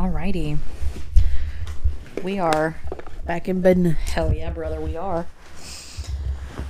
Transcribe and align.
Alrighty. 0.00 0.56
We 2.24 2.38
are 2.38 2.74
Back 3.26 3.50
in 3.50 3.60
business. 3.60 3.98
hell 4.08 4.32
yeah, 4.32 4.48
brother, 4.48 4.80
we 4.80 4.96
are. 4.96 5.26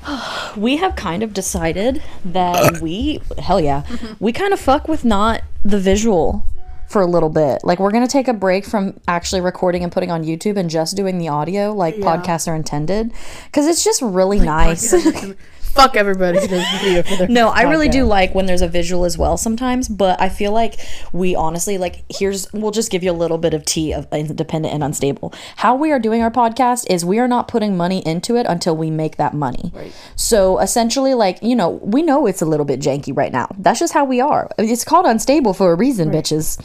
we 0.57 0.79
have 0.79 0.97
kind 0.97 1.23
of 1.23 1.33
decided 1.33 2.03
that 2.25 2.81
we 2.83 3.21
hell 3.39 3.61
yeah. 3.61 3.85
We 4.19 4.33
kind 4.33 4.53
of 4.53 4.59
fuck 4.59 4.89
with 4.89 5.05
not 5.05 5.43
the 5.65 5.79
visual 5.79 6.45
for 6.89 7.03
a 7.03 7.07
little 7.07 7.29
bit. 7.29 7.61
Like 7.63 7.79
we're 7.79 7.93
gonna 7.93 8.09
take 8.09 8.27
a 8.27 8.33
break 8.33 8.65
from 8.65 8.99
actually 9.07 9.43
recording 9.43 9.85
and 9.85 9.93
putting 9.93 10.11
on 10.11 10.25
YouTube 10.25 10.57
and 10.57 10.69
just 10.69 10.97
doing 10.97 11.19
the 11.19 11.29
audio 11.29 11.73
like 11.73 11.95
podcasts 11.99 12.49
are 12.49 12.57
intended. 12.57 13.13
Cause 13.53 13.69
it's 13.69 13.85
just 13.85 14.03
really 14.03 14.41
nice. 14.41 14.93
Fuck 15.73 15.97
everybody 15.97 16.41
who 16.41 16.49
does 16.49 16.67
video 16.81 17.03
for 17.03 17.17
their 17.17 17.29
No, 17.29 17.49
I 17.49 17.63
really 17.63 17.89
do 17.89 18.05
like 18.05 18.35
when 18.35 18.47
there's 18.47 18.63
a 18.63 18.69
visual 18.69 19.05
as 19.05 19.17
well 19.17 19.37
sometimes, 19.37 19.89
but 19.89 20.21
I 20.21 20.29
feel 20.29 20.53
like 20.53 20.79
we 21.13 21.35
honestly 21.35 21.79
like 21.79 22.05
here's 22.09 22.53
we'll 22.53 22.71
just 22.71 22.91
give 22.91 23.03
you 23.03 23.11
a 23.11 23.13
little 23.13 23.39
bit 23.39 23.55
of 23.55 23.65
tea 23.65 23.93
of 23.93 24.07
independent 24.13 24.75
and 24.75 24.83
unstable. 24.83 25.33
How 25.57 25.75
we 25.75 25.93
are 25.93 25.99
doing 25.99 26.23
our 26.23 26.31
podcast 26.31 26.87
is 26.91 27.05
we 27.05 27.19
are 27.19 27.29
not 27.29 27.49
putting 27.49 27.77
money 27.77 28.05
into 28.07 28.37
it 28.37 28.47
until 28.47 28.77
we 28.77 28.91
make 28.91 29.17
that 29.17 29.33
money. 29.33 29.71
Right. 29.75 29.93
So 30.17 30.59
essentially 30.59 31.15
like, 31.15 31.43
you 31.43 31.55
know, 31.55 31.71
we 31.71 32.03
know 32.03 32.27
it's 32.27 32.43
a 32.43 32.47
little 32.47 32.67
bit 32.67 32.81
janky 32.81 33.17
right 33.17 33.33
now. 33.33 33.49
That's 33.59 33.79
just 33.79 33.93
how 33.93 34.05
we 34.05 34.21
are. 34.21 34.51
It's 34.59 34.85
called 34.85 35.07
unstable 35.07 35.55
for 35.55 35.73
a 35.73 35.75
reason, 35.77 36.11
bitches. 36.11 36.59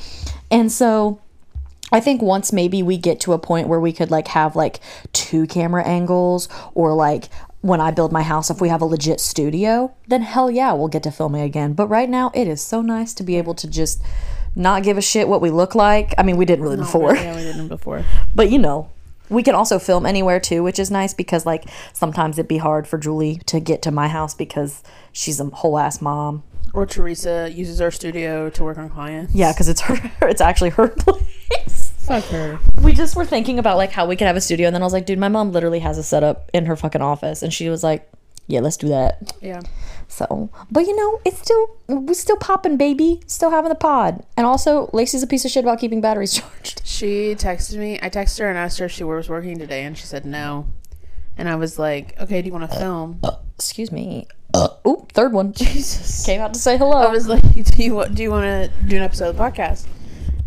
And 0.52 0.72
so 0.72 1.22
I 1.92 2.00
think 2.00 2.22
once 2.22 2.52
maybe 2.52 2.84
we 2.84 2.98
get 2.98 3.20
to 3.22 3.34
a 3.34 3.40
point 3.40 3.67
where 3.67 3.80
we 3.80 3.94
could 3.94 4.12
like 4.12 4.28
have 4.30 4.56
like 4.56 4.80
two 5.14 5.48
camera 5.48 5.84
angles 5.84 6.50
or 6.73 6.94
like 6.94 7.30
when 7.66 7.82
I 7.82 7.90
build 7.90 8.12
my 8.12 8.22
house, 8.22 8.52
if 8.52 8.62
we 8.62 8.70
have 8.70 8.84
a 8.84 8.86
legit 8.86 9.20
studio, 9.20 9.92
then 10.08 10.22
hell 10.22 10.52
yeah, 10.52 10.73
we'll 10.73 10.88
get 10.88 11.02
to 11.02 11.12
filming 11.12 11.42
again. 11.42 11.73
But 11.73 11.88
right 11.88 12.08
now, 12.08 12.30
it 12.36 12.48
is 12.48 12.62
so 12.62 12.84
nice 12.84 13.12
to 13.16 13.23
be 13.23 13.38
able 13.38 13.56
to 13.56 13.68
just 13.68 14.04
not 14.56 14.84
give 14.84 15.00
a 15.00 15.02
shit 15.02 15.28
what 15.28 15.42
we 15.42 15.50
look 15.50 15.73
like. 15.73 16.14
I 16.16 16.22
mean, 16.22 16.38
we 16.38 16.46
didn't 16.46 16.62
really 16.62 16.78
before, 16.78 17.16
Yeah, 17.16 17.36
we 17.36 17.42
didn't 17.42 17.68
before. 17.68 18.06
but 18.36 18.52
you 18.52 18.59
know, 18.59 18.92
we 19.30 19.42
can 19.42 19.56
also 19.56 19.80
film 19.80 20.06
anywhere 20.06 20.39
too, 20.39 20.62
which 20.62 20.78
is 20.78 20.92
nice 20.92 21.16
because 21.16 21.44
like 21.44 21.66
sometimes 21.92 22.38
it'd 22.38 22.48
be 22.48 22.58
hard 22.58 22.88
for 22.88 23.00
Julie 23.00 23.38
to 23.48 23.59
get 23.59 23.82
to 23.82 23.89
my 23.89 24.09
house 24.09 24.36
because 24.36 24.84
she's 25.11 25.39
a 25.39 25.45
whole 25.45 25.80
ass 25.80 26.04
mom. 26.04 26.44
Or 26.72 26.86
Teresa 26.86 27.50
uses 27.52 27.82
our 27.82 27.89
studio 27.89 28.52
to 28.52 28.64
work 28.64 28.78
on 28.78 28.92
clients. 28.92 29.34
Yeah, 29.34 29.52
because 29.54 29.70
it's 29.70 29.82
her. 29.82 30.11
It's 30.22 30.42
actually 30.42 30.70
her 30.72 30.88
place. 31.00 31.84
Fuck 32.08 32.23
her. 32.25 32.59
we 32.84 32.94
just 32.94 33.16
were 33.16 33.25
thinking 33.25 33.58
about 33.59 33.78
like 33.78 33.92
how 33.92 34.06
we 34.08 34.16
could 34.16 34.28
have 34.28 34.36
a 34.36 34.42
studio 34.42 34.67
and 34.67 34.75
then 34.75 34.81
i 34.81 34.86
was 34.86 34.94
like 34.94 35.06
dude 35.06 35.17
my 35.20 35.28
mom 35.28 35.52
literally 35.52 35.80
has 35.80 35.98
a 35.98 36.03
setup 36.03 36.50
in 36.53 36.66
her 36.67 36.75
fucking 36.75 37.02
office 37.02 37.42
and 37.42 37.52
she 37.53 37.67
was 37.70 37.84
like 37.84 38.09
yeah 38.48 38.59
let's 38.59 38.78
do 38.78 38.88
that 38.89 39.34
Yeah. 39.42 39.61
so 40.08 40.50
but 40.70 40.81
you 40.81 40.95
know 40.95 41.20
it's 41.26 41.39
still 41.39 41.76
we're 41.88 42.14
still 42.14 42.38
popping 42.38 42.78
baby 42.78 43.22
still 43.26 43.50
having 43.50 43.70
the 43.70 43.76
pod 43.76 44.23
and 44.38 44.45
also 44.45 44.88
lacey's 44.94 45.23
a 45.23 45.28
piece 45.28 45.45
of 45.45 45.52
shit 45.52 45.64
about 45.66 45.80
keeping 45.80 46.00
batteries 46.00 46.33
charged 46.39 46.81
She 46.86 47.33
texted 47.36 47.78
me. 47.78 47.98
I 48.02 48.09
texted 48.11 48.39
her 48.39 48.50
and 48.50 48.58
asked 48.58 48.78
her 48.80 48.86
if 48.86 48.92
she 48.92 49.03
was 49.03 49.28
working 49.28 49.58
today, 49.58 49.83
and 49.83 49.98
she 49.98 50.06
said 50.06 50.23
no. 50.26 50.67
And 51.38 51.50
I 51.50 51.56
was 51.56 51.78
like, 51.78 52.16
okay, 52.22 52.42
do 52.42 52.48
you 52.48 52.53
want 52.53 52.70
to 52.72 52.78
film? 52.78 53.20
excuse 53.58 53.92
me 53.92 54.28
Oop, 54.88 55.11
third 55.11 55.33
one 55.33 55.52
Jesus. 55.64 56.26
came 56.26 56.39
out 56.39 56.53
to 56.53 56.59
say 56.59 56.78
hello 56.78 56.98
I 56.98 57.08
was 57.09 57.28
like, 57.28 57.42
do 57.53 57.83
you, 57.83 58.06
do 58.14 58.22
you 58.23 58.30
want 58.31 58.44
to 58.45 58.72
do 58.88 58.95
an 58.95 59.02
episode 59.02 59.30
of 59.30 59.38
the 59.38 59.44
podcast? 59.44 59.88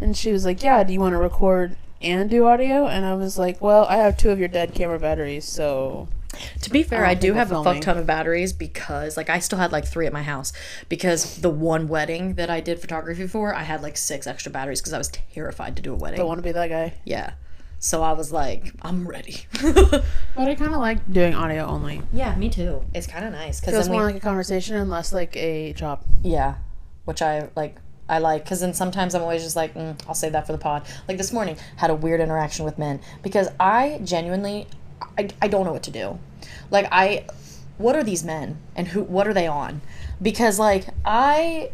And 0.01 0.17
she 0.17 0.33
was 0.33 0.45
like, 0.45 0.63
yeah, 0.63 0.85
do 0.85 0.93
you 0.93 1.01
want 1.01 1.13
to 1.15 1.19
record 1.19 1.77
and 2.01 2.31
do 2.31 2.47
audio? 2.47 2.87
And 2.87 3.05
I 3.05 3.15
was 3.15 3.39
like, 3.39 3.61
well, 3.61 3.85
I 3.87 3.97
have 3.97 4.17
two 4.17 4.31
of 4.31 4.39
your 4.39 4.49
dead 4.49 4.75
camera 4.75 4.99
batteries, 4.99 5.45
so. 5.45 6.09
To 6.63 6.71
be 6.71 6.83
fair, 6.85 7.05
I 7.05 7.11
I, 7.11 7.15
don't 7.15 7.23
do 7.23 7.35
have 7.35 7.51
a 7.51 7.65
fuck 7.65 7.81
ton 7.81 7.99
of 7.99 8.07
batteries 8.07 8.53
because, 8.53 9.17
like, 9.17 9.29
I 9.29 9.41
still 9.41 9.59
had 9.59 9.73
like 9.73 9.87
three 9.87 10.07
at 10.07 10.13
my 10.13 10.23
house 10.23 10.53
because 10.89 11.39
the 11.39 11.51
one 11.51 11.89
wedding 11.89 12.35
that 12.35 12.49
I 12.51 12.61
did 12.61 12.79
photography 12.79 13.27
for, 13.27 13.55
I 13.55 13.63
had 13.63 13.83
like 13.83 13.97
six 13.97 14.27
extra 14.27 14.53
batteries 14.53 14.81
because 14.81 14.93
I 14.93 14.99
was 14.99 15.09
terrified 15.09 15.75
to 15.77 15.83
do 15.83 15.93
a 15.93 15.97
wedding. 15.97 16.19
Don't 16.19 16.29
want 16.29 16.39
to 16.39 16.43
be 16.43 16.53
that 16.53 16.69
guy. 16.69 16.95
Yeah, 17.05 17.33
so 17.81 18.03
I 18.03 18.13
was 18.13 18.33
like, 18.33 18.73
I'm 18.83 19.07
ready. 19.09 19.47
But 20.37 20.49
I 20.49 20.55
kind 20.55 20.73
of 20.73 20.81
like 20.81 21.11
doing 21.13 21.35
audio 21.35 21.65
only. 21.65 22.03
yeah, 22.13 22.37
me 22.37 22.49
too. 22.49 22.85
It's 22.95 23.09
kind 23.09 23.25
of 23.25 23.33
nice 23.33 23.59
because 23.59 23.75
it's 23.75 23.87
then 23.87 23.93
we, 23.93 23.99
more 23.99 24.07
like 24.07 24.15
a 24.15 24.21
conversation 24.21 24.77
and 24.77 24.89
less 24.89 25.13
like 25.13 25.35
a 25.37 25.73
job. 25.73 26.05
yeah, 26.23 26.57
which 27.05 27.23
I 27.23 27.49
like. 27.57 27.77
I 28.09 28.19
like 28.19 28.45
because 28.45 28.61
then 28.61 28.75
sometimes 28.75 29.15
I'm 29.15 29.23
always 29.23 29.43
just 29.43 29.57
like, 29.57 29.75
mm, 29.75 30.01
I'll 30.09 30.15
save 30.15 30.33
that 30.33 30.47
for 30.47 30.53
the 30.53 30.59
pod. 30.59 30.87
Like 31.07 31.19
this 31.19 31.33
morning, 31.33 31.57
had 31.77 31.91
a 31.91 31.95
weird 31.95 32.21
interaction 32.21 32.65
with 32.65 32.79
men 32.79 33.01
because 33.23 33.49
I 33.61 34.01
genuinely, 34.05 34.67
I, 35.19 35.29
I 35.43 35.49
don't 35.49 35.65
know 35.65 35.73
what 35.73 35.83
to 35.85 35.91
do. 35.91 36.19
Like 36.71 36.89
I, 36.91 37.27
what 37.77 37.97
are 37.97 38.03
these 38.03 38.25
men 38.25 38.59
and 38.75 38.89
who? 38.89 39.03
What 39.03 39.29
are 39.29 39.35
they 39.35 39.47
on? 39.47 39.81
Because 40.21 40.59
like 40.59 40.87
I, 41.05 41.71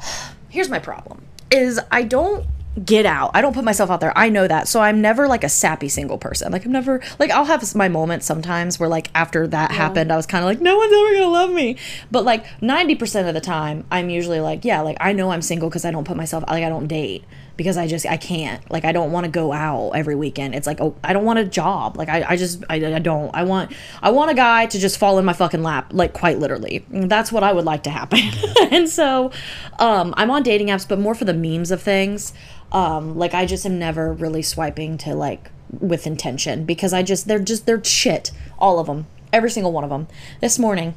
here's 0.48 0.68
my 0.68 0.78
problem 0.78 1.24
is 1.50 1.80
I 1.90 2.02
don't 2.02 2.46
get 2.82 3.06
out. 3.06 3.30
I 3.34 3.40
don't 3.40 3.54
put 3.54 3.64
myself 3.64 3.90
out 3.90 4.00
there. 4.00 4.16
I 4.16 4.28
know 4.28 4.48
that. 4.48 4.66
So 4.66 4.80
I'm 4.80 5.00
never 5.00 5.28
like 5.28 5.44
a 5.44 5.48
sappy 5.48 5.88
single 5.88 6.18
person. 6.18 6.50
Like 6.50 6.64
I'm 6.64 6.72
never 6.72 7.00
like 7.18 7.30
I'll 7.30 7.44
have 7.44 7.74
my 7.74 7.88
moments 7.88 8.26
sometimes 8.26 8.78
where 8.78 8.88
like 8.88 9.10
after 9.14 9.46
that 9.48 9.70
happened 9.70 10.12
I 10.12 10.16
was 10.16 10.26
kind 10.26 10.44
of 10.44 10.48
like 10.48 10.60
no 10.60 10.76
one's 10.76 10.92
ever 10.92 11.10
going 11.10 11.22
to 11.22 11.28
love 11.28 11.52
me. 11.52 11.76
But 12.10 12.24
like 12.24 12.44
90% 12.60 13.28
of 13.28 13.34
the 13.34 13.40
time 13.40 13.84
I'm 13.90 14.10
usually 14.10 14.40
like 14.40 14.64
yeah, 14.64 14.80
like 14.80 14.96
I 15.00 15.12
know 15.12 15.30
I'm 15.30 15.42
single 15.42 15.70
cuz 15.70 15.84
I 15.84 15.90
don't 15.90 16.04
put 16.04 16.16
myself 16.16 16.44
like 16.48 16.64
I 16.64 16.68
don't 16.68 16.86
date 16.86 17.24
because 17.56 17.76
I 17.76 17.86
just 17.86 18.06
I 18.06 18.16
can't. 18.16 18.68
Like 18.70 18.84
I 18.84 18.92
don't 18.92 19.12
want 19.12 19.24
to 19.24 19.30
go 19.30 19.52
out 19.52 19.90
every 19.90 20.14
weekend. 20.14 20.54
It's 20.54 20.66
like 20.66 20.80
oh, 20.80 20.96
I 21.04 21.12
don't 21.12 21.24
want 21.24 21.38
a 21.38 21.44
job. 21.44 21.96
Like 21.96 22.08
I, 22.08 22.24
I 22.30 22.36
just 22.36 22.64
I, 22.68 22.76
I 22.76 22.98
don't. 22.98 23.34
I 23.34 23.44
want 23.44 23.72
I 24.02 24.10
want 24.10 24.30
a 24.30 24.34
guy 24.34 24.66
to 24.66 24.78
just 24.78 24.98
fall 24.98 25.18
in 25.18 25.24
my 25.24 25.32
fucking 25.32 25.62
lap 25.62 25.92
like 25.92 26.12
quite 26.12 26.38
literally. 26.38 26.84
That's 26.90 27.30
what 27.30 27.42
I 27.42 27.52
would 27.52 27.64
like 27.64 27.84
to 27.84 27.90
happen. 27.90 28.20
and 28.70 28.88
so 28.88 29.30
um 29.78 30.14
I'm 30.16 30.30
on 30.30 30.42
dating 30.42 30.68
apps 30.68 30.88
but 30.88 30.98
more 30.98 31.14
for 31.14 31.24
the 31.24 31.34
memes 31.34 31.70
of 31.70 31.82
things. 31.82 32.32
Um 32.74 33.16
like 33.16 33.32
I 33.32 33.46
just 33.46 33.64
am 33.64 33.78
never 33.78 34.12
really 34.12 34.42
swiping 34.42 34.98
to 34.98 35.14
like 35.14 35.50
with 35.80 36.06
intention 36.06 36.64
because 36.64 36.92
I 36.92 37.02
just 37.02 37.26
they're 37.26 37.38
just 37.38 37.64
they're 37.64 37.82
shit. 37.82 38.30
All 38.58 38.78
of 38.78 38.86
them. 38.86 39.06
Every 39.32 39.50
single 39.50 39.72
one 39.72 39.84
of 39.84 39.90
them. 39.90 40.06
This 40.40 40.58
morning 40.58 40.94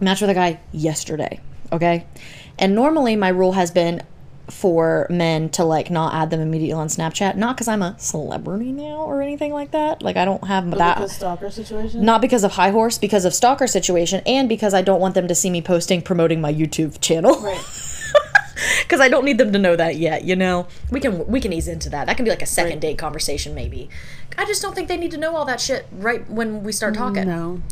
match 0.00 0.20
with 0.20 0.30
a 0.30 0.34
guy 0.34 0.60
yesterday. 0.72 1.40
Okay. 1.72 2.06
And 2.58 2.74
normally 2.74 3.16
my 3.16 3.28
rule 3.28 3.52
has 3.52 3.70
been 3.70 4.02
for 4.50 5.06
men 5.08 5.48
to 5.48 5.64
like 5.64 5.90
not 5.90 6.14
add 6.14 6.30
them 6.30 6.40
immediately 6.40 6.74
on 6.74 6.88
Snapchat. 6.88 7.36
Not 7.36 7.56
because 7.56 7.68
I'm 7.68 7.82
a 7.82 7.98
celebrity 7.98 8.72
now 8.72 9.04
or 9.04 9.22
anything 9.22 9.52
like 9.52 9.70
that. 9.70 10.02
Like 10.02 10.16
I 10.16 10.24
don't 10.24 10.44
have 10.46 10.70
that. 10.72 10.96
Because 10.96 11.16
stalker 11.16 11.50
situation. 11.50 12.04
Not 12.04 12.20
because 12.20 12.44
of 12.44 12.52
high 12.52 12.70
horse, 12.70 12.98
because 12.98 13.24
of 13.24 13.34
stalker 13.34 13.66
situation, 13.66 14.22
and 14.26 14.48
because 14.48 14.74
I 14.74 14.82
don't 14.82 15.00
want 15.00 15.14
them 15.14 15.28
to 15.28 15.34
see 15.34 15.50
me 15.50 15.62
posting 15.62 16.02
promoting 16.02 16.40
my 16.40 16.52
YouTube 16.52 17.00
channel. 17.00 17.40
Right. 17.40 17.64
Because 18.82 19.00
I 19.00 19.08
don't 19.08 19.24
need 19.24 19.38
them 19.38 19.52
to 19.52 19.58
know 19.58 19.76
that 19.76 19.96
yet. 19.96 20.24
You 20.24 20.36
know, 20.36 20.66
we 20.90 21.00
can 21.00 21.26
we 21.26 21.40
can 21.40 21.52
ease 21.52 21.68
into 21.68 21.88
that. 21.90 22.06
That 22.06 22.16
can 22.16 22.24
be 22.24 22.30
like 22.30 22.42
a 22.42 22.46
second 22.46 22.80
date 22.80 22.98
conversation, 22.98 23.54
maybe. 23.54 23.88
I 24.38 24.44
just 24.44 24.62
don't 24.62 24.74
think 24.74 24.88
they 24.88 24.96
need 24.96 25.10
to 25.12 25.18
know 25.18 25.34
all 25.36 25.44
that 25.46 25.60
shit 25.60 25.86
right 25.92 26.28
when 26.30 26.62
we 26.64 26.72
start 26.72 26.94
talking. 26.94 27.26
No. 27.26 27.62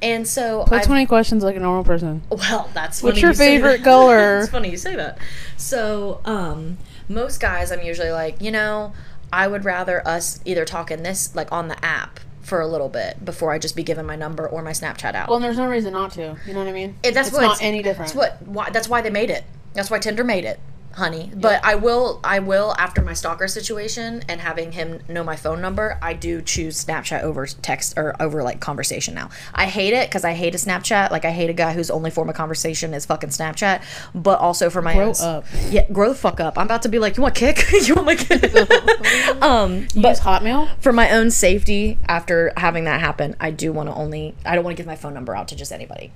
And 0.00 0.28
so 0.28 0.62
Put 0.64 0.74
I've- 0.78 0.86
20 0.86 1.06
questions 1.06 1.42
like 1.42 1.56
a 1.56 1.60
normal 1.60 1.82
person. 1.84 2.22
well, 2.30 2.70
that's 2.72 3.00
funny 3.00 3.10
What's 3.12 3.20
your 3.22 3.30
you 3.30 3.34
say 3.34 3.56
favorite 3.56 3.82
color? 3.84 4.38
it's 4.40 4.48
funny 4.48 4.70
you 4.70 4.76
say 4.76 4.94
that. 4.96 5.18
So, 5.56 6.20
um, 6.24 6.78
most 7.08 7.40
guys, 7.40 7.72
I'm 7.72 7.82
usually 7.82 8.10
like, 8.12 8.40
you 8.40 8.50
know, 8.52 8.92
I 9.32 9.48
would 9.48 9.64
rather 9.64 10.06
us 10.06 10.40
either 10.44 10.64
talk 10.64 10.90
in 10.92 11.02
this, 11.02 11.34
like 11.34 11.50
on 11.50 11.66
the 11.68 11.84
app 11.84 12.20
for 12.42 12.60
a 12.60 12.66
little 12.68 12.88
bit 12.88 13.24
before 13.24 13.50
I 13.52 13.58
just 13.58 13.74
be 13.76 13.82
giving 13.82 14.06
my 14.06 14.14
number 14.16 14.48
or 14.48 14.62
my 14.62 14.70
Snapchat 14.70 15.14
out. 15.14 15.28
Well, 15.28 15.40
there's 15.40 15.58
no 15.58 15.66
reason 15.68 15.92
not 15.94 16.12
to. 16.12 16.36
You 16.46 16.52
know 16.54 16.60
what 16.60 16.68
I 16.68 16.72
mean? 16.72 16.94
It- 17.02 17.12
that's 17.12 17.28
it's 17.28 17.36
what 17.36 17.42
not 17.42 17.56
it's- 17.56 17.62
any 17.66 17.82
different. 17.82 18.12
That's 18.12 18.16
what. 18.40 18.46
Why, 18.46 18.70
that's 18.70 18.88
why 18.88 19.00
they 19.02 19.10
made 19.10 19.30
it. 19.30 19.44
That's 19.74 19.90
why 19.90 19.98
Tinder 19.98 20.24
made 20.24 20.44
it, 20.44 20.58
honey. 20.92 21.30
But 21.34 21.64
I 21.64 21.76
will. 21.76 22.18
I 22.24 22.40
will 22.40 22.74
after 22.78 23.00
my 23.02 23.12
stalker 23.12 23.46
situation 23.46 24.24
and 24.28 24.40
having 24.40 24.72
him 24.72 25.00
know 25.08 25.22
my 25.22 25.36
phone 25.36 25.60
number. 25.60 25.98
I 26.02 26.14
do 26.14 26.42
choose 26.42 26.84
Snapchat 26.84 27.22
over 27.22 27.46
text 27.46 27.96
or 27.96 28.20
over 28.20 28.42
like 28.42 28.58
conversation 28.60 29.14
now. 29.14 29.30
I 29.54 29.66
hate 29.66 29.92
it 29.92 30.08
because 30.08 30.24
I 30.24 30.32
hate 30.32 30.54
a 30.54 30.58
Snapchat. 30.58 31.10
Like 31.12 31.24
I 31.24 31.30
hate 31.30 31.50
a 31.50 31.52
guy 31.52 31.74
whose 31.74 31.90
only 31.90 32.10
form 32.10 32.28
of 32.28 32.34
conversation 32.34 32.92
is 32.94 33.06
fucking 33.06 33.30
Snapchat. 33.30 33.82
But 34.14 34.40
also 34.40 34.68
for 34.70 34.82
my 34.82 34.94
Grow 34.94 35.08
own, 35.10 35.14
up. 35.20 35.44
Yeah, 35.70 35.86
grow 35.92 36.08
the 36.08 36.14
fuck 36.16 36.40
up. 36.40 36.58
I'm 36.58 36.66
about 36.66 36.82
to 36.82 36.88
be 36.88 36.98
like, 36.98 37.16
you 37.16 37.22
want 37.22 37.36
kick? 37.36 37.64
you 37.86 37.94
want 37.94 38.06
my 38.06 38.16
kick? 38.16 38.42
um, 39.42 39.86
You 39.94 40.02
but 40.02 40.08
use 40.08 40.20
Hotmail? 40.20 40.68
for 40.80 40.92
my 40.92 41.10
own 41.12 41.30
safety 41.30 41.98
after 42.08 42.52
having 42.56 42.84
that 42.84 43.00
happen 43.00 43.36
i 43.40 43.50
do 43.50 43.72
want 43.72 43.88
to 43.88 43.94
only 43.94 44.34
i 44.44 44.54
don't 44.54 44.64
want 44.64 44.76
to 44.76 44.80
give 44.80 44.86
my 44.86 44.96
phone 44.96 45.12
number 45.14 45.36
out 45.36 45.48
to 45.48 45.56
just 45.56 45.72
anybody 45.72 46.10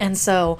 and 0.00 0.16
so 0.16 0.58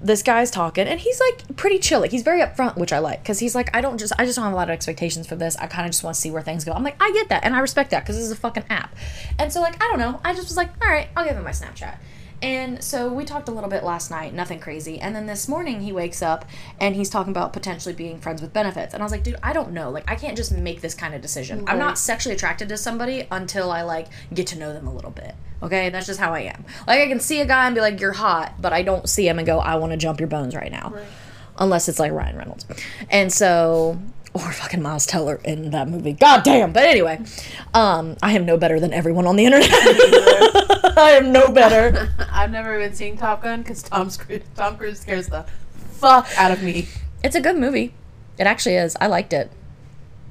this 0.00 0.22
guy's 0.22 0.50
talking 0.50 0.86
and 0.86 1.00
he's 1.00 1.20
like 1.20 1.56
pretty 1.56 1.78
chill 1.78 2.00
like 2.00 2.10
he's 2.10 2.22
very 2.22 2.40
upfront 2.40 2.76
which 2.76 2.92
i 2.92 2.98
like 2.98 3.22
because 3.22 3.38
he's 3.38 3.54
like 3.54 3.74
i 3.74 3.80
don't 3.80 3.98
just 3.98 4.12
i 4.18 4.24
just 4.24 4.36
don't 4.36 4.44
have 4.44 4.52
a 4.52 4.56
lot 4.56 4.68
of 4.68 4.72
expectations 4.72 5.26
for 5.26 5.36
this 5.36 5.56
i 5.56 5.66
kind 5.66 5.86
of 5.86 5.92
just 5.92 6.04
want 6.04 6.14
to 6.14 6.20
see 6.20 6.30
where 6.30 6.42
things 6.42 6.64
go 6.64 6.72
i'm 6.72 6.82
like 6.82 6.96
i 7.00 7.10
get 7.12 7.28
that 7.28 7.44
and 7.44 7.54
i 7.54 7.58
respect 7.60 7.90
that 7.90 8.00
because 8.00 8.16
this 8.16 8.24
is 8.24 8.30
a 8.30 8.36
fucking 8.36 8.64
app 8.68 8.94
and 9.38 9.52
so 9.52 9.60
like 9.60 9.82
i 9.82 9.88
don't 9.88 9.98
know 9.98 10.20
i 10.24 10.34
just 10.34 10.48
was 10.48 10.56
like 10.56 10.70
all 10.82 10.90
right 10.90 11.08
i'll 11.16 11.24
give 11.24 11.36
him 11.36 11.44
my 11.44 11.50
snapchat 11.50 11.96
and 12.42 12.84
so 12.84 13.12
we 13.12 13.24
talked 13.24 13.48
a 13.48 13.52
little 13.52 13.70
bit 13.70 13.82
last 13.82 14.10
night, 14.10 14.34
nothing 14.34 14.60
crazy. 14.60 15.00
And 15.00 15.16
then 15.16 15.26
this 15.26 15.48
morning 15.48 15.80
he 15.80 15.92
wakes 15.92 16.20
up 16.20 16.44
and 16.78 16.94
he's 16.94 17.08
talking 17.08 17.30
about 17.30 17.52
potentially 17.52 17.94
being 17.94 18.20
friends 18.20 18.42
with 18.42 18.52
benefits. 18.52 18.92
And 18.92 19.02
I 19.02 19.04
was 19.06 19.12
like, 19.12 19.22
dude, 19.22 19.36
I 19.42 19.52
don't 19.52 19.72
know. 19.72 19.90
Like, 19.90 20.10
I 20.10 20.16
can't 20.16 20.36
just 20.36 20.52
make 20.52 20.80
this 20.80 20.94
kind 20.94 21.14
of 21.14 21.22
decision. 21.22 21.64
I'm 21.66 21.78
not 21.78 21.98
sexually 21.98 22.34
attracted 22.34 22.68
to 22.68 22.76
somebody 22.76 23.26
until 23.30 23.70
I 23.70 23.82
like 23.82 24.08
get 24.34 24.46
to 24.48 24.58
know 24.58 24.72
them 24.72 24.86
a 24.86 24.94
little 24.94 25.10
bit. 25.10 25.34
Okay, 25.62 25.88
that's 25.90 26.06
just 26.06 26.20
how 26.20 26.34
I 26.34 26.40
am. 26.40 26.64
Like, 26.86 27.00
I 27.00 27.06
can 27.08 27.20
see 27.20 27.40
a 27.40 27.46
guy 27.46 27.66
and 27.66 27.74
be 27.74 27.80
like, 27.80 28.00
you're 28.00 28.12
hot, 28.12 28.54
but 28.60 28.72
I 28.72 28.82
don't 28.82 29.08
see 29.08 29.26
him 29.26 29.38
and 29.38 29.46
go, 29.46 29.58
I 29.58 29.76
want 29.76 29.92
to 29.92 29.96
jump 29.96 30.20
your 30.20 30.28
bones 30.28 30.54
right 30.54 30.70
now. 30.70 30.94
Unless 31.58 31.88
it's 31.88 31.98
like 31.98 32.12
Ryan 32.12 32.36
Reynolds. 32.36 32.66
And 33.10 33.32
so 33.32 33.98
or 34.34 34.52
fucking 34.52 34.82
Miles 34.82 35.06
Teller 35.06 35.40
in 35.44 35.70
that 35.70 35.88
movie. 35.88 36.12
God 36.12 36.44
damn. 36.44 36.72
But 36.72 36.84
anyway, 36.84 37.20
um, 37.72 38.16
I 38.22 38.32
am 38.32 38.44
no 38.44 38.58
better 38.58 38.78
than 38.78 38.92
everyone 38.92 39.26
on 39.26 39.36
the 39.36 39.46
internet. 39.46 39.70
I 40.98 41.12
am 41.12 41.32
no 41.32 41.48
better. 41.48 42.10
I've 42.30 42.50
never 42.50 42.78
even 42.78 42.94
seen 42.94 43.16
Top 43.16 43.42
Gun 43.42 43.62
because 43.62 43.82
Tom, 43.82 44.10
Cruise- 44.10 44.42
Tom 44.54 44.76
Cruise 44.76 45.00
scares 45.00 45.28
the 45.28 45.46
fuck 45.92 46.28
out 46.36 46.50
of 46.50 46.62
me. 46.62 46.88
It's 47.24 47.34
a 47.36 47.40
good 47.40 47.56
movie. 47.56 47.94
It 48.38 48.46
actually 48.46 48.76
is. 48.76 48.96
I 49.00 49.06
liked 49.06 49.32
it. 49.32 49.50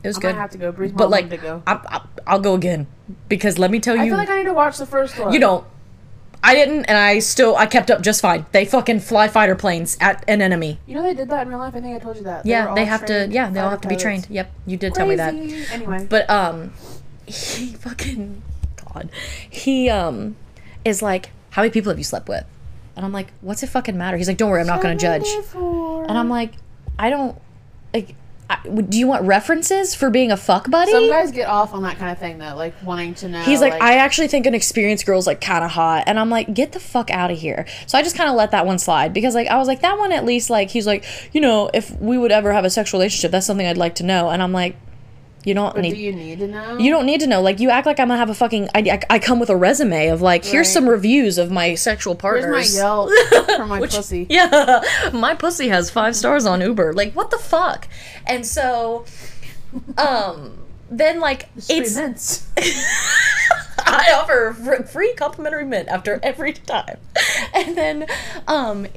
It 0.06 0.10
was 0.10 0.18
I 0.18 0.22
good. 0.22 0.36
might 0.36 0.42
have 0.42 0.52
to 0.52 0.58
go. 0.60 0.72
But 0.72 1.10
like, 1.10 1.32
to 1.32 1.38
go. 1.38 1.64
I, 1.66 1.74
I, 1.74 2.02
I'll 2.28 2.40
go 2.40 2.54
again 2.54 2.86
because 3.28 3.58
let 3.58 3.72
me 3.72 3.80
tell 3.80 3.96
you, 3.96 4.04
I 4.04 4.08
feel 4.10 4.18
like 4.18 4.30
I 4.30 4.38
need 4.38 4.44
to 4.46 4.54
watch 4.54 4.78
the 4.78 4.86
first 4.86 5.18
one. 5.18 5.34
you 5.34 5.40
don't. 5.40 5.66
I 6.44 6.54
didn't, 6.54 6.86
and 6.86 6.96
I 6.96 7.18
still 7.20 7.56
I 7.56 7.66
kept 7.66 7.90
up 7.90 8.04
just 8.04 8.22
fine. 8.22 8.46
They 8.52 8.66
fucking 8.66 9.00
fly 9.00 9.28
fighter 9.30 9.56
planes 9.56 9.98
at 10.00 10.24
an 10.28 10.44
enemy. 10.44 10.80
You 10.86 10.94
know 10.94 11.02
they 11.02 11.16
did 11.16 11.28
that 11.30 11.42
in 11.42 11.50
real 11.50 11.58
life. 11.58 11.74
I 11.74 11.82
think 11.82 11.96
I 11.96 12.00
told 12.00 12.18
you 12.18 12.24
that. 12.24 12.46
Yeah, 12.46 12.76
they 12.76 12.86
have 12.86 13.04
to. 13.08 13.28
Yeah, 13.32 13.50
they 13.50 13.60
all 13.60 13.72
have 13.72 13.82
to 13.82 13.88
be 13.88 13.96
trained. 13.96 14.28
Yep, 14.30 14.52
you 14.68 14.78
did 14.78 14.94
tell 14.94 15.08
me 15.08 15.16
that. 15.16 15.34
Crazy. 15.34 15.74
Anyway, 15.74 16.06
But 16.08 16.30
um, 16.30 16.72
he 17.26 17.74
fucking 17.80 18.44
God, 18.94 19.10
he 19.50 19.90
um 19.90 20.36
is 20.84 21.02
like, 21.02 21.32
how 21.50 21.64
many 21.64 21.72
people 21.72 21.90
have 21.90 21.98
you 21.98 22.04
slept 22.04 22.30
with? 22.30 22.46
And 22.96 23.04
I'm 23.04 23.12
like, 23.12 23.34
what's 23.42 23.64
it 23.64 23.68
fucking 23.68 23.98
matter? 23.98 24.16
He's 24.16 24.28
like, 24.28 24.38
don't 24.38 24.52
worry, 24.52 24.62
I'm 24.62 24.68
not 24.68 24.84
gonna 24.84 24.96
judge. 24.96 25.26
And 25.56 26.12
I'm 26.16 26.30
like, 26.30 26.54
I 27.00 27.10
don't 27.10 27.42
like. 27.92 28.14
I, 28.48 28.60
do 28.68 29.00
you 29.00 29.08
want 29.08 29.24
references 29.24 29.96
for 29.96 30.12
being 30.12 30.32
a 30.32 30.38
fuck 30.38 30.70
buddy? 30.70 30.92
some 30.92 31.10
guys 31.10 31.32
get 31.32 31.48
off 31.48 31.74
on 31.74 31.82
that 31.82 31.98
kind 31.98 32.12
of 32.12 32.20
thing 32.20 32.38
though, 32.38 32.56
like 32.56 32.76
wanting 32.84 33.16
to 33.16 33.28
know. 33.28 33.42
He's 33.42 33.60
like, 33.60 33.74
I 33.74 33.98
actually 33.98 34.28
think 34.28 34.46
an 34.46 34.54
experienced 34.54 35.06
girl's 35.06 35.26
like 35.26 35.42
kind 35.42 35.64
of 35.64 35.72
hot, 35.72 36.04
and 36.06 36.20
I'm 36.20 36.30
like, 36.30 36.54
get 36.54 36.72
the 36.72 36.80
fuck 36.80 37.10
out 37.10 37.32
of 37.32 37.40
here. 37.40 37.66
So 37.88 37.98
I 37.98 38.04
just 38.04 38.16
kind 38.16 38.30
of 38.30 38.36
let 38.36 38.52
that 38.52 38.68
one 38.68 38.78
slide 38.78 39.14
because 39.14 39.34
like 39.34 39.48
I 39.48 39.58
was 39.58 39.68
like, 39.68 39.82
that 39.82 39.98
one 39.98 40.12
at 40.12 40.26
least 40.26 40.52
like 40.52 40.70
he's 40.70 40.86
like, 40.86 41.06
you 41.34 41.42
know, 41.42 41.72
if 41.74 42.00
we 42.00 42.18
would 42.20 42.32
ever 42.32 42.54
have 42.54 42.66
a 42.66 42.70
sexual 42.70 43.00
relationship, 43.00 43.32
that's 43.32 43.48
something 43.48 43.66
I'd 43.66 43.78
like 43.78 43.96
to 43.96 44.04
know. 44.04 44.30
And 44.30 44.44
I'm 44.44 44.52
like, 44.52 44.76
you 45.46 45.54
don't 45.54 45.78
need. 45.78 45.94
do 45.94 46.00
you 46.00 46.12
need 46.12 46.40
to 46.40 46.48
know? 46.48 46.78
You 46.78 46.92
don't 46.92 47.06
need 47.06 47.22
to 47.22 47.28
know. 47.28 47.42
Like 47.42 47.60
you 47.60 47.70
act 47.70 47.86
like 47.86 48.00
I'm 48.00 48.08
gonna 48.08 48.18
have 48.18 48.30
a 48.30 48.36
fucking. 48.36 48.70
I, 48.76 48.80
I, 48.80 49.16
I 49.16 49.20
come 49.20 49.40
with 49.40 49.50
a 49.50 49.56
resume 49.56 50.08
of 50.08 50.22
like, 50.22 50.44
here's 50.44 50.72
some 50.72 50.90
reviews 50.90 51.38
of 51.38 51.52
my 51.52 51.76
sexual 51.76 52.16
partners. 52.16 52.52
Where's 52.52 52.76
my 52.76 52.80
Yelp 52.82 53.10
for 53.58 53.66
my 53.66 53.80
pussy? 53.80 54.26
Yeah, 54.36 54.82
my 55.14 55.36
pussy 55.36 55.70
has 55.70 55.90
five 55.90 56.16
stars 56.16 56.46
on 56.46 56.60
Uber. 56.62 56.94
Like 56.94 57.14
what 57.14 57.32
the 57.32 57.38
fuck? 57.38 57.88
And 58.26 58.46
so, 58.46 59.06
um, 59.98 60.58
then 60.90 61.20
like 61.20 61.50
it's 61.56 61.94
Three 61.94 62.04
mints. 62.04 62.48
I 63.88 64.14
offer 64.14 64.54
fr- 64.54 64.84
free 64.84 65.14
complimentary 65.16 65.66
mint 65.66 65.88
after 65.90 66.20
every 66.24 66.54
time. 66.54 66.98
And 67.54 67.78
then 67.78 68.06
um 68.48 68.88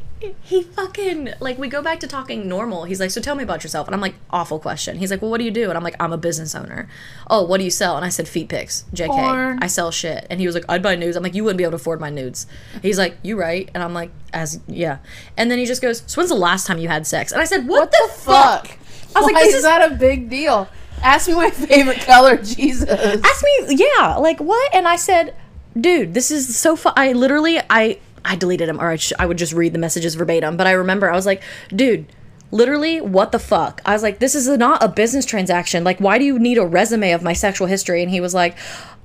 he 0.41 0.63
fucking 0.63 1.35
like 1.39 1.59
we 1.59 1.69
go 1.69 1.81
back 1.81 2.01
to 2.01 2.09
talking 2.09 2.49
normal. 2.49 2.85
He's 2.85 2.99
like, 2.99 3.11
"So 3.11 3.21
tell 3.21 3.37
me 3.37 3.45
about 3.45 3.63
yourself." 3.63 3.87
And 3.87 3.95
I'm 3.95 4.01
like, 4.01 4.15
"Awful 4.31 4.59
question." 4.59 4.99
He's 4.99 5.13
like, 5.13 5.23
"Well, 5.23 5.31
what 5.31 5.39
do 5.39 5.45
you 5.45 5.51
do?" 5.53 5.69
And 5.69 5.77
I'm 5.77 5.85
like, 5.85 5.95
"I'm 6.01 6.13
a 6.13 6.19
business 6.19 6.55
owner." 6.57 6.89
"Oh, 7.31 7.45
what 7.45 7.59
do 7.59 7.65
you 7.65 7.71
sell?" 7.71 7.95
And 7.97 8.05
I 8.05 8.09
said, 8.09 8.27
"Feet 8.27 8.49
pics." 8.49 8.85
JK. 8.93 9.59
I 9.63 9.67
sell 9.69 9.93
shit. 9.93 10.27
And 10.29 10.41
he 10.41 10.47
was 10.47 10.57
like, 10.57 10.65
"I'd 10.69 10.83
buy 10.83 10.97
nudes." 10.97 11.17
I'm 11.17 11.23
like, 11.23 11.35
"You 11.37 11.45
wouldn't 11.45 11.59
be 11.59 11.63
able 11.65 11.73
to 11.73 11.77
afford 11.77 12.01
my 12.01 12.11
nudes." 12.11 12.47
He's 12.83 12.99
like, 12.99 13.17
"You 13.23 13.39
right?" 13.39 13.71
And 13.75 13.83
I'm 13.83 13.95
like, 13.95 14.11
"As 14.33 14.59
yeah." 14.67 14.99
And 15.37 15.51
then 15.53 15.59
he 15.59 15.67
just 15.67 15.81
goes, 15.81 16.03
"So 16.07 16.21
when's 16.21 16.31
the 16.31 16.37
last 16.37 16.67
time 16.67 16.79
you 16.79 16.89
had 16.89 17.07
sex?" 17.07 17.31
And 17.31 17.41
I 17.41 17.45
said, 17.45 17.69
"What, 17.69 17.93
the, 17.93 18.09
fuck?" 18.15 18.71
I 19.15 19.21
was 19.21 19.27
Why 19.27 19.33
like, 19.33 19.35
"This 19.37 19.49
is 19.51 19.55
is 19.57 19.63
that 19.63 19.93
a 19.93 19.95
big 19.95 20.29
deal? 20.29 20.69
Ask 21.03 21.29
me 21.29 21.35
my 21.35 21.51
favorite 21.51 22.01
color, 22.01 22.37
Jesus. 22.37 22.89
ask 22.89 23.45
me 23.45 23.77
yeah 23.77 24.17
like 24.17 24.39
what 24.41 24.75
and 24.75 24.87
i 24.89 24.97
said 24.97 25.35
dude 25.79 26.15
this 26.15 26.31
is 26.31 26.57
so 26.57 26.75
fu-. 26.77 26.91
i 26.97 27.13
literally 27.13 27.61
i 27.71 27.99
i 28.25 28.35
deleted 28.37 28.69
him 28.69 28.81
or 28.81 28.91
I, 28.91 28.97
sh- 28.97 29.13
I 29.19 29.27
would 29.27 29.39
just 29.39 29.53
read 29.53 29.73
the 29.73 29.79
messages 29.79 30.15
verbatim 30.15 30.57
but 30.57 30.67
i 30.67 30.73
remember 30.73 31.11
i 31.11 31.15
was 31.15 31.27
like 31.27 31.43
dude 31.75 32.07
literally 32.51 33.01
what 33.01 33.33
the 33.33 33.39
fuck 33.39 33.81
i 33.85 33.93
was 33.93 34.03
like 34.03 34.19
this 34.19 34.35
is 34.35 34.49
not 34.49 34.83
a 34.83 34.89
business 34.89 35.25
transaction 35.25 35.85
like 35.85 35.99
why 36.01 36.19
do 36.19 36.25
you 36.25 36.39
need 36.39 36.59
a 36.59 36.67
resume 36.67 37.13
of 37.13 37.23
my 37.23 37.33
sexual 37.33 37.67
history 37.67 38.03
and 38.03 38.11
he 38.11 38.21
was 38.21 38.35
like 38.35 38.57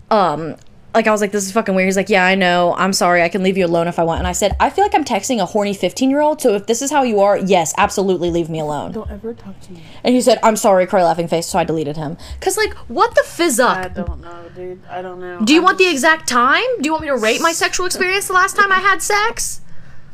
um 0.10 0.56
like 0.94 1.08
I 1.08 1.12
was 1.12 1.22
like, 1.22 1.32
this 1.32 1.46
is 1.46 1.52
fucking 1.52 1.74
weird. 1.74 1.88
He's 1.88 1.98
like, 1.98 2.10
yeah, 2.10 2.26
I 2.26 2.36
know. 2.36 2.76
I'm 2.78 2.94
sorry. 2.94 3.24
I 3.24 3.30
can 3.30 3.42
leave 3.42 3.58
you 3.58 3.66
alone 3.66 3.88
if 3.88 3.98
I 3.98 4.04
want. 4.04 4.20
And 4.20 4.28
I 4.28 4.32
said, 4.32 4.56
I 4.60 4.70
feel 4.70 4.86
like 4.86 4.94
I'm 4.94 5.04
texting 5.04 5.42
a 5.42 5.46
horny 5.46 5.74
15 5.74 6.10
year 6.10 6.22
old. 6.22 6.42
So 6.42 6.54
if 6.54 6.68
this 6.68 6.82
is 6.82 6.92
how 6.92 7.04
you 7.04 7.20
are, 7.22 7.38
yes, 7.38 7.74
absolutely 7.78 8.30
leave 8.30 8.50
me 8.50 8.60
alone. 8.60 8.92
Don't 8.92 9.10
ever 9.10 9.34
talk 9.34 9.60
to 9.62 9.72
me. 9.74 9.84
And 10.04 10.14
he 10.14 10.22
said, 10.22 10.40
I'm 10.44 10.56
sorry, 10.56 10.86
cry 10.86 11.04
laughing 11.04 11.28
face. 11.28 11.48
So 11.48 11.58
I 11.58 11.64
deleted 11.64 11.98
him. 11.98 12.18
Cause 12.40 12.58
like, 12.58 12.74
what 12.88 13.16
the 13.16 13.24
fizz 13.26 13.60
up? 13.60 13.78
I 13.78 13.88
don't 13.88 14.22
know, 14.22 14.50
dude. 14.56 14.86
I 14.88 15.02
don't 15.02 15.20
know. 15.20 15.40
Do 15.44 15.54
you 15.54 15.60
I'm 15.60 15.66
want 15.66 15.78
the 15.80 15.90
exact 15.90 16.28
time? 16.28 16.64
Do 16.80 16.86
you 16.88 16.92
want 16.92 17.04
me 17.04 17.10
to 17.10 17.18
rate 17.18 17.42
my 17.42 17.54
sexual 17.54 17.86
experience 17.86 18.28
the 18.28 18.34
last 18.34 18.56
time 18.56 18.72
I 18.72 18.80
had 18.80 19.02
sex? 19.02 19.62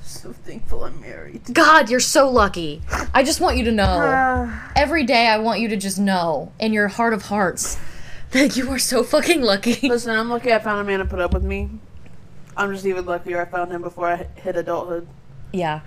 so 0.01 0.33
thankful 0.33 0.83
I'm 0.83 0.99
married. 0.99 1.41
God, 1.53 1.89
you're 1.89 1.99
so 1.99 2.29
lucky. 2.29 2.81
I 3.13 3.23
just 3.23 3.39
want 3.39 3.57
you 3.57 3.63
to 3.65 3.71
know. 3.71 4.51
Every 4.75 5.03
day 5.05 5.27
I 5.27 5.37
want 5.37 5.61
you 5.61 5.69
to 5.69 5.77
just 5.77 5.99
know 5.99 6.51
in 6.59 6.73
your 6.73 6.87
heart 6.87 7.13
of 7.13 7.23
hearts 7.23 7.79
that 8.31 8.55
you 8.55 8.69
are 8.69 8.79
so 8.79 9.03
fucking 9.03 9.41
lucky. 9.41 9.87
Listen, 9.87 10.15
I'm 10.17 10.29
lucky 10.29 10.53
I 10.53 10.59
found 10.59 10.81
a 10.81 10.83
man 10.83 10.99
to 10.99 11.05
put 11.05 11.19
up 11.19 11.33
with 11.33 11.43
me. 11.43 11.69
I'm 12.55 12.73
just 12.73 12.85
even 12.85 13.05
luckier 13.05 13.41
I 13.41 13.45
found 13.45 13.71
him 13.71 13.81
before 13.81 14.07
I 14.07 14.27
hit 14.35 14.55
adulthood. 14.55 15.07
Yeah. 15.51 15.81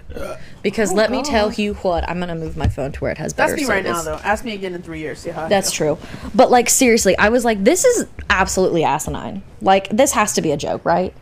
Because 0.63 0.93
oh, 0.93 0.97
let 0.97 1.11
me 1.11 1.23
tell 1.23 1.53
you 1.53 1.75
what, 1.75 2.09
I'm 2.09 2.19
gonna 2.19 2.35
move 2.35 2.57
my 2.57 2.69
phone 2.69 2.93
to 2.93 3.01
where 3.01 3.13
it 3.13 3.19
has 3.19 3.33
better 3.33 3.55
That's 3.55 3.69
me 3.69 3.73
right 3.73 3.85
now, 3.85 4.03
though. 4.03 4.17
Ask 4.17 4.45
me 4.45 4.55
again 4.55 4.75
in 4.75 4.83
three 4.83 4.99
years. 4.99 5.21
See 5.21 5.31
how 5.31 5.45
I 5.45 5.49
That's 5.49 5.73
feel. 5.73 5.97
true. 5.97 6.07
But 6.35 6.51
like 6.51 6.69
seriously, 6.69 7.17
I 7.17 7.29
was 7.29 7.45
like, 7.45 7.63
this 7.63 7.85
is 7.85 8.09
absolutely 8.29 8.83
asinine. 8.83 9.43
Like 9.61 9.89
this 9.91 10.13
has 10.13 10.33
to 10.35 10.43
be 10.43 10.51
a 10.51 10.57
joke, 10.57 10.85
right? 10.85 11.15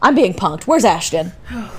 I'm 0.00 0.14
being 0.14 0.32
punked. 0.34 0.64
Where's 0.64 0.84
Ashton? 0.84 1.32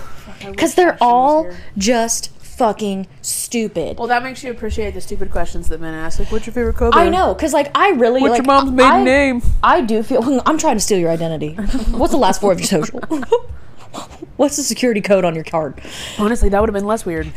Because 0.48 0.76
they're 0.76 0.92
Ashton 0.92 1.08
all 1.08 1.52
just 1.78 2.30
fucking 2.36 3.08
stupid. 3.46 3.98
Well, 3.98 4.08
that 4.08 4.24
makes 4.24 4.44
you 4.44 4.52
appreciate 4.52 4.94
the 4.94 5.02
stupid 5.02 5.32
questions 5.32 5.70
that 5.70 5.80
men 5.80 5.94
ask. 5.94 6.20
Like, 6.20 6.32
what's 6.32 6.46
your 6.46 6.54
favorite 6.54 6.76
color? 6.76 6.92
I 6.94 7.10
know, 7.10 7.34
cause 7.36 7.54
like 7.54 7.72
I 7.76 7.90
really 7.92 8.22
What's 8.22 8.32
like, 8.32 8.46
your 8.46 8.46
mom's 8.46 8.72
maiden 8.72 8.92
I, 8.92 9.04
name? 9.04 9.42
I 9.64 9.82
do 9.82 10.04
feel 10.04 10.42
I'm 10.46 10.58
trying 10.58 10.76
to 10.76 10.82
steal 10.82 11.00
your 11.00 11.12
identity. 11.12 11.54
What's 11.92 12.12
the 12.12 12.18
last 12.18 12.42
four 12.42 12.52
of 12.52 12.60
your 12.60 12.68
social? 12.68 13.00
What's 14.36 14.58
the 14.58 14.64
security 14.64 15.02
code 15.02 15.24
on 15.24 15.36
your 15.36 15.46
card? 15.46 15.80
Honestly, 16.20 16.50
that 16.50 16.60
would 16.60 16.70
have 16.70 16.74
been 16.74 16.86
less 16.86 17.06
weird. 17.06 17.32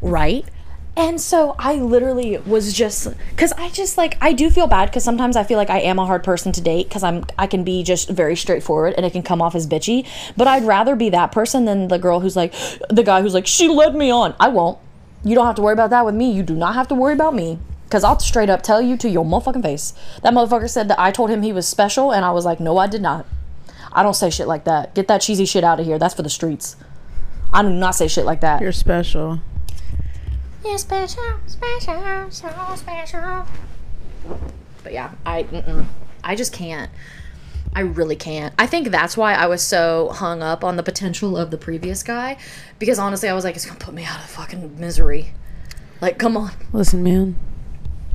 Right? 0.00 0.46
And 0.98 1.20
so 1.20 1.54
I 1.60 1.74
literally 1.74 2.38
was 2.38 2.72
just 2.72 3.06
cuz 3.36 3.52
I 3.52 3.68
just 3.68 3.96
like 3.96 4.18
I 4.20 4.32
do 4.32 4.50
feel 4.50 4.66
bad 4.66 4.92
cuz 4.92 5.04
sometimes 5.04 5.36
I 5.36 5.44
feel 5.44 5.56
like 5.56 5.70
I 5.70 5.78
am 5.78 5.96
a 6.00 6.04
hard 6.04 6.24
person 6.24 6.50
to 6.50 6.60
date 6.60 6.90
cuz 6.90 7.04
I'm 7.04 7.24
I 7.38 7.46
can 7.46 7.62
be 7.62 7.84
just 7.84 8.08
very 8.08 8.34
straightforward 8.34 8.94
and 8.96 9.06
it 9.06 9.12
can 9.12 9.22
come 9.22 9.40
off 9.40 9.54
as 9.54 9.64
bitchy, 9.64 10.04
but 10.36 10.48
I'd 10.48 10.64
rather 10.64 10.96
be 10.96 11.08
that 11.10 11.30
person 11.30 11.66
than 11.66 11.86
the 11.86 12.00
girl 12.00 12.18
who's 12.18 12.34
like 12.34 12.52
the 12.90 13.04
guy 13.04 13.22
who's 13.22 13.32
like 13.32 13.46
she 13.46 13.68
led 13.68 13.94
me 13.94 14.10
on. 14.10 14.34
I 14.40 14.48
won't. 14.48 14.78
You 15.22 15.36
don't 15.36 15.46
have 15.46 15.54
to 15.54 15.62
worry 15.62 15.72
about 15.72 15.90
that 15.90 16.04
with 16.04 16.16
me. 16.16 16.32
You 16.32 16.42
do 16.42 16.56
not 16.56 16.74
have 16.74 16.88
to 16.88 16.96
worry 16.96 17.12
about 17.12 17.32
me. 17.32 17.60
Cause 17.90 18.02
I'll 18.02 18.18
straight 18.18 18.50
up 18.50 18.62
tell 18.62 18.82
you 18.82 18.96
to 18.96 19.08
your 19.08 19.24
motherfucking 19.24 19.62
face. 19.62 19.94
That 20.22 20.34
motherfucker 20.34 20.68
said 20.68 20.88
that 20.88 20.98
I 20.98 21.12
told 21.12 21.30
him 21.30 21.42
he 21.42 21.52
was 21.52 21.66
special, 21.66 22.10
and 22.12 22.24
I 22.24 22.32
was 22.32 22.44
like, 22.44 22.60
no, 22.60 22.76
I 22.76 22.86
did 22.86 23.00
not. 23.00 23.24
I 23.92 24.02
don't 24.02 24.14
say 24.14 24.28
shit 24.28 24.46
like 24.46 24.64
that. 24.64 24.94
Get 24.94 25.08
that 25.08 25.22
cheesy 25.22 25.46
shit 25.46 25.64
out 25.64 25.80
of 25.80 25.86
here. 25.86 25.98
That's 25.98 26.12
for 26.12 26.22
the 26.22 26.28
streets. 26.28 26.76
I 27.50 27.62
do 27.62 27.70
not 27.70 27.94
say 27.94 28.06
shit 28.06 28.26
like 28.26 28.42
that. 28.42 28.60
You're 28.60 28.72
special. 28.72 29.40
You're 30.68 30.76
special, 30.76 31.24
special, 31.46 32.30
so 32.30 32.50
special. 32.76 33.46
But 34.82 34.92
yeah, 34.92 35.12
I 35.24 35.44
mm-mm. 35.44 35.86
I 36.22 36.34
just 36.36 36.52
can't. 36.52 36.90
I 37.74 37.80
really 37.80 38.16
can't. 38.16 38.52
I 38.58 38.66
think 38.66 38.90
that's 38.90 39.16
why 39.16 39.32
I 39.32 39.46
was 39.46 39.62
so 39.62 40.10
hung 40.10 40.42
up 40.42 40.62
on 40.62 40.76
the 40.76 40.82
potential 40.82 41.38
of 41.38 41.50
the 41.50 41.56
previous 41.56 42.02
guy, 42.02 42.36
because 42.78 42.98
honestly, 42.98 43.30
I 43.30 43.32
was 43.32 43.44
like, 43.44 43.56
it's 43.56 43.64
gonna 43.64 43.78
put 43.78 43.94
me 43.94 44.04
out 44.04 44.18
of 44.18 44.26
fucking 44.26 44.78
misery. 44.78 45.32
Like, 46.02 46.18
come 46.18 46.36
on. 46.36 46.52
Listen, 46.74 47.02
man. 47.02 47.36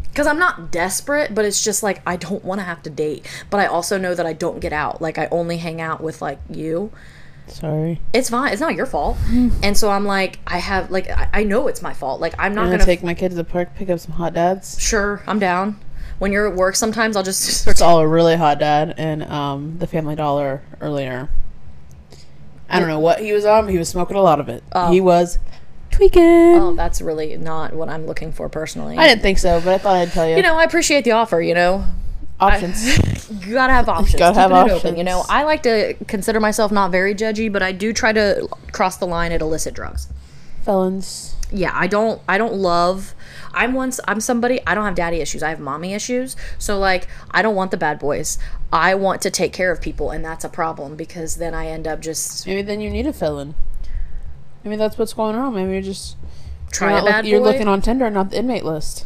Because 0.09 0.27
I'm 0.27 0.37
not 0.37 0.71
desperate, 0.71 1.33
but 1.33 1.45
it's 1.45 1.63
just 1.63 1.81
like 1.81 2.03
I 2.05 2.17
don't 2.17 2.45
want 2.45 2.59
to 2.59 2.65
have 2.65 2.83
to 2.83 2.91
date. 2.91 3.25
But 3.49 3.61
I 3.61 3.65
also 3.65 3.97
know 3.97 4.13
that 4.13 4.27
I 4.27 4.33
don't 4.33 4.59
get 4.59 4.73
out. 4.73 5.01
Like 5.01 5.17
I 5.17 5.27
only 5.31 5.57
hang 5.57 5.81
out 5.81 6.01
with 6.01 6.21
like 6.21 6.37
you. 6.51 6.91
Sorry. 7.47 7.99
It's 8.13 8.29
fine. 8.29 8.51
It's 8.53 8.61
not 8.61 8.75
your 8.75 8.85
fault. 8.85 9.17
And 9.63 9.77
so 9.77 9.89
I'm 9.91 10.05
like, 10.05 10.39
I 10.47 10.57
have 10.57 10.91
like 10.91 11.09
I, 11.09 11.29
I 11.33 11.43
know 11.43 11.67
it's 11.67 11.81
my 11.81 11.93
fault. 11.93 12.19
Like 12.21 12.33
I'm 12.39 12.53
not 12.55 12.61
I'm 12.61 12.67
gonna 12.67 12.77
gonna 12.79 12.85
take 12.85 13.03
my 13.03 13.13
kid 13.13 13.29
to 13.29 13.35
the 13.35 13.43
park, 13.43 13.75
pick 13.75 13.89
up 13.89 13.99
some 13.99 14.13
hot 14.13 14.33
dads. 14.33 14.79
Sure, 14.81 15.21
I'm 15.27 15.39
down. 15.39 15.79
When 16.19 16.31
you're 16.31 16.47
at 16.47 16.55
work, 16.55 16.75
sometimes 16.75 17.15
I'll 17.15 17.23
just 17.23 17.67
It's 17.67 17.81
all 17.81 17.99
a 17.99 18.07
really 18.07 18.35
hot 18.35 18.59
dad 18.59 18.93
and 18.97 19.23
um 19.23 19.77
the 19.79 19.87
Family 19.87 20.15
Dollar 20.15 20.61
earlier. 20.81 21.29
I 22.69 22.79
don't 22.79 22.87
know 22.87 22.99
what 22.99 23.19
he 23.19 23.33
was 23.33 23.45
on, 23.45 23.65
but 23.65 23.71
he 23.71 23.77
was 23.77 23.89
smoking 23.89 24.17
a 24.17 24.21
lot 24.21 24.39
of 24.39 24.49
it. 24.49 24.63
He 24.89 24.99
was 24.99 25.37
tweaking. 25.91 26.55
Oh, 26.55 26.73
that's 26.75 27.01
really 27.01 27.37
not 27.37 27.73
what 27.73 27.87
I'm 27.87 28.07
looking 28.07 28.31
for 28.31 28.49
personally. 28.49 28.97
I 28.97 29.07
didn't 29.07 29.21
think 29.21 29.37
so, 29.37 29.61
but 29.61 29.73
I 29.73 29.77
thought 29.77 29.95
I'd 29.95 30.11
tell 30.11 30.27
you. 30.27 30.37
you 30.37 30.41
know, 30.41 30.55
I 30.57 30.63
appreciate 30.63 31.03
the 31.03 31.11
offer. 31.11 31.39
You 31.41 31.53
know, 31.53 31.85
options. 32.39 33.29
you 33.45 33.53
gotta 33.53 33.73
have 33.73 33.87
options. 33.89 34.19
Gotta 34.19 34.39
have 34.39 34.51
options. 34.51 34.83
Open, 34.83 34.97
you 34.97 35.03
know. 35.03 35.23
I 35.29 35.43
like 35.43 35.63
to 35.63 35.95
consider 36.07 36.39
myself 36.39 36.71
not 36.71 36.91
very 36.91 37.13
judgy, 37.15 37.51
but 37.51 37.61
I 37.63 37.71
do 37.71 37.93
try 37.93 38.11
to 38.13 38.47
cross 38.71 38.97
the 38.97 39.07
line 39.07 39.31
at 39.31 39.41
illicit 39.41 39.73
drugs. 39.73 40.07
Felons. 40.63 41.35
yeah 41.51 41.71
i 41.73 41.87
don't 41.87 42.21
i 42.25 42.37
don't 42.37 42.53
love 42.53 43.13
i'm 43.53 43.73
once 43.73 43.99
i'm 44.07 44.21
somebody 44.21 44.61
i 44.65 44.73
don't 44.73 44.85
have 44.85 44.95
daddy 44.95 45.17
issues 45.17 45.43
i 45.43 45.49
have 45.49 45.59
mommy 45.59 45.93
issues 45.93 46.37
so 46.57 46.79
like 46.79 47.05
i 47.31 47.41
don't 47.41 47.53
want 47.53 47.69
the 47.69 47.75
bad 47.75 47.99
boys 47.99 48.39
i 48.71 48.95
want 48.95 49.21
to 49.21 49.29
take 49.29 49.51
care 49.51 49.73
of 49.73 49.81
people 49.81 50.09
and 50.09 50.23
that's 50.23 50.45
a 50.45 50.49
problem 50.49 50.95
because 50.95 51.35
then 51.35 51.53
i 51.53 51.67
end 51.67 51.85
up 51.85 51.99
just 51.99 52.47
Maybe 52.47 52.61
then 52.61 52.79
you 52.79 52.89
need 52.89 53.05
a 53.05 53.11
felon. 53.11 53.55
Maybe 54.63 54.77
that's 54.77 54.97
what's 54.97 55.11
going 55.11 55.35
on. 55.35 55.53
Maybe 55.53 55.73
you're 55.73 55.81
just 55.81 56.15
try 56.71 56.91
you're, 56.91 56.99
a 56.99 57.03
bad 57.03 57.25
look- 57.25 57.31
you're 57.31 57.41
boy 57.41 57.47
looking 57.47 57.67
on 57.67 57.81
Tinder, 57.81 58.09
not 58.09 58.29
the 58.31 58.37
inmate 58.39 58.63
list. 58.63 59.05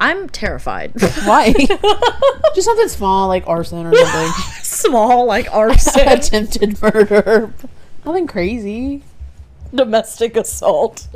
I'm 0.00 0.28
terrified. 0.28 0.92
Why? 1.24 1.52
Just 2.54 2.64
something 2.66 2.88
small 2.88 3.28
like 3.28 3.46
arson 3.46 3.86
or 3.86 3.94
something. 3.94 4.32
Small 4.62 5.24
like 5.26 5.52
arson, 5.54 6.08
Attempted 6.08 6.80
murder. 6.82 7.52
Nothing 8.04 8.26
crazy. 8.26 9.02
domestic 9.74 10.36
assault. 10.36 11.06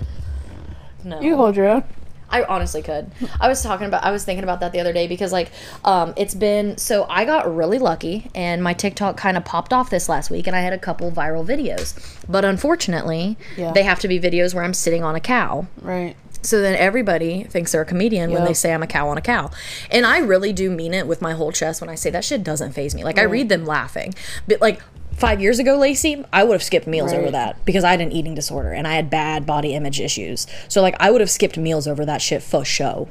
No. 1.04 1.20
You 1.20 1.36
hold 1.36 1.56
your 1.56 1.68
own. 1.68 1.84
I 2.30 2.42
honestly 2.44 2.82
could. 2.82 3.10
I 3.40 3.48
was 3.48 3.62
talking 3.62 3.86
about 3.86 4.04
I 4.04 4.10
was 4.10 4.22
thinking 4.24 4.44
about 4.44 4.60
that 4.60 4.72
the 4.72 4.80
other 4.80 4.92
day 4.92 5.06
because 5.06 5.32
like 5.32 5.50
um 5.84 6.12
it's 6.16 6.34
been 6.34 6.76
so 6.76 7.06
I 7.08 7.24
got 7.24 7.52
really 7.54 7.78
lucky 7.78 8.30
and 8.34 8.62
my 8.62 8.74
TikTok 8.74 9.16
kind 9.16 9.36
of 9.38 9.44
popped 9.46 9.72
off 9.72 9.88
this 9.88 10.08
last 10.10 10.30
week 10.30 10.46
and 10.46 10.54
I 10.54 10.60
had 10.60 10.72
a 10.74 10.78
couple 10.78 11.10
viral 11.10 11.44
videos. 11.46 11.94
But 12.28 12.44
unfortunately, 12.44 13.38
Yeah. 13.56 13.72
they 13.72 13.82
have 13.82 13.98
to 14.00 14.08
be 14.08 14.20
videos 14.20 14.54
where 14.54 14.62
I'm 14.62 14.74
sitting 14.74 15.02
on 15.02 15.14
a 15.16 15.20
cow. 15.20 15.66
Right. 15.80 16.16
So 16.42 16.60
then 16.60 16.74
everybody 16.76 17.44
thinks 17.44 17.72
they're 17.72 17.82
a 17.82 17.86
comedian 17.86 18.30
when 18.30 18.44
they 18.44 18.54
say 18.54 18.72
I'm 18.72 18.82
a 18.82 18.86
cow 18.86 19.08
on 19.08 19.18
a 19.18 19.20
cow. 19.20 19.50
And 19.90 20.06
I 20.06 20.18
really 20.18 20.52
do 20.52 20.70
mean 20.70 20.94
it 20.94 21.06
with 21.06 21.20
my 21.20 21.32
whole 21.32 21.52
chest 21.52 21.80
when 21.80 21.90
I 21.90 21.94
say 21.94 22.10
that 22.10 22.24
shit 22.24 22.44
doesn't 22.44 22.72
phase 22.72 22.94
me. 22.94 23.04
Like 23.04 23.18
I 23.18 23.22
read 23.22 23.48
them 23.48 23.64
laughing. 23.64 24.14
But 24.46 24.60
like 24.60 24.80
five 25.12 25.40
years 25.40 25.58
ago, 25.58 25.76
Lacey, 25.76 26.24
I 26.32 26.44
would 26.44 26.52
have 26.52 26.62
skipped 26.62 26.86
meals 26.86 27.12
over 27.12 27.30
that 27.30 27.64
because 27.64 27.84
I 27.84 27.90
had 27.90 28.00
an 28.00 28.12
eating 28.12 28.34
disorder 28.34 28.72
and 28.72 28.86
I 28.86 28.94
had 28.94 29.10
bad 29.10 29.46
body 29.46 29.74
image 29.74 30.00
issues. 30.00 30.46
So 30.68 30.80
like 30.80 30.94
I 31.00 31.10
would 31.10 31.20
have 31.20 31.30
skipped 31.30 31.58
meals 31.58 31.88
over 31.88 32.04
that 32.04 32.22
shit 32.22 32.42
for 32.42 32.64
show. 32.64 33.08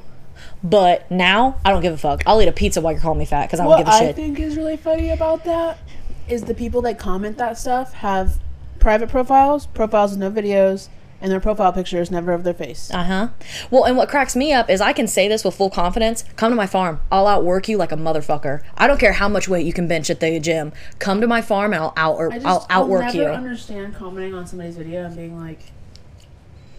But 0.64 1.10
now 1.12 1.58
I 1.64 1.72
don't 1.72 1.82
give 1.82 1.94
a 1.94 1.98
fuck. 1.98 2.24
I'll 2.26 2.42
eat 2.42 2.48
a 2.48 2.54
pizza 2.54 2.82
while 2.82 2.94
you're 2.94 3.02
calling 3.02 3.20
me 3.20 3.26
fat 3.26 3.46
because 3.46 3.60
I 3.60 3.64
don't 3.64 3.72
What 3.72 3.78
give 3.80 3.88
a 3.88 3.92
shit. 3.92 4.02
What 4.02 4.10
I 4.10 4.14
think 4.14 4.40
is 4.40 4.56
really 4.56 4.78
funny 4.78 5.10
about 5.10 5.44
that 5.44 5.80
is 6.28 6.44
the 6.44 6.54
people 6.54 6.82
that 6.84 6.98
comment 6.98 7.38
that 7.38 7.58
stuff 7.58 7.94
have 7.94 8.40
private 8.80 9.10
profiles, 9.10 9.68
profiles 9.68 10.12
with 10.12 10.20
no 10.20 10.32
videos, 10.32 10.90
and 11.22 11.32
their 11.32 11.40
profile 11.40 11.74
picture 11.74 12.00
is 12.00 12.12
never 12.12 12.34
of 12.34 12.44
their 12.44 12.54
face. 12.54 12.92
Uh 12.94 13.04
huh. 13.04 13.28
Well, 13.72 13.84
and 13.86 13.98
what 13.98 14.10
cracks 14.10 14.36
me 14.36 14.54
up 14.54 14.70
is 14.70 14.82
I 14.82 14.94
can 14.94 15.08
say 15.08 15.28
this 15.28 15.44
with 15.44 15.56
full 15.56 15.70
confidence. 15.70 16.24
Come 16.36 16.52
to 16.52 16.56
my 16.56 16.68
farm. 16.68 17.00
I'll 17.12 17.28
outwork 17.28 17.68
you 17.68 17.78
like 17.78 17.92
a 17.92 17.98
motherfucker. 17.98 18.62
I 18.78 18.88
don't 18.88 19.00
care 19.00 19.14
how 19.14 19.28
much 19.28 19.48
weight 19.48 19.66
you 19.66 19.74
can 19.74 19.88
bench 19.88 20.10
at 20.10 20.20
the 20.20 20.40
gym. 20.40 20.72
Come 21.00 21.22
to 21.22 21.28
my 21.28 21.42
farm 21.42 21.74
and 21.74 21.82
I'll 21.82 21.94
out 21.98 22.18
or 22.18 22.32
I 22.32 22.36
just, 22.36 22.46
I'll 22.46 22.66
outwork 22.70 23.02
never 23.06 23.18
you. 23.18 23.26
understand 23.26 23.96
commenting 23.96 24.34
on 24.34 24.46
somebody's 24.46 24.78
video 24.78 25.06
and 25.06 25.16
being 25.16 25.40
like, 25.40 25.72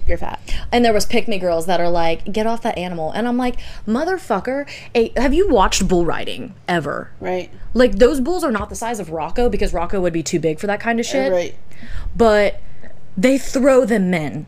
"You're 0.06 0.18
fat." 0.18 0.40
and 0.72 0.84
there 0.84 0.92
was 0.92 1.06
pick 1.06 1.28
me 1.28 1.38
girls 1.38 1.66
that 1.66 1.80
are 1.80 1.88
like, 1.90 2.30
get 2.32 2.46
off 2.46 2.62
that 2.62 2.76
animal, 2.76 3.10
and 3.12 3.26
I'm 3.26 3.36
like, 3.36 3.56
motherfucker. 3.86 4.68
Hey, 4.94 5.12
have 5.16 5.32
you 5.32 5.48
watched 5.48 5.88
bull 5.88 6.04
riding 6.04 6.54
ever? 6.66 7.10
Right. 7.20 7.50
Like 7.74 7.96
those 7.96 8.20
bulls 8.20 8.44
are 8.44 8.52
not 8.52 8.68
the 8.68 8.76
size 8.76 9.00
of 9.00 9.10
Rocco 9.10 9.48
because 9.48 9.72
Rocco 9.72 10.00
would 10.00 10.12
be 10.12 10.22
too 10.22 10.40
big 10.40 10.58
for 10.58 10.66
that 10.66 10.80
kind 10.80 11.00
of 11.00 11.06
shit. 11.06 11.32
Right. 11.32 11.54
But 12.16 12.60
they 13.18 13.36
throw 13.36 13.84
them 13.84 14.10
men 14.10 14.46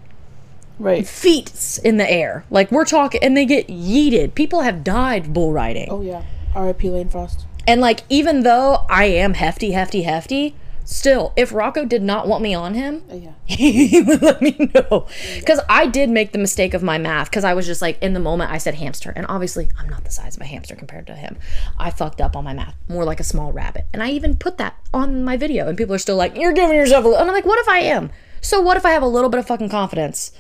Right. 0.78 1.06
feet 1.06 1.78
in 1.84 1.98
the 1.98 2.10
air. 2.10 2.44
Like 2.50 2.70
we're 2.72 2.84
talking, 2.86 3.22
and 3.22 3.36
they 3.36 3.44
get 3.44 3.68
yeeted. 3.68 4.34
People 4.34 4.60
have 4.62 4.82
died 4.82 5.32
bull 5.34 5.52
riding. 5.52 5.88
Oh 5.90 6.00
yeah. 6.00 6.22
R.I.P. 6.54 6.88
Lane 6.88 7.08
Frost. 7.08 7.44
And 7.66 7.80
like, 7.80 8.00
even 8.08 8.42
though 8.44 8.86
I 8.88 9.04
am 9.04 9.34
hefty, 9.34 9.72
hefty, 9.72 10.02
hefty, 10.02 10.56
still, 10.84 11.32
if 11.36 11.52
Rocco 11.52 11.84
did 11.84 12.02
not 12.02 12.26
want 12.26 12.42
me 12.42 12.54
on 12.54 12.74
him, 12.74 13.02
Oh 13.10 13.16
yeah. 13.16 13.32
he 13.44 14.00
would 14.00 14.22
let 14.22 14.40
me 14.40 14.56
know. 14.74 15.06
Because 15.38 15.60
I 15.68 15.86
did 15.86 16.08
make 16.08 16.32
the 16.32 16.38
mistake 16.38 16.72
of 16.74 16.82
my 16.82 16.96
math. 16.98 17.28
Because 17.30 17.44
I 17.44 17.52
was 17.54 17.66
just 17.66 17.82
like, 17.82 18.02
in 18.02 18.14
the 18.14 18.18
moment, 18.20 18.50
I 18.50 18.58
said 18.58 18.74
hamster. 18.76 19.12
And 19.14 19.26
obviously, 19.28 19.68
I'm 19.78 19.88
not 19.88 20.04
the 20.04 20.10
size 20.10 20.34
of 20.36 20.40
a 20.42 20.46
hamster 20.46 20.74
compared 20.74 21.06
to 21.08 21.14
him. 21.14 21.36
I 21.78 21.90
fucked 21.90 22.20
up 22.22 22.34
on 22.34 22.42
my 22.42 22.54
math. 22.54 22.74
More 22.88 23.04
like 23.04 23.20
a 23.20 23.24
small 23.24 23.52
rabbit. 23.52 23.84
And 23.92 24.02
I 24.02 24.10
even 24.10 24.36
put 24.36 24.56
that 24.58 24.76
on 24.94 25.22
my 25.22 25.36
video. 25.36 25.68
And 25.68 25.76
people 25.78 25.94
are 25.94 25.98
still 25.98 26.16
like, 26.16 26.36
you're 26.36 26.52
giving 26.54 26.74
yourself 26.76 27.04
a. 27.04 27.08
li-" 27.08 27.16
And 27.16 27.28
I'm 27.28 27.34
like, 27.34 27.44
what 27.46 27.60
if 27.60 27.68
I 27.68 27.80
am? 27.80 28.10
So 28.40 28.60
what 28.60 28.76
if 28.76 28.86
I 28.86 28.90
have 28.90 29.02
a 29.02 29.08
little 29.08 29.30
bit 29.30 29.38
of 29.38 29.46
fucking 29.46 29.68
confidence? 29.68 30.32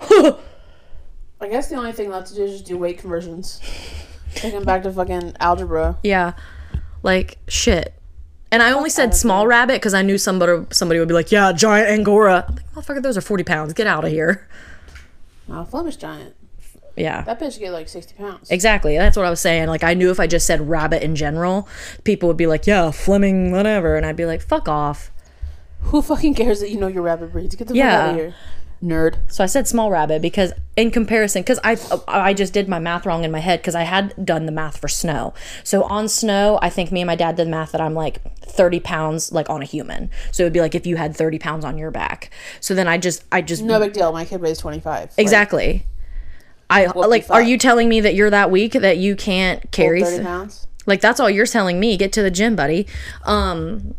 I 0.00 1.48
guess 1.48 1.68
the 1.68 1.76
only 1.76 1.92
thing 1.92 2.10
left 2.10 2.28
to 2.28 2.34
do 2.34 2.44
is 2.44 2.52
just 2.52 2.66
do 2.66 2.76
weight 2.76 2.98
conversions. 2.98 3.60
Take 4.34 4.52
them 4.52 4.64
back 4.64 4.82
to 4.82 4.92
fucking 4.92 5.36
algebra. 5.40 5.98
Yeah. 6.02 6.34
Like, 7.02 7.38
shit. 7.48 7.94
And 8.50 8.62
I 8.62 8.72
only 8.72 8.90
said 8.90 9.14
small 9.14 9.46
rabbit 9.46 9.74
because 9.74 9.94
I 9.94 10.02
knew 10.02 10.18
somebody 10.18 10.66
somebody 10.70 10.98
would 11.00 11.08
be 11.08 11.14
like, 11.14 11.30
yeah, 11.30 11.52
giant 11.52 11.90
Angora. 11.90 12.44
I'm 12.48 12.54
like, 12.54 12.72
motherfucker, 12.72 13.02
those 13.02 13.16
are 13.16 13.20
40 13.20 13.44
pounds. 13.44 13.72
Get 13.74 13.86
out 13.86 14.04
of 14.04 14.10
here. 14.10 14.48
Wow, 15.46 15.64
Flemish 15.64 15.96
giant. 15.96 16.34
Yeah. 16.96 17.22
That 17.22 17.38
bitch 17.38 17.58
get 17.58 17.70
like 17.70 17.88
sixty 17.88 18.14
pounds. 18.14 18.50
Exactly. 18.50 18.96
That's 18.96 19.16
what 19.16 19.24
I 19.24 19.30
was 19.30 19.40
saying. 19.40 19.68
Like, 19.68 19.84
I 19.84 19.94
knew 19.94 20.10
if 20.10 20.18
I 20.18 20.26
just 20.26 20.46
said 20.46 20.68
rabbit 20.68 21.02
in 21.02 21.14
general, 21.14 21.68
people 22.04 22.26
would 22.26 22.36
be 22.36 22.46
like, 22.46 22.66
yeah, 22.66 22.90
Fleming, 22.90 23.52
whatever. 23.52 23.96
And 23.96 24.04
I'd 24.04 24.16
be 24.16 24.26
like, 24.26 24.42
fuck 24.42 24.68
off. 24.68 25.12
Who 25.82 26.02
fucking 26.02 26.34
cares 26.34 26.60
that 26.60 26.70
you 26.70 26.78
know 26.78 26.86
your 26.88 27.02
rabbit 27.02 27.32
breeds? 27.32 27.54
Get 27.54 27.68
the 27.68 27.74
Yeah. 27.74 27.90
fuck 27.90 28.00
out 28.02 28.10
of 28.10 28.16
here, 28.16 28.34
nerd. 28.82 29.14
So 29.28 29.42
I 29.42 29.46
said 29.46 29.66
small 29.66 29.90
rabbit 29.90 30.20
because, 30.20 30.52
in 30.76 30.90
comparison, 30.90 31.42
because 31.42 31.58
I 31.64 31.76
I 32.06 32.34
just 32.34 32.52
did 32.52 32.68
my 32.68 32.78
math 32.78 33.06
wrong 33.06 33.24
in 33.24 33.30
my 33.30 33.38
head 33.40 33.60
because 33.60 33.74
I 33.74 33.82
had 33.84 34.14
done 34.24 34.44
the 34.46 34.52
math 34.52 34.76
for 34.76 34.88
snow. 34.88 35.32
So 35.64 35.84
on 35.84 36.08
snow, 36.08 36.58
I 36.60 36.68
think 36.68 36.92
me 36.92 37.00
and 37.00 37.06
my 37.06 37.16
dad 37.16 37.36
did 37.36 37.46
the 37.46 37.50
math 37.50 37.72
that 37.72 37.80
I'm 37.80 37.94
like 37.94 38.20
30 38.42 38.80
pounds 38.80 39.32
like 39.32 39.48
on 39.48 39.62
a 39.62 39.64
human. 39.64 40.10
So 40.30 40.42
it 40.42 40.46
would 40.46 40.52
be 40.52 40.60
like 40.60 40.74
if 40.74 40.86
you 40.86 40.96
had 40.96 41.16
30 41.16 41.38
pounds 41.38 41.64
on 41.64 41.78
your 41.78 41.90
back. 41.90 42.30
So 42.60 42.74
then 42.74 42.86
I 42.86 42.98
just 42.98 43.24
I 43.32 43.40
just 43.40 43.62
No 43.62 43.78
big 43.80 43.92
deal. 43.94 44.12
My 44.12 44.24
kid 44.26 44.40
weighs 44.42 44.58
twenty 44.58 44.80
five. 44.80 45.12
exactly. 45.16 45.86
I 46.70 46.84
like. 46.86 47.24
fuck. 47.24 47.34
Are 47.36 47.42
you 47.42 47.56
telling 47.56 47.88
me 47.88 48.02
that 48.02 48.14
you're 48.14 48.28
that 48.30 48.50
weak 48.50 48.72
that 48.72 48.98
you 48.98 49.16
can't 49.16 49.70
carry? 49.70 50.02
pounds. 50.02 50.66
like 50.84 51.00
that's 51.00 51.18
all 51.18 51.30
you're 51.30 51.46
telling 51.46 51.80
me. 51.80 51.96
Get 51.96 52.12
to 52.12 52.22
the 52.22 52.30
gym, 52.30 52.54
buddy. 52.56 52.86
Um, 53.24 53.94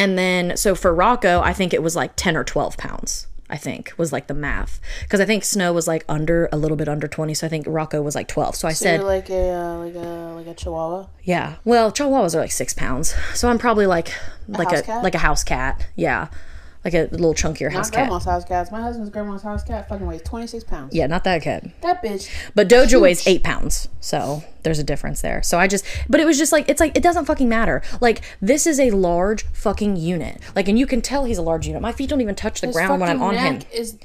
and 0.00 0.18
then 0.18 0.56
so 0.56 0.74
for 0.74 0.94
Rocco, 0.94 1.40
I 1.40 1.52
think 1.52 1.72
it 1.74 1.82
was 1.82 1.94
like 1.96 2.12
10 2.16 2.36
or 2.36 2.44
12 2.44 2.76
pounds. 2.76 3.26
I 3.52 3.56
think 3.56 3.92
was 3.98 4.12
like 4.12 4.28
the 4.28 4.34
math 4.34 4.78
because 5.02 5.18
I 5.18 5.24
think 5.24 5.42
Snow 5.42 5.72
was 5.72 5.88
like 5.88 6.04
under 6.08 6.48
a 6.52 6.56
little 6.56 6.76
bit 6.76 6.88
under 6.88 7.08
20, 7.08 7.34
so 7.34 7.46
I 7.48 7.50
think 7.50 7.64
Rocco 7.68 8.00
was 8.00 8.14
like 8.14 8.28
12. 8.28 8.54
So 8.54 8.68
I 8.68 8.72
So 8.72 8.84
said, 8.84 9.00
you're 9.00 9.08
like 9.08 9.28
a 9.28 9.50
uh, 9.50 9.78
like 9.84 9.94
a 9.96 10.32
like 10.36 10.46
a 10.46 10.54
chihuahua. 10.54 11.06
yeah. 11.24 11.56
Well, 11.64 11.90
Chihuahuas 11.90 12.36
are 12.36 12.38
like 12.38 12.52
six 12.52 12.72
pounds, 12.74 13.12
so 13.34 13.48
I'm 13.48 13.58
probably 13.58 13.86
like 13.86 14.12
like 14.46 14.70
house 14.70 14.88
a 14.88 15.02
like 15.02 15.16
a 15.16 15.18
house 15.18 15.42
cat. 15.42 15.84
Yeah, 15.96 16.28
like 16.84 16.94
a 16.94 17.08
little 17.10 17.34
chunkier 17.34 17.70
house 17.70 17.88
Not 17.88 17.92
cat. 17.92 18.08
grandma's 18.08 18.24
house 18.24 18.44
cats. 18.44 18.72
My 18.72 18.80
husband's 18.80 19.10
grandma's 19.10 19.42
house 19.42 19.62
cat 19.62 19.88
fucking 19.88 20.06
weighs 20.06 20.22
twenty 20.22 20.46
six 20.46 20.64
pounds. 20.64 20.94
Yeah, 20.94 21.06
not 21.06 21.24
that 21.24 21.42
cat. 21.42 21.66
That 21.82 22.02
bitch. 22.02 22.30
But 22.54 22.68
Doja 22.68 23.00
weighs 23.00 23.26
eight 23.26 23.42
pounds, 23.42 23.88
so 24.00 24.42
there's 24.62 24.78
a 24.78 24.84
difference 24.84 25.20
there. 25.20 25.42
So 25.42 25.58
I 25.58 25.66
just, 25.66 25.84
but 26.08 26.20
it 26.20 26.24
was 26.26 26.38
just 26.38 26.52
like, 26.52 26.68
it's 26.68 26.80
like, 26.80 26.96
it 26.96 27.02
doesn't 27.02 27.26
fucking 27.26 27.48
matter. 27.48 27.82
Like, 28.00 28.22
this 28.40 28.66
is 28.66 28.80
a 28.80 28.90
large 28.90 29.44
fucking 29.52 29.96
unit. 29.96 30.40
Like, 30.56 30.68
and 30.68 30.78
you 30.78 30.86
can 30.86 31.02
tell 31.02 31.24
he's 31.24 31.38
a 31.38 31.42
large 31.42 31.66
unit. 31.66 31.82
My 31.82 31.92
feet 31.92 32.08
don't 32.10 32.20
even 32.20 32.34
touch 32.34 32.60
the 32.60 32.68
His 32.68 32.76
ground 32.76 33.00
when 33.00 33.10
I'm 33.10 33.22
on 33.22 33.34
fucking 33.34 33.46
him. 33.46 33.58
neck 33.58 33.74
Is 33.74 33.98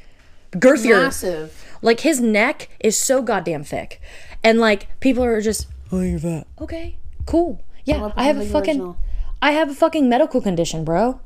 Girthier. 0.52 1.02
massive. 1.04 1.78
Like, 1.82 2.02
his 2.02 2.20
neck 2.20 2.70
is 2.80 2.98
so 2.98 3.22
goddamn 3.22 3.64
thick. 3.64 4.02
And 4.44 4.60
like, 4.60 4.88
people 5.00 5.24
are 5.24 5.42
just, 5.42 5.68
oh, 5.92 6.02
you're 6.02 6.20
fat. 6.20 6.48
Okay, 6.62 6.98
cool. 7.26 7.62
Yeah, 7.84 8.12
I 8.16 8.24
have 8.26 8.38
a 8.38 8.46
fucking, 8.46 8.72
original. 8.76 8.98
I 9.42 9.52
have 9.52 9.70
a 9.70 9.74
fucking 9.76 10.08
medical 10.10 10.42
condition, 10.42 10.84
bro. 10.84 11.20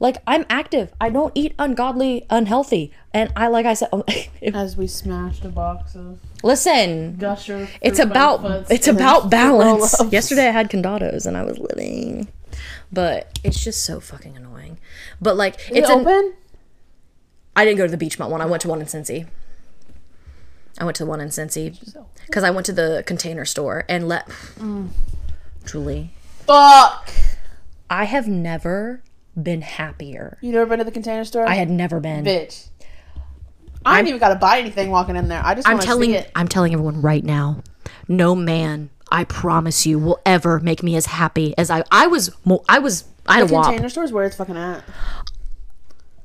Like, 0.00 0.16
I'm 0.26 0.46
active. 0.48 0.92
I 1.00 1.10
don't 1.10 1.30
eat 1.36 1.54
ungodly, 1.58 2.26
unhealthy. 2.30 2.90
And 3.12 3.30
I, 3.36 3.48
like 3.48 3.66
I 3.66 3.74
said, 3.74 3.90
if, 4.40 4.54
As 4.54 4.76
we 4.76 4.86
smashed 4.86 5.44
a 5.44 5.50
box 5.50 5.94
of 5.94 6.18
listen, 6.42 7.16
gusher. 7.16 7.68
it's 7.82 7.98
about 7.98 8.70
it's 8.70 8.88
about 8.88 9.30
balance. 9.30 9.94
Yesterday 10.10 10.48
I 10.48 10.52
had 10.52 10.70
condados 10.70 11.26
and 11.26 11.36
I 11.36 11.42
was 11.44 11.58
living, 11.58 12.28
but 12.90 13.38
it's 13.44 13.62
just 13.62 13.84
so 13.84 14.00
fucking 14.00 14.36
annoying. 14.36 14.78
But 15.20 15.36
like 15.36 15.56
Is 15.70 15.76
it's 15.78 15.90
it 15.90 15.94
an, 15.94 16.00
open? 16.00 16.34
I 17.54 17.64
didn't 17.66 17.76
go 17.78 17.86
to 17.86 17.94
the 17.94 18.02
Beachmont 18.02 18.30
one. 18.30 18.40
I 18.40 18.46
went 18.46 18.62
to 18.62 18.68
one 18.68 18.80
in 18.80 18.86
Cincy. 18.86 19.28
I 20.78 20.84
went 20.84 20.96
to 20.96 21.04
the 21.04 21.10
one 21.10 21.20
in 21.20 21.28
Cincy 21.28 21.78
because 22.26 22.42
I 22.42 22.50
went 22.50 22.64
to 22.66 22.72
the 22.72 23.04
container 23.06 23.44
store 23.44 23.84
and 23.86 24.08
let 24.08 24.26
Mm. 24.58 24.88
Julie. 25.66 26.14
Fuck. 26.46 27.10
I 27.90 28.04
have 28.04 28.26
never 28.28 29.02
been 29.40 29.62
happier. 29.62 30.38
You 30.40 30.52
never 30.52 30.66
been 30.66 30.78
to 30.78 30.84
the 30.84 30.90
container 30.90 31.24
store? 31.24 31.46
I 31.46 31.54
had 31.54 31.70
never 31.70 32.00
been. 32.00 32.24
Bitch. 32.24 32.68
I 33.84 33.98
ain't 33.98 34.08
even 34.08 34.20
got 34.20 34.28
to 34.28 34.34
buy 34.34 34.58
anything 34.58 34.90
walking 34.90 35.16
in 35.16 35.28
there. 35.28 35.40
I 35.44 35.54
just 35.54 35.66
I'm 35.66 35.78
telling. 35.78 36.22
I'm 36.34 36.48
telling 36.48 36.72
everyone 36.72 37.00
right 37.00 37.24
now, 37.24 37.62
no 38.08 38.34
man, 38.34 38.90
I 39.10 39.24
promise 39.24 39.86
you, 39.86 39.98
will 39.98 40.20
ever 40.26 40.60
make 40.60 40.82
me 40.82 40.96
as 40.96 41.06
happy 41.06 41.54
as 41.56 41.70
I 41.70 41.82
I 41.90 42.06
was. 42.06 42.30
mo- 42.44 42.64
I 42.68 42.78
was. 42.78 43.04
I 43.26 43.38
had 43.38 43.48
The 43.48 43.54
a 43.54 43.56
wop. 43.56 43.66
container 43.66 43.88
store 43.88 44.04
is 44.04 44.12
where 44.12 44.24
it's 44.26 44.36
fucking 44.36 44.56
at. 44.56 44.84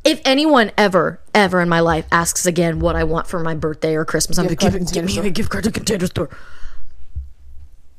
If 0.03 0.21
anyone 0.25 0.71
ever, 0.77 1.19
ever 1.33 1.61
in 1.61 1.69
my 1.69 1.79
life 1.79 2.05
asks 2.11 2.45
again 2.45 2.79
what 2.79 2.95
I 2.95 3.03
want 3.05 3.25
for 3.27 3.39
my 3.39 3.55
birthday 3.55 3.95
or 3.95 4.05
Christmas, 4.05 4.37
I'm 4.37 4.45
gonna 4.45 4.55
give, 4.55 4.73
give 4.73 4.81
me 4.81 4.85
container 5.13 5.27
a 5.27 5.31
gift 5.31 5.49
card 5.49 5.63
to 5.63 5.71
container 5.71 6.05
store. 6.07 6.29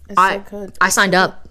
It's 0.09 0.17
I 0.19 0.37
so 0.37 0.45
good. 0.51 0.79
I 0.81 0.89
signed 0.91 1.15
up. 1.15 1.46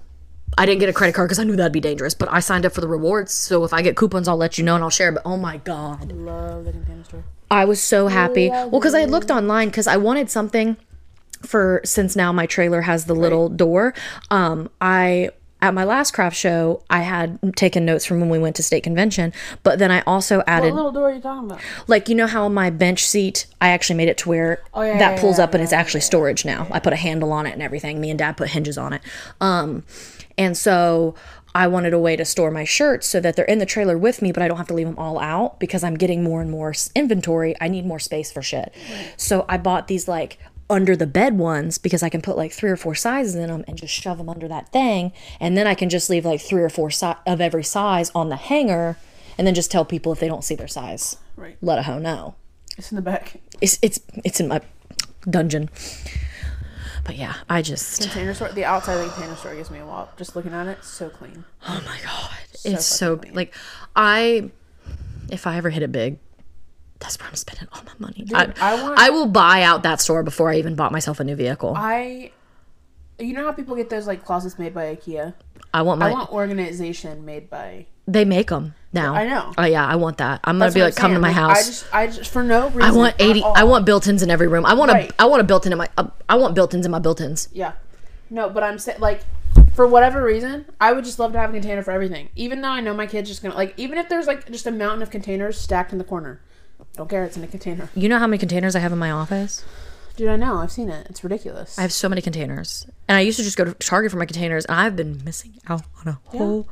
I 0.57 0.65
didn't 0.65 0.79
get 0.79 0.89
a 0.89 0.93
credit 0.93 1.13
card 1.15 1.27
because 1.27 1.39
I 1.39 1.43
knew 1.43 1.55
that'd 1.55 1.73
be 1.73 1.81
dangerous, 1.81 2.13
but 2.13 2.31
I 2.31 2.39
signed 2.39 2.65
up 2.65 2.71
for 2.73 2.81
the 2.81 2.87
rewards. 2.87 3.33
So 3.33 3.63
if 3.65 3.73
I 3.73 3.81
get 3.81 3.95
coupons, 3.97 4.27
I'll 4.27 4.37
let 4.37 4.57
you 4.57 4.63
know 4.63 4.75
and 4.75 4.83
I'll 4.83 4.89
share. 4.89 5.11
But 5.11 5.23
oh 5.25 5.37
my 5.37 5.57
god, 5.57 6.11
Love 6.11 6.65
the 6.65 6.71
container 6.71 7.03
store. 7.03 7.23
I 7.51 7.65
was 7.65 7.81
so 7.81 8.07
happy. 8.07 8.49
Well, 8.49 8.69
because 8.71 8.95
I 8.95 9.05
looked 9.05 9.29
online 9.31 9.67
because 9.69 9.87
I 9.87 9.97
wanted 9.97 10.29
something 10.29 10.77
for 11.41 11.81
since 11.83 12.15
now 12.15 12.31
my 12.31 12.45
trailer 12.45 12.81
has 12.81 13.05
the 13.05 13.13
little 13.15 13.49
door. 13.49 13.93
Um, 14.31 14.69
I 14.81 15.29
at 15.61 15.73
my 15.73 15.83
last 15.83 16.11
craft 16.11 16.35
show, 16.35 16.83
I 16.89 16.99
had 17.01 17.39
taken 17.55 17.85
notes 17.85 18.05
from 18.05 18.19
when 18.19 18.29
we 18.29 18.37
went 18.37 18.55
to 18.57 18.63
state 18.63 18.83
convention, 18.83 19.33
but 19.63 19.79
then 19.79 19.89
I 19.91 20.01
also 20.01 20.43
added 20.47 20.67
What 20.73 20.75
little 20.75 20.91
door 20.91 21.09
are 21.09 21.13
you 21.13 21.21
talking 21.21 21.49
about? 21.49 21.61
like 21.87 22.07
you 22.09 22.15
know 22.15 22.27
how 22.27 22.47
my 22.49 22.69
bench 22.69 23.05
seat 23.05 23.45
I 23.61 23.69
actually 23.69 23.95
made 23.97 24.07
it 24.09 24.17
to 24.19 24.29
where 24.29 24.61
Oh, 24.73 24.81
yeah, 24.83 24.97
that 24.99 25.15
yeah, 25.15 25.21
pulls 25.21 25.37
yeah, 25.37 25.45
up 25.45 25.53
and 25.53 25.63
it's 25.63 25.73
actually 25.73 26.01
storage 26.01 26.45
now. 26.45 26.67
I 26.71 26.79
put 26.79 26.93
a 26.93 26.97
handle 26.97 27.31
on 27.31 27.45
it 27.45 27.51
and 27.53 27.61
everything. 27.61 27.99
Me 27.99 28.09
and 28.09 28.17
dad 28.19 28.37
put 28.37 28.49
hinges 28.49 28.77
on 28.77 28.93
it. 28.93 29.01
Um 29.41 29.83
and 30.37 30.57
so 30.57 31.15
I 31.53 31.67
wanted 31.67 31.93
a 31.93 31.99
way 31.99 32.15
to 32.17 32.25
store 32.25 32.51
my 32.51 32.65
shirts 32.65 33.07
so 33.07 33.19
that 33.21 33.35
they're 33.37 33.45
in 33.45 33.59
the 33.59 33.65
trailer 33.65 33.97
with 33.97 34.21
me, 34.21 34.31
but 34.33 34.43
I 34.43 34.47
don't 34.49 34.57
have 34.57 34.67
to 34.67 34.73
leave 34.73 34.87
them 34.87 34.99
all 34.99 35.19
out 35.19 35.59
because 35.59 35.83
I'm 35.85 35.95
getting 35.95 36.21
more 36.23 36.41
and 36.41 36.51
more 36.51 36.73
inventory. 36.95 37.55
I 37.61 37.69
need 37.69 37.85
more 37.85 37.99
space 37.99 38.29
for 38.31 38.41
shit. 38.41 38.73
So 39.15 39.45
I 39.47 39.57
bought 39.57 39.87
these 39.87 40.07
like 40.07 40.37
under 40.69 40.95
the 40.97 41.07
bed 41.07 41.37
ones 41.37 41.77
because 41.77 42.03
I 42.03 42.09
can 42.09 42.21
put 42.21 42.35
like 42.35 42.51
three 42.51 42.69
or 42.71 42.75
four 42.75 42.93
sizes 42.95 43.35
in 43.35 43.47
them 43.47 43.63
and 43.67 43.77
just 43.77 43.93
shove 43.93 44.17
them 44.17 44.27
under 44.27 44.47
that 44.49 44.69
thing. 44.73 45.13
And 45.39 45.55
then 45.57 45.65
I 45.67 45.75
can 45.75 45.89
just 45.89 46.09
leave 46.09 46.25
like 46.25 46.41
three 46.41 46.61
or 46.61 46.69
four 46.69 46.89
si- 46.91 47.13
of 47.25 47.39
every 47.39 47.63
size 47.63 48.11
on 48.13 48.27
the 48.29 48.35
hanger 48.35 48.97
and 49.37 49.45
then 49.47 49.53
just 49.55 49.71
tell 49.71 49.85
people 49.85 50.11
if 50.11 50.19
they 50.19 50.27
don't 50.27 50.43
see 50.43 50.55
their 50.55 50.67
size 50.67 51.17
Right. 51.37 51.55
let 51.61 51.77
a 51.79 51.83
hoe 51.83 51.99
know. 51.99 52.35
It's 52.77 52.91
in 52.91 52.95
the 52.97 53.01
back. 53.01 53.39
It's 53.61 53.79
it's 53.81 53.99
it's 54.25 54.39
in 54.41 54.49
my 54.49 54.59
dungeon. 55.29 55.69
But 57.05 57.15
yeah, 57.17 57.35
I 57.49 57.61
just 57.61 58.01
Container 58.01 58.33
store. 58.33 58.49
The 58.49 58.65
outside 58.65 58.95
of 58.95 59.05
the 59.05 59.11
container 59.13 59.35
store 59.37 59.55
gives 59.55 59.71
me 59.71 59.79
a 59.79 59.85
wop. 59.85 60.17
Just 60.17 60.35
looking 60.35 60.53
at 60.53 60.67
it, 60.67 60.83
so 60.83 61.07
clean. 61.09 61.45
oh 61.67 61.81
my 61.85 61.97
god, 62.03 62.31
So 62.55 62.69
it's 62.71 62.85
so 62.85 63.15
clean. 63.17 63.33
like 63.33 63.53
I 63.95 64.49
if 65.29 65.47
I 65.47 65.55
ever 65.57 65.69
hit 65.69 65.83
it 65.83 65.91
big, 65.91 66.17
that's 66.99 67.17
where 67.19 67.29
I'm 67.29 67.35
spending 67.35 67.67
all 67.73 67.81
my 67.85 67.93
money. 67.99 68.25
I, 68.33 68.51
I 68.59 68.81
want- 68.81 68.99
I 68.99 69.09
will 69.11 69.27
buy 69.27 69.61
out 69.61 69.83
that 69.83 70.01
store 70.01 70.23
before 70.23 70.49
I 70.51 70.55
even 70.57 70.75
bought 70.75 70.91
myself 70.91 71.19
a 71.19 71.23
new 71.23 71.35
vehicle. 71.35 71.73
I, 71.77 72.31
I, 73.19 73.23
you 73.23 73.33
know 73.33 73.45
how 73.45 73.51
people 73.51 73.75
get 73.75 73.89
those 73.89 74.07
like 74.07 74.25
closets 74.25 74.57
made 74.59 74.73
by 74.73 74.95
IKEA. 74.95 75.33
I 75.73 75.81
want 75.83 75.99
my 75.99 76.09
I 76.09 76.11
want 76.11 76.31
organization 76.31 77.23
made 77.25 77.49
by. 77.49 77.85
They 78.07 78.25
make 78.25 78.49
them 78.49 78.75
now. 78.93 79.13
I 79.15 79.27
know. 79.27 79.53
Oh 79.57 79.65
yeah, 79.65 79.85
I 79.85 79.95
want 79.95 80.17
that. 80.17 80.39
I'm 80.43 80.57
gonna 80.59 80.71
be 80.71 80.81
like, 80.81 80.93
I'm 80.97 81.01
come 81.01 81.13
to 81.13 81.19
my 81.19 81.31
house. 81.31 81.57
I 81.57 81.63
just, 81.63 81.85
I 81.93 82.07
just 82.07 82.31
for 82.31 82.43
no 82.43 82.67
reason. 82.69 82.81
I 82.81 82.91
want 82.91 83.15
at 83.15 83.21
80 83.21 83.41
all. 83.41 83.53
I 83.57 83.63
want 83.63 83.85
built-ins 83.85 84.21
in 84.23 84.29
every 84.29 84.47
room. 84.47 84.65
I 84.65 84.73
want 84.73 84.91
Right. 84.91 85.11
a 85.11 85.21
I 85.21 85.25
want 85.25 85.41
a 85.41 85.43
built-in 85.43 85.71
in 85.71 85.77
my 85.77 85.89
uh, 85.97 86.07
I 86.29 86.35
want 86.35 86.55
built-ins 86.55 86.85
in 86.85 86.91
my 86.91 86.99
built-ins. 86.99 87.49
Yeah. 87.53 87.73
No, 88.29 88.49
but 88.49 88.63
I'm 88.63 88.79
saying 88.79 88.99
like 88.99 89.21
for 89.73 89.87
whatever 89.87 90.23
reason, 90.23 90.65
I 90.79 90.93
would 90.93 91.03
just 91.05 91.19
love 91.19 91.33
to 91.33 91.39
have 91.39 91.49
a 91.49 91.53
container 91.53 91.81
for 91.83 91.91
everything. 91.91 92.29
Even 92.35 92.61
though 92.61 92.69
I 92.69 92.79
know 92.81 92.93
my 92.93 93.07
kid's 93.07 93.29
just 93.29 93.41
gonna 93.43 93.55
like 93.55 93.73
even 93.77 93.97
if 93.97 94.09
there's 94.09 94.27
like 94.27 94.49
just 94.51 94.65
a 94.67 94.71
mountain 94.71 95.01
of 95.01 95.09
containers 95.09 95.57
stacked 95.59 95.91
in 95.91 95.97
the 95.97 96.03
corner. 96.03 96.39
Don't 96.95 97.09
care, 97.09 97.23
it's 97.25 97.35
in 97.35 97.43
a 97.43 97.47
container. 97.47 97.89
You 97.95 98.07
know 98.07 98.19
how 98.19 98.27
many 98.27 98.37
containers 98.37 98.75
I 98.75 98.79
have 98.79 98.93
in 98.93 98.97
my 98.99 99.11
office? 99.11 99.65
Dude, 100.15 100.29
I 100.29 100.37
know, 100.37 100.57
I've 100.57 100.71
seen 100.71 100.89
it. 100.89 101.07
It's 101.09 101.23
ridiculous. 101.23 101.77
I 101.77 101.81
have 101.81 101.91
so 101.91 102.07
many 102.07 102.21
containers. 102.21 102.87
And 103.07 103.17
I 103.17 103.21
used 103.21 103.37
to 103.37 103.43
just 103.43 103.57
go 103.57 103.65
to 103.65 103.73
Target 103.73 104.11
for 104.11 104.17
my 104.17 104.25
containers, 104.25 104.65
and 104.65 104.79
I've 104.79 104.95
been 104.95 105.23
missing 105.25 105.55
out 105.67 105.83
on 105.99 106.07
a 106.07 106.19
whole. 106.25 106.69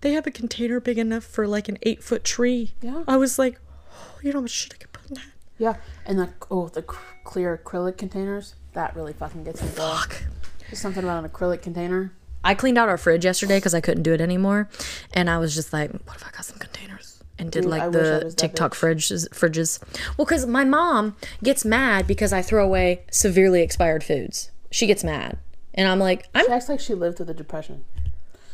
They 0.00 0.12
have 0.12 0.26
a 0.26 0.30
container 0.30 0.80
big 0.80 0.98
enough 0.98 1.24
for 1.24 1.46
like 1.46 1.68
an 1.68 1.78
eight 1.82 2.02
foot 2.02 2.24
tree. 2.24 2.72
Yeah. 2.82 3.04
I 3.06 3.16
was 3.16 3.38
like, 3.38 3.60
oh, 3.92 4.18
you 4.22 4.32
know 4.32 4.38
how 4.38 4.42
much 4.42 4.50
shit 4.50 4.74
I 4.74 4.78
could 4.78 4.92
put 4.92 5.08
in 5.08 5.14
that? 5.14 5.24
yeah. 5.58 5.76
And 6.06 6.18
like 6.18 6.50
oh 6.50 6.68
the 6.68 6.82
clear 6.82 7.56
acrylic 7.62 7.96
containers, 7.96 8.54
that 8.72 8.96
really 8.96 9.12
fucking 9.12 9.44
gets 9.44 9.62
me 9.62 9.68
going. 9.68 9.92
Fuck. 9.92 10.22
There's 10.68 10.80
something 10.80 11.04
about 11.04 11.22
an 11.22 11.30
acrylic 11.30 11.62
container. 11.62 12.12
I 12.42 12.54
cleaned 12.54 12.78
out 12.78 12.88
our 12.88 12.96
fridge 12.96 13.24
yesterday 13.24 13.58
because 13.58 13.74
I 13.74 13.80
couldn't 13.82 14.02
do 14.02 14.14
it 14.14 14.20
anymore. 14.20 14.68
And 15.12 15.28
I 15.28 15.36
was 15.38 15.54
just 15.54 15.72
like, 15.72 15.92
what 15.92 16.16
if 16.16 16.26
I 16.26 16.30
got 16.30 16.44
some 16.44 16.58
containers? 16.58 16.99
And 17.40 17.50
did 17.50 17.62
Dude, 17.62 17.70
like 17.70 17.82
I 17.82 17.88
the 17.88 18.34
TikTok 18.36 18.74
fridges. 18.74 19.28
fridges. 19.30 19.80
Well, 20.16 20.26
because 20.26 20.46
my 20.46 20.64
mom 20.64 21.16
gets 21.42 21.64
mad 21.64 22.06
because 22.06 22.32
I 22.32 22.42
throw 22.42 22.64
away 22.64 23.04
severely 23.10 23.62
expired 23.62 24.04
foods. 24.04 24.50
She 24.70 24.86
gets 24.86 25.02
mad. 25.02 25.38
And 25.74 25.88
I'm 25.88 25.98
like, 25.98 26.26
I'm. 26.34 26.46
She 26.46 26.52
acts 26.52 26.68
like 26.68 26.80
she 26.80 26.94
lived 26.94 27.16
through 27.16 27.26
the 27.26 27.34
depression. 27.34 27.84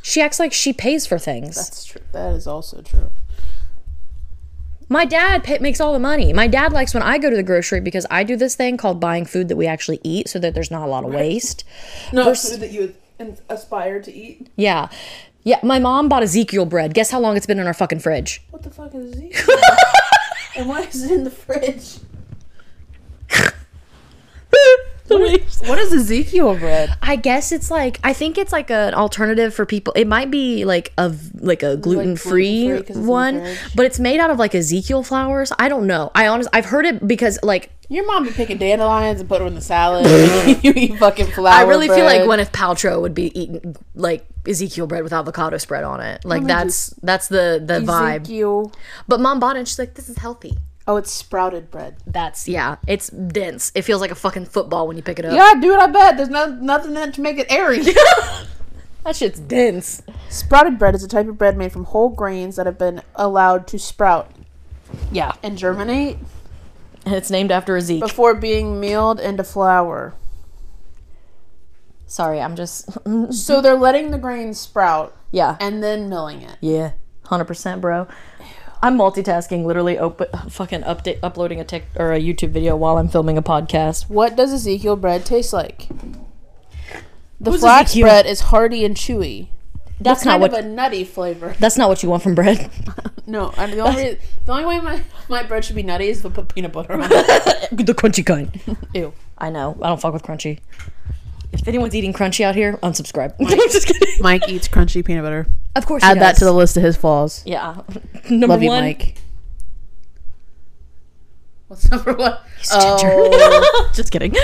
She 0.02 0.20
acts 0.20 0.38
like 0.38 0.52
she 0.52 0.72
pays 0.72 1.06
for 1.06 1.18
things. 1.18 1.56
That's 1.56 1.84
true. 1.84 2.02
That 2.12 2.32
is 2.34 2.46
also 2.46 2.80
true. 2.80 3.10
My 4.88 5.04
dad 5.04 5.42
pay, 5.42 5.58
makes 5.58 5.80
all 5.80 5.92
the 5.92 5.98
money. 5.98 6.32
My 6.32 6.46
dad 6.46 6.72
likes 6.72 6.94
when 6.94 7.02
I 7.02 7.18
go 7.18 7.28
to 7.28 7.34
the 7.34 7.42
grocery 7.42 7.80
because 7.80 8.06
I 8.08 8.22
do 8.22 8.36
this 8.36 8.54
thing 8.54 8.76
called 8.76 9.00
buying 9.00 9.24
food 9.24 9.48
that 9.48 9.56
we 9.56 9.66
actually 9.66 9.98
eat 10.04 10.28
so 10.28 10.38
that 10.38 10.54
there's 10.54 10.70
not 10.70 10.86
a 10.86 10.90
lot 10.90 11.04
of 11.04 11.12
waste. 11.12 11.64
No 12.12 12.24
Vers- 12.24 12.50
food 12.50 12.60
that 12.60 12.70
you 12.70 12.94
would 13.18 13.40
aspire 13.48 14.00
to 14.00 14.12
eat. 14.12 14.48
Yeah. 14.54 14.88
Yeah, 15.46 15.60
my 15.62 15.78
mom 15.78 16.08
bought 16.08 16.24
Ezekiel 16.24 16.66
bread. 16.66 16.92
Guess 16.92 17.12
how 17.12 17.20
long 17.20 17.36
it's 17.36 17.46
been 17.46 17.60
in 17.60 17.68
our 17.68 17.72
fucking 17.72 18.00
fridge? 18.00 18.42
What 18.50 18.64
the 18.64 18.70
fuck 18.70 18.92
is 18.96 19.12
Ezekiel? 19.14 19.56
and 20.56 20.68
why 20.68 20.80
is 20.82 21.04
it 21.04 21.12
in 21.12 21.22
the 21.22 21.30
fridge? 21.30 21.98
What 25.08 25.78
is 25.78 25.92
Ezekiel 25.92 26.56
bread? 26.56 26.92
I 27.00 27.14
guess 27.14 27.52
it's 27.52 27.70
like 27.70 28.00
I 28.02 28.12
think 28.12 28.38
it's 28.38 28.50
like 28.50 28.70
an 28.72 28.92
alternative 28.92 29.54
for 29.54 29.64
people. 29.64 29.92
It 29.94 30.08
might 30.08 30.32
be 30.32 30.64
like 30.64 30.92
a 30.98 31.14
like 31.38 31.62
a 31.62 31.76
gluten 31.76 32.16
free 32.16 32.64
gluten-free 32.66 32.68
'cause 32.78 32.80
it's 32.80 32.90
in 32.96 33.02
the 33.04 33.08
one, 33.08 33.56
but 33.76 33.86
it's 33.86 34.00
made 34.00 34.18
out 34.18 34.30
of 34.30 34.38
like 34.40 34.52
Ezekiel 34.54 35.04
flowers. 35.04 35.52
I 35.60 35.68
don't 35.68 35.86
know. 35.86 36.10
I 36.16 36.26
honestly 36.26 36.50
I've 36.52 36.64
heard 36.66 36.86
it 36.86 37.06
because 37.06 37.38
like 37.44 37.70
Your 37.88 38.04
mom 38.06 38.24
be 38.24 38.30
picking 38.30 38.58
dandelions 38.58 39.20
and 39.20 39.28
put 39.28 39.38
them 39.38 39.48
in 39.48 39.54
the 39.54 39.60
salad. 39.60 40.06
you 40.64 40.72
eat 40.74 40.98
fucking 40.98 41.26
flour. 41.26 41.54
I 41.54 41.62
really 41.62 41.86
feel 41.88 42.04
like 42.04 42.24
bread. 42.24 42.40
Gwyneth 42.40 42.50
Paltrow 42.52 43.00
would 43.00 43.14
be 43.14 43.38
eating 43.38 43.76
like 43.94 44.26
Ezekiel 44.46 44.86
bread 44.86 45.04
with 45.04 45.12
avocado 45.12 45.56
spread 45.58 45.84
on 45.84 46.00
it. 46.00 46.24
Like 46.24 46.44
that's 46.44 46.88
that's 47.02 47.28
the 47.28 47.62
the 47.64 47.80
vibe. 47.80 48.72
But 49.06 49.20
mom 49.20 49.38
bought 49.38 49.56
it 49.56 49.60
and 49.60 49.68
she's 49.68 49.78
like, 49.78 49.94
this 49.94 50.08
is 50.08 50.18
healthy. 50.18 50.58
Oh, 50.88 50.96
it's 50.96 51.10
sprouted 51.10 51.70
bread. 51.70 51.96
That's 52.06 52.48
yeah, 52.48 52.76
it's 52.86 53.08
dense. 53.08 53.72
It 53.74 53.82
feels 53.82 54.00
like 54.00 54.10
a 54.12 54.16
fucking 54.16 54.46
football 54.46 54.86
when 54.86 54.96
you 54.96 55.02
pick 55.02 55.18
it 55.18 55.24
up. 55.24 55.34
Yeah, 55.34 55.60
dude, 55.60 55.78
I 55.78 55.86
bet 55.88 56.16
there's 56.16 56.28
no 56.28 56.46
nothing 56.46 56.92
in 56.92 57.08
it 57.08 57.14
to 57.14 57.20
make 57.20 57.38
it 57.38 57.46
airy. 57.50 57.82
That 59.04 59.14
shit's 59.14 59.38
dense. 59.38 60.02
sprouted 60.30 60.80
bread 60.80 60.96
is 60.96 61.04
a 61.04 61.06
type 61.06 61.28
of 61.28 61.38
bread 61.38 61.56
made 61.56 61.70
from 61.70 61.84
whole 61.84 62.08
grains 62.08 62.56
that 62.56 62.66
have 62.66 62.76
been 62.76 63.02
allowed 63.14 63.68
to 63.68 63.78
sprout 63.78 64.32
Yeah. 65.12 65.34
and 65.44 65.56
germinate 65.56 66.18
And 67.06 67.14
it's 67.14 67.30
named 67.30 67.50
after 67.52 67.76
Ezekiel. 67.76 68.06
before 68.08 68.34
being 68.34 68.80
milled 68.80 69.20
into 69.20 69.44
flour. 69.44 70.12
Sorry, 72.06 72.40
I'm 72.40 72.56
just 72.56 72.88
So 73.32 73.60
they're 73.60 73.76
letting 73.76 74.10
the 74.10 74.18
grains 74.18 74.58
sprout 74.60 75.16
Yeah. 75.30 75.56
and 75.60 75.82
then 75.82 76.08
milling 76.08 76.42
it. 76.42 76.56
Yeah. 76.60 76.92
Hundred 77.26 77.46
percent, 77.46 77.80
bro. 77.80 78.06
I'm 78.82 78.98
multitasking, 78.98 79.64
literally 79.64 79.98
open, 79.98 80.26
fucking 80.50 80.82
update, 80.82 81.18
uploading 81.22 81.60
a 81.60 81.64
tick 81.64 81.86
or 81.96 82.12
a 82.12 82.20
YouTube 82.20 82.50
video 82.50 82.76
while 82.76 82.98
I'm 82.98 83.08
filming 83.08 83.38
a 83.38 83.42
podcast. 83.42 84.08
What 84.10 84.36
does 84.36 84.52
Ezekiel 84.52 84.96
bread 84.96 85.24
taste 85.24 85.52
like? 85.52 85.88
The 87.40 87.50
Who's 87.52 87.60
flax 87.60 87.90
Ezekiel? 87.92 88.06
bread 88.06 88.26
is 88.26 88.40
hearty 88.42 88.84
and 88.84 88.94
chewy. 88.94 89.48
That's 90.00 90.24
not 90.24 90.40
what. 90.40 90.52
of 90.52 90.64
a 90.64 90.68
nutty 90.68 91.04
flavor. 91.04 91.54
that's 91.58 91.78
not 91.78 91.88
what 91.88 92.02
you 92.02 92.10
want 92.10 92.22
from 92.22 92.34
bread. 92.34 92.70
No, 93.28 93.52
I, 93.56 93.66
the 93.66 93.80
only 93.80 94.18
the 94.44 94.52
only 94.52 94.64
way 94.66 94.78
my, 94.78 95.02
my 95.28 95.42
bread 95.42 95.64
should 95.64 95.74
be 95.74 95.82
nutty 95.82 96.06
is 96.10 96.20
if 96.20 96.26
I 96.26 96.28
put 96.28 96.54
peanut 96.54 96.70
butter 96.70 96.92
on 96.92 97.00
it. 97.02 97.08
the 97.72 97.92
crunchy 97.92 98.24
kind. 98.24 98.48
Ew. 98.94 99.12
I 99.36 99.50
know. 99.50 99.76
I 99.82 99.88
don't 99.88 100.00
fuck 100.00 100.12
with 100.12 100.22
crunchy. 100.22 100.60
If 101.52 101.66
anyone's 101.66 101.96
eating 101.96 102.12
crunchy 102.12 102.44
out 102.44 102.54
here, 102.54 102.74
unsubscribe. 102.84 103.34
I'm 103.40 103.46
just 103.48 103.88
kidding. 103.88 104.14
Mike 104.20 104.48
eats 104.48 104.68
crunchy 104.68 105.04
peanut 105.04 105.24
butter. 105.24 105.48
Of 105.74 105.86
course, 105.86 106.04
he 106.04 106.08
Add 106.08 106.20
that 106.20 106.36
to 106.36 106.44
the 106.44 106.52
list 106.52 106.76
of 106.76 106.84
his 106.84 106.96
flaws. 106.96 107.42
Yeah. 107.44 107.82
Number 108.30 108.46
Love 108.46 108.62
you, 108.62 108.68
one. 108.68 108.84
Mike. 108.84 109.16
What's 111.66 111.90
number 111.90 112.12
one? 112.12 112.38
He's 112.58 112.70
ginger. 112.70 113.10
Oh, 113.10 113.90
just 113.92 114.12
kidding. 114.12 114.36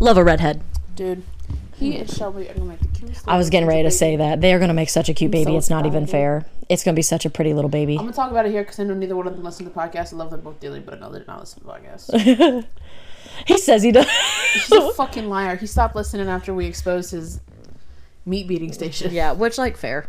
Love 0.00 0.16
a 0.16 0.24
redhead. 0.24 0.60
dude, 0.96 1.22
he 1.78 1.96
is 1.96 2.14
Shelby. 2.16 2.48
I'm 2.50 2.56
gonna 2.56 2.70
make 2.70 2.80
the 2.80 2.88
cutest. 2.88 3.26
I 3.28 3.36
was 3.36 3.50
getting 3.50 3.68
ready 3.68 3.82
to 3.84 3.90
say 3.90 4.16
that 4.16 4.40
they 4.40 4.52
are 4.52 4.58
gonna 4.58 4.74
make 4.74 4.88
such 4.90 5.08
a 5.08 5.14
cute 5.14 5.30
baby. 5.30 5.52
so 5.52 5.56
it's 5.56 5.70
not 5.70 5.86
even 5.86 6.04
excited. 6.04 6.10
fair. 6.12 6.46
It's 6.68 6.84
gonna 6.84 6.94
be 6.96 7.02
such 7.02 7.24
a 7.24 7.30
pretty 7.30 7.54
little 7.54 7.70
baby. 7.70 7.94
I'm 7.94 8.04
gonna 8.04 8.12
talk 8.12 8.30
about 8.30 8.46
it 8.46 8.52
here 8.52 8.62
because 8.62 8.78
I 8.80 8.84
know 8.84 8.94
neither 8.94 9.16
one 9.16 9.26
of 9.26 9.34
them 9.34 9.44
listen 9.44 9.64
to 9.66 9.72
the 9.72 9.78
podcast. 9.78 10.12
I 10.12 10.16
love 10.16 10.30
them 10.30 10.40
both 10.42 10.60
dearly, 10.60 10.80
but 10.80 10.94
I 10.94 10.98
know 10.98 11.10
they 11.12 11.20
do 11.20 11.24
not 11.26 11.40
listen 11.40 11.60
to 11.60 11.66
the 11.66 11.72
podcast. 11.72 12.64
He 13.46 13.56
says 13.58 13.84
he 13.84 13.92
does. 13.92 14.06
He's 14.52 14.72
a 14.72 14.90
fucking 14.94 15.28
liar. 15.28 15.54
He 15.54 15.66
stopped 15.66 15.94
listening 15.94 16.28
after 16.28 16.52
we 16.52 16.66
exposed 16.66 17.12
his 17.12 17.40
meat 18.26 18.48
beating 18.48 18.72
station. 18.72 19.12
yeah, 19.12 19.30
which 19.30 19.58
like 19.58 19.76
fair. 19.76 20.08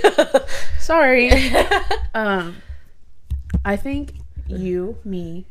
Sorry. 0.80 1.30
um, 2.14 2.56
I 3.64 3.76
think 3.76 4.14
you, 4.48 4.96
me, 5.04 5.46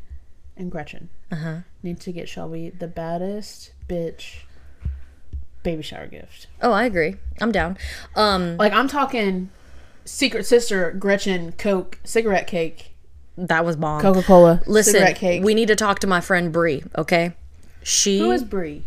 and 0.57 0.69
Gretchen 0.71 1.09
Uh-huh. 1.31 1.59
need 1.83 1.99
to 2.01 2.11
get 2.11 2.27
Shelby 2.27 2.69
the 2.71 2.87
baddest 2.87 3.71
bitch 3.87 4.41
baby 5.67 5.83
shower 5.83 6.07
gift. 6.07 6.47
Oh, 6.61 6.71
I 6.71 6.85
agree. 6.85 7.15
I'm 7.41 7.51
down. 7.51 7.77
Um, 8.15 8.57
Like 8.57 8.73
I'm 8.73 8.87
talking 8.87 9.49
secret 10.05 10.45
sister 10.45 10.91
Gretchen 10.91 11.51
Coke 11.53 11.99
cigarette 12.03 12.47
cake, 12.47 12.93
that 13.37 13.63
was 13.65 13.75
bomb. 13.75 14.01
Coca 14.01 14.23
Cola 14.23 14.61
Listen, 14.65 14.93
cigarette 14.93 15.17
cake. 15.17 15.43
we 15.43 15.53
need 15.53 15.67
to 15.67 15.75
talk 15.75 15.99
to 15.99 16.07
my 16.07 16.21
friend 16.21 16.51
Bree. 16.51 16.83
Okay, 16.97 17.33
she 17.83 18.19
Who 18.19 18.31
is 18.31 18.43
Brie? 18.43 18.83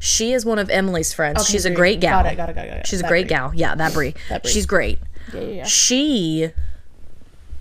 she 0.00 0.32
is 0.32 0.44
one 0.44 0.58
of 0.58 0.68
Emily's 0.68 1.14
friends. 1.14 1.40
Okay, 1.42 1.52
She's 1.52 1.64
a 1.64 1.70
great 1.70 2.00
gal. 2.00 2.22
Got 2.22 2.32
it. 2.32 2.36
Got 2.36 2.50
it. 2.50 2.54
Got 2.56 2.64
it. 2.66 2.68
Got 2.68 2.76
it. 2.78 2.86
She's 2.86 3.00
a 3.00 3.06
great 3.08 3.22
Brie. 3.28 3.36
gal. 3.36 3.52
Yeah, 3.54 3.74
that 3.76 3.92
Brie. 3.94 4.14
That 4.28 4.42
Brie. 4.42 4.52
She's 4.52 4.66
great. 4.66 4.98
Yeah, 5.32 5.40
yeah, 5.40 5.46
yeah. 5.48 5.64
She 5.64 6.50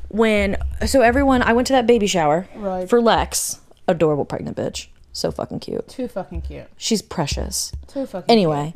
when 0.10 0.58
so 0.86 1.02
everyone 1.02 1.42
I 1.42 1.54
went 1.54 1.68
to 1.68 1.74
that 1.74 1.88
baby 1.88 2.08
shower 2.08 2.48
Right. 2.56 2.90
for 2.90 3.02
Lex, 3.02 3.60
adorable 3.88 4.26
pregnant 4.26 4.58
bitch. 4.58 4.88
So 5.14 5.32
fucking 5.32 5.60
cute. 5.60 5.88
Too 5.88 6.08
fucking 6.08 6.42
cute. 6.42 6.68
She's 6.76 7.02
precious. 7.02 7.72
Too 7.88 8.06
fucking. 8.06 8.30
Anyway, 8.30 8.74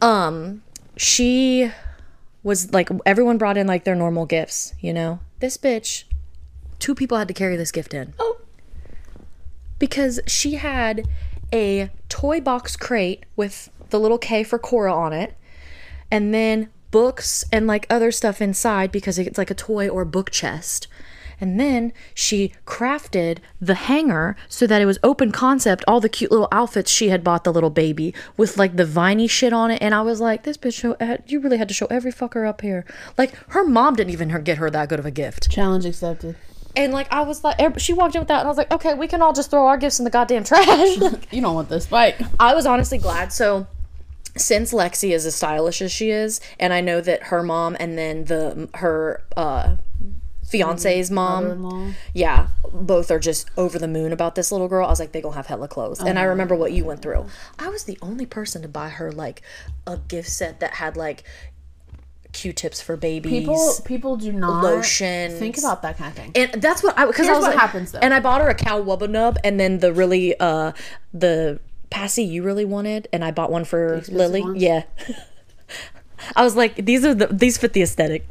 um 0.00 0.62
she 0.96 1.72
was 2.42 2.72
like 2.72 2.90
everyone 3.04 3.38
brought 3.38 3.56
in 3.56 3.66
like 3.66 3.84
their 3.84 3.94
normal 3.94 4.26
gifts, 4.26 4.74
you 4.80 4.92
know. 4.92 5.20
This 5.40 5.56
bitch, 5.56 6.04
two 6.78 6.94
people 6.94 7.18
had 7.18 7.28
to 7.28 7.34
carry 7.34 7.56
this 7.56 7.72
gift 7.72 7.94
in. 7.94 8.14
Oh. 8.18 8.38
Because 9.78 10.20
she 10.26 10.56
had 10.56 11.08
a 11.52 11.90
toy 12.08 12.40
box 12.40 12.76
crate 12.76 13.24
with 13.36 13.70
the 13.90 13.98
little 13.98 14.18
K 14.18 14.42
for 14.44 14.58
Cora 14.58 14.94
on 14.94 15.12
it, 15.12 15.34
and 16.10 16.34
then 16.34 16.68
books 16.90 17.44
and 17.52 17.66
like 17.66 17.86
other 17.90 18.10
stuff 18.10 18.40
inside 18.40 18.90
because 18.90 19.18
it's 19.18 19.38
like 19.38 19.50
a 19.50 19.54
toy 19.54 19.88
or 19.88 20.04
book 20.04 20.30
chest. 20.30 20.88
And 21.40 21.58
then 21.58 21.92
she 22.14 22.52
crafted 22.66 23.38
the 23.60 23.74
hanger 23.74 24.36
so 24.48 24.66
that 24.66 24.82
it 24.82 24.86
was 24.86 24.98
open 25.02 25.32
concept, 25.32 25.84
all 25.86 26.00
the 26.00 26.08
cute 26.08 26.30
little 26.30 26.48
outfits 26.52 26.90
she 26.90 27.08
had 27.08 27.22
bought 27.22 27.44
the 27.44 27.52
little 27.52 27.70
baby 27.70 28.14
with 28.36 28.56
like 28.56 28.76
the 28.76 28.84
viney 28.84 29.26
shit 29.26 29.52
on 29.52 29.70
it. 29.70 29.80
And 29.80 29.94
I 29.94 30.02
was 30.02 30.20
like, 30.20 30.42
this 30.42 30.56
bitch, 30.56 30.74
show, 30.74 30.96
you 31.26 31.40
really 31.40 31.58
had 31.58 31.68
to 31.68 31.74
show 31.74 31.86
every 31.86 32.12
fucker 32.12 32.48
up 32.48 32.60
here. 32.60 32.84
Like 33.16 33.34
her 33.48 33.64
mom 33.64 33.94
didn't 33.94 34.12
even 34.12 34.42
get 34.42 34.58
her 34.58 34.70
that 34.70 34.88
good 34.88 34.98
of 34.98 35.06
a 35.06 35.10
gift. 35.10 35.50
Challenge 35.50 35.84
accepted. 35.84 36.36
And 36.76 36.92
like 36.92 37.10
I 37.12 37.22
was 37.22 37.42
like, 37.42 37.78
she 37.80 37.92
walked 37.92 38.14
in 38.14 38.20
with 38.20 38.28
that, 38.28 38.40
and 38.40 38.46
I 38.46 38.50
was 38.50 38.58
like, 38.58 38.72
okay, 38.72 38.94
we 38.94 39.08
can 39.08 39.20
all 39.20 39.32
just 39.32 39.50
throw 39.50 39.66
our 39.66 39.76
gifts 39.76 39.98
in 39.98 40.04
the 40.04 40.10
goddamn 40.10 40.44
trash. 40.44 40.98
You 41.30 41.42
don't 41.42 41.54
want 41.54 41.68
this 41.68 41.86
bite. 41.86 42.20
I 42.38 42.54
was 42.54 42.66
honestly 42.66 42.98
glad. 42.98 43.32
So 43.32 43.66
since 44.36 44.72
Lexi 44.72 45.10
is 45.10 45.26
as 45.26 45.34
stylish 45.34 45.82
as 45.82 45.90
she 45.90 46.10
is, 46.10 46.40
and 46.58 46.72
I 46.72 46.80
know 46.80 47.00
that 47.00 47.24
her 47.24 47.42
mom 47.42 47.76
and 47.80 47.98
then 47.98 48.26
the 48.26 48.68
her 48.74 49.22
uh 49.36 49.76
fiance's 50.50 51.10
mom, 51.10 51.44
Mother-in-law. 51.44 51.90
yeah, 52.14 52.48
both 52.72 53.10
are 53.10 53.18
just 53.18 53.48
over 53.56 53.78
the 53.78 53.88
moon 53.88 54.12
about 54.12 54.34
this 54.34 54.50
little 54.50 54.68
girl. 54.68 54.86
I 54.86 54.90
was 54.90 55.00
like, 55.00 55.12
they 55.12 55.20
gonna 55.20 55.36
have 55.36 55.46
hella 55.46 55.68
clothes. 55.68 56.00
And 56.00 56.18
I 56.18 56.22
remember 56.24 56.54
what 56.54 56.72
you 56.72 56.84
went 56.84 57.02
through. 57.02 57.26
I 57.58 57.68
was 57.68 57.84
the 57.84 57.98
only 58.02 58.26
person 58.26 58.62
to 58.62 58.68
buy 58.68 58.88
her 58.88 59.12
like 59.12 59.42
a 59.86 59.96
gift 59.98 60.28
set 60.28 60.60
that 60.60 60.74
had 60.74 60.96
like 60.96 61.24
Q-tips 62.32 62.80
for 62.80 62.96
babies. 62.96 63.32
People 63.32 63.74
people 63.84 64.16
do 64.16 64.32
not 64.32 64.62
lotion. 64.62 65.32
think 65.38 65.56
about 65.58 65.80
that 65.82 65.96
kind 65.96 66.10
of 66.10 66.16
thing. 66.16 66.32
and 66.34 66.60
that's 66.62 66.82
what 66.82 66.96
I 66.98 67.06
because 67.06 67.26
I 67.26 67.32
was 67.32 67.40
what 67.42 67.50
like, 67.54 67.58
happens, 67.58 67.92
though. 67.92 68.00
And 68.00 68.12
I 68.12 68.20
bought 68.20 68.40
her 68.42 68.48
a 68.48 68.54
cow 68.54 68.82
WubbaNub, 68.82 69.38
and 69.42 69.58
then 69.58 69.78
the 69.78 69.92
really 69.92 70.38
uh 70.38 70.72
the 71.14 71.58
passy 71.90 72.22
you 72.22 72.42
really 72.42 72.66
wanted, 72.66 73.08
and 73.14 73.24
I 73.24 73.30
bought 73.30 73.50
one 73.50 73.64
for 73.64 74.02
Lily. 74.08 74.42
ones? 74.42 74.62
Yeah, 74.62 74.82
I 76.36 76.44
was 76.44 76.54
like, 76.54 76.84
these 76.84 77.04
are 77.04 77.14
the 77.14 77.28
these 77.28 77.56
fit 77.56 77.72
the 77.72 77.82
aesthetic. 77.82 78.26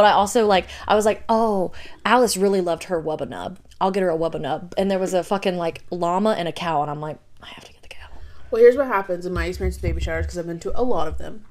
But 0.00 0.06
I 0.06 0.12
also 0.12 0.46
like 0.46 0.66
I 0.88 0.94
was 0.94 1.04
like, 1.04 1.24
oh, 1.28 1.72
Alice 2.06 2.34
really 2.34 2.62
loved 2.62 2.84
her 2.84 2.98
WubbaNub. 3.02 3.58
I'll 3.82 3.90
get 3.90 4.02
her 4.02 4.08
a 4.08 4.16
WubbaNub. 4.16 4.72
And 4.78 4.90
there 4.90 4.98
was 4.98 5.12
a 5.12 5.22
fucking 5.22 5.58
like 5.58 5.82
llama 5.90 6.30
and 6.30 6.48
a 6.48 6.52
cow, 6.52 6.80
and 6.80 6.90
I'm 6.90 7.02
like, 7.02 7.18
I 7.42 7.48
have 7.48 7.64
to 7.66 7.70
get 7.74 7.82
the 7.82 7.88
cow. 7.88 8.08
Well, 8.50 8.62
here's 8.62 8.78
what 8.78 8.86
happens 8.86 9.26
in 9.26 9.34
my 9.34 9.44
experience 9.44 9.76
with 9.76 9.82
baby 9.82 10.00
showers 10.00 10.24
because 10.24 10.38
I've 10.38 10.46
been 10.46 10.58
to 10.60 10.72
a 10.74 10.80
lot 10.82 11.06
of 11.06 11.18
them. 11.18 11.44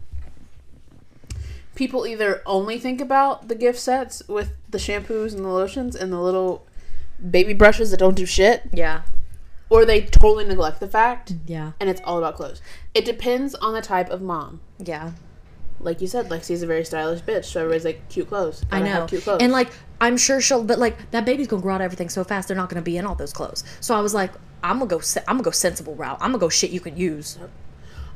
People 1.75 2.07
either 2.07 2.41
only 2.47 2.79
think 2.79 2.99
about 2.99 3.49
the 3.49 3.55
gift 3.55 3.77
sets 3.77 4.27
with 4.27 4.53
the 4.67 4.79
shampoos 4.79 5.35
and 5.35 5.45
the 5.45 5.49
lotions 5.49 5.95
and 5.95 6.11
the 6.11 6.19
little 6.19 6.65
baby 7.29 7.53
brushes 7.53 7.91
that 7.91 7.97
don't 7.97 8.15
do 8.15 8.25
shit, 8.25 8.63
Yeah, 8.73 9.03
or 9.69 9.85
they 9.85 10.01
totally 10.01 10.45
neglect 10.45 10.79
the 10.79 10.87
fact 10.87 11.33
yeah, 11.45 11.73
and 11.79 11.87
it's 11.87 12.01
all 12.03 12.17
about 12.17 12.35
clothes. 12.35 12.63
It 12.95 13.05
depends 13.05 13.53
on 13.53 13.73
the 13.75 13.81
type 13.81 14.09
of 14.09 14.23
mom. 14.23 14.61
yeah. 14.79 15.11
Like 15.81 16.01
you 16.01 16.07
said, 16.07 16.29
Lexi's 16.29 16.61
a 16.61 16.67
very 16.67 16.83
stylish 16.83 17.21
bitch, 17.21 17.45
so 17.45 17.61
everybody's 17.61 17.85
like, 17.85 18.09
cute 18.09 18.27
clothes. 18.27 18.65
I 18.69 18.81
know. 18.81 19.05
cute 19.07 19.23
clothes. 19.23 19.41
And 19.41 19.51
like 19.51 19.71
I'm 20.01 20.17
sure 20.17 20.41
she'll 20.41 20.63
but 20.63 20.79
like 20.79 21.11
that 21.11 21.25
baby's 21.25 21.47
gonna 21.47 21.61
grow 21.61 21.75
out 21.75 21.81
everything 21.81 22.09
so 22.09 22.23
fast 22.23 22.47
they're 22.47 22.57
not 22.57 22.69
gonna 22.69 22.81
be 22.81 22.97
in 22.97 23.05
all 23.05 23.15
those 23.15 23.33
clothes. 23.33 23.63
So 23.79 23.95
I 23.95 24.01
was 24.01 24.13
like, 24.13 24.31
I'm 24.63 24.79
gonna 24.79 24.89
go 24.89 25.01
I'm 25.27 25.37
gonna 25.37 25.43
go 25.43 25.51
sensible 25.51 25.95
route. 25.95 26.17
I'm 26.21 26.31
gonna 26.31 26.39
go 26.39 26.49
shit 26.49 26.71
you 26.71 26.79
can 26.79 26.97
use. 26.97 27.37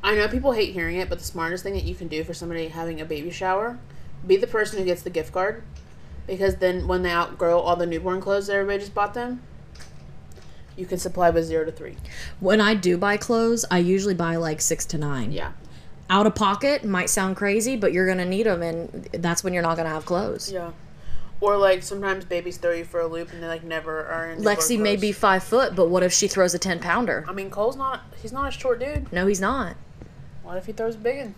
I 0.03 0.15
know 0.15 0.27
people 0.27 0.51
hate 0.51 0.73
hearing 0.73 0.97
it, 0.97 1.07
but 1.07 1.19
the 1.19 1.25
smartest 1.25 1.63
thing 1.63 1.73
that 1.75 1.85
you 1.85 1.95
can 1.95 2.09
do 2.09 2.25
for 2.25 2.33
somebody 2.33 2.67
having 2.67 2.99
a 2.99 3.05
baby 3.05 3.31
shower, 3.31 3.79
be 4.27 4.35
the 4.35 4.47
person 4.47 4.79
who 4.79 4.85
gets 4.85 5.01
the 5.01 5.09
gift 5.09 5.31
card. 5.31 5.63
Because 6.27 6.57
then 6.57 6.87
when 6.87 7.03
they 7.03 7.11
outgrow 7.11 7.59
all 7.59 7.75
the 7.75 7.85
newborn 7.85 8.21
clothes 8.21 8.47
that 8.47 8.53
everybody 8.53 8.79
just 8.79 8.93
bought 8.93 9.13
them, 9.13 9.41
you 10.75 10.85
can 10.85 10.97
supply 10.97 11.29
with 11.29 11.45
zero 11.45 11.65
to 11.65 11.71
three. 11.71 11.95
When 12.39 12.59
I 12.59 12.73
do 12.73 12.97
buy 12.97 13.17
clothes, 13.17 13.65
I 13.69 13.79
usually 13.79 14.13
buy 14.13 14.35
like 14.35 14.59
six 14.59 14.85
to 14.87 14.97
nine. 14.97 15.31
Yeah. 15.31 15.51
Out 16.13 16.27
of 16.27 16.35
pocket 16.35 16.85
might 16.85 17.09
sound 17.09 17.35
crazy, 17.37 17.75
but 17.75 17.91
you're 17.91 18.05
gonna 18.05 18.23
need 18.23 18.45
them, 18.45 18.61
and 18.61 19.09
that's 19.13 19.43
when 19.43 19.51
you're 19.51 19.63
not 19.63 19.77
gonna 19.77 19.89
have 19.89 20.05
clothes. 20.05 20.51
Yeah. 20.51 20.69
Or 21.41 21.57
like 21.57 21.81
sometimes 21.81 22.23
babies 22.23 22.57
throw 22.57 22.71
you 22.71 22.85
for 22.85 23.01
a 23.01 23.07
loop 23.07 23.33
and 23.33 23.41
they 23.41 23.47
like 23.47 23.63
never 23.63 24.05
are 24.05 24.29
in. 24.29 24.43
Lexi 24.43 24.79
may 24.79 24.95
be 24.95 25.11
five 25.11 25.43
foot, 25.43 25.75
but 25.75 25.89
what 25.89 26.03
if 26.03 26.13
she 26.13 26.27
throws 26.27 26.53
a 26.53 26.59
ten 26.59 26.77
pounder? 26.77 27.25
I 27.27 27.31
mean, 27.31 27.49
Cole's 27.49 27.75
not. 27.75 28.01
He's 28.21 28.31
not 28.31 28.47
a 28.47 28.51
short 28.51 28.79
dude. 28.79 29.11
No, 29.11 29.25
he's 29.25 29.41
not. 29.41 29.75
What 30.43 30.55
if 30.55 30.67
he 30.67 30.71
throws 30.71 30.93
a 30.93 30.99
big 30.99 31.17
one? 31.17 31.35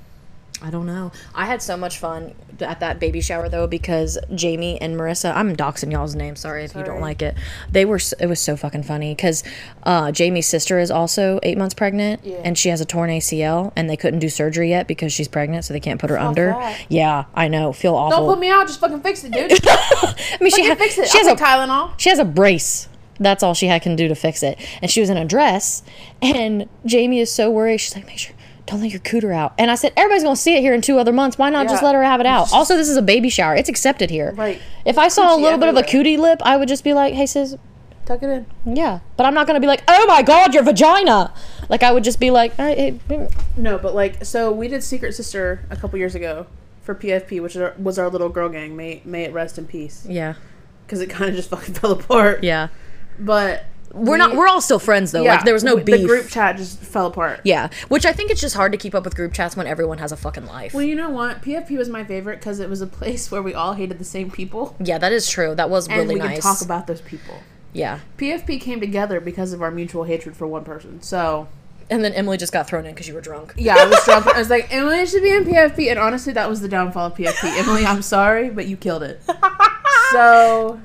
I 0.62 0.70
don't 0.70 0.86
know. 0.86 1.12
I 1.34 1.46
had 1.46 1.62
so 1.62 1.76
much 1.76 1.98
fun 2.00 2.34
at 2.62 2.80
that 2.80 3.00
baby 3.00 3.20
shower 3.20 3.50
though 3.50 3.68
because 3.68 4.18
Jamie 4.34 4.80
and 4.82 4.96
Marissa, 4.96 5.36
I'm 5.36 5.56
doxing 5.56 5.92
y'all's 5.92 6.16
name. 6.16 6.36
Sorry 6.38 6.64
if 6.64 6.74
you 6.76 6.84
don't 6.84 7.02
like 7.02 7.22
it. 7.22 7.36
They 7.70 7.84
were. 7.86 8.00
It 8.20 8.28
was 8.28 8.40
so 8.40 8.56
fucking 8.56 8.84
funny 8.84 9.14
because 9.14 9.44
uh, 9.84 10.12
Jamie's 10.14 10.48
sister 10.48 10.80
is 10.80 10.90
also 10.90 11.40
eight 11.44 11.58
months 11.58 11.74
pregnant 11.76 12.22
Yeah. 12.24 12.38
and 12.46 12.58
she 12.58 12.70
has 12.70 12.80
a 12.80 12.86
torn 12.86 13.10
ACL 13.10 13.74
and 13.76 13.90
they 13.90 13.98
couldn't 13.98 14.20
do 14.22 14.30
surgery 14.30 14.70
yet 14.70 14.88
because 14.88 15.12
she's 15.12 15.28
pregnant, 15.28 15.66
so 15.66 15.74
they 15.74 15.80
can't 15.82 16.00
put 16.00 16.10
her 16.10 16.18
under. 16.20 16.52
that. 16.52 16.86
Yeah, 16.90 17.26
I 17.36 17.48
know. 17.50 17.74
Feel 17.74 17.96
awful. 17.96 18.18
Don't 18.26 18.34
put 18.36 18.40
me 18.40 18.50
out. 18.50 18.66
Just 18.68 18.80
fucking 18.80 19.02
fix 19.02 19.24
it, 19.26 19.34
dude. 19.34 19.52
I 19.68 20.38
mean, 20.40 20.52
she 20.52 20.64
Fucking 20.64 20.68
ha- 20.70 20.76
fix 20.76 20.98
it. 20.98 21.08
She 21.10 21.20
I'll 21.20 21.26
has 21.36 21.40
a 21.40 21.44
Tylenol. 21.44 21.92
she 22.00 22.10
has 22.10 22.20
a 22.20 22.26
brace. 22.26 22.88
That's 23.20 23.44
all 23.44 23.54
she 23.54 23.68
had 23.68 23.82
can 23.82 23.96
do 23.96 24.08
to 24.10 24.16
fix 24.16 24.44
it. 24.44 24.58
And 24.82 24.92
she 24.92 25.00
was 25.00 25.10
in 25.10 25.16
a 25.16 25.24
dress, 25.26 25.84
and 26.22 26.68
Jamie 26.86 27.20
is 27.20 27.32
so 27.32 27.50
worried. 27.50 27.78
She's 27.80 27.96
like, 27.96 28.06
make 28.08 28.18
sure, 28.18 28.35
don't 28.66 28.82
let 28.82 28.90
your 28.92 29.00
cooter 29.02 29.34
out. 29.34 29.54
And 29.58 29.70
I 29.70 29.76
said, 29.76 29.94
everybody's 29.96 30.24
gonna 30.24 30.36
see 30.36 30.56
it 30.56 30.62
here 30.62 30.74
in 30.74 30.82
two 30.82 30.98
other 30.98 31.14
months. 31.14 31.38
Why 31.38 31.50
not 31.50 31.68
just 31.68 31.84
let 31.84 31.94
her 31.96 32.04
have 32.04 32.20
it 32.20 32.26
out? 32.26 32.52
Also, 32.52 32.76
this 32.76 32.90
is 32.90 32.98
a 32.98 33.02
baby 33.02 33.30
shower. 33.30 33.56
It's 33.56 33.70
accepted 33.70 34.10
here. 34.10 34.32
Right. 34.32 34.60
If 34.86 34.98
I 34.98 35.08
saw 35.08 35.36
a 35.36 35.38
Coochie 35.38 35.42
little 35.44 35.60
bit 35.60 35.70
of 35.70 35.78
a 35.78 35.84
cootie 35.84 36.18
lip, 36.18 36.42
I 36.44 36.58
would 36.58 36.68
just 36.68 36.84
be 36.84 36.94
like, 36.94 37.14
hey 37.14 37.26
sis, 37.26 37.56
Tuck 38.06 38.22
it 38.22 38.30
in. 38.30 38.46
yeah. 38.76 39.00
But 39.18 39.26
I'm 39.26 39.34
not 39.34 39.48
gonna 39.48 39.60
be 39.60 39.68
like, 39.68 39.84
oh 39.88 40.06
my 40.08 40.22
god, 40.22 40.54
your 40.54 40.64
vagina. 40.64 41.34
Like 41.70 41.84
I 41.84 41.92
would 41.92 42.04
just 42.04 42.20
be 42.20 42.32
like, 42.32 42.58
all 42.60 42.66
right, 42.66 42.78
hey. 42.78 43.30
No, 43.58 43.78
but 43.78 43.94
like, 43.96 44.24
so 44.26 44.52
we 44.52 44.68
did 44.68 44.84
Secret 44.84 45.14
Sister 45.14 45.66
a 45.70 45.76
couple 45.76 45.98
years 46.00 46.14
ago 46.16 46.46
for 46.82 46.94
PFP, 46.96 47.42
which 47.42 47.56
was 47.80 47.98
our 48.00 48.10
little 48.10 48.30
girl 48.30 48.50
gang. 48.50 48.76
May 48.76 49.02
may 49.06 49.24
it 49.24 49.34
rest 49.34 49.58
in 49.58 49.66
peace, 49.66 50.06
yeah, 50.08 50.36
because 50.86 51.02
it 51.02 51.10
kind 51.10 51.30
of 51.30 51.36
just 51.36 51.50
fucking 51.50 51.74
fell 51.76 51.92
apart. 51.92 52.44
yeah. 52.44 52.68
But 53.18 53.66
We're 53.92 54.18
not. 54.18 54.36
We're 54.36 54.48
all 54.48 54.62
still 54.62 54.80
friends 54.80 55.12
though. 55.12 55.24
yeah, 55.24 55.36
like 55.36 55.46
there 55.46 55.54
was 55.54 55.64
no 55.64 55.76
we- 55.76 55.84
beef. 55.84 56.02
The 56.02 56.08
group 56.08 56.28
chat 56.28 56.58
just 56.58 56.80
fell 56.80 57.08
apart. 57.08 57.42
yeah, 57.44 57.70
which 57.88 58.06
I 58.06 58.12
think 58.12 58.30
it's 58.32 58.42
just 58.42 58.56
hard 58.56 58.72
to 58.74 58.78
keep 58.78 58.94
up 58.94 59.04
with 59.06 59.16
group 59.16 59.34
chats 59.34 59.56
when 59.56 59.68
everyone 59.68 59.98
has 60.00 60.12
a 60.12 60.18
fucking 60.18 60.46
life. 60.48 60.74
Well, 60.74 60.84
you 60.84 60.96
know 60.96 61.10
what? 61.10 61.42
PFP 61.42 61.78
was 61.78 61.88
my 61.90 62.04
favorite 62.04 62.40
because 62.40 62.60
it 62.60 62.70
was 62.70 62.82
a 62.82 62.88
place 62.88 63.32
where 63.32 63.42
we 63.42 63.54
all 63.54 63.74
hated 63.74 63.98
the 64.00 64.04
same 64.06 64.30
people, 64.32 64.76
yeah, 64.80 64.98
that 64.98 65.12
is 65.14 65.30
true. 65.30 65.56
That 65.56 65.70
was 65.70 65.88
and 65.88 65.98
really 65.98 66.16
we 66.16 66.20
nice. 66.20 66.36
could 66.38 66.42
talk 66.44 66.62
about 66.62 66.88
those 66.88 67.02
people. 67.02 67.36
yeah. 67.74 68.00
PFP 68.18 68.60
came 68.62 68.80
together 68.80 69.20
because 69.20 69.54
of 69.54 69.62
our 69.62 69.72
mutual 69.72 70.04
hatred 70.04 70.36
for 70.36 70.46
one 70.48 70.64
person. 70.66 71.02
So 71.02 71.48
And 71.90 72.04
then 72.04 72.14
Emily 72.14 72.38
just 72.38 72.52
got 72.52 72.68
thrown 72.68 72.86
in 72.86 72.94
because 72.94 73.08
you 73.08 73.14
were 73.14 73.22
drunk. 73.22 73.54
yeah, 73.58 73.76
I 73.78 73.86
was 73.86 74.04
drunk. 74.06 74.28
I 74.28 74.38
was 74.40 74.50
like, 74.50 74.74
Emily 74.74 75.06
should 75.06 75.24
be 75.24 75.32
in 75.32 75.46
PFP, 75.46 75.90
and 75.90 76.00
honestly, 76.00 76.34
that 76.34 76.50
was 76.50 76.60
the 76.62 76.68
downfall 76.68 77.08
of 77.08 77.16
PFP. 77.16 77.58
Emily, 77.60 77.86
I'm 77.86 78.02
sorry, 78.02 78.50
but 78.50 78.68
you 78.68 78.76
killed 78.76 79.04
it. 79.04 79.22
So 80.12 80.80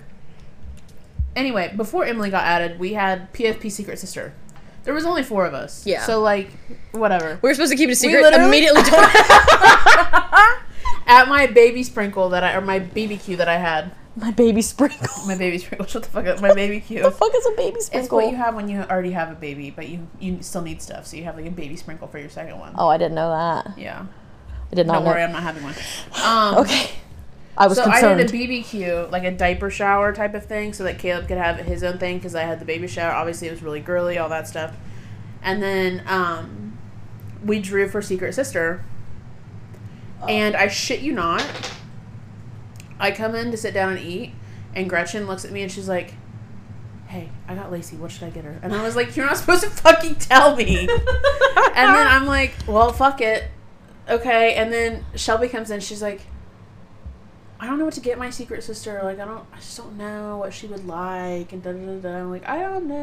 anyway, 1.37 1.73
before 1.77 2.05
Emily 2.05 2.31
got 2.31 2.45
added, 2.45 2.79
we 2.79 2.95
had 2.95 3.33
PFP 3.33 3.71
Secret 3.71 3.99
Sister. 3.99 4.33
There 4.85 4.95
was 4.95 5.05
only 5.05 5.23
four 5.23 5.47
of 5.47 5.55
us. 5.55 5.87
Yeah. 5.87 6.05
So 6.05 6.21
like, 6.21 6.51
whatever. 6.93 7.39
We 7.43 7.49
were 7.51 7.55
supposed 7.55 7.73
to 7.73 7.77
keep 7.77 7.89
it 7.89 7.93
a 7.93 7.97
secret. 7.97 8.23
literally- 8.23 8.47
Immediately 8.47 8.83
told 8.83 9.03
At 11.07 11.29
my 11.29 11.47
baby 11.47 11.83
sprinkle 11.83 12.29
that 12.31 12.45
I 12.45 12.55
or 12.55 12.61
my 12.61 12.81
BBQ 12.81 13.37
that 13.39 13.49
I 13.49 13.57
had, 13.59 13.93
my 14.17 14.31
baby 14.31 14.63
sprinkle. 14.63 15.09
my 15.27 15.37
baby 15.37 15.59
sprinkle. 15.59 15.87
Shut 15.89 16.03
the 16.05 16.09
fuck 16.09 16.27
up. 16.27 16.41
My 16.41 16.55
baby 16.55 16.81
BBQ. 16.81 17.03
the 17.03 17.11
fuck 17.11 17.35
is 17.35 17.47
a 17.47 17.51
baby 17.57 17.81
sprinkle? 17.81 18.19
It's 18.19 18.25
what 18.27 18.31
you 18.31 18.37
have 18.37 18.55
when 18.55 18.69
you 18.69 18.81
already 18.83 19.11
have 19.13 19.31
a 19.31 19.35
baby, 19.35 19.71
but 19.71 19.89
you 19.89 20.07
you 20.21 20.43
still 20.43 20.63
need 20.63 20.81
stuff, 20.83 21.07
so 21.07 21.17
you 21.17 21.25
have 21.25 21.37
like 21.37 21.47
a 21.47 21.51
baby 21.51 21.77
sprinkle 21.77 22.07
for 22.09 22.19
your 22.19 22.31
second 22.31 22.59
one. 22.59 22.75
oh, 22.79 22.89
I 22.89 22.97
didn't 22.97 23.15
know 23.15 23.31
that. 23.31 23.77
Yeah. 23.79 24.07
I 24.71 24.75
did 24.77 24.87
not 24.87 24.95
Don't 24.95 25.05
know. 25.05 25.11
worry, 25.11 25.23
I'm 25.23 25.33
not 25.33 25.43
having 25.43 25.65
one. 25.65 25.75
Um, 26.25 26.59
Okay. 26.59 26.91
I 27.57 27.67
was 27.67 27.77
so 27.77 27.85
concerned. 27.85 28.21
I 28.21 28.25
did 28.25 28.31
a 28.31 28.63
BBQ, 28.63 29.11
like 29.11 29.25
a 29.25 29.31
diaper 29.31 29.71
shower 29.71 30.13
type 30.15 30.35
of 30.35 30.47
thing, 30.47 30.73
so 30.73 30.85
that 30.85 30.99
Caleb 30.99 31.29
could 31.29 31.37
have 31.37 31.59
his 31.59 31.83
own 31.83 31.99
thing 31.99 32.17
because 32.19 32.35
I 32.35 32.43
had 32.43 32.61
the 32.61 32.65
baby 32.65 32.87
shower. 32.87 33.13
Obviously, 33.13 33.49
it 33.49 33.51
was 33.51 33.63
really 33.63 33.81
girly, 33.81 34.19
all 34.19 34.29
that 34.29 34.49
stuff. 34.49 34.77
And 35.43 35.63
then 35.63 36.03
um, 36.07 36.79
we 37.45 37.61
drew 37.61 37.89
for 37.89 38.01
Secret 38.01 38.35
Sister, 38.35 38.85
and 40.29 40.55
I 40.57 40.69
shit 40.69 41.01
you 41.01 41.13
not, 41.13 41.45
I 42.99 43.11
come 43.11 43.35
in 43.35 43.51
to 43.51 43.57
sit 43.57 43.75
down 43.75 43.93
and 43.93 44.01
eat, 44.01 44.33
and 44.75 44.89
Gretchen 44.89 45.27
looks 45.27 45.45
at 45.45 45.51
me 45.51 45.63
and 45.63 45.73
she's 45.73 45.89
like, 45.89 46.15
"Hey, 47.09 47.31
I 47.49 47.55
got 47.55 47.73
Lacey. 47.73 47.97
What 47.97 48.11
should 48.11 48.25
I 48.25 48.31
get 48.31 48.45
her?" 48.45 48.59
And 48.63 48.75
I 48.75 48.83
was 48.83 48.97
like, 48.97 49.17
"You're 49.17 49.27
not 49.27 49.37
supposed 49.39 49.63
to 49.65 49.71
fucking 49.71 50.17
tell 50.17 50.57
me." 50.57 50.81
and 50.81 50.89
then 50.89 52.07
I'm 52.07 52.27
like, 52.27 52.55
"Well, 52.67 52.93
fuck 52.93 53.21
it, 53.21 53.45
okay." 54.09 54.55
And 54.55 54.73
then 54.73 55.05
Shelby 55.15 55.49
comes 55.49 55.71
in. 55.71 55.81
She's 55.81 56.01
like. 56.01 56.23
I 57.61 57.67
don't 57.67 57.79
know 57.79 57.85
what 57.85 57.95
to 57.95 58.01
get 58.01 58.19
my 58.19 58.31
secret 58.31 58.65
sister. 58.65 59.01
Like 59.05 59.21
I 59.21 59.25
don't, 59.27 59.45
I 59.53 59.57
just 59.57 59.77
don't 59.77 59.97
know 59.99 60.39
what 60.39 60.53
she 60.55 60.67
would 60.67 60.87
like. 60.87 61.53
And 61.53 61.63
da 61.63 61.73
da 61.73 61.79
da 61.79 61.97
da. 61.99 62.09
I'm 62.21 62.31
like, 62.31 62.49
I 62.49 62.59
don't 62.61 62.87
know. 62.89 62.95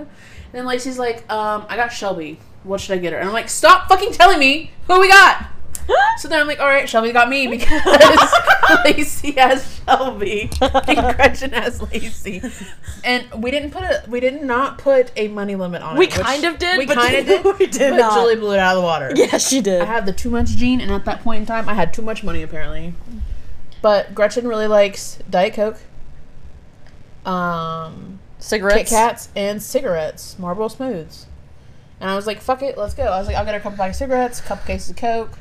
And 0.00 0.06
then 0.52 0.66
Lacey's 0.66 0.98
like, 0.98 1.30
um, 1.32 1.66
I 1.68 1.76
got 1.76 1.88
Shelby. 1.92 2.38
What 2.62 2.80
should 2.80 2.92
I 2.94 2.98
get 2.98 3.12
her? 3.12 3.18
And 3.18 3.26
I'm 3.28 3.34
like, 3.34 3.48
stop 3.48 3.88
fucking 3.88 4.12
telling 4.12 4.38
me 4.38 4.70
who 4.86 5.00
we 5.00 5.08
got. 5.08 5.46
So 6.16 6.28
then 6.28 6.40
I'm 6.40 6.46
like, 6.46 6.60
all 6.60 6.66
right, 6.68 6.88
Shelby 6.88 7.12
got 7.12 7.28
me 7.28 7.46
because 7.46 7.82
Lacey 8.86 9.32
has 9.32 9.80
Shelby 9.84 10.48
and 10.62 11.16
Gretchen 11.16 11.50
has 11.52 11.82
Lacey, 11.82 12.40
and 13.02 13.26
we 13.42 13.50
didn't 13.50 13.72
put 13.72 13.82
a 13.82 14.02
we 14.08 14.20
did 14.20 14.42
not 14.42 14.78
put 14.78 15.10
a 15.16 15.28
money 15.28 15.56
limit 15.56 15.82
on 15.82 15.98
We 15.98 16.06
it. 16.06 16.16
We 16.16 16.22
kind 16.22 16.44
of 16.44 16.58
did, 16.58 16.78
We 16.78 16.86
kind 16.86 17.16
of 17.16 17.26
did. 17.26 17.44
we 17.58 17.66
did 17.66 17.90
but 17.90 17.96
not. 17.98 18.14
Julie 18.14 18.36
blew 18.36 18.52
it 18.54 18.58
out 18.60 18.76
of 18.76 18.82
the 18.82 18.86
water. 18.86 19.12
yeah, 19.14 19.36
she 19.36 19.60
did. 19.60 19.82
I 19.82 19.84
had 19.84 20.06
the 20.06 20.12
too 20.14 20.30
much 20.30 20.50
gene, 20.50 20.80
and 20.80 20.90
at 20.90 21.04
that 21.04 21.22
point 21.22 21.40
in 21.40 21.46
time, 21.46 21.68
I 21.68 21.74
had 21.74 21.92
too 21.92 22.00
much 22.02 22.22
money 22.24 22.42
apparently. 22.42 22.94
But 23.84 24.14
Gretchen 24.14 24.48
really 24.48 24.66
likes 24.66 25.18
Diet 25.28 25.52
Coke, 25.52 25.76
um, 27.26 28.18
Kit 28.38 28.42
Cigarettes. 28.42 28.88
Kats, 28.88 29.28
and 29.36 29.62
cigarettes, 29.62 30.38
Marlboro 30.38 30.68
Smooths. 30.68 31.26
And 32.00 32.08
I 32.08 32.16
was 32.16 32.26
like, 32.26 32.40
"Fuck 32.40 32.62
it, 32.62 32.78
let's 32.78 32.94
go." 32.94 33.02
I 33.02 33.18
was 33.18 33.26
like, 33.26 33.36
"I'll 33.36 33.44
get 33.44 33.54
a 33.54 33.60
couple 33.60 33.76
bags 33.76 33.96
of 33.96 33.98
cigarettes, 33.98 34.40
a 34.40 34.42
couple 34.42 34.66
cases 34.66 34.88
of 34.88 34.96
Coke," 34.96 35.38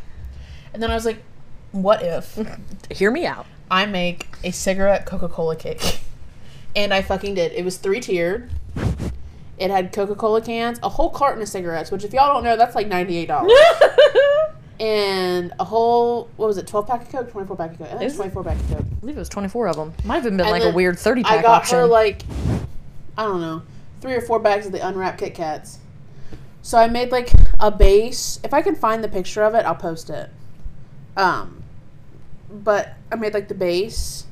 and 0.74 0.84
then 0.84 0.92
I 0.92 0.94
was 0.94 1.06
like, 1.06 1.24
"What 1.72 2.04
if 2.04 2.38
Hear 2.92 3.12
me 3.12 3.26
out. 3.26 3.46
I 3.72 3.86
make 3.86 4.28
a 4.44 4.52
cigarette 4.52 5.06
Coca 5.06 5.30
Cola 5.30 5.56
cake?" 5.56 6.02
And 6.76 6.94
I 6.94 7.02
fucking 7.02 7.36
did. 7.36 7.54
It 7.54 7.64
was 7.64 7.78
three 7.78 8.02
tiered. 8.02 8.50
It 9.58 9.72
had 9.72 9.94
Coca 9.94 10.16
Cola 10.16 10.42
cans, 10.42 10.80
a 10.84 10.90
whole 10.90 11.12
carton 11.12 11.42
of 11.42 11.48
cigarettes, 11.48 11.92
which 11.92 12.04
if 12.04 12.12
y'all 12.12 12.34
don't 12.34 12.44
know, 12.44 12.58
that's 12.58 12.76
like 12.76 12.88
ninety 12.88 13.16
eight 13.16 13.30
dollars. 13.30 13.54
and 14.84 15.54
a 15.60 15.64
whole 15.64 16.30
what 16.36 16.48
was 16.48 16.58
it, 16.58 16.68
twelve 16.68 16.88
pack 16.88 17.04
of 17.04 17.10
Coke, 17.10 17.32
twenty 17.32 17.48
four 17.48 17.56
pack 17.56 17.72
of 17.72 17.78
Coke, 17.78 17.88
I 17.88 17.92
think 17.92 18.04
Is 18.04 18.14
it? 18.14 18.18
twenty 18.18 18.32
four 18.32 18.44
pack 18.44 18.58
of 18.60 18.68
Coke. 18.70 18.80
I 18.80 18.96
believe 19.00 19.16
it 19.16 19.20
was 19.20 19.30
24 19.30 19.68
of 19.68 19.76
them. 19.78 19.94
Might 20.04 20.16
have 20.16 20.26
even 20.26 20.38
been 20.38 20.46
And 20.48 20.52
like 20.52 20.62
a 20.62 20.66
then 20.66 20.74
weird 20.76 21.00
30 21.00 21.24
pack 21.24 21.40
I 21.40 21.42
got 21.42 21.62
option. 21.62 21.78
her 21.80 21.86
like 21.86 22.24
I 23.18 23.24
don't 23.24 23.40
know, 23.42 23.62
three 24.02 24.14
or 24.14 24.22
four 24.22 24.40
bags 24.40 24.66
of 24.66 24.72
the 24.74 24.86
unwrapped 24.86 25.20
Kit 25.20 25.36
Kats. 25.36 25.80
So 26.62 26.78
I 26.78 26.88
made 26.88 27.12
like 27.12 27.30
a 27.60 27.70
base. 27.72 28.40
If 28.44 28.54
I 28.54 28.62
can 28.62 28.76
find 28.76 29.04
the 29.04 29.10
picture 29.10 29.44
of 29.44 29.54
it, 29.56 29.66
I'll 29.66 29.76
post 29.76 30.10
it. 30.10 30.30
Um, 31.16 31.64
but 32.50 32.94
I 33.12 33.16
made 33.16 33.34
like 33.34 33.48
the 33.50 33.54
base, 33.54 34.26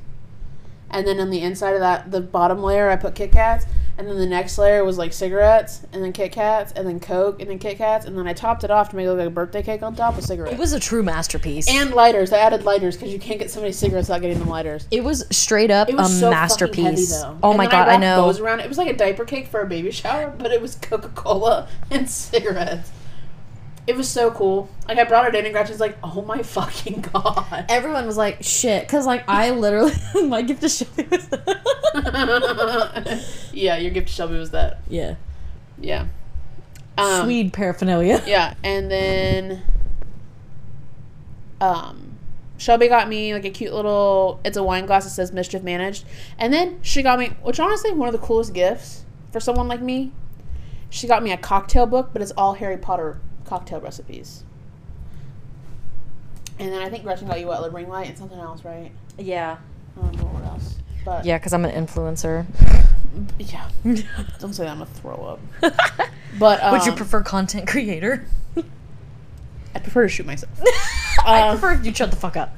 and 0.90 1.06
then 1.06 1.20
on 1.20 1.30
the 1.30 1.40
inside 1.40 1.74
of 1.74 1.80
that, 1.80 2.10
the 2.10 2.20
bottom 2.20 2.62
layer, 2.62 2.90
I 2.90 2.96
put 2.96 3.14
Kit 3.14 3.32
Kats, 3.32 3.66
and 3.98 4.08
then 4.08 4.16
the 4.18 4.26
next 4.26 4.56
layer 4.58 4.84
was 4.84 4.98
like 4.98 5.12
cigarettes, 5.12 5.82
and 5.92 6.02
then 6.02 6.12
Kit 6.12 6.32
Kats, 6.32 6.72
and 6.72 6.86
then 6.86 6.98
Coke, 7.00 7.40
and 7.40 7.48
then 7.50 7.58
Kit 7.58 7.78
Kats, 7.78 8.06
and 8.06 8.16
then 8.16 8.26
I 8.26 8.32
topped 8.32 8.64
it 8.64 8.70
off 8.70 8.88
to 8.90 8.96
make 8.96 9.04
it 9.06 9.10
look 9.10 9.18
like 9.18 9.26
a 9.28 9.30
birthday 9.30 9.62
cake 9.62 9.82
on 9.82 9.94
top 9.94 10.16
with 10.16 10.24
cigarettes. 10.24 10.54
it 10.54 10.58
was 10.58 10.72
a 10.72 10.80
true 10.80 11.02
masterpiece. 11.02 11.68
and 11.68 11.92
lighters. 11.92 12.32
I 12.32 12.38
added 12.38 12.64
lighters 12.64 12.96
because 12.96 13.12
you 13.12 13.18
can't 13.18 13.38
get 13.38 13.50
so 13.50 13.60
many 13.60 13.72
cigarettes 13.72 14.08
without 14.08 14.22
getting 14.22 14.38
them 14.38 14.48
lighters. 14.48 14.86
it 14.90 15.04
was 15.04 15.24
straight 15.30 15.70
up 15.70 15.88
It 15.88 15.96
was 15.96 16.12
a 16.14 16.20
so 16.20 16.30
masterpiece. 16.30 17.10
Heavy, 17.12 17.22
though. 17.22 17.38
oh 17.42 17.50
And 17.50 17.58
my 17.58 17.66
god, 17.66 17.88
I, 17.88 17.92
wrapped 17.92 18.00
know. 18.00 18.22
Bows 18.22 18.40
around 18.40 18.60
it. 18.60 18.64
it 18.64 18.68
was 18.68 18.78
like 18.78 18.88
a 18.88 18.96
diaper 18.96 19.24
cake 19.24 19.46
for 19.48 19.60
a 19.60 19.66
baby 19.66 19.90
shower, 19.90 20.32
but 20.36 20.50
it 20.52 20.60
was 20.62 20.74
Coca 20.76 21.08
Cola 21.10 21.68
and 21.90 22.08
cigarettes. 22.08 22.90
It 23.86 23.96
was 23.96 24.08
so 24.08 24.30
cool. 24.30 24.68
Like 24.86 24.98
I 24.98 25.04
brought 25.04 25.26
it 25.26 25.34
in, 25.34 25.44
and 25.44 25.52
Gretchen's 25.52 25.80
like, 25.80 25.96
"Oh 26.04 26.22
my 26.22 26.42
fucking 26.42 27.00
god!" 27.12 27.66
Everyone 27.68 28.06
was 28.06 28.16
like, 28.16 28.42
shit. 28.42 28.82
Because, 28.82 29.06
like, 29.06 29.24
I 29.28 29.50
literally, 29.50 29.92
my 30.26 30.42
gift 30.42 30.60
to 30.62 30.68
Shelby 30.68 31.08
was 31.10 31.28
yeah, 33.52 33.76
your 33.78 33.90
gift 33.90 34.08
to 34.08 34.14
Shelby 34.14 34.38
was 34.38 34.50
that. 34.52 34.78
Yeah. 34.88 35.16
Yeah. 35.80 36.06
Um, 36.96 37.24
Swede 37.24 37.52
paraphernalia. 37.52 38.22
Yeah, 38.26 38.54
and 38.62 38.90
then 38.90 39.62
um 41.60 42.18
Shelby 42.58 42.88
got 42.88 43.08
me 43.08 43.32
like 43.34 43.44
a 43.44 43.50
cute 43.50 43.72
little 43.72 44.40
it's 44.44 44.56
a 44.56 44.62
wine 44.62 44.86
glass 44.86 45.04
that 45.04 45.10
says 45.10 45.32
mischief 45.32 45.62
managed. 45.62 46.04
And 46.38 46.52
then 46.52 46.78
she 46.82 47.02
got 47.02 47.18
me 47.18 47.28
which 47.42 47.58
honestly 47.58 47.92
one 47.92 48.08
of 48.08 48.12
the 48.12 48.24
coolest 48.24 48.52
gifts 48.52 49.04
for 49.32 49.40
someone 49.40 49.68
like 49.68 49.80
me. 49.80 50.12
She 50.90 51.06
got 51.06 51.22
me 51.22 51.32
a 51.32 51.36
cocktail 51.38 51.86
book, 51.86 52.10
but 52.12 52.20
it's 52.20 52.32
all 52.32 52.54
Harry 52.54 52.76
Potter 52.76 53.20
cocktail 53.44 53.80
recipes. 53.80 54.44
And 56.58 56.72
then 56.72 56.82
I 56.82 56.88
think 56.90 57.02
Gretchen 57.02 57.26
got 57.28 57.40
you 57.40 57.46
what, 57.46 57.66
a 57.66 57.70
ring 57.70 57.88
light 57.88 58.08
and 58.08 58.18
something 58.18 58.38
else, 58.38 58.64
right? 58.64 58.92
Yeah. 59.18 59.56
I 59.96 60.00
don't 60.00 60.16
know 60.16 60.24
what 60.24 60.44
else. 60.44 60.76
But 61.04 61.24
Yeah, 61.24 61.38
because 61.38 61.52
I'm 61.52 61.64
an 61.64 61.86
influencer. 61.86 62.46
yeah. 63.38 63.68
Don't 64.38 64.52
say 64.54 64.64
that 64.64 64.70
I'm 64.70 64.78
gonna 64.78 64.86
throw 64.86 65.38
up. 65.62 66.08
But 66.38 66.62
um, 66.62 66.72
Would 66.72 66.86
you 66.86 66.92
prefer 66.92 67.22
content 67.22 67.68
creator? 67.68 68.24
I 69.74 69.78
prefer 69.78 70.04
to 70.04 70.08
shoot 70.08 70.24
myself. 70.26 70.50
I 71.24 71.42
Um, 71.48 71.58
prefer 71.58 71.74
if 71.78 71.84
you 71.84 71.92
shut 71.94 72.10
the 72.10 72.16
fuck 72.16 72.36
up. 72.38 72.56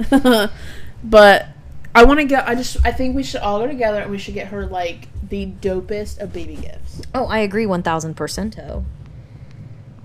but 1.03 1.49
I 1.93 2.05
want 2.05 2.21
to 2.21 2.25
get. 2.27 2.47
I 2.49 2.55
just. 2.55 2.77
I 2.87 2.93
think 2.93 3.17
we 3.17 3.25
should 3.25 3.41
all 3.41 3.59
go 3.59 3.67
together 3.67 4.01
and 4.01 4.11
we 4.13 4.19
should 4.19 4.35
get 4.35 4.49
her 4.49 4.67
like 4.67 5.09
the 5.29 5.47
dopest 5.61 6.21
of 6.21 6.33
baby 6.33 6.55
gifts. 6.57 7.03
Oh, 7.15 7.27
I 7.27 7.39
agree 7.39 7.67
1000%. 7.67 8.85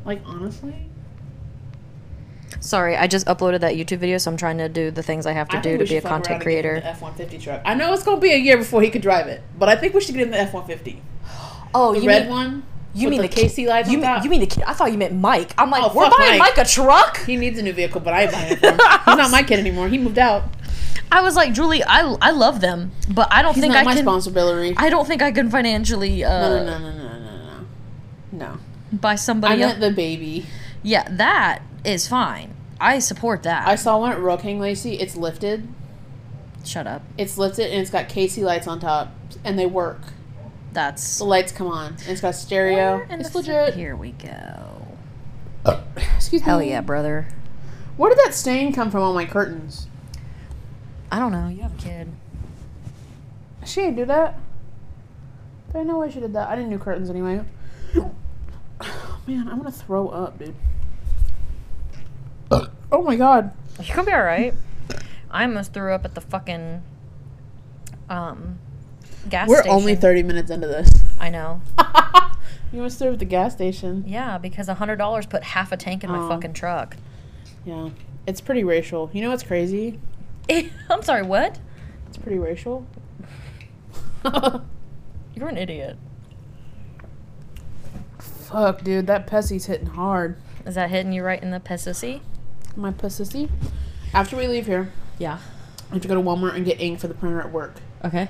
Like 0.10 0.24
honestly, 0.26 0.74
Sorry, 2.62 2.98
I 2.98 3.06
just 3.06 3.28
uploaded 3.28 3.60
that 3.60 3.76
YouTube 3.76 4.00
video, 4.00 4.18
so 4.18 4.32
I'm 4.32 4.38
trying 4.38 4.58
to 4.58 4.68
do 4.68 4.90
the 4.90 5.04
things 5.04 5.28
I 5.28 5.34
have 5.34 5.48
to 5.50 5.58
I 5.58 5.62
do 5.62 5.78
to 5.78 5.78
be 5.78 5.84
a 5.84 5.88
should 5.88 6.04
fuck 6.04 6.12
around 6.12 6.24
content 6.24 6.36
and 6.38 6.44
get 6.44 6.48
in 6.48 6.62
creator. 6.64 6.80
The 6.82 6.88
F 6.88 7.02
one 7.04 7.14
fifty 7.14 7.38
truck. 7.38 7.62
I 7.64 7.76
know 7.76 7.94
it's 7.94 8.02
gonna 8.04 8.20
be 8.20 8.34
a 8.34 8.38
year 8.38 8.58
before 8.58 8.82
he 8.82 8.90
could 8.90 9.04
drive 9.04 9.28
it, 9.28 9.44
but 9.60 9.70
I 9.70 9.76
think 9.76 9.94
we 9.94 10.02
should 10.02 10.16
get 10.16 10.24
in 10.24 10.32
the 10.32 10.40
F 10.40 10.52
one 10.54 10.66
fifty. 10.66 11.00
Oh, 11.76 11.94
The 11.94 12.00
you 12.02 12.08
red 12.08 12.24
mean, 12.24 12.32
one. 12.32 12.64
You 12.96 13.10
mean 13.10 13.22
the, 13.22 13.28
ki- 13.28 13.44
KC 13.44 13.68
lights 13.68 13.92
You 13.92 14.00
mean, 14.00 14.24
you 14.24 14.30
mean 14.32 14.40
the 14.40 14.48
kid? 14.48 14.64
I 14.64 14.74
thought 14.74 14.92
you 14.92 14.98
meant 14.98 15.14
Mike. 15.14 15.54
I'm 15.60 15.70
like, 15.70 15.84
Oh, 15.84 15.94
we're 15.96 16.10
buying 16.10 16.40
Mike. 16.40 16.56
Mike 16.58 16.66
a 16.66 16.68
truck. 16.68 17.20
he 17.24 17.38
needs 17.38 17.60
a 17.60 17.62
new 17.62 17.72
vehicle, 17.72 18.02
but 18.02 18.16
I 18.16 18.24
ain't 18.24 18.32
buying 18.32 18.54
it 18.54 18.60
for 18.60 18.66
him. 18.66 18.80
He's 19.06 19.16
not 19.18 19.30
my 19.30 19.44
kid 19.44 19.60
anymore. 19.60 19.88
He 19.90 20.00
moved 20.00 20.18
out. 20.18 20.46
I 21.12 21.22
was 21.22 21.36
like, 21.36 21.54
Julie, 21.54 21.84
I, 21.84 22.02
I 22.20 22.32
love 22.32 22.62
them, 22.62 22.92
but 23.14 23.28
I 23.32 23.44
don't 23.44 23.54
He's 23.54 23.62
think 23.62 23.74
not 23.74 23.82
I 23.82 23.84
my 23.84 23.92
can. 23.94 23.98
responsibility. 24.00 24.74
I 24.76 24.90
don't 24.90 25.08
think 25.08 25.22
I 25.22 25.32
can 25.32 25.52
financially 25.52 26.24
uh, 26.24 26.50
no, 26.50 26.66
no, 26.66 26.78
no, 26.80 26.92
no, 26.92 26.98
no, 26.98 27.20
no, 27.20 27.38
no. 27.38 27.68
No. 28.32 28.58
Buy 28.92 29.14
I 29.14 29.16
somebody 29.16 29.62
else. 29.62 29.72
meant 29.74 29.82
the 29.82 29.92
baby. 29.92 30.46
Yeah, 30.84 31.08
that 31.12 31.62
is 31.84 32.08
fine. 32.08 32.54
I 32.80 33.00
support 33.00 33.44
that. 33.44 33.68
I 33.68 33.76
saw 33.76 34.00
one 34.00 34.12
at 34.12 34.20
Royal 34.20 34.38
King 34.38 34.60
Lacey. 34.60 34.96
It's 34.96 35.16
lifted. 35.18 35.68
Shut 36.66 36.88
up. 36.88 37.02
It's 37.18 37.38
lifted 37.38 37.72
and 37.72 37.82
it's 37.82 37.90
got 37.90 38.08
KC 38.10 38.44
lights 38.44 38.68
on 38.68 38.80
top, 38.80 39.12
and 39.44 39.58
they 39.60 39.66
work. 39.66 40.00
That's 40.72 41.18
The 41.18 41.24
lights 41.26 41.52
come 41.52 41.68
on. 41.68 41.94
And 41.94 42.08
it's 42.10 42.22
got 42.22 42.36
stereo. 42.36 42.98
Where 42.98 43.04
in 43.06 43.20
It's 43.22 43.30
the 43.32 43.40
legit. 43.40 43.74
Here 43.76 43.96
we 43.96 44.12
go. 44.12 44.88
Oh. 45.66 45.84
Excuse 46.16 46.42
Hell 46.44 46.60
me. 46.60 46.70
yeah, 46.70 46.82
brother. 46.82 47.28
Where 47.98 48.10
did 48.14 48.20
that 48.26 48.34
stain 48.34 48.72
come 48.72 48.92
from 48.92 49.02
on 49.04 49.14
my 49.16 49.26
curtains? 49.26 49.88
I 51.12 51.18
don't 51.20 51.32
know. 51.32 51.48
You 51.50 51.64
have 51.64 51.74
a 51.78 51.82
kid. 51.82 52.08
She 53.66 53.82
didn't 53.82 53.96
do 53.98 54.06
that. 54.06 54.38
There 55.72 55.82
ain't 55.82 55.90
no 55.90 56.00
way 56.00 56.10
she 56.12 56.20
did 56.20 56.34
that. 56.34 56.48
I 56.50 56.56
didn't 56.56 56.70
do 56.72 56.78
curtains 56.78 57.10
anyway. 57.10 57.42
Man, 59.30 59.48
I'm 59.48 59.58
gonna 59.60 59.70
throw 59.72 60.08
up, 60.08 60.40
dude. 60.40 60.56
Oh 62.92 63.04
my 63.04 63.16
god. 63.16 63.52
You're 63.80 63.96
gonna 63.96 64.08
be 64.08 64.12
all 64.12 64.24
right. 64.24 64.56
I 65.30 65.44
almost 65.44 65.72
threw 65.72 65.94
up 65.94 66.04
at 66.04 66.16
the 66.16 66.22
fucking 66.22 66.82
um 68.10 68.58
gas 69.30 69.48
station. 69.48 69.50
We're 69.50 69.58
station. 69.62 69.76
only 69.76 69.96
30 69.96 70.24
minutes 70.24 70.50
into 70.50 70.66
this. 70.66 70.92
I 71.20 71.30
know. 71.30 71.62
you 72.74 72.80
almost 72.80 72.98
threw 72.98 73.10
up 73.10 73.14
at 73.14 73.20
the 73.20 73.26
gas 73.26 73.54
station. 73.54 74.04
Yeah, 74.08 74.40
because 74.40 74.68
a 74.68 74.74
hundred 74.74 74.96
dollars 74.96 75.28
put 75.28 75.44
half 75.44 75.72
a 75.72 75.78
tank 75.78 76.04
in 76.04 76.10
my 76.10 76.18
Oh. 76.18 76.28
fucking 76.28 76.54
truck. 76.54 76.98
Yeah. 77.66 77.90
It's 78.26 78.42
pretty 78.42 78.64
racial. 78.64 79.12
You 79.14 79.22
know 79.22 79.30
what's 79.30 79.44
crazy? 79.44 80.00
I'm 80.90 81.04
sorry. 81.04 81.22
What? 81.22 81.60
It's 82.08 82.18
pretty 82.18 82.40
racial. 82.40 82.88
You're 84.26 85.48
an 85.48 85.58
idiot. 85.58 85.98
Fuck, 88.52 88.84
dude. 88.84 89.08
That 89.08 89.28
pussy's 89.28 89.66
hitting 89.68 89.88
hard. 89.88 90.38
Is 90.66 90.76
that 90.76 90.90
hitting 90.90 91.12
you 91.14 91.24
right 91.24 91.42
in 91.42 91.52
the 91.52 91.60
pussy? 91.60 92.22
My 92.76 92.92
pussy. 92.92 93.50
After 94.14 94.36
we 94.36 94.48
leave 94.48 94.66
here, 94.66 94.92
Yeah. 95.18 95.40
I 95.90 95.94
have 95.94 96.02
to 96.04 96.08
go 96.08 96.14
to 96.16 96.22
Walmart 96.22 96.56
and 96.56 96.64
get 96.66 96.80
ink 96.80 97.00
for 97.00 97.08
the 97.08 97.14
printer 97.16 97.40
at 97.42 97.52
work 97.52 97.76
Okay. 98.06 98.30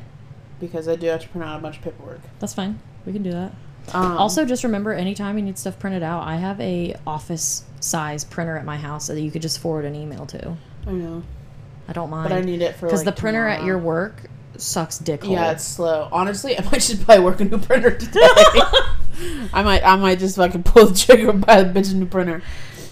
because 0.61 0.87
I 0.87 0.95
do 0.95 1.07
have 1.07 1.21
to 1.21 1.27
print 1.29 1.45
out 1.45 1.59
a 1.59 1.61
bunch 1.61 1.77
of 1.77 1.83
paperwork. 1.83 2.21
That's 2.39 2.53
fine. 2.53 2.79
We 3.05 3.11
can 3.13 3.21
do 3.23 3.31
that. 3.31 3.51
Um, 3.93 4.17
Also, 4.17 4.45
just 4.45 4.63
remember, 4.63 4.93
anytime 4.93 5.37
you 5.37 5.43
need 5.43 5.57
stuff 5.57 5.77
printed 5.79 6.01
out, 6.03 6.23
I 6.23 6.37
have 6.37 6.59
a 6.61 6.95
office 7.05 7.63
size 7.81 8.23
printer 8.23 8.55
at 8.57 8.63
my 8.65 8.77
house 8.77 9.07
that 9.07 9.19
you 9.19 9.29
could 9.31 9.41
just 9.41 9.59
forward 9.59 9.83
an 9.85 9.95
email 9.95 10.25
to. 10.27 10.55
I 10.87 10.91
know, 10.91 11.23
I 11.87 11.93
don't 11.93 12.09
mind. 12.09 12.29
but 12.29 12.37
I 12.37 12.41
need 12.41 12.61
it 12.61 12.75
for 12.75 12.85
because 12.87 13.05
like, 13.05 13.13
the 13.15 13.21
printer 13.21 13.45
at 13.47 13.57
tomorrow. 13.57 13.67
your 13.67 13.77
work 13.79 14.29
sucks 14.57 14.97
dick 14.99 15.23
hole. 15.23 15.33
Yeah, 15.33 15.51
it's 15.51 15.63
slow. 15.65 16.07
Honestly, 16.11 16.55
I 16.59 16.63
might 16.63 16.81
just 16.81 17.05
buy 17.05 17.19
work 17.19 17.41
a 17.41 17.45
new 17.45 17.57
printer 17.57 17.91
today. 17.97 18.21
I 19.53 19.63
might, 19.63 19.83
I 19.83 19.95
might 19.95 20.19
just 20.19 20.35
fucking 20.35 20.63
pull 20.63 20.87
the 20.87 20.95
trigger 20.97 21.29
and 21.29 21.45
buy 21.45 21.57
a 21.59 21.65
bitch 21.65 21.91
a 21.91 21.95
new 21.95 22.05
printer. 22.05 22.41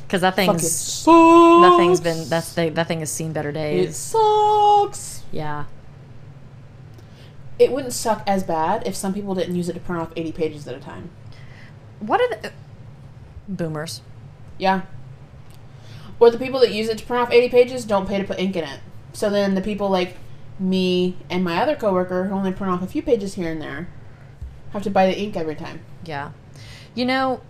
because 0.04 0.22
that 0.22 0.36
thing's 0.36 1.06
that 1.06 1.76
thing's 1.78 2.02
been 2.02 2.28
that's 2.30 2.54
the, 2.54 2.70
that 2.70 2.88
thing 2.88 3.00
has 3.00 3.12
seen 3.12 3.34
better 3.34 3.52
days. 3.52 3.90
It 3.90 3.94
sucks. 3.94 5.24
Yeah. 5.32 5.66
It 7.60 7.72
wouldn't 7.72 7.94
suck 7.94 8.24
as 8.28 8.44
bad 8.44 8.86
if 8.86 8.96
some 8.96 9.14
people 9.14 9.34
didn't 9.34 9.56
use 9.56 9.68
it 9.68 9.74
to 9.74 9.80
print 9.80 10.02
off 10.02 10.12
eighty 10.16 10.32
pages 10.32 10.68
at 10.68 10.76
a 10.76 10.80
time. 10.80 11.10
What 12.00 12.22
are 12.22 12.30
the 12.30 12.52
boomers? 13.48 14.02
Yeah. 14.58 14.84
Or 16.20 16.32
the 16.32 16.38
people 16.38 16.60
that 16.62 16.72
use 16.72 16.90
it 16.90 16.98
to 17.00 17.06
print 17.06 17.22
off 17.24 17.32
80 17.32 17.50
pages 17.50 17.86
don't 17.86 18.08
pay 18.08 18.18
to 18.18 18.24
put 18.24 18.40
ink 18.40 18.56
in 18.56 18.64
it. 18.64 18.80
So 19.14 19.30
then 19.30 19.56
the 19.56 19.62
people 19.62 19.90
like 19.90 20.18
me 20.60 21.16
and 21.30 21.44
my 21.44 21.62
other 21.62 21.76
coworker 21.76 22.26
who 22.26 22.34
only 22.34 22.52
print 22.52 22.74
off 22.74 22.82
a 22.82 22.88
few 22.88 23.02
pages 23.02 23.36
here 23.36 23.52
and 23.52 23.62
there 23.62 23.88
have 24.74 24.82
to 24.84 24.90
buy 24.90 25.06
the 25.06 25.18
ink 25.18 25.36
every 25.36 25.56
time. 25.56 25.82
Yeah. 26.08 26.32
You 26.96 27.06
know, 27.06 27.42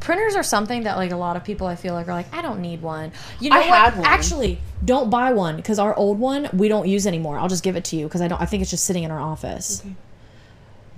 printers 0.00 0.34
are 0.34 0.42
something 0.42 0.82
that 0.82 0.96
like 0.96 1.12
a 1.12 1.16
lot 1.16 1.36
of 1.36 1.44
people 1.44 1.66
I 1.66 1.76
feel 1.76 1.94
like 1.94 2.08
are 2.08 2.12
like 2.12 2.32
I 2.34 2.42
don't 2.42 2.60
need 2.60 2.82
one. 2.82 3.12
You 3.40 3.50
know 3.50 3.56
I 3.56 3.60
what? 3.60 3.68
had 3.68 3.96
one. 3.96 4.06
Actually, 4.06 4.60
don't 4.84 5.08
buy 5.10 5.32
one 5.32 5.56
because 5.56 5.78
our 5.78 5.94
old 5.96 6.18
one 6.18 6.48
we 6.52 6.68
don't 6.68 6.88
use 6.88 7.06
anymore. 7.06 7.38
I'll 7.38 7.48
just 7.48 7.62
give 7.62 7.76
it 7.76 7.84
to 7.86 7.96
you 7.96 8.06
because 8.06 8.20
I 8.20 8.28
don't. 8.28 8.40
I 8.40 8.44
think 8.46 8.60
it's 8.62 8.70
just 8.70 8.84
sitting 8.84 9.04
in 9.04 9.10
our 9.10 9.20
office. 9.20 9.82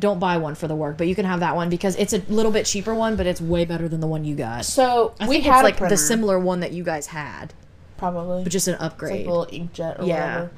Don't 0.01 0.19
buy 0.19 0.39
one 0.39 0.57
for 0.57 0.67
the 0.67 0.75
work, 0.75 0.99
but 0.99 1.07
you 1.07 1.15
can 1.15 1.25
have 1.25 1.39
that 1.41 1.55
one 1.55 1.71
because 1.71 1.95
it's 1.97 2.13
a 2.13 2.19
little 2.29 2.51
bit 2.51 2.67
cheaper 2.67 2.95
one, 2.95 3.15
but 3.15 3.27
it's 3.27 3.41
way 3.41 3.65
better 3.65 3.89
than 3.89 4.01
the 4.01 4.09
one 4.09 4.25
you 4.25 4.35
got. 4.35 4.65
So 4.65 5.15
I 5.21 5.29
we 5.29 5.37
think 5.37 5.45
had 5.47 5.59
it's 5.61 5.63
like 5.65 5.77
printer, 5.77 5.95
the 5.95 5.97
similar 5.99 6.39
one 6.39 6.61
that 6.61 6.73
you 6.73 6.83
guys 6.83 7.07
had, 7.07 7.55
probably, 7.97 8.43
but 8.43 8.51
just 8.51 8.67
an 8.67 8.73
like 8.75 8.83
upgrade. 8.83 9.25
a 9.27 9.31
little 9.31 9.47
inkjet 9.47 10.01
or 10.01 10.05
Yeah. 10.05 10.35
whatever. 10.41 10.51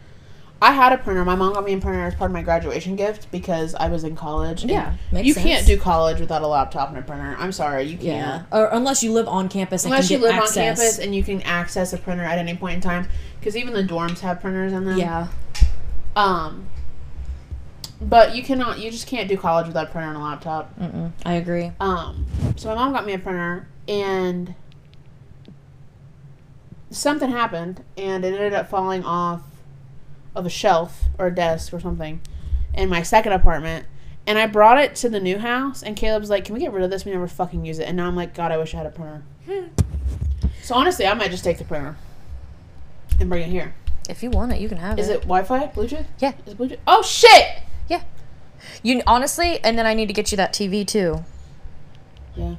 I 0.63 0.73
had 0.73 0.93
a 0.93 0.99
printer. 0.99 1.23
My 1.25 1.35
mom 1.35 1.53
got 1.53 1.65
me 1.65 1.75
a 1.75 1.79
printer 1.79 2.03
as 2.05 2.15
part 2.15 2.31
of 2.31 2.33
my 2.33 2.43
graduation 2.43 2.97
gift 2.97 3.31
because 3.31 3.75
I 3.75 3.89
was 3.89 4.05
in 4.05 4.17
college. 4.17 4.65
Yeah, 4.65 4.95
you 5.13 5.35
sense. 5.35 5.47
can't 5.47 5.67
do 5.67 5.79
college 5.79 6.19
without 6.19 6.41
a 6.41 6.47
laptop 6.47 6.89
and 6.89 6.97
a 6.99 7.03
printer. 7.03 7.37
I'm 7.39 7.53
sorry, 7.53 7.83
you 7.85 7.99
can't. 7.99 8.45
Yeah. 8.51 8.59
or 8.59 8.69
unless 8.73 9.03
you 9.03 9.13
live 9.13 9.29
on 9.29 9.51
campus 9.51 9.85
and 9.85 9.93
Unless 9.93 10.09
can 10.09 10.19
you 10.21 10.27
live 10.27 10.35
access. 10.35 10.57
on 10.57 10.63
campus 10.63 10.99
and 10.99 11.15
you 11.15 11.23
can 11.23 11.43
access 11.43 11.93
a 11.93 11.99
printer 11.99 12.23
at 12.25 12.39
any 12.39 12.57
point 12.57 12.77
in 12.77 12.81
time, 12.81 13.07
because 13.39 13.55
even 13.55 13.75
the 13.75 13.83
dorms 13.83 14.21
have 14.21 14.41
printers 14.41 14.73
in 14.73 14.85
them. 14.87 14.99
Yeah, 14.99 15.29
Um. 16.17 16.69
But 18.01 18.35
you 18.37 18.43
cannot. 18.43 18.79
You 18.79 18.91
just 18.91 19.07
can't 19.07 19.27
do 19.29 19.37
college 19.39 19.67
without 19.67 19.89
a 19.89 19.91
printer 19.91 20.09
and 20.09 20.17
a 20.19 20.21
laptop. 20.21 20.79
Mm-mm, 20.79 21.13
I 21.25 21.35
agree. 21.35 21.73
Um, 21.81 22.27
so 22.57 22.69
my 22.69 22.75
mom 22.75 22.93
got 22.93 23.07
me 23.07 23.15
a 23.15 23.19
printer, 23.19 23.69
and 23.89 24.55
something 26.91 27.31
happened, 27.31 27.83
and 27.97 28.25
it 28.25 28.35
ended 28.35 28.53
up 28.55 28.69
falling 28.69 29.03
off 29.05 29.43
of 30.37 30.47
a 30.47 30.51
shelf 30.51 31.05
or 31.19 31.27
a 31.27 31.35
desk 31.35 31.73
or 31.73 31.81
something 31.81 32.21
in 32.75 32.89
my 32.89 33.03
second 33.03 33.33
apartment. 33.33 33.87
And 34.27 34.39
I 34.39 34.47
brought 34.47 34.79
it 34.79 34.95
to 34.97 35.09
the 35.09 35.21
new 35.21 35.39
house, 35.39 35.83
and 35.83 35.97
Caleb's 35.97 36.29
like, 36.31 36.45
"Can 36.45 36.55
we 36.55 36.61
get 36.61 36.73
rid 36.73 36.83
of 36.83 36.91
this? 36.91 37.05
We 37.05 37.13
never 37.13 37.29
fucking 37.29 37.65
use 37.65 37.79
it." 37.79 37.89
And 37.89 37.97
now 37.97 38.09
I'm 38.09 38.17
like, 38.17 38.35
"God, 38.35 38.51
I 38.53 38.57
wish 38.59 38.75
I 38.75 38.79
had 38.79 38.87
a 38.87 38.91
printer." 38.91 39.23
so 40.63 40.75
honestly, 40.75 41.07
I 41.07 41.15
might 41.15 41.31
just 41.31 41.45
take 41.45 41.59
the 41.59 41.65
printer 41.65 41.97
and 43.21 43.29
bring 43.29 43.43
it 43.43 43.49
here. 43.51 43.75
If 44.09 44.23
you 44.23 44.31
want 44.31 44.53
it, 44.53 44.61
you 44.61 44.69
can 44.69 44.79
have 44.79 44.99
Is 44.99 45.09
it 45.09 45.23
Wi-Fi, 45.23 45.69
Bluetooth? 45.69 46.07
Yeah. 46.19 46.33
Is 46.45 46.53
it 46.53 46.59
Bluetooth? 46.59 46.79
Oh 46.87 47.03
shit! 47.03 47.63
Yeah. 47.89 48.03
You 48.83 49.01
honestly, 49.07 49.63
and 49.63 49.79
then 49.79 49.87
I 49.87 49.95
need 49.95 50.07
to 50.07 50.13
get 50.15 50.33
you 50.33 50.37
that 50.37 50.53
TV 50.53 50.87
too. 50.87 51.25
Yeah. 52.35 52.57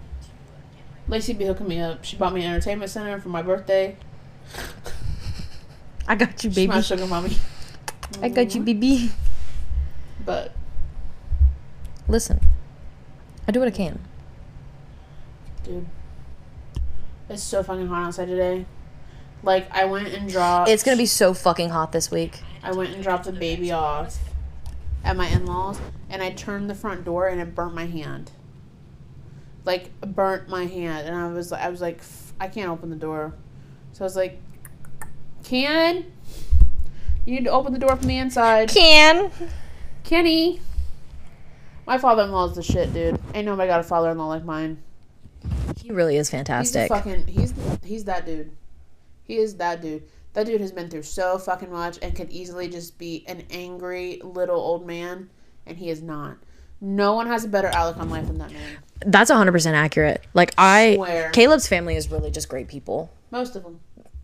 Lacey 1.10 1.34
be 1.34 1.46
hooking 1.46 1.68
me 1.68 1.80
up. 1.80 2.04
She 2.04 2.16
bought 2.16 2.34
me 2.34 2.44
an 2.44 2.52
entertainment 2.52 2.92
center 2.92 3.20
for 3.20 3.30
my 3.30 3.42
birthday. 3.42 3.98
I 6.08 6.16
got 6.16 6.44
you, 6.44 6.50
She's 6.50 6.56
baby. 6.56 6.68
my 6.68 6.82
sugar 6.82 7.06
mommy. 7.08 7.36
I 8.22 8.30
got 8.30 8.56
you, 8.56 8.62
BB. 8.62 9.12
But 10.26 10.54
Listen, 12.08 12.40
I 13.48 13.52
do 13.52 13.60
what 13.60 13.68
I 13.68 13.72
can. 13.72 14.00
dude, 15.64 15.86
it's 17.30 17.44
so 17.44 17.62
fucking 17.64 17.88
hot 17.88 18.08
outside 18.08 18.28
today. 18.28 18.66
Like 19.44 19.70
I 19.76 19.86
went 19.86 20.08
and 20.10 20.30
dropped. 20.30 20.70
It's 20.70 20.84
gonna 20.84 20.98
be 20.98 21.06
so 21.06 21.34
fucking 21.34 21.70
hot 21.70 21.92
this 21.92 22.10
week. 22.10 22.42
I 22.64 22.72
went 22.72 22.94
and 22.94 23.04
dropped 23.04 23.26
the 23.26 23.34
baby 23.34 23.72
off 23.72 24.18
at 25.04 25.16
my 25.16 25.28
in-laws, 25.28 25.80
and 26.10 26.24
I 26.24 26.32
turned 26.32 26.70
the 26.70 26.76
front 26.76 27.04
door, 27.06 27.28
and 27.28 27.40
it 27.42 27.54
burnt 27.54 27.76
my 27.76 27.86
hand. 27.86 28.32
Like 29.66 29.92
burnt 30.02 30.48
my 30.50 30.66
hand, 30.66 31.08
and 31.08 31.16
I 31.16 31.28
was 31.28 31.52
I 31.52 31.68
was 31.70 31.82
like 31.82 32.00
"F- 32.00 32.34
I 32.40 32.48
can't 32.48 32.70
open 32.70 32.90
the 32.90 32.96
door, 32.96 33.34
so 33.92 34.04
I 34.04 34.06
was 34.06 34.16
like, 34.16 34.40
Ken, 35.44 36.06
you 37.28 37.36
need 37.36 37.44
to 37.44 37.52
open 37.52 37.74
the 37.74 37.80
door 37.80 37.96
from 37.98 38.08
the 38.08 38.18
inside. 38.18 38.70
Can. 38.70 39.30
Kenny. 40.06 40.62
My 41.86 41.98
father-in-law 41.98 42.46
is 42.46 42.56
the 42.56 42.64
shit, 42.64 42.94
dude. 42.94 43.20
Ain't 43.34 43.46
nobody 43.46 43.68
got 43.68 43.82
a 43.82 43.84
father-in-law 43.84 44.28
like 44.28 44.46
mine. 44.46 44.82
He 45.78 45.92
really 45.92 46.16
is 46.16 46.30
fantastic. 46.30 46.84
He's 46.84 46.90
fucking 46.90 47.28
he's 47.28 47.54
he's 47.84 48.06
that 48.06 48.26
dude. 48.26 48.52
He 49.24 49.36
is 49.38 49.58
that 49.58 49.82
dude. 49.82 50.04
That 50.34 50.46
dude 50.46 50.62
has 50.62 50.72
been 50.72 50.90
through 50.90 51.04
so 51.04 51.38
fucking 51.38 51.72
much 51.72 52.00
and 52.02 52.16
could 52.16 52.30
easily 52.32 52.70
just 52.70 52.98
be 52.98 53.26
an 53.28 53.44
angry 53.50 54.22
little 54.24 54.58
old 54.58 54.88
man, 54.88 55.30
and 55.66 55.78
he 55.78 55.90
is 55.90 56.02
not. 56.02 56.38
No 56.80 57.14
one 57.14 57.28
has 57.28 57.44
a 57.44 57.50
better 57.50 57.70
outlook 57.74 57.98
on 57.98 58.10
life 58.10 58.28
than 58.28 58.38
that 58.38 58.52
man. 58.52 58.78
That's 59.06 59.32
100% 59.32 59.74
accurate. 59.74 60.24
Like, 60.34 60.54
I. 60.58 60.96
Swear. 60.96 61.32
Caleb's 61.32 61.68
family 61.68 61.96
is 61.96 62.10
really 62.10 62.32
just 62.32 62.48
great 62.48 62.68
people. 62.68 63.12
Most 63.32 63.56
of 63.56 63.64
them, 63.64 63.80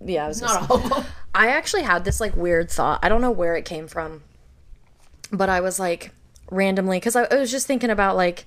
Yeah, 0.06 0.26
I 0.26 0.28
was 0.28 0.42
not 0.42 0.70
all. 0.70 1.06
I 1.36 1.48
actually 1.50 1.84
had 1.84 2.04
this 2.06 2.20
like 2.20 2.36
weird 2.36 2.70
thought. 2.70 3.00
I 3.04 3.10
don't 3.10 3.22
know 3.22 3.32
where 3.32 3.56
it 3.56 3.66
came 3.66 3.88
from, 3.88 4.24
but 5.32 5.50
I 5.50 5.62
was 5.62 5.80
like 5.80 6.12
randomly 6.52 6.98
because 6.98 7.16
I, 7.16 7.24
I 7.24 7.36
was 7.36 7.50
just 7.52 7.66
thinking 7.68 7.90
about 7.90 8.16
like 8.16 8.46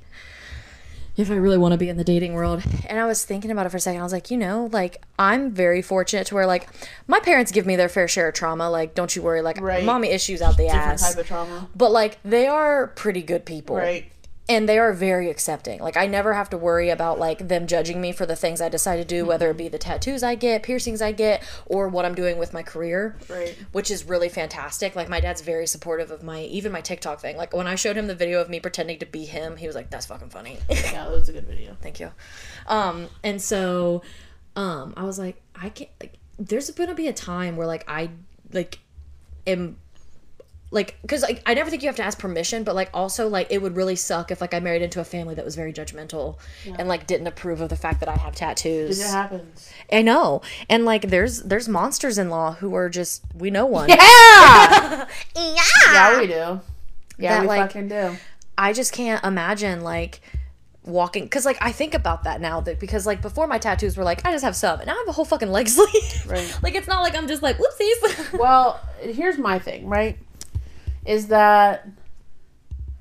if 1.17 1.31
I 1.31 1.35
really 1.35 1.57
want 1.57 1.73
to 1.73 1.79
be 1.79 1.89
in 1.89 1.97
the 1.97 2.05
dating 2.05 2.35
world, 2.35 2.63
and 2.87 3.01
I 3.01 3.07
was 3.07 3.25
thinking 3.25 3.51
about 3.51 3.65
it 3.65 3.71
for 3.71 3.79
a 3.79 3.81
second. 3.81 4.01
I 4.01 4.05
was 4.05 4.13
like, 4.13 4.31
you 4.31 4.37
know, 4.37 4.69
like 4.71 5.03
I'm 5.19 5.51
very 5.51 5.81
fortunate 5.81 6.27
to 6.27 6.35
where 6.35 6.47
like 6.47 6.69
my 7.09 7.21
parents 7.21 7.51
give 7.53 7.65
me 7.65 7.75
their 7.75 7.89
fair 7.89 8.07
share 8.07 8.29
of 8.29 8.35
trauma. 8.35 8.69
Like, 8.69 8.95
don't 8.95 9.17
you 9.17 9.23
worry, 9.23 9.41
like 9.41 9.59
Right. 9.61 9.83
mommy 9.83 10.09
issues 10.09 10.43
out 10.43 10.59
the 10.59 10.65
Different 10.65 10.83
ass. 10.85 11.09
type 11.15 11.19
of 11.23 11.27
trauma, 11.27 11.69
but 11.75 11.91
like 11.91 12.19
they 12.23 12.47
are 12.47 12.89
pretty 12.89 13.23
good 13.23 13.47
people 13.47 13.77
right? 13.77 14.13
And 14.49 14.69
they 14.69 14.79
are 14.79 14.93
very 14.93 15.31
accepting. 15.31 15.81
Like 15.81 15.97
I 15.97 16.07
never 16.07 16.35
have 16.35 16.51
to 16.51 16.59
worry 16.59 16.91
about 16.91 17.19
like 17.19 17.49
them 17.49 17.67
judging 17.67 18.01
me 18.01 18.13
for 18.13 18.27
the 18.27 18.37
things 18.37 18.61
I 18.61 18.69
decide 18.69 18.97
to 18.97 19.05
do, 19.05 19.25
whether 19.25 19.51
it 19.51 19.57
be 19.57 19.69
the 19.69 19.79
tattoos 19.79 20.23
I 20.23 20.35
get, 20.35 20.63
piercings 20.63 21.03
I 21.03 21.13
get, 21.13 21.43
or 21.67 21.89
what 21.89 22.05
I'm 22.05 22.15
doing 22.15 22.39
with 22.39 22.53
my 22.53 22.63
career. 22.63 23.17
Right. 23.29 23.57
Which 23.73 23.91
is 23.91 24.05
really 24.05 24.29
fantastic. 24.29 24.95
Like 24.95 25.09
my 25.09 25.21
dad's 25.21 25.41
very 25.41 25.67
supportive 25.67 26.11
of 26.11 26.23
my 26.23 26.43
even 26.43 26.73
my 26.73 26.81
TikTok 26.81 27.21
thing. 27.21 27.37
Like 27.37 27.55
when 27.55 27.67
I 27.67 27.75
showed 27.75 27.97
him 27.97 28.07
the 28.07 28.15
video 28.15 28.41
of 28.41 28.49
me 28.49 28.61
pretending 28.61 28.99
to 29.01 29.07
be 29.07 29.25
him, 29.25 29.57
he 29.57 29.67
was 29.67 29.75
like, 29.75 29.91
"That's 29.91 30.07
fucking 30.07 30.31
funny." 30.31 30.59
Yeah, 30.69 30.93
that 30.93 31.11
was 31.11 31.29
a 31.29 31.33
good 31.33 31.47
video. 31.47 31.77
Thank 31.83 32.01
you. 32.01 32.13
Um, 32.67 33.09
and 33.25 33.43
so, 33.43 34.03
um, 34.55 34.95
I 34.97 35.05
was 35.05 35.19
like, 35.19 35.43
I 35.55 35.71
can't. 35.71 35.91
Like, 36.01 36.19
there's 36.39 36.71
gonna 36.71 36.95
be 36.95 37.09
a 37.09 37.13
time 37.13 37.57
where 37.57 37.67
like 37.67 37.85
I 37.89 38.11
like 38.53 38.79
am 39.47 39.79
like 40.73 40.99
because 41.03 41.23
like 41.23 41.43
I 41.47 41.55
never 41.55 41.71
think 41.71 41.83
you 41.83 41.89
have 41.89 41.97
to 41.97 42.03
ask 42.03 42.19
permission, 42.19 42.65
but 42.65 42.75
like 42.75 42.91
also 42.93 43.29
like 43.29 43.47
it 43.51 43.63
would 43.63 43.77
really 43.77 43.95
suck 43.97 44.31
if 44.31 44.41
like 44.41 44.53
I 44.53 44.61
married 44.61 44.83
into 44.83 45.01
a 45.01 45.05
family 45.05 45.35
that 45.37 45.45
was 45.45 45.55
very 45.55 45.73
judgmental 45.73 46.39
and 46.79 46.89
like 46.89 47.07
didn't 47.07 47.29
approve 47.29 47.61
of 47.61 47.69
the 47.69 47.77
fact 47.77 48.01
that 48.01 48.09
I 48.09 48.17
have 48.17 48.35
tattoos. 48.35 49.01
It 49.01 49.07
happens. 49.07 49.71
I 49.93 50.03
know, 50.03 50.43
and 50.69 50.85
like 50.85 51.03
there's 51.09 51.43
there's 51.43 51.69
monsters 51.69 52.19
in 52.19 52.31
law 52.31 52.53
who 52.55 52.75
are 52.75 52.89
just 52.89 53.23
we 53.35 53.51
know 53.51 53.67
one. 53.67 53.89
Yeah, 53.89 55.07
yeah. 55.37 55.55
yeah, 55.93 56.21
we 56.21 56.27
do. 56.27 56.33
Yeah, 56.35 56.61
That, 57.19 57.41
we 57.43 57.47
like- 57.47 57.61
fucking 57.73 57.89
do. 57.89 58.17
I 58.59 58.73
just 58.73 58.93
can't 58.93 59.23
imagine 59.25 59.83
like 59.83 60.21
walking 60.85 61.25
because 61.25 61.45
like 61.45 61.59
I 61.61 61.73
think 61.73 61.95
about 61.95 62.25
that 62.25 62.41
now 62.41 62.61
that 62.61 62.79
because 62.79 63.07
like 63.07 63.21
before 63.21 63.47
my 63.49 63.59
tattoos 63.59 63.97
were 63.97 64.05
like 64.05 64.25
I 64.25 64.31
just 64.33 64.45
have 64.45 64.55
some 64.55 64.79
and 64.79 64.87
now 64.87 64.95
I 64.95 64.99
have 64.99 65.09
a 65.09 65.13
whole 65.13 65.25
fucking 65.25 65.51
leg 65.51 65.69
sleeve. 65.77 66.27
Right. 66.27 66.59
like 66.63 66.75
it's 66.75 66.87
not 66.89 67.03
like 67.03 67.15
I'm 67.17 67.27
just 67.29 67.43
like 67.43 67.57
whoopsies. 67.59 68.39
Well, 68.39 68.81
here's 69.01 69.37
my 69.39 69.59
thing, 69.59 69.87
right? 69.89 70.17
Is 71.07 71.29
that 71.29 71.87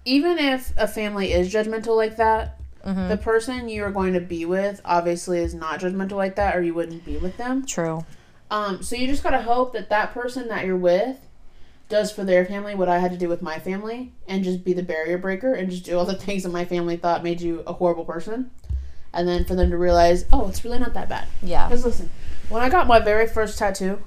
even 0.05 0.37
if 0.37 0.73
a 0.77 0.87
family 0.87 1.31
is 1.33 1.51
judgmental 1.53 1.95
like 1.95 2.17
that, 2.17 2.59
Mm-hmm. 2.85 3.07
the 3.09 3.17
person 3.17 3.67
you 3.67 3.83
are 3.83 3.89
going 3.89 4.13
to 4.13 4.19
be 4.19 4.45
with 4.45 4.79
obviously 4.85 5.39
is 5.39 5.55
not 5.55 5.79
judgmental 5.79 6.17
like 6.17 6.35
that, 6.35 6.55
or 6.55 6.61
you 6.61 6.75
wouldn't 6.75 7.03
be 7.03 7.17
with 7.17 7.35
them. 7.35 7.65
True. 7.65 8.05
Um, 8.51 8.83
so 8.83 8.95
you 8.95 9.07
just 9.07 9.23
gotta 9.23 9.41
hope 9.41 9.73
that 9.73 9.89
that 9.89 10.13
person 10.13 10.49
that 10.49 10.67
you're 10.67 10.77
with 10.77 11.17
does 11.89 12.11
for 12.11 12.23
their 12.23 12.45
family 12.45 12.75
what 12.75 12.87
I 12.87 12.99
had 12.99 13.09
to 13.11 13.17
do 13.17 13.27
with 13.27 13.41
my 13.41 13.57
family, 13.57 14.13
and 14.27 14.43
just 14.43 14.63
be 14.63 14.73
the 14.73 14.83
barrier 14.83 15.17
breaker, 15.17 15.51
and 15.55 15.71
just 15.71 15.83
do 15.83 15.97
all 15.97 16.05
the 16.05 16.13
things 16.25 16.43
that 16.43 16.49
my 16.51 16.63
family 16.63 16.95
thought 16.95 17.23
made 17.23 17.41
you 17.41 17.63
a 17.65 17.73
horrible 17.73 18.05
person, 18.05 18.51
and 19.13 19.27
then 19.27 19.45
for 19.45 19.55
them 19.55 19.71
to 19.71 19.77
realize, 19.79 20.25
oh, 20.31 20.47
it's 20.47 20.63
really 20.63 20.77
not 20.77 20.93
that 20.93 21.09
bad. 21.09 21.27
Yeah. 21.41 21.67
Because 21.67 21.85
listen, 21.85 22.11
when 22.49 22.61
I 22.61 22.69
got 22.69 22.85
my 22.85 22.99
very 22.99 23.25
first 23.25 23.57
tattoo, 23.57 23.99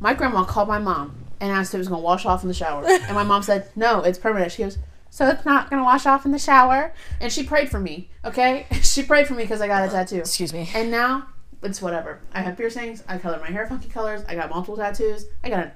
my 0.00 0.14
grandma 0.14 0.42
called 0.42 0.66
my 0.66 0.80
mom 0.80 1.14
and 1.40 1.52
asked 1.52 1.70
if 1.70 1.74
it 1.76 1.78
was 1.78 1.88
going 1.88 2.00
to 2.00 2.04
wash 2.04 2.24
off 2.24 2.42
in 2.42 2.48
the 2.48 2.54
shower. 2.54 2.84
and 2.86 3.14
my 3.14 3.24
mom 3.24 3.42
said, 3.42 3.68
no, 3.76 4.02
it's 4.02 4.18
permanent. 4.18 4.52
She 4.52 4.62
goes, 4.62 4.78
so 5.10 5.28
it's 5.28 5.44
not 5.44 5.70
going 5.70 5.80
to 5.80 5.84
wash 5.84 6.06
off 6.06 6.24
in 6.24 6.32
the 6.32 6.38
shower? 6.38 6.92
And 7.20 7.32
she 7.32 7.42
prayed 7.42 7.70
for 7.70 7.80
me, 7.80 8.10
okay? 8.24 8.66
she 8.82 9.02
prayed 9.02 9.26
for 9.26 9.34
me 9.34 9.44
because 9.44 9.60
I 9.60 9.66
got 9.66 9.88
a 9.88 9.90
tattoo. 9.90 10.18
Excuse 10.18 10.52
me. 10.52 10.70
And 10.74 10.90
now, 10.90 11.28
it's 11.62 11.80
whatever. 11.80 12.20
I 12.32 12.42
have 12.42 12.56
piercings. 12.56 13.02
I 13.08 13.18
color 13.18 13.38
my 13.38 13.50
hair 13.50 13.66
funky 13.66 13.88
colors. 13.88 14.22
I 14.28 14.34
got 14.34 14.50
multiple 14.50 14.76
tattoos. 14.76 15.26
I 15.42 15.50
got 15.50 15.64
an 15.66 15.72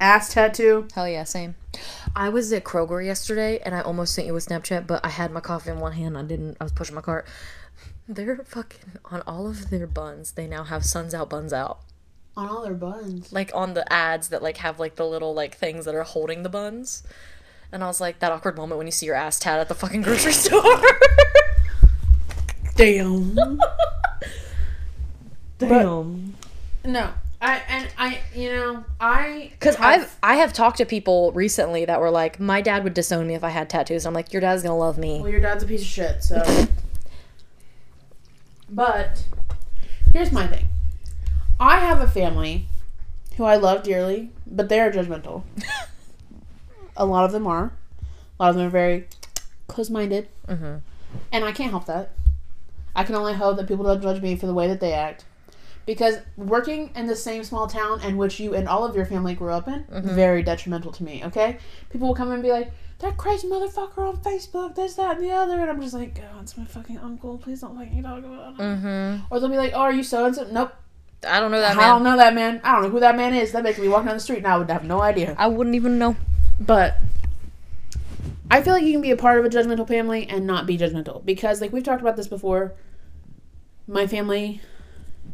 ass 0.00 0.32
tattoo. 0.32 0.88
Hell 0.94 1.08
yeah, 1.08 1.24
same. 1.24 1.54
I 2.14 2.28
was 2.28 2.52
at 2.52 2.64
Kroger 2.64 3.04
yesterday 3.04 3.60
and 3.64 3.74
I 3.74 3.80
almost 3.80 4.14
sent 4.14 4.26
you 4.26 4.36
a 4.36 4.40
Snapchat, 4.40 4.86
but 4.86 5.04
I 5.04 5.08
had 5.08 5.30
my 5.30 5.40
coffee 5.40 5.70
in 5.70 5.80
one 5.80 5.92
hand. 5.92 6.18
I 6.18 6.22
didn't. 6.22 6.56
I 6.60 6.64
was 6.64 6.72
pushing 6.72 6.94
my 6.94 7.00
cart. 7.00 7.26
They're 8.08 8.36
fucking 8.44 8.98
on 9.06 9.22
all 9.22 9.46
of 9.46 9.70
their 9.70 9.86
buns. 9.86 10.32
They 10.32 10.46
now 10.46 10.64
have 10.64 10.84
suns 10.84 11.14
out, 11.14 11.30
buns 11.30 11.52
out. 11.52 11.80
On 12.36 12.48
all 12.48 12.62
their 12.62 12.74
buns. 12.74 13.32
Like 13.32 13.50
on 13.54 13.74
the 13.74 13.90
ads 13.92 14.28
that 14.28 14.42
like 14.42 14.58
have 14.58 14.80
like 14.80 14.96
the 14.96 15.06
little 15.06 15.34
like 15.34 15.54
things 15.56 15.84
that 15.84 15.94
are 15.94 16.02
holding 16.02 16.42
the 16.42 16.48
buns. 16.48 17.02
And 17.70 17.82
I 17.82 17.86
was 17.86 18.00
like, 18.00 18.18
that 18.18 18.30
awkward 18.32 18.56
moment 18.56 18.78
when 18.78 18.86
you 18.86 18.90
see 18.90 19.06
your 19.06 19.14
ass 19.14 19.38
tat 19.38 19.58
at 19.58 19.68
the 19.68 19.74
fucking 19.74 20.02
grocery 20.02 20.32
store. 20.34 20.62
Damn. 22.74 23.36
Damn. 25.58 26.34
no. 26.84 27.10
I, 27.40 27.60
and 27.68 27.88
I, 27.98 28.20
you 28.36 28.50
know, 28.50 28.84
I. 29.00 29.50
Because 29.58 29.74
I've 29.76 30.16
I 30.22 30.36
have 30.36 30.52
talked 30.52 30.78
to 30.78 30.86
people 30.86 31.32
recently 31.32 31.84
that 31.84 32.00
were 32.00 32.10
like, 32.10 32.38
my 32.38 32.60
dad 32.60 32.84
would 32.84 32.94
disown 32.94 33.26
me 33.26 33.34
if 33.34 33.42
I 33.42 33.48
had 33.48 33.68
tattoos. 33.68 34.06
I'm 34.06 34.14
like, 34.14 34.32
your 34.32 34.40
dad's 34.40 34.62
gonna 34.62 34.78
love 34.78 34.96
me. 34.96 35.20
Well, 35.20 35.28
your 35.28 35.40
dad's 35.40 35.64
a 35.64 35.66
piece 35.66 35.82
of 35.82 35.88
shit, 35.88 36.22
so. 36.22 36.42
But 38.74 39.26
here's 40.14 40.32
my 40.32 40.46
thing. 40.46 40.66
I 41.62 41.78
have 41.78 42.00
a 42.00 42.08
family 42.08 42.66
who 43.36 43.44
I 43.44 43.56
love 43.56 43.82
dearly, 43.84 44.30
but 44.46 44.68
they 44.68 44.80
are 44.80 44.90
judgmental. 44.90 45.44
a 46.96 47.06
lot 47.06 47.24
of 47.24 47.32
them 47.32 47.46
are. 47.46 47.72
A 48.38 48.42
lot 48.42 48.50
of 48.50 48.56
them 48.56 48.66
are 48.66 48.70
very 48.70 49.06
close-minded, 49.68 50.28
Mm-hmm. 50.48 50.76
and 51.30 51.44
I 51.44 51.52
can't 51.52 51.70
help 51.70 51.86
that. 51.86 52.10
I 52.96 53.04
can 53.04 53.14
only 53.14 53.32
hope 53.34 53.56
that 53.56 53.68
people 53.68 53.84
don't 53.84 54.02
judge 54.02 54.20
me 54.20 54.34
for 54.36 54.46
the 54.46 54.52
way 54.54 54.66
that 54.68 54.80
they 54.80 54.92
act. 54.92 55.24
Because 55.86 56.16
working 56.36 56.90
in 56.94 57.06
the 57.06 57.16
same 57.16 57.42
small 57.44 57.66
town 57.66 58.02
in 58.02 58.16
which 58.16 58.38
you 58.38 58.54
and 58.54 58.68
all 58.68 58.84
of 58.84 58.94
your 58.94 59.04
family 59.04 59.34
grew 59.34 59.50
up 59.52 59.66
in, 59.68 59.84
very 59.88 60.42
detrimental 60.42 60.92
to 60.92 61.02
me, 61.04 61.22
okay? 61.24 61.58
People 61.90 62.08
will 62.08 62.14
come 62.14 62.30
and 62.32 62.42
be 62.42 62.50
like, 62.50 62.70
that 62.98 63.16
crazy 63.16 63.48
motherfucker 63.48 63.98
on 63.98 64.16
Facebook, 64.18 64.74
this, 64.76 64.94
that, 64.94 65.16
and 65.16 65.24
the 65.24 65.30
other. 65.32 65.58
And 65.60 65.70
I'm 65.70 65.80
just 65.80 65.94
like, 65.94 66.14
God, 66.14 66.42
it's 66.42 66.56
my 66.56 66.64
fucking 66.64 66.98
uncle. 66.98 67.38
Please 67.38 67.60
don't 67.60 67.76
fucking 67.76 68.02
talk 68.02 68.18
about 68.18 68.54
it. 68.54 68.58
Mm-hmm. 68.58 69.24
Or 69.30 69.40
they'll 69.40 69.48
be 69.48 69.56
like, 69.56 69.72
oh, 69.74 69.80
are 69.80 69.92
you 69.92 70.04
so 70.04 70.24
and 70.26 70.34
so? 70.36 70.44
Nope. 70.50 70.72
I 71.26 71.40
don't 71.40 71.50
know 71.50 71.60
that 71.60 71.76
I 71.76 71.88
don't 71.88 72.02
man. 72.02 72.12
know 72.12 72.18
that 72.18 72.34
man. 72.34 72.60
I 72.64 72.72
don't 72.72 72.82
know 72.82 72.88
who 72.90 73.00
that 73.00 73.16
man 73.16 73.34
is. 73.34 73.52
That 73.52 73.62
makes 73.62 73.78
me 73.78 73.88
walk 73.88 74.04
down 74.04 74.14
the 74.14 74.20
street 74.20 74.38
and 74.38 74.46
I 74.46 74.58
would 74.58 74.70
have 74.70 74.84
no 74.84 75.00
idea. 75.00 75.34
I 75.38 75.46
wouldn't 75.46 75.76
even 75.76 75.98
know. 75.98 76.16
But 76.60 76.98
I 78.50 78.62
feel 78.62 78.74
like 78.74 78.82
you 78.82 78.92
can 78.92 79.00
be 79.00 79.10
a 79.10 79.16
part 79.16 79.38
of 79.38 79.44
a 79.44 79.48
judgmental 79.48 79.86
family 79.86 80.26
and 80.28 80.46
not 80.46 80.66
be 80.66 80.76
judgmental 80.76 81.24
because, 81.24 81.60
like 81.60 81.72
we've 81.72 81.84
talked 81.84 82.02
about 82.02 82.16
this 82.16 82.28
before, 82.28 82.74
my 83.86 84.06
family 84.06 84.60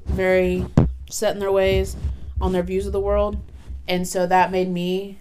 very 0.05 0.67
set 1.11 1.35
in 1.35 1.41
their 1.41 1.53
ways 1.53 1.97
on 2.41 2.53
their 2.53 2.63
views 2.63 2.87
of 2.87 2.93
the 2.93 3.01
world, 3.01 3.39
and 3.89 4.07
so 4.07 4.27
that 4.27 4.53
made 4.53 4.69
me 4.69 5.19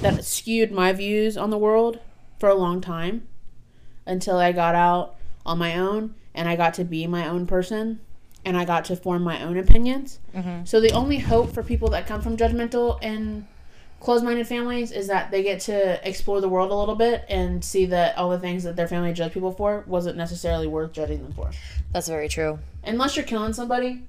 that 0.00 0.24
skewed 0.24 0.70
my 0.70 0.92
views 0.92 1.36
on 1.36 1.50
the 1.50 1.58
world 1.58 1.98
for 2.38 2.48
a 2.48 2.54
long 2.54 2.80
time 2.80 3.26
until 4.06 4.36
I 4.36 4.52
got 4.52 4.74
out 4.74 5.16
on 5.44 5.58
my 5.58 5.76
own 5.76 6.14
and 6.34 6.48
I 6.48 6.54
got 6.54 6.74
to 6.74 6.84
be 6.84 7.06
my 7.06 7.26
own 7.26 7.46
person 7.46 8.00
and 8.46 8.56
I 8.56 8.64
got 8.64 8.84
to 8.86 8.96
form 8.96 9.22
my 9.22 9.42
own 9.42 9.58
opinions. 9.58 10.20
Mhm. 10.34 10.66
So 10.66 10.80
the 10.80 10.92
only 10.92 11.18
hope 11.18 11.52
for 11.52 11.62
people 11.62 11.88
that 11.90 12.06
come 12.06 12.22
from 12.22 12.36
judgmental 12.36 12.98
and 13.02 13.46
closed-minded 13.98 14.46
families 14.46 14.92
is 14.92 15.08
that 15.08 15.32
they 15.32 15.42
get 15.42 15.58
to 15.58 16.08
explore 16.08 16.40
the 16.40 16.48
world 16.48 16.70
a 16.70 16.74
little 16.74 16.94
bit 16.94 17.24
and 17.28 17.64
see 17.64 17.86
that 17.86 18.16
all 18.16 18.30
the 18.30 18.38
things 18.38 18.62
that 18.62 18.76
their 18.76 18.86
family 18.86 19.12
judged 19.12 19.34
people 19.34 19.50
for 19.50 19.82
wasn't 19.88 20.16
necessarily 20.16 20.68
worth 20.68 20.92
judging 20.92 21.22
them 21.24 21.32
for. 21.32 21.50
That's 21.92 22.06
very 22.08 22.28
true. 22.28 22.60
Unless 22.84 23.16
you're 23.16 23.26
killing 23.26 23.52
somebody, 23.52 24.04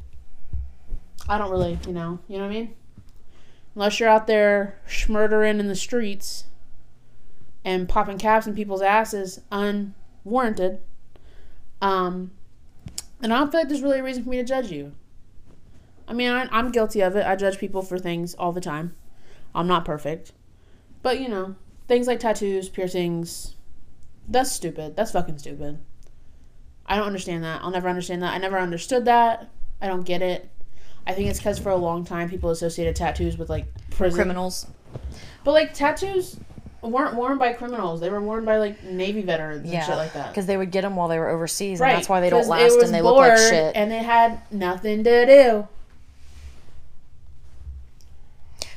I 1.28 1.40
don't 1.40 1.50
really, 1.50 1.80
you 1.88 1.94
know, 1.94 2.20
you 2.28 2.38
know 2.38 2.44
what 2.44 2.52
I 2.52 2.60
mean? 2.60 2.76
Unless 3.76 4.00
you're 4.00 4.10
out 4.10 4.28
there 4.28 4.78
schmurdering 4.88 5.60
in 5.60 5.68
the 5.68 5.76
streets 5.76 6.44
and 7.66 7.90
popping 7.90 8.20
caps 8.20 8.46
in 8.46 8.54
people's 8.54 8.82
asses 8.84 9.42
unwarranted, 9.52 10.80
um, 11.82 12.32
and 13.22 13.34
I 13.34 13.40
don't 13.40 13.52
feel 13.52 13.62
like 13.62 13.70
there's 13.70 13.82
really 13.82 14.00
a 14.00 14.04
reason 14.04 14.24
for 14.24 14.30
me 14.30 14.38
to 14.38 14.44
judge 14.44 14.72
you. 14.72 14.94
I 16.08 16.14
mean, 16.14 16.30
I, 16.30 16.48
I'm 16.52 16.72
guilty 16.72 17.02
of 17.02 17.16
it. 17.16 17.26
I 17.26 17.36
judge 17.36 17.58
people 17.58 17.82
for 17.82 18.00
things 18.00 18.34
all 18.36 18.52
the 18.52 18.62
time. 18.62 18.96
I'm 19.54 19.68
not 19.68 19.86
perfect. 19.86 20.32
But, 21.02 21.20
you 21.20 21.28
know, 21.28 21.56
things 21.88 22.08
like 22.08 22.20
tattoos, 22.20 22.70
piercings, 22.70 23.56
that's 24.28 24.52
stupid. 24.52 24.96
That's 24.96 25.12
fucking 25.12 25.40
stupid. 25.40 25.80
I 26.86 26.96
don't 26.96 27.08
understand 27.08 27.44
that. 27.44 27.62
I'll 27.62 27.72
never 27.72 27.90
understand 27.90 28.24
that. 28.24 28.34
I 28.34 28.38
never 28.38 28.58
understood 28.58 29.06
that. 29.06 29.50
I 29.82 29.88
don't 29.88 30.04
get 30.04 30.22
it. 30.22 30.50
I 31.06 31.14
think 31.14 31.30
it's 31.30 31.40
because 31.40 31.60
for 31.60 31.70
a 31.70 31.76
long 31.76 32.06
time 32.06 32.30
people 32.30 32.50
associated 32.50 32.96
tattoos 32.96 33.38
with 33.38 33.50
like 33.50 33.68
prison. 33.92 34.18
Criminals. 34.18 34.68
But 35.44 35.52
like 35.52 35.74
tattoos 35.74 36.40
weren't 36.82 37.16
worn 37.16 37.38
by 37.38 37.54
criminals. 37.54 38.00
They 38.00 38.10
were 38.10 38.22
worn 38.22 38.46
by 38.46 38.58
like 38.58 38.84
Navy 38.84 39.22
veterans 39.22 39.70
and 39.70 39.84
shit 39.84 39.96
like 39.96 40.14
that. 40.14 40.30
Because 40.30 40.46
they 40.46 40.58
would 40.58 40.72
get 40.72 40.82
them 40.82 40.96
while 40.96 41.08
they 41.08 41.20
were 41.20 41.30
overseas, 41.30 41.82
and 41.82 41.90
that's 41.92 42.10
why 42.10 42.22
they 42.22 42.30
don't 42.30 42.48
last 42.48 42.78
and 42.82 42.94
they 42.94 43.02
look 43.02 43.18
like 43.18 43.38
shit. 43.38 43.76
And 43.76 43.92
they 43.92 43.98
had 43.98 44.42
nothing 44.52 45.04
to 45.04 45.26
do. 45.26 45.68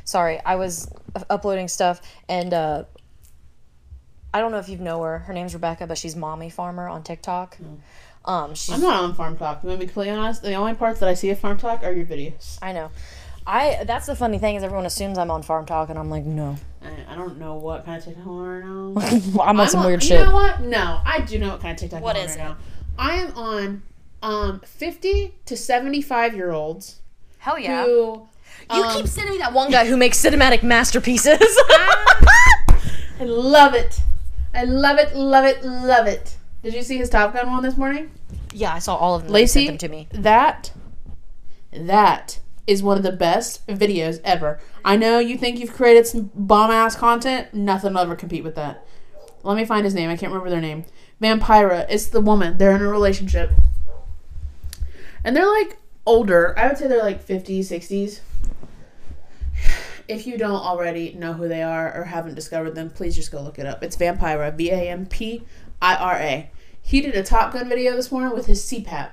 Sorry, 0.04 0.40
I 0.44 0.56
was 0.56 0.90
uploading 1.28 1.68
stuff, 1.68 2.00
and 2.28 2.52
uh, 2.52 2.84
I 4.34 4.40
don't 4.40 4.50
know 4.50 4.58
if 4.58 4.68
you 4.68 4.78
know 4.78 5.02
her. 5.02 5.20
Her 5.20 5.32
name's 5.32 5.54
Rebecca, 5.54 5.86
but 5.86 5.98
she's 5.98 6.16
Mommy 6.16 6.50
Farmer 6.50 6.88
on 6.88 7.02
TikTok. 7.02 7.58
Um, 8.24 8.54
she's 8.54 8.74
I'm 8.74 8.80
not 8.80 9.04
on 9.04 9.14
FarmTok. 9.14 9.62
To 9.62 9.76
be 9.76 9.86
completely 9.86 10.10
honest? 10.10 10.42
The 10.42 10.54
only 10.54 10.74
parts 10.74 11.00
that 11.00 11.08
I 11.08 11.14
see 11.14 11.30
of 11.30 11.38
FarmTok 11.38 11.82
are 11.82 11.92
your 11.92 12.06
videos. 12.06 12.58
I 12.60 12.72
know. 12.72 12.90
I 13.46 13.84
that's 13.84 14.06
the 14.06 14.14
funny 14.14 14.38
thing 14.38 14.56
is 14.56 14.62
everyone 14.62 14.86
assumes 14.86 15.18
I'm 15.18 15.30
on 15.30 15.42
FarmTok, 15.42 15.88
and 15.90 15.98
I'm 15.98 16.10
like, 16.10 16.24
no, 16.24 16.56
I, 16.82 17.12
I 17.12 17.14
don't 17.16 17.38
know 17.38 17.54
what 17.56 17.84
kind 17.84 17.98
of 17.98 18.04
TikTok 18.04 18.24
I'm 18.26 18.30
on 18.32 18.94
right 18.94 19.12
now. 19.34 19.42
I'm 19.42 19.58
on 19.60 19.68
some 19.68 19.80
I'm 19.80 19.86
weird 19.86 20.02
you 20.02 20.08
shit. 20.08 20.20
You 20.20 20.26
know 20.26 20.32
what? 20.32 20.60
No, 20.62 21.00
I 21.04 21.20
do 21.20 21.38
know 21.38 21.48
what 21.50 21.60
kind 21.60 21.72
of 21.74 21.80
TikTok 21.80 22.02
What 22.02 22.16
I'm 22.16 22.22
on 22.22 22.28
right 22.28 22.36
it? 22.36 22.38
now. 22.38 22.56
I 22.98 23.14
am 23.16 23.32
on 23.36 23.82
um 24.22 24.60
50 24.66 25.34
to 25.46 25.56
75 25.56 26.34
year 26.36 26.50
olds 26.52 27.00
Hell 27.38 27.58
yeah! 27.58 27.84
who 27.84 28.28
you 28.72 28.82
um, 28.84 28.94
keep 28.94 29.06
sending 29.06 29.32
me 29.32 29.38
that 29.38 29.52
one 29.54 29.70
guy 29.70 29.86
who 29.86 29.96
makes 29.96 30.22
cinematic 30.22 30.62
masterpieces. 30.62 31.38
I 31.40 33.24
love 33.24 33.74
it. 33.74 34.00
I 34.54 34.64
love 34.64 34.98
it, 34.98 35.14
love 35.16 35.44
it, 35.46 35.64
love 35.64 36.06
it. 36.06 36.36
Did 36.62 36.74
you 36.74 36.82
see 36.82 36.98
his 36.98 37.08
Top 37.08 37.32
Gun 37.32 37.50
one 37.50 37.62
this 37.62 37.76
morning? 37.76 38.10
yeah, 38.52 38.74
I 38.74 38.80
saw 38.80 38.96
all 38.96 39.14
of 39.14 39.22
them. 39.24 39.32
Lacey, 39.32 39.66
sent 39.66 39.80
them 39.80 39.88
to 39.90 39.96
me. 39.96 40.08
that 40.12 40.72
that 41.72 42.40
is 42.70 42.84
one 42.84 42.96
of 42.96 43.02
the 43.02 43.10
best 43.10 43.66
videos 43.66 44.20
ever. 44.22 44.60
I 44.84 44.96
know 44.96 45.18
you 45.18 45.36
think 45.36 45.58
you've 45.58 45.72
created 45.72 46.06
some 46.06 46.30
bomb 46.36 46.70
ass 46.70 46.94
content. 46.94 47.52
Nothing 47.52 47.94
will 47.94 48.00
ever 48.00 48.14
compete 48.14 48.44
with 48.44 48.54
that. 48.54 48.86
Let 49.42 49.56
me 49.56 49.64
find 49.64 49.84
his 49.84 49.92
name. 49.92 50.08
I 50.08 50.16
can't 50.16 50.32
remember 50.32 50.50
their 50.50 50.60
name. 50.60 50.84
Vampira. 51.20 51.86
It's 51.88 52.06
the 52.06 52.20
woman. 52.20 52.58
They're 52.58 52.76
in 52.76 52.80
a 52.80 52.88
relationship. 52.88 53.50
And 55.24 55.34
they're 55.34 55.50
like 55.50 55.78
older. 56.06 56.56
I 56.56 56.68
would 56.68 56.78
say 56.78 56.86
they're 56.86 57.02
like 57.02 57.26
50s, 57.26 57.62
60s. 57.62 58.20
If 60.06 60.28
you 60.28 60.38
don't 60.38 60.52
already 60.52 61.14
know 61.14 61.32
who 61.32 61.48
they 61.48 61.64
are 61.64 61.92
or 61.92 62.04
haven't 62.04 62.36
discovered 62.36 62.76
them, 62.76 62.90
please 62.90 63.16
just 63.16 63.32
go 63.32 63.42
look 63.42 63.58
it 63.58 63.66
up. 63.66 63.82
It's 63.82 63.96
Vampira. 63.96 64.56
V 64.56 64.70
A 64.70 64.90
M 64.90 65.06
P 65.06 65.42
I 65.82 65.96
R 65.96 66.16
A. 66.16 66.50
He 66.80 67.00
did 67.00 67.16
a 67.16 67.24
Top 67.24 67.52
Gun 67.52 67.68
video 67.68 67.96
this 67.96 68.12
morning 68.12 68.32
with 68.32 68.46
his 68.46 68.62
CPAP. 68.62 69.10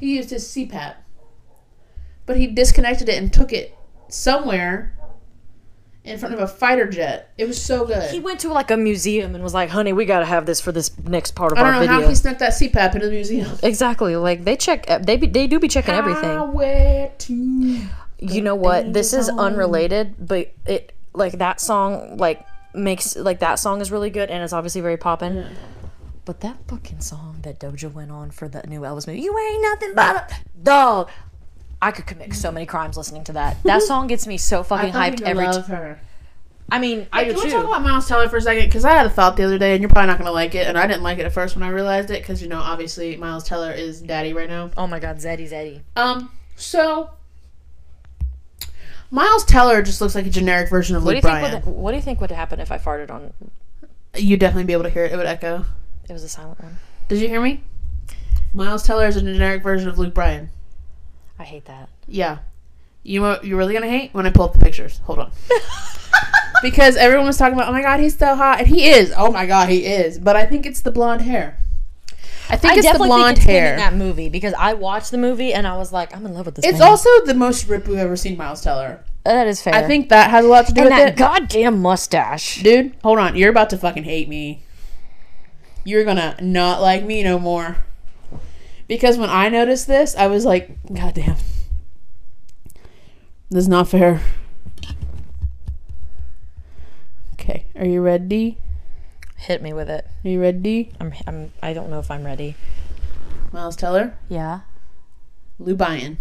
He 0.00 0.16
used 0.16 0.30
his 0.30 0.48
CPAP. 0.48 0.94
But 2.26 2.36
he 2.36 2.46
disconnected 2.46 3.08
it 3.08 3.18
and 3.18 3.32
took 3.32 3.52
it 3.52 3.76
somewhere 4.08 4.96
in 6.04 6.18
front 6.18 6.34
of 6.34 6.40
a 6.40 6.48
fighter 6.48 6.88
jet. 6.88 7.32
It 7.38 7.46
was 7.46 7.60
so 7.60 7.84
good. 7.84 8.10
He 8.10 8.18
went 8.18 8.40
to 8.40 8.52
like 8.52 8.70
a 8.70 8.76
museum 8.76 9.34
and 9.34 9.42
was 9.42 9.54
like, 9.54 9.70
"Honey, 9.70 9.92
we 9.92 10.04
gotta 10.04 10.26
have 10.26 10.46
this 10.46 10.60
for 10.60 10.72
this 10.72 10.96
next 10.98 11.34
part 11.34 11.52
of 11.52 11.58
our 11.58 11.64
video." 11.64 11.76
I 11.76 11.78
don't 11.78 11.86
know 11.86 11.92
video." 11.92 12.06
how 12.06 12.08
he 12.10 12.14
snuck 12.14 12.38
that 12.38 12.52
CPAP 12.52 12.94
into 12.94 13.06
the 13.06 13.12
museum. 13.12 13.50
Exactly. 13.62 14.16
Like 14.16 14.44
they 14.44 14.56
check. 14.56 14.88
Eh, 14.88 14.98
they 14.98 15.16
be, 15.16 15.26
they 15.26 15.46
do 15.46 15.58
be 15.60 15.68
checking 15.68 15.94
everything. 15.94 16.24
Highway 16.24 17.12
to 17.18 17.80
You 18.18 18.40
know 18.40 18.54
what? 18.54 18.92
This 18.92 19.12
is 19.12 19.28
unrelated, 19.28 20.14
but 20.18 20.52
it 20.66 20.92
like 21.14 21.38
that 21.38 21.60
song 21.60 22.16
like 22.16 22.46
makes 22.74 23.16
like 23.16 23.40
that 23.40 23.56
song 23.56 23.80
is 23.80 23.92
really 23.92 24.10
good 24.10 24.30
and 24.30 24.42
it's 24.42 24.52
obviously 24.52 24.80
very 24.80 24.96
poppin'. 24.96 25.36
Yeah. 25.36 25.48
But 26.24 26.40
that 26.40 26.56
fucking 26.68 27.00
song 27.00 27.38
that 27.42 27.58
Doja 27.58 27.92
went 27.92 28.12
on 28.12 28.30
for 28.30 28.48
the 28.48 28.62
new 28.68 28.82
Elvis 28.82 29.08
movie, 29.08 29.20
you 29.20 29.36
ain't 29.36 29.62
nothing 29.62 29.92
but 29.94 30.30
a 30.30 30.36
dog. 30.62 31.10
I 31.82 31.90
could 31.90 32.06
commit 32.06 32.32
so 32.34 32.50
many 32.52 32.64
crimes 32.64 32.96
listening 32.96 33.24
to 33.24 33.32
that. 33.34 33.62
That 33.64 33.82
song 33.82 34.06
gets 34.06 34.26
me 34.26 34.38
so 34.38 34.62
fucking 34.72 34.94
I 34.96 35.10
hyped 35.10 35.20
every. 35.22 35.44
love 35.44 35.66
T- 35.66 35.72
her. 35.72 36.00
I 36.70 36.78
mean, 36.78 37.06
I 37.12 37.24
do 37.24 37.34
Can 37.34 37.42
we 37.44 37.50
talk 37.50 37.62
too. 37.64 37.68
about 37.68 37.82
Miles 37.82 38.08
Teller 38.08 38.28
for 38.30 38.38
a 38.38 38.40
second? 38.40 38.64
Because 38.64 38.84
I 38.86 38.92
had 38.92 39.04
a 39.04 39.10
thought 39.10 39.36
the 39.36 39.42
other 39.44 39.58
day, 39.58 39.72
and 39.72 39.82
you're 39.82 39.90
probably 39.90 40.06
not 40.06 40.16
going 40.16 40.26
to 40.26 40.32
like 40.32 40.54
it. 40.54 40.66
And 40.66 40.78
I 40.78 40.86
didn't 40.86 41.02
like 41.02 41.18
it 41.18 41.26
at 41.26 41.32
first 41.34 41.54
when 41.54 41.62
I 41.62 41.68
realized 41.68 42.10
it, 42.10 42.22
because 42.22 42.40
you 42.40 42.48
know, 42.48 42.60
obviously, 42.60 43.16
Miles 43.16 43.44
Teller 43.44 43.72
is 43.72 44.00
daddy 44.00 44.32
right 44.32 44.48
now. 44.48 44.70
Oh 44.76 44.86
my 44.86 44.98
God, 45.00 45.16
Zeddy 45.16 45.50
Zeddy. 45.50 45.80
Um, 45.96 46.30
so 46.56 47.10
Miles 49.10 49.44
Teller 49.44 49.82
just 49.82 50.00
looks 50.00 50.14
like 50.14 50.24
a 50.26 50.30
generic 50.30 50.70
version 50.70 50.96
of 50.96 51.04
What 51.04 51.10
do 51.10 51.16
Luke 51.16 51.24
you 51.24 51.30
think? 51.30 51.40
Bryan. 51.50 51.64
Would, 51.66 51.74
what 51.74 51.90
do 51.90 51.96
you 51.98 52.02
think 52.02 52.20
would 52.22 52.30
happen 52.30 52.60
if 52.60 52.72
I 52.72 52.78
farted 52.78 53.10
on? 53.10 53.34
You'd 54.16 54.40
definitely 54.40 54.64
be 54.64 54.72
able 54.72 54.84
to 54.84 54.90
hear 54.90 55.04
it. 55.04 55.12
It 55.12 55.16
would 55.16 55.26
echo. 55.26 55.64
It 56.08 56.12
was 56.12 56.22
a 56.22 56.28
silent 56.28 56.60
one. 56.62 56.76
Did 57.08 57.18
you 57.20 57.28
hear 57.28 57.40
me? 57.42 57.62
Miles 58.54 58.82
Teller 58.82 59.06
is 59.06 59.16
a 59.16 59.22
generic 59.22 59.62
version 59.62 59.88
of 59.88 59.98
Luke 59.98 60.14
Bryan. 60.14 60.48
I 61.42 61.44
hate 61.44 61.64
that. 61.64 61.88
Yeah. 62.06 62.38
You 63.02 63.20
know 63.20 63.30
what 63.30 63.44
you're 63.44 63.58
really 63.58 63.74
gonna 63.74 63.88
hate 63.88 64.14
when 64.14 64.26
I 64.26 64.30
pull 64.30 64.44
up 64.44 64.52
the 64.52 64.60
pictures. 64.60 64.98
Hold 65.06 65.18
on. 65.18 65.32
because 66.62 66.96
everyone 66.96 67.26
was 67.26 67.36
talking 67.36 67.54
about, 67.54 67.68
oh 67.68 67.72
my 67.72 67.82
god, 67.82 67.98
he's 67.98 68.16
so 68.16 68.36
hot, 68.36 68.60
and 68.60 68.68
he 68.68 68.88
is. 68.88 69.12
Oh 69.16 69.32
my 69.32 69.44
god, 69.44 69.68
he 69.68 69.84
is. 69.84 70.20
But 70.20 70.36
I 70.36 70.46
think 70.46 70.66
it's 70.66 70.82
the 70.82 70.92
blonde 70.92 71.22
hair. 71.22 71.58
I 72.48 72.56
think 72.56 72.74
I 72.74 72.76
it's 72.76 72.92
the 72.92 72.98
blonde 72.98 73.38
think 73.38 73.38
it's 73.38 73.46
hair. 73.46 73.72
in 73.72 73.78
that 73.80 73.94
movie 73.94 74.28
because 74.28 74.54
I 74.56 74.74
watched 74.74 75.10
the 75.10 75.18
movie 75.18 75.52
and 75.52 75.66
I 75.66 75.76
was 75.76 75.92
like, 75.92 76.14
I'm 76.14 76.24
in 76.26 76.32
love 76.32 76.46
with 76.46 76.54
this. 76.54 76.64
it's 76.64 76.78
man. 76.78 76.88
also 76.88 77.08
the 77.24 77.34
most 77.34 77.68
rip 77.68 77.88
we've 77.88 77.98
ever 77.98 78.14
seen 78.14 78.36
Miles 78.36 78.60
Teller. 78.62 79.02
Oh, 79.26 79.32
that 79.32 79.48
is 79.48 79.60
fair. 79.60 79.74
I 79.74 79.82
think 79.82 80.10
that 80.10 80.30
has 80.30 80.44
a 80.44 80.48
lot 80.48 80.66
to 80.66 80.72
do 80.72 80.82
and 80.82 80.90
with 80.90 80.98
that 80.98 81.08
it. 81.08 81.16
goddamn 81.16 81.80
mustache. 81.82 82.62
Dude, 82.62 82.94
hold 83.02 83.18
on. 83.18 83.34
You're 83.34 83.50
about 83.50 83.70
to 83.70 83.76
fucking 83.76 84.04
hate 84.04 84.28
me. 84.28 84.62
You're 85.84 86.04
gonna 86.04 86.36
not 86.40 86.80
like 86.80 87.02
me 87.02 87.24
no 87.24 87.40
more. 87.40 87.78
Because 88.92 89.16
when 89.16 89.30
I 89.30 89.48
noticed 89.48 89.86
this, 89.86 90.14
I 90.16 90.26
was 90.26 90.44
like, 90.44 90.76
God 90.92 91.14
damn. 91.14 91.36
This 93.48 93.62
is 93.62 93.68
not 93.68 93.88
fair. 93.88 94.20
Okay, 97.32 97.64
are 97.74 97.86
you 97.86 98.02
ready? 98.02 98.58
Hit 99.38 99.62
me 99.62 99.72
with 99.72 99.88
it. 99.88 100.06
Are 100.22 100.28
you 100.28 100.42
ready? 100.42 100.92
I'm. 101.00 101.14
I'm. 101.26 101.52
I 101.62 101.72
don't 101.72 101.88
know 101.88 102.00
if 102.00 102.10
I'm 102.10 102.22
ready. 102.22 102.54
Miles 103.50 103.76
Teller, 103.76 104.14
Yeah. 104.28 104.60
Luke 105.58 105.78
Bryan. 105.78 106.18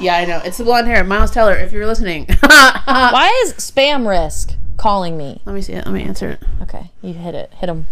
Yeah, 0.00 0.16
I 0.16 0.26
know. 0.26 0.42
It's 0.44 0.58
the 0.58 0.64
blonde 0.64 0.86
hair. 0.86 1.02
Miles 1.02 1.30
Teller, 1.30 1.54
if 1.54 1.72
you're 1.72 1.86
listening. 1.86 2.26
Why 2.42 3.42
is 3.46 3.54
spam 3.54 4.06
risk 4.06 4.54
calling 4.76 5.16
me? 5.16 5.40
Let 5.46 5.54
me 5.54 5.62
see 5.62 5.72
it. 5.72 5.86
Let 5.86 5.94
me 5.94 6.02
answer 6.02 6.28
it. 6.28 6.42
Okay, 6.60 6.90
you 7.00 7.14
hit 7.14 7.34
it. 7.34 7.54
Hit 7.54 7.70
him. 7.70 7.86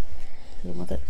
Hit 0.62 0.72
him 0.72 0.78
with 0.78 0.92
it. 0.92 1.00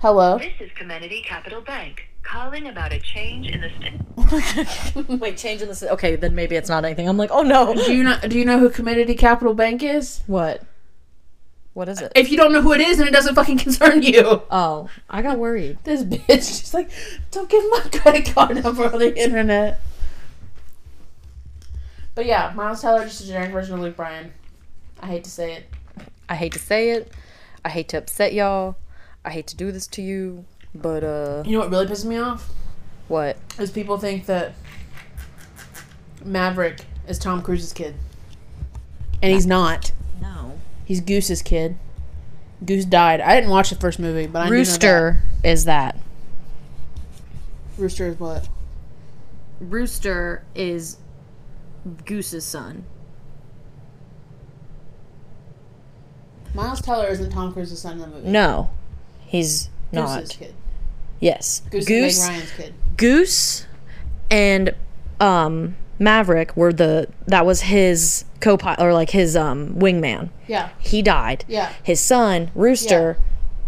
Hello. 0.00 0.38
This 0.38 0.52
is 0.60 0.70
Comenity 0.72 1.24
Capital 1.24 1.60
Bank 1.60 2.08
calling 2.22 2.68
about 2.68 2.92
a 2.92 3.00
change 3.00 3.48
in 3.48 3.62
the 3.62 3.70
st- 3.80 4.96
oh 5.10 5.16
Wait, 5.16 5.38
changing 5.38 5.68
this. 5.68 5.82
Okay, 5.82 6.14
then 6.16 6.34
maybe 6.34 6.56
it's 6.56 6.68
not 6.68 6.84
anything. 6.84 7.08
I'm 7.08 7.16
like, 7.16 7.30
oh 7.32 7.42
no. 7.42 7.74
Do 7.74 7.94
you 7.94 8.04
know 8.04 8.18
do 8.20 8.38
you 8.38 8.44
know 8.44 8.58
who 8.58 8.68
Community 8.68 9.14
Capital 9.14 9.54
Bank 9.54 9.82
is? 9.82 10.20
What? 10.26 10.62
What 11.72 11.88
is 11.88 12.02
it? 12.02 12.12
If 12.14 12.30
you 12.30 12.36
don't 12.36 12.52
know 12.52 12.60
who 12.60 12.72
it 12.72 12.80
is, 12.80 12.98
then 12.98 13.08
it 13.08 13.12
doesn't 13.12 13.34
fucking 13.34 13.58
concern 13.66 14.02
you. 14.02 14.42
Oh, 14.50 14.90
I 15.08 15.22
got 15.22 15.38
worried. 15.38 15.78
This 15.84 16.02
bitch 16.02 16.26
just 16.26 16.74
like, 16.74 16.90
don't 17.30 17.48
give 17.48 17.64
my 17.70 17.80
credit 17.92 18.34
card 18.34 18.62
number 18.62 18.92
on 18.92 18.98
the 18.98 19.16
internet. 19.16 19.80
But 22.14 22.26
yeah, 22.26 22.52
Miles 22.54 22.82
Teller 22.82 23.04
just 23.04 23.22
a 23.22 23.26
generic 23.26 23.52
version 23.52 23.74
of 23.74 23.80
Luke 23.80 23.96
Bryan. 23.96 24.32
I 25.00 25.06
hate 25.06 25.24
to 25.24 25.30
say 25.30 25.54
it. 25.54 25.70
I 26.28 26.34
hate 26.34 26.52
to 26.52 26.58
say 26.58 26.90
it. 26.90 27.12
I 27.64 27.68
hate 27.70 27.88
to 27.90 27.98
upset 27.98 28.32
y'all. 28.32 28.76
I 29.24 29.30
hate 29.30 29.46
to 29.48 29.56
do 29.56 29.72
this 29.72 29.86
to 29.88 30.02
you. 30.02 30.44
But 30.74 31.02
uh, 31.04 31.42
You 31.46 31.52
know 31.52 31.60
what 31.60 31.70
really 31.70 31.86
pisses 31.86 32.04
me 32.04 32.18
off? 32.18 32.48
what? 33.08 33.36
Is 33.58 33.70
people 33.70 33.96
think 33.98 34.26
that 34.26 34.52
Maverick 36.24 36.84
is 37.06 37.18
Tom 37.18 37.42
Cruise's 37.42 37.72
kid. 37.72 37.94
And 39.22 39.32
he's 39.32 39.46
not. 39.46 39.92
No. 40.20 40.58
He's 40.84 41.00
Goose's 41.00 41.42
kid. 41.42 41.76
Goose 42.64 42.84
died. 42.84 43.20
I 43.20 43.34
didn't 43.34 43.50
watch 43.50 43.70
the 43.70 43.76
first 43.76 43.98
movie, 43.98 44.26
but 44.26 44.40
I 44.42 44.44
do 44.46 44.50
know 44.50 44.56
that. 44.56 44.58
Rooster 44.58 45.22
is 45.44 45.64
that. 45.64 45.96
Rooster 47.76 48.08
is 48.08 48.20
what? 48.20 48.48
Rooster 49.60 50.44
is 50.54 50.98
Goose's 52.04 52.44
son. 52.44 52.84
Miles 56.54 56.80
Teller 56.80 57.08
isn't 57.08 57.30
Tom 57.30 57.52
Cruise's 57.52 57.80
son 57.80 57.92
in 57.94 57.98
the 58.00 58.06
movie. 58.08 58.28
No, 58.28 58.70
he's 59.20 59.68
not. 59.92 60.20
Goose's 60.20 60.36
kid. 60.36 60.54
Yes, 61.20 61.62
Goose, 61.70 61.84
Goose, 61.86 62.12
is 62.14 62.20
Meg 62.20 62.28
Ryan's 62.36 62.50
kid. 62.52 62.74
Goose, 62.96 63.66
and 64.30 64.74
um 65.20 65.76
Maverick 65.98 66.56
were 66.56 66.72
the 66.72 67.08
that 67.26 67.44
was 67.44 67.62
his 67.62 68.24
co-pilot 68.40 68.80
or 68.80 68.92
like 68.92 69.10
his 69.10 69.34
um 69.36 69.74
wingman. 69.74 70.30
Yeah. 70.46 70.68
He 70.78 71.02
died. 71.02 71.44
Yeah. 71.48 71.72
His 71.82 72.00
son 72.00 72.50
Rooster 72.54 73.18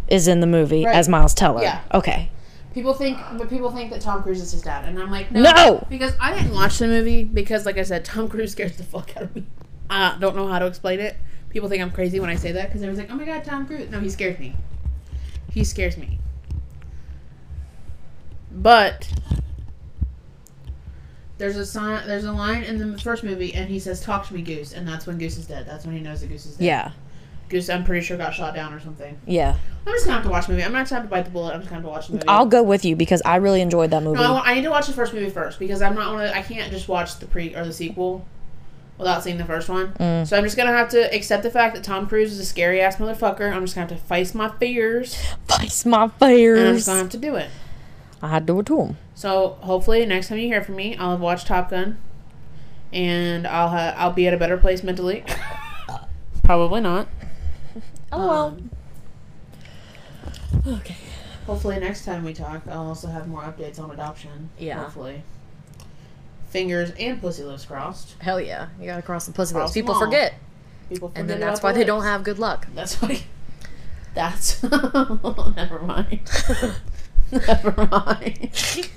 is 0.08 0.28
in 0.28 0.40
the 0.40 0.46
movie 0.46 0.84
Right. 0.86 0.94
as 0.94 1.08
Miles 1.08 1.34
Teller. 1.34 1.62
Yeah. 1.62 1.80
Okay. 1.92 2.30
People 2.72 2.94
think, 2.94 3.18
but 3.36 3.50
people 3.50 3.72
think 3.72 3.90
that 3.90 4.00
Tom 4.00 4.22
Cruise 4.22 4.40
is 4.40 4.52
his 4.52 4.62
dad, 4.62 4.84
and 4.84 4.96
I'm 5.00 5.10
like, 5.10 5.32
no, 5.32 5.42
No! 5.42 5.86
because 5.90 6.12
I 6.20 6.32
didn't 6.32 6.54
watch 6.54 6.78
the 6.78 6.86
movie 6.86 7.24
because, 7.24 7.66
like 7.66 7.76
I 7.78 7.82
said, 7.82 8.04
Tom 8.04 8.28
Cruise 8.28 8.52
scares 8.52 8.76
the 8.76 8.84
fuck 8.84 9.16
out 9.16 9.24
of 9.24 9.34
me. 9.34 9.44
I 9.90 10.16
don't 10.20 10.36
know 10.36 10.46
how 10.46 10.60
to 10.60 10.66
explain 10.66 11.00
it. 11.00 11.16
People 11.50 11.68
think 11.68 11.82
I'm 11.82 11.90
crazy 11.90 12.20
when 12.20 12.30
I 12.30 12.36
say 12.36 12.52
that 12.52 12.68
because 12.68 12.82
everyone's 12.82 12.98
like, 12.98 13.10
oh 13.10 13.18
my 13.18 13.24
god, 13.24 13.44
Tom 13.44 13.66
Cruise. 13.66 13.90
No, 13.90 14.00
he 14.00 14.08
scares 14.08 14.38
me. 14.38 14.54
He 15.50 15.64
scares 15.64 15.96
me. 15.96 16.18
But 18.52 19.08
there's 21.38 21.56
a 21.56 21.66
sign, 21.66 22.06
there's 22.06 22.24
a 22.24 22.32
line 22.32 22.62
in 22.62 22.78
the 22.78 22.98
first 22.98 23.24
movie, 23.24 23.54
and 23.54 23.68
he 23.68 23.78
says, 23.78 24.00
"Talk 24.00 24.26
to 24.28 24.34
me, 24.34 24.42
Goose," 24.42 24.72
and 24.72 24.86
that's 24.86 25.06
when 25.06 25.18
Goose 25.18 25.38
is 25.38 25.46
dead. 25.46 25.66
That's 25.66 25.84
when 25.84 25.96
he 25.96 26.00
knows 26.00 26.20
that 26.20 26.28
Goose 26.28 26.46
is 26.46 26.56
dead. 26.56 26.64
Yeah. 26.64 26.92
Goose, 27.48 27.68
I'm 27.68 27.82
pretty 27.82 28.04
sure 28.04 28.16
got 28.16 28.32
shot 28.32 28.54
down 28.54 28.72
or 28.72 28.78
something. 28.78 29.18
Yeah. 29.26 29.56
I'm 29.86 29.92
just 29.92 30.04
gonna 30.04 30.16
have 30.16 30.24
to 30.24 30.30
watch 30.30 30.46
the 30.46 30.52
movie. 30.52 30.62
I'm 30.62 30.72
not 30.72 30.88
gonna 30.88 31.00
have 31.00 31.08
to 31.08 31.10
bite 31.10 31.24
the 31.24 31.30
bullet. 31.32 31.52
I'm 31.52 31.60
just 31.60 31.70
gonna 31.70 31.82
have 31.82 31.88
to 31.88 31.90
watch 31.90 32.06
the 32.06 32.12
movie. 32.14 32.28
I'll 32.28 32.46
go 32.46 32.62
with 32.62 32.84
you 32.84 32.94
because 32.94 33.22
I 33.24 33.36
really 33.36 33.60
enjoyed 33.60 33.90
that 33.90 34.02
movie. 34.02 34.20
No, 34.20 34.36
I, 34.36 34.52
I 34.52 34.54
need 34.54 34.62
to 34.62 34.70
watch 34.70 34.86
the 34.86 34.92
first 34.92 35.12
movie 35.12 35.30
first 35.30 35.58
because 35.58 35.82
I'm 35.82 35.94
not 35.94 36.14
of. 36.14 36.20
I 36.32 36.42
can't 36.42 36.70
just 36.70 36.86
watch 36.86 37.18
the 37.18 37.26
pre 37.26 37.54
or 37.54 37.64
the 37.64 37.72
sequel 37.72 38.24
without 39.00 39.24
seeing 39.24 39.38
the 39.38 39.44
first 39.44 39.68
one. 39.68 39.92
Mm. 39.94 40.26
So 40.26 40.36
I'm 40.36 40.44
just 40.44 40.56
gonna 40.56 40.70
have 40.72 40.90
to 40.90 41.12
accept 41.14 41.42
the 41.42 41.50
fact 41.50 41.74
that 41.74 41.82
Tom 41.82 42.06
Cruise 42.06 42.32
is 42.32 42.38
a 42.38 42.44
scary 42.44 42.80
ass 42.80 42.96
motherfucker. 42.96 43.52
I'm 43.52 43.62
just 43.64 43.74
gonna 43.74 43.88
have 43.88 43.98
to 43.98 44.04
face 44.04 44.34
my 44.34 44.48
fears, 44.58 45.16
Face 45.48 45.84
my 45.84 46.04
and 46.04 46.12
I'm 46.68 46.74
just 46.76 46.86
gonna 46.86 47.00
have 47.00 47.08
to 47.10 47.18
do 47.18 47.34
it. 47.34 47.50
I 48.22 48.28
had 48.28 48.46
to 48.46 48.52
do 48.52 48.60
it 48.60 48.66
to 48.66 48.80
him. 48.80 48.96
So 49.14 49.56
hopefully 49.62 50.04
next 50.06 50.28
time 50.28 50.38
you 50.38 50.46
hear 50.46 50.62
from 50.62 50.76
me, 50.76 50.96
I'll 50.96 51.12
have 51.12 51.20
watched 51.20 51.46
Top 51.46 51.70
Gun, 51.70 51.98
and 52.92 53.46
I'll 53.46 53.70
ha- 53.70 53.94
I'll 53.96 54.12
be 54.12 54.28
at 54.28 54.34
a 54.34 54.36
better 54.36 54.56
place 54.58 54.82
mentally. 54.84 55.24
Probably 56.44 56.80
not. 56.80 57.08
Oh 58.12 58.28
well. 58.28 58.46
Um, 58.46 58.70
Okay. 60.66 60.96
hopefully 61.46 61.78
next 61.78 62.04
time 62.04 62.22
we 62.24 62.34
talk, 62.34 62.62
I'll 62.68 62.88
also 62.88 63.08
have 63.08 63.26
more 63.28 63.42
updates 63.42 63.78
on 63.80 63.90
adoption. 63.90 64.50
Yeah. 64.58 64.80
Hopefully. 64.82 65.22
Fingers 66.50 66.90
and 66.98 67.20
pussy 67.20 67.44
lips 67.44 67.64
crossed. 67.64 68.16
Hell 68.20 68.40
yeah. 68.40 68.68
You 68.80 68.86
gotta 68.86 69.02
cross 69.02 69.26
the 69.26 69.32
pussy 69.32 69.54
Cross 69.54 69.68
lips. 69.68 69.74
People 69.74 69.94
them 69.94 70.02
all. 70.02 70.08
forget. 70.08 70.34
And 71.14 71.30
then 71.30 71.38
that's 71.38 71.62
why 71.62 71.72
the 71.72 71.78
they 71.78 71.84
don't 71.84 72.02
have 72.02 72.24
good 72.24 72.38
luck. 72.38 72.66
That's 72.74 73.00
why. 73.00 73.22
That's 74.12 74.60
never 74.64 75.78
mind. 75.82 76.28
never 77.30 77.88
mind. 77.92 78.90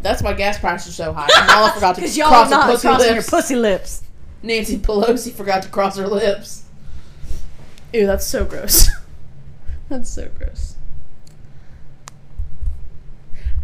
That's 0.00 0.22
why 0.22 0.32
gas 0.32 0.58
prices 0.58 0.88
are 0.98 1.04
so 1.04 1.12
high. 1.12 1.28
Y'all 1.54 1.68
forgot 1.74 1.96
to 1.96 2.00
cross 2.00 2.16
y'all 2.16 2.44
her 2.44 2.50
not 2.50 2.70
pussy 2.70 2.88
crossing 2.88 3.06
your 3.08 3.16
lips. 3.16 3.30
pussy 3.30 3.56
lips. 3.56 4.02
Nancy 4.42 4.78
Pelosi 4.78 5.32
forgot 5.32 5.62
to 5.64 5.68
cross 5.68 5.98
her 5.98 6.08
lips. 6.08 6.64
Ew, 7.92 8.06
that's 8.06 8.26
so 8.26 8.46
gross. 8.46 8.88
that's 9.90 10.08
so 10.08 10.30
gross. 10.38 10.76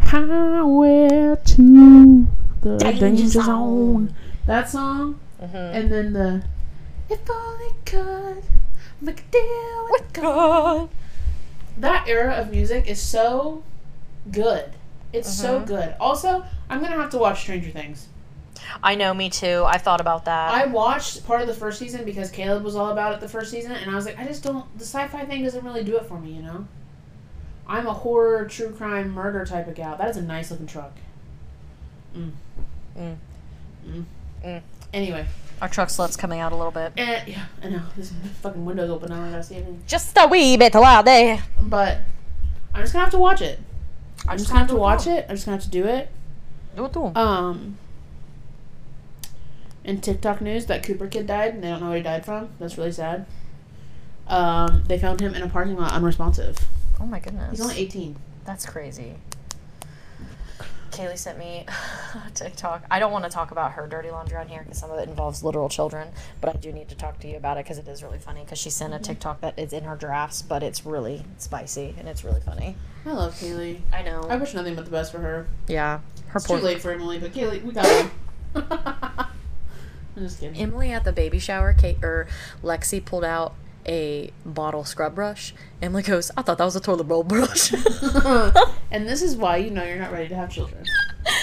Highway 0.00 1.34
to 1.46 2.28
the 2.62 2.76
Danger 2.78 3.00
danger 3.00 3.26
zone. 3.28 3.44
zone. 3.44 4.14
That 4.46 4.68
song, 4.68 5.20
Mm-hmm. 5.42 5.56
and 5.56 5.92
then 5.92 6.12
the 6.12 6.42
if 7.08 7.20
only 7.30 7.72
could 7.86 8.42
make 9.00 9.20
a 9.20 9.30
deal 9.30 9.86
with 9.90 10.12
God. 10.12 10.88
that 11.78 12.08
era 12.08 12.34
of 12.34 12.50
music 12.50 12.86
is 12.88 13.00
so 13.00 13.62
good. 14.32 14.70
It's 15.12 15.32
so 15.32 15.60
Mhm. 15.60 15.66
good. 15.66 15.94
Also, 16.00 16.44
I'm 16.68 16.80
gonna 16.82 16.96
have 16.96 17.10
to 17.10 17.18
watch 17.18 17.40
Stranger 17.40 17.70
Things. 17.70 18.08
I 18.82 18.96
know, 18.96 19.14
me 19.14 19.30
too. 19.30 19.64
I 19.66 19.78
thought 19.78 20.00
about 20.00 20.24
that. 20.24 20.52
I 20.52 20.66
watched 20.66 21.24
part 21.26 21.40
of 21.40 21.46
the 21.46 21.54
first 21.54 21.78
season 21.78 22.04
because 22.04 22.30
Caleb 22.30 22.64
was 22.64 22.74
all 22.74 22.90
about 22.90 23.14
it 23.14 23.20
the 23.20 23.28
first 23.28 23.50
season, 23.52 23.72
and 23.72 23.90
I 23.90 23.94
was 23.94 24.04
like, 24.04 24.18
I 24.18 24.24
just 24.24 24.42
don't. 24.42 24.66
The 24.76 24.84
sci-fi 24.84 25.24
thing 25.24 25.44
doesn't 25.44 25.64
really 25.64 25.84
do 25.84 25.96
it 25.96 26.06
for 26.06 26.18
me, 26.18 26.32
you 26.32 26.42
know. 26.42 26.66
I'm 27.68 27.86
a 27.86 27.92
horror, 27.92 28.44
true 28.46 28.70
crime, 28.70 29.10
murder 29.12 29.44
type 29.46 29.68
of 29.68 29.74
gal. 29.76 29.96
That 29.96 30.08
is 30.10 30.16
a 30.16 30.22
nice 30.22 30.50
looking 30.50 30.66
truck. 30.66 30.92
Mm. 32.18 32.30
Mm. 32.98 33.16
Mm. 33.86 34.04
Mm. 34.44 34.62
Anyway, 34.92 35.26
Our 35.62 35.68
truck 35.68 35.90
slut's 35.90 36.16
coming 36.16 36.40
out 36.40 36.52
a 36.52 36.56
little 36.56 36.72
bit. 36.72 36.92
eh, 36.96 37.22
yeah, 37.26 37.44
I 37.62 37.68
know 37.68 37.82
this 37.96 38.12
fucking 38.42 38.64
window's 38.64 38.90
open. 38.90 39.12
I 39.12 39.16
don't 39.16 39.30
gotta 39.30 39.42
see 39.44 39.56
anything. 39.56 39.82
Just 39.86 40.16
a 40.18 40.26
wee 40.26 40.56
bit 40.56 40.74
loud 40.74 41.04
there. 41.06 41.42
But 41.60 41.98
I'm 42.74 42.80
just 42.82 42.92
gonna 42.92 43.04
have 43.04 43.12
to 43.12 43.18
watch 43.18 43.40
it. 43.42 43.58
I'm 44.26 44.36
just 44.38 44.48
gonna 44.48 44.60
have 44.60 44.68
to 44.70 44.76
watch 44.76 45.06
it. 45.06 45.26
I'm 45.28 45.36
just 45.36 45.46
gonna 45.46 45.56
have 45.56 45.64
to 45.64 45.70
do 45.70 45.84
it. 45.86 46.10
Do 46.76 46.84
it 46.86 46.92
to 46.94 47.06
him. 47.06 47.16
Um. 47.16 47.78
In 49.84 50.00
TikTok 50.00 50.40
news, 50.40 50.66
that 50.66 50.82
Cooper 50.82 51.06
kid 51.06 51.26
died, 51.26 51.54
and 51.54 51.64
they 51.64 51.68
don't 51.68 51.80
know 51.80 51.88
what 51.88 51.96
he 51.96 52.02
died 52.02 52.24
from. 52.24 52.50
That's 52.58 52.76
really 52.76 52.92
sad. 52.92 53.26
Um, 54.26 54.84
they 54.86 54.98
found 54.98 55.20
him 55.20 55.34
in 55.34 55.42
a 55.42 55.48
parking 55.48 55.76
lot 55.76 55.92
unresponsive. 55.92 56.58
oh 57.00 57.06
my 57.06 57.18
goodness. 57.20 57.50
He's 57.52 57.60
only 57.62 57.78
18. 57.78 58.16
That's 58.44 58.66
crazy. 58.66 59.14
Kaylee 60.98 61.16
sent 61.16 61.38
me 61.38 61.64
a 62.26 62.30
TikTok. 62.32 62.84
I 62.90 62.98
don't 62.98 63.12
want 63.12 63.24
to 63.24 63.30
talk 63.30 63.52
about 63.52 63.72
her 63.72 63.86
dirty 63.86 64.10
laundry 64.10 64.36
on 64.36 64.48
here 64.48 64.62
because 64.64 64.78
some 64.78 64.90
of 64.90 64.98
it 64.98 65.08
involves 65.08 65.44
literal 65.44 65.68
children, 65.68 66.08
but 66.40 66.54
I 66.54 66.58
do 66.58 66.72
need 66.72 66.88
to 66.88 66.96
talk 66.96 67.20
to 67.20 67.28
you 67.28 67.36
about 67.36 67.56
it 67.56 67.64
because 67.64 67.78
it 67.78 67.86
is 67.86 68.02
really 68.02 68.18
funny. 68.18 68.40
Because 68.40 68.58
she 68.58 68.68
sent 68.68 68.92
a 68.92 68.96
mm-hmm. 68.96 69.04
TikTok 69.04 69.40
that 69.40 69.56
is 69.56 69.72
in 69.72 69.84
her 69.84 69.94
drafts, 69.94 70.42
but 70.42 70.64
it's 70.64 70.84
really 70.84 71.24
spicy 71.38 71.94
and 71.98 72.08
it's 72.08 72.24
really 72.24 72.40
funny. 72.40 72.74
I 73.06 73.12
love 73.12 73.34
Kaylee. 73.34 73.80
I 73.92 74.02
know. 74.02 74.22
I 74.28 74.36
wish 74.36 74.54
nothing 74.54 74.74
but 74.74 74.86
the 74.86 74.90
best 74.90 75.12
for 75.12 75.18
her. 75.18 75.46
yeah, 75.68 76.00
her 76.28 76.38
It's 76.38 76.46
poor 76.48 76.58
too 76.58 76.64
late 76.64 76.80
for 76.80 76.90
Emily, 76.90 77.20
but 77.20 77.32
Kaylee, 77.32 77.62
we 77.62 77.72
got 77.72 77.86
her. 77.86 78.10
I'm 80.16 80.24
just 80.24 80.40
kidding. 80.40 80.60
Emily 80.60 80.90
at 80.90 81.04
the 81.04 81.12
baby 81.12 81.38
shower, 81.38 81.72
Kate 81.72 82.02
or 82.02 82.26
Lexi 82.60 83.04
pulled 83.04 83.24
out 83.24 83.54
a 83.88 84.30
bottle 84.44 84.84
scrub 84.84 85.14
brush. 85.14 85.54
Emily 85.82 86.02
goes, 86.02 86.30
"I 86.36 86.42
thought 86.42 86.58
that 86.58 86.64
was 86.64 86.76
a 86.76 86.80
toilet 86.80 87.04
roll 87.04 87.24
brush." 87.24 87.72
and 88.90 89.08
this 89.08 89.22
is 89.22 89.36
why 89.36 89.56
you 89.56 89.70
know 89.70 89.82
you're 89.82 89.98
not 89.98 90.12
ready 90.12 90.28
to 90.28 90.34
have 90.34 90.50
children. 90.50 90.84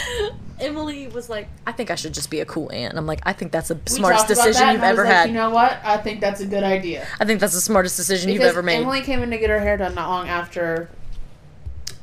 Emily 0.59 1.07
was 1.07 1.29
like, 1.29 1.49
"I 1.67 1.71
think 1.71 1.91
I 1.91 1.95
should 1.95 2.13
just 2.13 2.29
be 2.29 2.39
a 2.39 2.45
cool 2.45 2.71
aunt." 2.71 2.91
And 2.91 2.99
I'm 2.99 3.07
like, 3.07 3.21
"I 3.23 3.33
think 3.33 3.51
that's 3.51 3.67
the 3.67 3.75
We 3.75 3.81
smartest 3.91 4.27
decision 4.27 4.67
you've 4.67 4.75
and 4.75 4.85
I 4.85 4.91
was 4.91 4.99
ever 4.99 5.07
like, 5.07 5.13
had. 5.13 5.29
You 5.29 5.35
know 5.35 5.49
what? 5.49 5.79
I 5.83 5.97
think 5.97 6.21
that's 6.21 6.39
a 6.41 6.45
good 6.45 6.63
idea. 6.63 7.07
I 7.19 7.25
think 7.25 7.39
that's 7.39 7.53
the 7.53 7.61
smartest 7.61 7.97
decision 7.97 8.31
you've 8.31 8.41
ever 8.41 8.63
made." 8.63 8.81
Emily 8.81 9.01
came 9.01 9.21
in 9.23 9.31
to 9.31 9.37
get 9.37 9.49
her 9.49 9.59
hair 9.59 9.75
done 9.77 9.95
not 9.95 10.09
long 10.09 10.29
after 10.29 10.89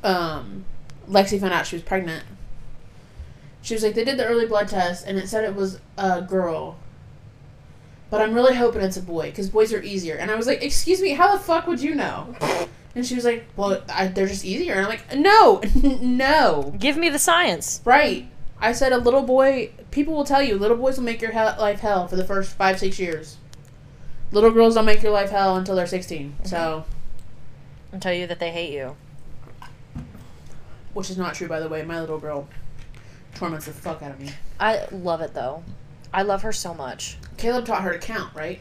um, 0.03 0.65
Lexi 1.09 1.41
found 1.41 1.53
out 1.53 1.67
she 1.67 1.77
was 1.77 1.83
pregnant. 1.83 2.25
She 3.63 3.75
was 3.75 3.83
like, 3.83 3.95
they 3.95 4.05
did 4.05 4.19
the 4.19 4.27
early 4.27 4.47
blood 4.47 4.69
test 4.69 5.07
and 5.07 5.19
it 5.19 5.29
said 5.29 5.45
it 5.45 5.55
was 5.55 5.79
a 5.97 6.23
girl. 6.23 6.77
But 8.13 8.21
I'm 8.21 8.35
really 8.35 8.55
hoping 8.55 8.83
it's 8.83 8.99
a 8.99 9.03
boy 9.03 9.31
because 9.31 9.49
boys 9.49 9.73
are 9.73 9.81
easier. 9.81 10.17
And 10.17 10.31
I 10.31 10.35
was 10.35 10.47
like, 10.47 10.63
excuse 10.63 11.01
me, 11.01 11.13
how 11.15 11.33
the 11.35 11.43
fuck 11.43 11.67
would 11.67 11.81
you 11.81 11.95
know? 11.95 12.37
And 12.95 13.07
she 13.07 13.15
was 13.15 13.25
like, 13.25 13.47
well, 13.57 13.83
I, 13.89 14.09
they're 14.09 14.27
just 14.27 14.45
easier. 14.45 14.75
And 14.75 14.83
I'm 14.83 14.89
like, 14.91 15.17
no, 15.17 15.63
no. 16.03 16.75
Give 16.79 16.99
me 16.99 17.09
the 17.09 17.19
science. 17.19 17.81
Right. 17.87 18.29
I 18.61 18.73
said 18.73 18.93
a 18.93 18.99
little 18.99 19.23
boy, 19.23 19.71
people 19.91 20.13
will 20.13 20.27
tell 20.27 20.43
you, 20.43 20.59
little 20.59 20.77
boys 20.77 20.99
will 20.99 21.05
make 21.05 21.23
your 21.23 21.31
he- 21.31 21.39
life 21.39 21.81
hell 21.81 22.07
for 22.07 22.17
the 22.17 22.25
first 22.25 22.55
five, 22.55 22.79
six 22.79 22.99
years. 22.99 23.39
Little 24.31 24.51
girls 24.51 24.75
don't 24.75 24.85
make 24.85 25.03
your 25.03 25.13
life 25.13 25.31
hell 25.31 25.57
until 25.57 25.75
they're 25.75 25.87
16. 25.87 26.33
Mm-hmm. 26.33 26.47
So, 26.47 26.85
And 27.93 28.03
tell 28.03 28.13
you 28.13 28.27
that 28.27 28.41
they 28.41 28.51
hate 28.51 28.75
you. 28.75 28.95
which 30.93 31.09
is 31.09 31.17
not 31.17 31.33
true, 31.33 31.49
by 31.49 31.61
the 31.61 31.69
way. 31.71 31.81
My 31.81 31.99
little 31.99 32.19
girl 32.19 32.47
torments 33.35 33.65
the 33.65 33.73
fuck 33.73 34.03
out 34.03 34.11
of 34.11 34.21
me. 34.21 34.29
I 34.61 34.87
love 34.93 35.23
it 35.23 35.33
though. 35.33 35.65
I 36.13 36.23
love 36.23 36.43
her 36.43 36.53
so 36.53 36.75
much. 36.75 37.17
Caleb 37.37 37.65
taught 37.67 37.83
her 37.83 37.93
to 37.93 37.99
count, 37.99 38.35
right? 38.35 38.61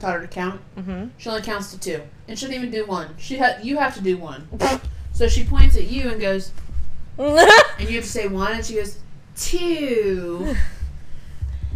Taught 0.00 0.14
her 0.14 0.20
to 0.22 0.28
count. 0.28 0.60
Mm-hmm. 0.76 1.08
She 1.18 1.28
only 1.28 1.42
counts 1.42 1.72
to 1.72 1.80
two, 1.80 2.02
and 2.28 2.38
she 2.38 2.46
doesn't 2.46 2.54
even 2.56 2.70
do 2.70 2.86
one. 2.86 3.14
She 3.18 3.38
ha- 3.38 3.58
you 3.62 3.78
have 3.78 3.94
to 3.94 4.00
do 4.00 4.16
one. 4.16 4.48
So 5.12 5.26
she 5.26 5.42
points 5.42 5.76
at 5.76 5.88
you 5.88 6.10
and 6.10 6.20
goes, 6.20 6.52
and 7.18 7.88
you 7.88 7.96
have 7.96 8.04
to 8.04 8.08
say 8.08 8.28
one, 8.28 8.52
and 8.52 8.64
she 8.64 8.74
goes 8.74 9.00
two. 9.34 10.54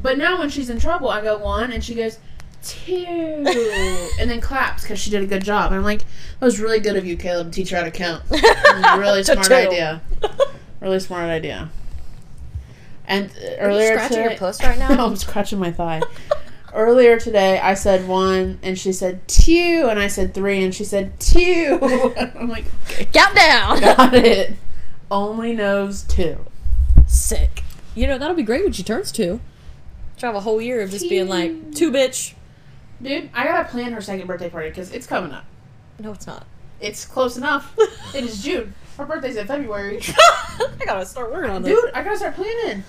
But 0.00 0.16
now 0.16 0.38
when 0.38 0.48
she's 0.48 0.70
in 0.70 0.78
trouble, 0.78 1.08
I 1.08 1.20
go 1.22 1.38
one, 1.38 1.72
and 1.72 1.82
she 1.82 1.96
goes 1.96 2.20
two, 2.62 2.94
and 4.20 4.30
then 4.30 4.40
claps 4.40 4.82
because 4.84 5.00
she 5.00 5.10
did 5.10 5.24
a 5.24 5.26
good 5.26 5.42
job. 5.42 5.72
And 5.72 5.78
I'm 5.78 5.82
like, 5.82 6.04
that 6.38 6.46
was 6.46 6.60
really 6.60 6.78
good 6.78 6.94
of 6.94 7.04
you, 7.04 7.16
Caleb, 7.16 7.48
to 7.50 7.52
teach 7.56 7.70
her 7.70 7.78
how 7.78 7.82
to 7.82 7.90
count. 7.90 8.22
It 8.30 8.42
was 8.76 8.84
a 8.84 9.00
really 9.00 9.24
smart 9.24 9.50
idea. 9.50 10.00
Really 10.80 11.00
smart 11.00 11.28
idea. 11.28 11.68
And 13.12 13.30
uh, 13.30 13.56
earlier 13.58 13.92
scratching 13.92 14.16
today, 14.16 14.28
your 14.30 14.38
puss 14.38 14.62
right 14.62 14.78
now? 14.78 14.88
no, 14.94 15.06
I'm 15.06 15.16
scratching 15.16 15.58
my 15.58 15.70
thigh. 15.70 16.00
earlier 16.72 17.20
today, 17.20 17.58
I 17.60 17.74
said 17.74 18.08
one, 18.08 18.58
and 18.62 18.78
she 18.78 18.90
said 18.90 19.28
two, 19.28 19.86
and 19.90 19.98
I 19.98 20.08
said 20.08 20.32
three, 20.32 20.64
and 20.64 20.74
she 20.74 20.82
said 20.84 21.20
two. 21.20 21.78
I'm 22.34 22.48
like, 22.48 22.64
okay, 22.86 23.04
Count 23.12 23.36
down. 23.36 23.80
got 23.80 24.14
it. 24.14 24.56
Only 25.10 25.52
knows 25.54 26.04
two. 26.04 26.38
Sick. 27.06 27.62
You 27.94 28.06
know, 28.06 28.16
that'll 28.16 28.34
be 28.34 28.42
great 28.42 28.64
when 28.64 28.72
she 28.72 28.82
turns 28.82 29.12
two. 29.12 29.40
She'll 30.16 30.30
have 30.30 30.36
a 30.36 30.40
whole 30.40 30.62
year 30.62 30.80
of 30.80 30.90
just 30.90 31.06
being 31.10 31.28
like, 31.28 31.74
two 31.74 31.92
bitch. 31.92 32.32
Dude, 33.02 33.28
I 33.34 33.44
gotta 33.44 33.68
plan 33.68 33.92
her 33.92 34.00
second 34.00 34.26
birthday 34.26 34.48
party 34.48 34.70
because 34.70 34.90
it's 34.90 35.06
coming 35.06 35.32
up. 35.32 35.44
No, 35.98 36.12
it's 36.12 36.26
not. 36.26 36.46
It's 36.80 37.04
close 37.04 37.36
enough. 37.36 37.76
it 38.14 38.24
is 38.24 38.42
June. 38.42 38.72
Her 38.96 39.04
birthday's 39.04 39.36
in 39.36 39.46
February. 39.46 40.00
I 40.18 40.84
gotta 40.86 41.04
start 41.04 41.30
working 41.30 41.50
on 41.50 41.62
this. 41.62 41.78
Dude, 41.78 41.92
I 41.92 42.02
gotta 42.02 42.16
start 42.16 42.36
planning. 42.36 42.84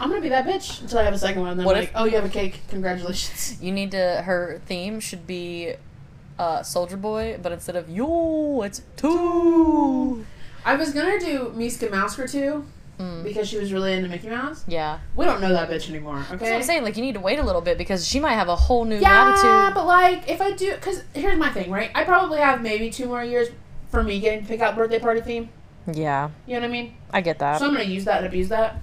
I'm 0.00 0.08
gonna 0.10 0.20
be 0.20 0.28
that 0.30 0.46
bitch 0.46 0.80
until 0.82 0.98
I 0.98 1.04
have 1.04 1.14
a 1.14 1.18
second 1.18 1.40
one. 1.42 1.50
And 1.52 1.60
then 1.60 1.66
What 1.66 1.76
I'm 1.76 1.82
if- 1.84 1.94
like, 1.94 2.02
oh, 2.02 2.04
you 2.04 2.16
have 2.16 2.24
a 2.24 2.28
cake. 2.28 2.60
Congratulations. 2.68 3.58
You 3.62 3.72
need 3.72 3.90
to. 3.92 4.22
Her 4.24 4.60
theme 4.66 5.00
should 5.00 5.26
be, 5.26 5.74
uh, 6.38 6.60
Soulja 6.60 7.00
Boy, 7.00 7.38
but 7.42 7.52
instead 7.52 7.76
of 7.76 7.88
yo, 7.88 8.62
it's 8.62 8.82
two. 8.96 10.24
I 10.64 10.74
was 10.74 10.92
gonna 10.92 11.18
do 11.20 11.52
Miska 11.54 11.86
Mousker 11.88 12.30
too 12.30 12.66
Mm. 12.98 13.22
because 13.24 13.46
she 13.46 13.58
was 13.58 13.74
really 13.74 13.92
into 13.92 14.08
Mickey 14.08 14.28
Mouse. 14.28 14.64
Yeah. 14.66 15.00
We 15.14 15.26
don't 15.26 15.42
know 15.42 15.52
that 15.52 15.68
bitch 15.68 15.90
anymore, 15.90 16.16
That's 16.16 16.30
what 16.30 16.42
okay? 16.42 16.54
I'm 16.56 16.62
saying. 16.62 16.82
Like, 16.82 16.96
you 16.96 17.02
need 17.02 17.12
to 17.12 17.20
wait 17.20 17.38
a 17.38 17.42
little 17.42 17.60
bit 17.60 17.76
because 17.76 18.08
she 18.08 18.18
might 18.18 18.32
have 18.34 18.48
a 18.48 18.56
whole 18.56 18.86
new 18.86 18.96
Yeah, 18.98 19.28
attitude. 19.28 19.44
Yeah, 19.44 19.70
but 19.74 19.86
like 19.86 20.28
if 20.30 20.40
I 20.40 20.52
do, 20.52 20.72
because 20.72 21.02
here's 21.14 21.38
my 21.38 21.50
thing, 21.50 21.70
right? 21.70 21.90
I 21.94 22.04
probably 22.04 22.38
have 22.38 22.62
maybe 22.62 22.88
two 22.90 23.04
more 23.06 23.22
years 23.22 23.48
for 23.90 24.02
me 24.02 24.18
getting 24.18 24.40
to 24.42 24.46
pick 24.48 24.60
out 24.60 24.74
birthday 24.76 24.98
party 24.98 25.20
theme. 25.20 25.50
Yeah, 25.92 26.30
You 26.46 26.54
know 26.54 26.60
what 26.60 26.68
I 26.68 26.72
mean? 26.72 26.94
I 27.12 27.20
get 27.20 27.38
that. 27.38 27.58
So 27.60 27.66
I'm 27.66 27.72
gonna 27.72 27.84
use 27.84 28.04
that 28.06 28.18
and 28.18 28.26
abuse 28.26 28.48
that. 28.48 28.76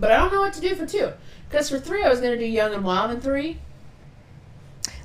But 0.00 0.10
I 0.10 0.16
don't 0.16 0.32
know 0.32 0.40
what 0.40 0.54
to 0.54 0.60
do 0.60 0.74
for 0.74 0.86
two. 0.86 1.12
Because 1.48 1.68
for 1.68 1.78
three, 1.78 2.02
I 2.02 2.08
was 2.08 2.20
gonna 2.20 2.38
do 2.38 2.44
Young 2.46 2.72
and 2.74 2.82
Wild 2.84 3.10
in 3.10 3.20
three. 3.20 3.58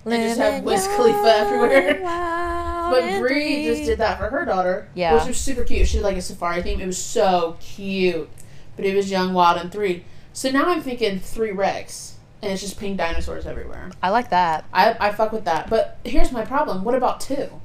and 0.06 0.14
just 0.14 0.40
have 0.40 0.64
Wiz 0.64 0.88
Khalifa 0.88 1.36
everywhere. 1.38 2.62
But 2.86 3.20
Brie 3.20 3.66
just 3.66 3.86
did 3.86 3.98
that 3.98 4.20
for 4.20 4.30
her 4.30 4.46
daughter. 4.46 4.88
Yeah. 4.94 5.16
Which 5.16 5.26
was 5.26 5.38
super 5.38 5.64
cute. 5.64 5.88
She 5.88 5.98
did 5.98 6.04
like 6.04 6.18
a 6.18 6.22
safari 6.22 6.62
theme. 6.62 6.80
It 6.80 6.86
was 6.86 7.04
so 7.04 7.58
cute. 7.60 8.30
But 8.76 8.86
it 8.86 8.96
was 8.96 9.10
Young, 9.10 9.34
Wild, 9.34 9.58
and 9.60 9.72
three. 9.72 10.06
So 10.34 10.52
now 10.52 10.66
I'm 10.66 10.82
thinking 10.82 11.20
three 11.20 11.52
Rex. 11.52 12.18
And 12.44 12.52
it's 12.52 12.62
just 12.62 12.80
pink 12.80 12.98
dinosaurs 12.98 13.48
everywhere. 13.48 13.90
I 14.04 14.10
like 14.12 14.30
that. 14.30 14.66
I, 14.72 14.96
I 15.00 15.12
fuck 15.14 15.32
with 15.32 15.46
that. 15.46 15.68
But 15.68 15.98
here's 16.06 16.32
my 16.32 16.46
problem. 16.46 16.84
What 16.84 16.94
about 16.94 17.20
two? 17.20 17.60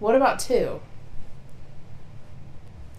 What 0.00 0.14
about 0.14 0.38
two? 0.38 0.80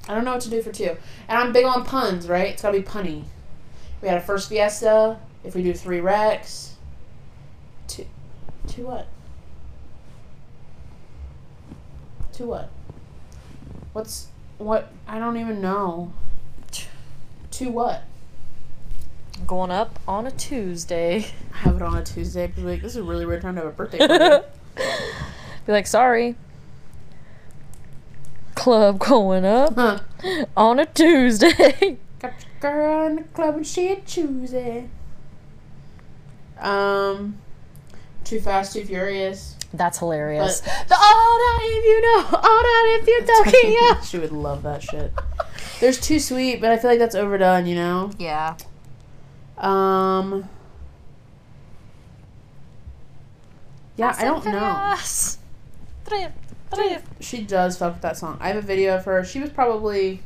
I 0.08 0.14
don't 0.14 0.24
know 0.24 0.34
what 0.34 0.42
to 0.42 0.50
do 0.50 0.62
for 0.62 0.72
two. 0.72 0.98
And 1.28 1.38
I'm 1.40 1.52
big 1.52 1.66
on 1.66 1.84
puns, 1.84 2.28
right? 2.28 2.50
It's 2.50 2.62
gotta 2.62 2.78
be 2.78 2.84
punny. 2.84 3.24
We 4.02 4.08
had 4.08 4.18
a 4.18 4.22
first 4.22 4.50
fiesta. 4.50 5.20
If 5.44 5.56
we 5.56 5.64
do 5.64 5.74
three 5.74 6.00
Rex. 6.00 6.76
Two. 7.88 8.06
Two 8.68 8.84
what? 8.86 9.08
Two 12.32 12.48
what? 12.48 12.70
What's. 13.94 14.28
What? 14.58 14.92
I 15.08 15.20
don't 15.20 15.38
even 15.38 15.62
know. 15.62 16.14
Two 17.52 17.70
what? 17.70 18.04
Going 19.48 19.72
up 19.72 20.00
on 20.08 20.28
a 20.28 20.32
Tuesday. 20.32 21.28
I 21.54 21.58
have 21.58 21.78
it 21.78 21.82
on 21.82 21.96
a 21.96 22.04
Tuesday. 22.04 22.48
Be 22.48 22.62
like, 22.62 22.82
this 22.82 22.92
is 22.92 22.98
a 22.98 23.04
really 23.04 23.26
weird 23.26 23.42
time 23.42 23.56
to 23.56 23.62
have 23.62 23.70
a 23.70 23.74
birthday 23.74 23.98
party. 24.08 24.46
Be 25.66 25.72
like, 25.72 25.88
sorry. 25.88 26.36
Club 28.56 29.00
going 29.00 29.46
up 29.46 29.76
huh. 29.76 30.00
on 30.58 30.80
a 30.80 30.86
Tuesday. 30.86 31.98
Got 32.20 32.34
your 32.42 32.60
girl 32.60 33.08
in 33.08 33.16
the 33.18 33.24
club 33.24 33.56
and 33.58 33.68
she 33.68 33.92
a 33.92 33.98
Tuesday. 33.98 34.90
Um, 36.60 37.38
Too 38.24 38.40
Fast, 38.40 38.74
Too 38.74 38.86
Furious. 38.86 39.58
That's 39.74 40.00
hilarious. 40.00 40.62
But- 40.62 40.88
the 40.88 40.96
all 40.96 41.38
that 41.38 41.60
if 41.64 41.86
you 41.86 42.02
know, 42.02 42.26
all 42.38 42.42
that 42.42 43.00
if 43.02 43.08
you 43.08 43.24
don't 43.26 43.74
yeah. 43.74 44.02
she 44.02 44.18
would 44.18 44.32
love 44.32 44.64
that 44.64 44.82
shit. 44.82 45.12
There's 45.80 46.00
Too 46.00 46.20
Sweet, 46.20 46.62
but 46.62 46.72
I 46.72 46.78
feel 46.78 46.90
like 46.90 47.00
that's 47.00 47.16
overdone, 47.16 47.66
you 47.66 47.76
know? 47.76 48.12
Yeah. 48.18 48.56
Um. 49.58 50.50
Yeah, 53.98 54.14
I 54.18 54.26
don't 54.26 54.46
know. 54.46 54.96
She 57.20 57.42
does 57.44 57.78
fuck 57.78 57.94
with 57.94 58.02
that 58.02 58.18
song. 58.18 58.38
I 58.42 58.50
have 58.50 58.58
a 58.58 58.62
video 58.62 58.96
of 58.96 59.06
her. 59.06 59.24
She 59.24 59.40
was 59.40 59.50
probably. 59.50 60.22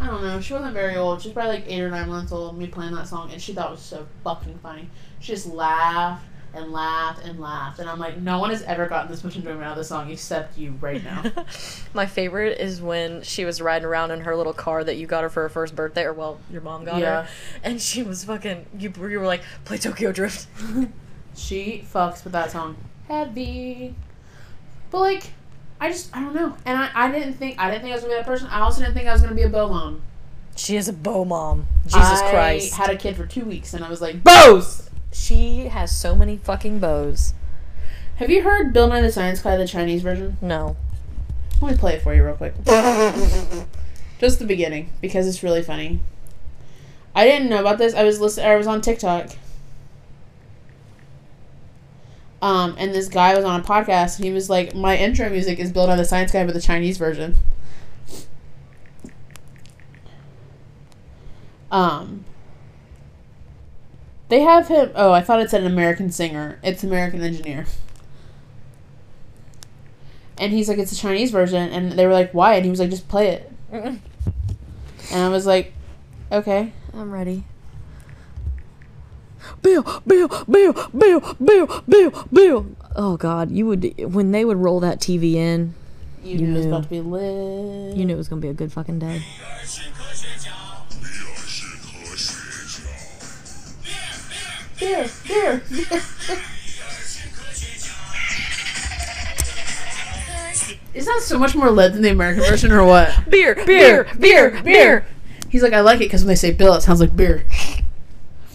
I 0.00 0.06
don't 0.06 0.22
know. 0.22 0.40
She 0.40 0.52
wasn't 0.52 0.74
very 0.74 0.96
old. 0.96 1.22
She 1.22 1.28
was 1.28 1.34
probably 1.34 1.54
like 1.56 1.64
eight 1.68 1.80
or 1.80 1.90
nine 1.90 2.08
months 2.08 2.32
old. 2.32 2.58
Me 2.58 2.66
playing 2.66 2.94
that 2.94 3.06
song, 3.06 3.30
and 3.32 3.40
she 3.40 3.52
thought 3.52 3.68
it 3.68 3.72
was 3.72 3.80
so 3.80 4.06
fucking 4.24 4.58
funny. 4.62 4.88
She 5.20 5.32
just 5.32 5.46
laughed 5.46 6.24
and 6.54 6.70
laughed 6.72 7.24
and 7.24 7.40
laughed, 7.40 7.78
and 7.78 7.88
I'm 7.88 7.98
like, 7.98 8.18
no 8.18 8.38
one 8.38 8.50
has 8.50 8.62
ever 8.64 8.86
gotten 8.86 9.10
this 9.10 9.24
much 9.24 9.36
enjoyment 9.36 9.62
out 9.62 9.70
of 9.72 9.76
this 9.78 9.88
song 9.88 10.10
except 10.10 10.58
you 10.58 10.72
right 10.80 11.02
now. 11.02 11.22
My 11.94 12.04
favorite 12.04 12.58
is 12.58 12.82
when 12.82 13.22
she 13.22 13.44
was 13.46 13.62
riding 13.62 13.86
around 13.86 14.10
in 14.10 14.20
her 14.22 14.36
little 14.36 14.52
car 14.52 14.84
that 14.84 14.96
you 14.96 15.06
got 15.06 15.22
her 15.22 15.30
for 15.30 15.42
her 15.44 15.48
first 15.48 15.74
birthday, 15.76 16.02
or 16.02 16.12
well, 16.12 16.40
your 16.50 16.60
mom 16.62 16.84
got 16.84 17.00
Yeah. 17.00 17.22
her, 17.22 17.28
and 17.62 17.80
she 17.80 18.02
was 18.02 18.24
fucking. 18.24 18.66
You, 18.78 18.92
you 19.08 19.20
were 19.20 19.26
like, 19.26 19.42
play 19.64 19.78
Tokyo 19.78 20.10
Drift. 20.12 20.46
she 21.36 21.84
fucks 21.94 22.24
with 22.24 22.32
that 22.32 22.50
song 22.50 22.76
heavy, 23.08 23.94
but 24.92 25.00
like, 25.00 25.32
I 25.80 25.90
just 25.90 26.16
I 26.16 26.20
don't 26.20 26.34
know, 26.34 26.54
and 26.64 26.78
I, 26.78 26.90
I 26.94 27.10
didn't 27.10 27.34
think 27.34 27.58
I 27.58 27.68
didn't 27.70 27.82
think 27.82 27.92
I 27.92 27.96
was 27.96 28.02
gonna 28.04 28.14
be 28.14 28.18
that 28.20 28.26
person. 28.26 28.46
I 28.48 28.60
also 28.60 28.82
didn't 28.82 28.94
think 28.94 29.08
I 29.08 29.12
was 29.12 29.22
gonna 29.22 29.34
be 29.34 29.42
a 29.42 29.48
bow 29.48 29.68
mom. 29.68 30.02
She 30.54 30.76
is 30.76 30.86
a 30.86 30.92
bow 30.92 31.24
mom. 31.24 31.66
Jesus 31.84 31.98
Christ. 31.98 32.24
I 32.24 32.30
Christ. 32.30 32.74
had 32.74 32.90
a 32.90 32.96
kid 32.96 33.16
for 33.16 33.26
two 33.26 33.44
weeks, 33.44 33.74
and 33.74 33.82
I 33.84 33.88
was 33.88 34.00
like, 34.00 34.22
bows. 34.22 34.88
she 35.10 35.66
has 35.66 35.90
so 35.96 36.14
many 36.14 36.36
fucking 36.36 36.78
bows. 36.78 37.34
Have 38.16 38.30
you 38.30 38.42
heard 38.42 38.72
Bill 38.72 38.86
Nye 38.88 39.00
the 39.00 39.10
Science 39.10 39.40
Guy, 39.40 39.56
the 39.56 39.66
Chinese 39.66 40.02
version? 40.02 40.36
No. 40.40 40.76
Let 41.60 41.72
me 41.72 41.78
play 41.78 41.94
it 41.94 42.02
for 42.02 42.14
you 42.14 42.22
real 42.24 42.34
quick. 42.34 42.54
Just 44.18 44.38
the 44.38 44.44
beginning, 44.46 44.90
because 45.00 45.26
it's 45.26 45.42
really 45.42 45.62
funny. 45.62 46.00
I 47.14 47.24
didn't 47.24 47.48
know 47.48 47.60
about 47.60 47.78
this. 47.78 47.94
I 47.94 48.04
was 48.04 48.20
listen- 48.20 48.44
I 48.44 48.54
was 48.56 48.66
on 48.66 48.80
TikTok. 48.82 49.30
Um, 52.42 52.74
and 52.76 52.92
this 52.94 53.08
guy 53.08 53.34
was 53.34 53.44
on 53.44 53.60
a 53.60 53.62
podcast, 53.62 54.16
and 54.16 54.26
he 54.26 54.32
was 54.32 54.50
like, 54.50 54.74
"My 54.74 54.96
intro 54.96 55.30
music 55.30 55.58
is 55.58 55.72
Bill 55.72 55.86
Nye 55.86 55.96
the 55.96 56.04
Science 56.04 56.32
Guy, 56.32 56.44
but 56.44 56.52
the 56.52 56.60
Chinese 56.60 56.98
version." 56.98 57.36
Um, 61.70 62.24
they 64.28 64.40
have 64.40 64.68
him. 64.68 64.90
Oh, 64.94 65.12
I 65.12 65.22
thought 65.22 65.40
it 65.40 65.50
said 65.50 65.62
an 65.62 65.72
American 65.72 66.10
singer. 66.10 66.58
It's 66.62 66.84
American 66.84 67.22
engineer. 67.22 67.66
And 70.38 70.52
he's 70.52 70.68
like, 70.68 70.78
it's 70.78 70.92
a 70.92 70.96
Chinese 70.96 71.30
version. 71.30 71.70
And 71.70 71.92
they 71.92 72.06
were 72.06 72.12
like, 72.12 72.32
why? 72.32 72.54
And 72.54 72.64
he 72.64 72.70
was 72.70 72.80
like, 72.80 72.90
just 72.90 73.08
play 73.08 73.28
it. 73.28 73.52
And 73.70 74.00
I 75.12 75.28
was 75.28 75.46
like, 75.46 75.72
okay. 76.30 76.72
I'm 76.94 77.12
ready. 77.12 77.44
Bill, 79.62 80.02
Bill, 80.06 80.28
Bill, 80.48 80.72
Bill, 80.96 81.36
Bill, 81.44 81.82
Bill, 81.88 82.28
Bill. 82.32 82.66
Oh 82.96 83.16
God, 83.16 83.50
you 83.50 83.66
would 83.66 83.94
when 84.12 84.32
they 84.32 84.44
would 84.44 84.56
roll 84.58 84.80
that 84.80 84.98
TV 85.00 85.34
in, 85.34 85.74
You, 86.24 86.38
You 86.38 86.46
knew 86.46 86.52
it 86.54 86.56
was 86.56 86.66
about 86.66 86.82
to 86.84 86.88
be 86.88 87.00
lit. 87.00 87.96
you 87.96 88.04
knew 88.04 88.14
it 88.14 88.16
was 88.18 88.28
gonna 88.28 88.40
be 88.42 88.48
a 88.48 88.54
good 88.54 88.72
fucking 88.72 88.98
day. 88.98 89.22
beer, 94.78 95.08
beer. 95.26 95.62
Is 100.94 101.06
that 101.06 101.20
so 101.22 101.38
much 101.38 101.54
more 101.54 101.70
lead 101.70 101.94
than 101.94 102.02
the 102.02 102.10
American 102.10 102.42
version, 102.44 102.70
or 102.70 102.84
what? 102.84 103.30
Beer, 103.30 103.54
beer, 103.66 104.06
beer, 104.18 104.60
beer. 104.62 105.06
He's 105.48 105.62
like, 105.62 105.72
I 105.72 105.80
like 105.80 105.96
it 105.96 106.04
because 106.04 106.22
when 106.22 106.28
they 106.28 106.34
say 106.34 106.50
Bill, 106.52 106.74
it 106.74 106.82
sounds 106.82 107.00
like 107.00 107.16
beer. 107.16 107.46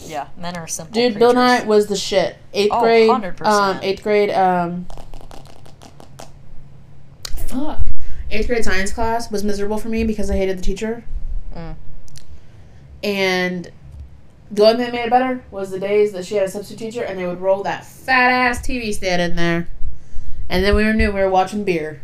Yeah, 0.08 0.28
men 0.38 0.56
are 0.58 0.68
simple. 0.68 0.94
Dude, 0.94 1.20
Bill 1.20 1.34
creatures. 1.34 1.64
Nye 1.64 1.66
was 1.66 1.88
the 1.88 1.96
shit. 1.96 2.38
Eighth 2.54 2.72
Oh, 2.74 2.82
grade, 2.82 3.10
100%. 3.10 3.46
um, 3.46 3.80
eighth 3.82 4.04
grade, 4.04 4.30
um, 4.32 4.86
fuck. 7.36 7.86
Eighth 8.30 8.48
grade 8.48 8.64
science 8.64 8.92
class 8.92 9.32
was 9.32 9.44
miserable 9.44 9.78
for 9.78 9.90
me 9.90 10.04
because 10.04 10.30
I 10.30 10.36
hated 10.38 10.58
the 10.58 10.62
teacher. 10.62 11.04
Mm. 11.56 11.76
And 13.04 13.72
the 14.52 14.64
only 14.64 14.76
thing 14.84 14.86
that 14.86 14.94
made 14.94 15.06
it 15.06 15.10
better 15.10 15.44
was 15.52 15.72
the 15.72 15.80
days 15.80 16.12
that 16.14 16.26
she 16.26 16.36
had 16.36 16.46
a 16.46 16.50
substitute 16.50 16.80
teacher 16.92 17.04
and 17.04 17.18
they 17.18 17.26
would 17.26 17.40
roll 17.42 17.64
that 17.64 17.86
fat 17.86 18.32
ass 18.32 18.60
TV 18.60 18.94
stand 18.94 19.22
in 19.22 19.36
there. 19.36 19.70
And 20.50 20.64
then 20.64 20.76
we 20.76 20.84
were 20.84 20.94
new, 20.94 21.12
we 21.12 21.20
were 21.20 21.30
watching 21.30 21.64
beer. 21.64 22.02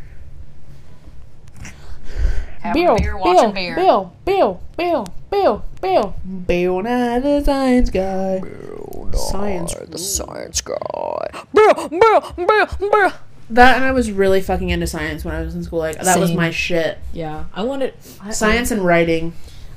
Having 2.63 2.87
a 2.87 2.95
beer, 2.95 3.17
watching 3.17 3.53
beer. 3.53 3.75
Bill, 3.75 4.13
Bill, 4.23 4.61
Bill, 4.77 5.07
Bill, 5.29 5.65
Bill. 5.81 6.15
Bill 6.47 6.81
Nye 6.81 7.19
the 7.19 7.43
science 7.43 7.89
guy. 7.89 8.39
Bill, 8.39 9.11
Science. 9.13 9.75
The 9.75 9.97
science 9.97 10.61
guy. 10.61 11.43
Bill, 11.53 11.89
Bill, 11.89 12.33
Bill, 12.37 12.67
Bill. 12.79 13.11
That 13.49 13.75
and 13.75 13.83
I 13.83 13.91
was 13.91 14.11
really 14.11 14.41
fucking 14.41 14.69
into 14.69 14.87
science 14.87 15.25
when 15.25 15.35
I 15.35 15.41
was 15.41 15.55
in 15.55 15.63
school. 15.63 15.79
Like 15.79 15.99
that 15.99 16.17
was 16.19 16.31
my 16.33 16.51
shit. 16.51 16.99
Yeah, 17.11 17.45
I 17.53 17.63
wanted 17.63 17.93
Science 18.31 18.71
and 18.71 18.85
writing. 18.85 19.33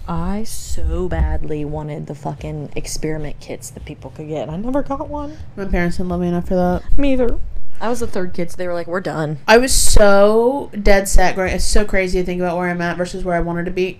I 0.08 0.44
so 0.44 1.08
badly 1.08 1.64
wanted 1.64 2.06
the 2.06 2.14
fucking 2.14 2.72
experiment 2.76 3.40
kits 3.40 3.70
that 3.70 3.84
people 3.84 4.10
could 4.10 4.28
get. 4.28 4.48
I 4.48 4.56
never 4.56 4.84
got 4.84 5.08
one. 5.08 5.36
My 5.56 5.64
parents 5.64 5.96
didn't 5.96 6.10
love 6.10 6.20
me 6.20 6.28
enough 6.28 6.46
for 6.46 6.54
that. 6.54 6.96
Me 6.96 7.14
either. 7.14 7.40
I 7.80 7.88
was 7.88 8.00
the 8.00 8.06
third 8.06 8.32
kid, 8.32 8.50
so 8.50 8.56
they 8.56 8.66
were 8.66 8.74
like, 8.74 8.86
"We're 8.86 9.00
done." 9.00 9.38
I 9.46 9.58
was 9.58 9.72
so 9.72 10.70
dead 10.82 11.08
set 11.08 11.34
growing. 11.34 11.52
It's 11.52 11.64
so 11.64 11.84
crazy 11.84 12.18
to 12.18 12.24
think 12.24 12.40
about 12.40 12.56
where 12.56 12.68
I'm 12.68 12.80
at 12.80 12.96
versus 12.96 13.24
where 13.24 13.36
I 13.36 13.40
wanted 13.40 13.66
to 13.66 13.70
be. 13.70 13.98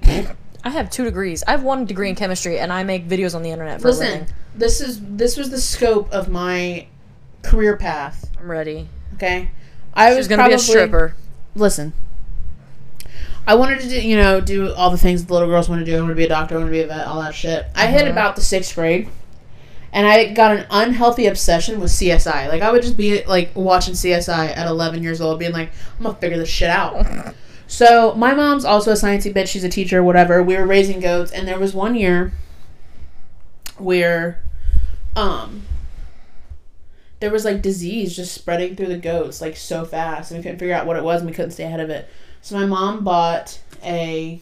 I 0.65 0.71
have 0.71 0.91
two 0.91 1.05
degrees. 1.05 1.45
I 1.47 1.53
have 1.53 1.63
one 1.63 1.85
degree 1.85 2.09
in 2.09 2.17
chemistry, 2.17 2.59
and 2.59 2.73
I 2.73 2.83
make 2.83 3.09
videos 3.09 3.35
on 3.35 3.43
the 3.43 3.51
internet 3.51 3.81
for 3.81 3.89
a 3.89 3.91
Listen, 3.93 4.11
living. 4.11 4.29
this 4.57 4.81
is 4.81 5.01
this 5.01 5.37
was 5.37 5.51
the 5.51 5.61
scope 5.61 6.13
of 6.13 6.29
my 6.29 6.87
career 7.43 7.77
path. 7.77 8.31
I'm 8.41 8.51
ready. 8.51 8.89
Okay, 9.15 9.51
I 9.95 10.11
She's 10.11 10.17
was 10.17 10.29
gonna 10.29 10.41
probably, 10.41 10.57
be 10.57 10.61
a 10.61 10.65
stripper. 10.65 11.15
Listen, 11.55 11.93
I 13.47 13.55
wanted 13.55 13.81
to 13.81 13.89
do 13.89 14.01
you 14.01 14.17
know 14.17 14.41
do 14.41 14.73
all 14.75 14.91
the 14.91 14.99
things 14.99 15.25
the 15.25 15.33
little 15.33 15.49
girls 15.49 15.69
want 15.69 15.85
to 15.85 15.85
do. 15.85 15.97
I 15.97 16.01
want 16.01 16.11
to 16.11 16.17
be 16.17 16.25
a 16.25 16.29
doctor. 16.29 16.57
I 16.57 16.59
want 16.59 16.69
to 16.69 16.73
be 16.73 16.81
a 16.81 16.87
vet. 16.87 17.07
All 17.07 17.21
that 17.23 17.35
shit. 17.35 17.67
I 17.75 17.87
hit 17.87 18.03
mm-hmm. 18.03 18.11
about 18.11 18.35
the 18.35 18.43
sixth 18.43 18.75
grade, 18.75 19.09
and 19.97 20.07
I 20.07 20.27
got 20.35 20.55
an 20.55 20.67
unhealthy 20.71 21.27
obsession 21.27 21.81
with 21.81 21.91
CSI. 21.91 22.49
Like 22.49 22.61
I 22.61 22.71
would 22.71 22.83
just 22.83 22.99
be 22.99 23.25
like 23.25 23.53
watching 23.55 23.95
CSI 23.95 24.55
at 24.55 24.67
11 24.67 25.03
years 25.03 25.23
old, 25.23 25.39
being 25.39 25.53
like, 25.53 25.71
I'm 25.97 26.05
gonna 26.05 26.19
figure 26.19 26.37
this 26.37 26.51
shit 26.51 26.71
out. 26.71 27.35
So 27.69 28.15
my 28.15 28.33
mom's 28.33 28.65
also 28.65 28.93
a 28.93 28.95
sciencey 28.95 29.35
bitch. 29.35 29.49
She's 29.49 29.65
a 29.65 29.69
teacher, 29.69 30.01
whatever. 30.01 30.41
We 30.41 30.55
were 30.55 30.65
raising 30.65 31.01
goats, 31.01 31.33
and 31.33 31.49
there 31.49 31.59
was 31.59 31.75
one 31.75 31.97
year 31.97 32.33
where, 33.77 34.41
um, 35.17 35.63
there 37.19 37.33
was 37.33 37.45
like 37.45 37.63
disease 37.63 38.15
just 38.15 38.33
spreading 38.33 38.77
through 38.77 38.87
the 38.87 38.99
goats 38.99 39.41
like 39.41 39.57
so 39.57 39.85
fast, 39.85 40.31
and 40.31 40.39
we 40.39 40.45
couldn't 40.45 40.61
figure 40.61 40.77
out 40.77 40.87
what 40.87 40.97
it 40.97 41.03
was, 41.03 41.23
and 41.23 41.29
we 41.29 41.35
couldn't 41.35 41.51
stay 41.51 41.65
ahead 41.65 41.81
of 41.81 41.91
it. 41.91 42.09
So 42.41 42.55
my 42.55 42.67
mom 42.67 43.03
bought 43.03 43.59
a 43.83 44.41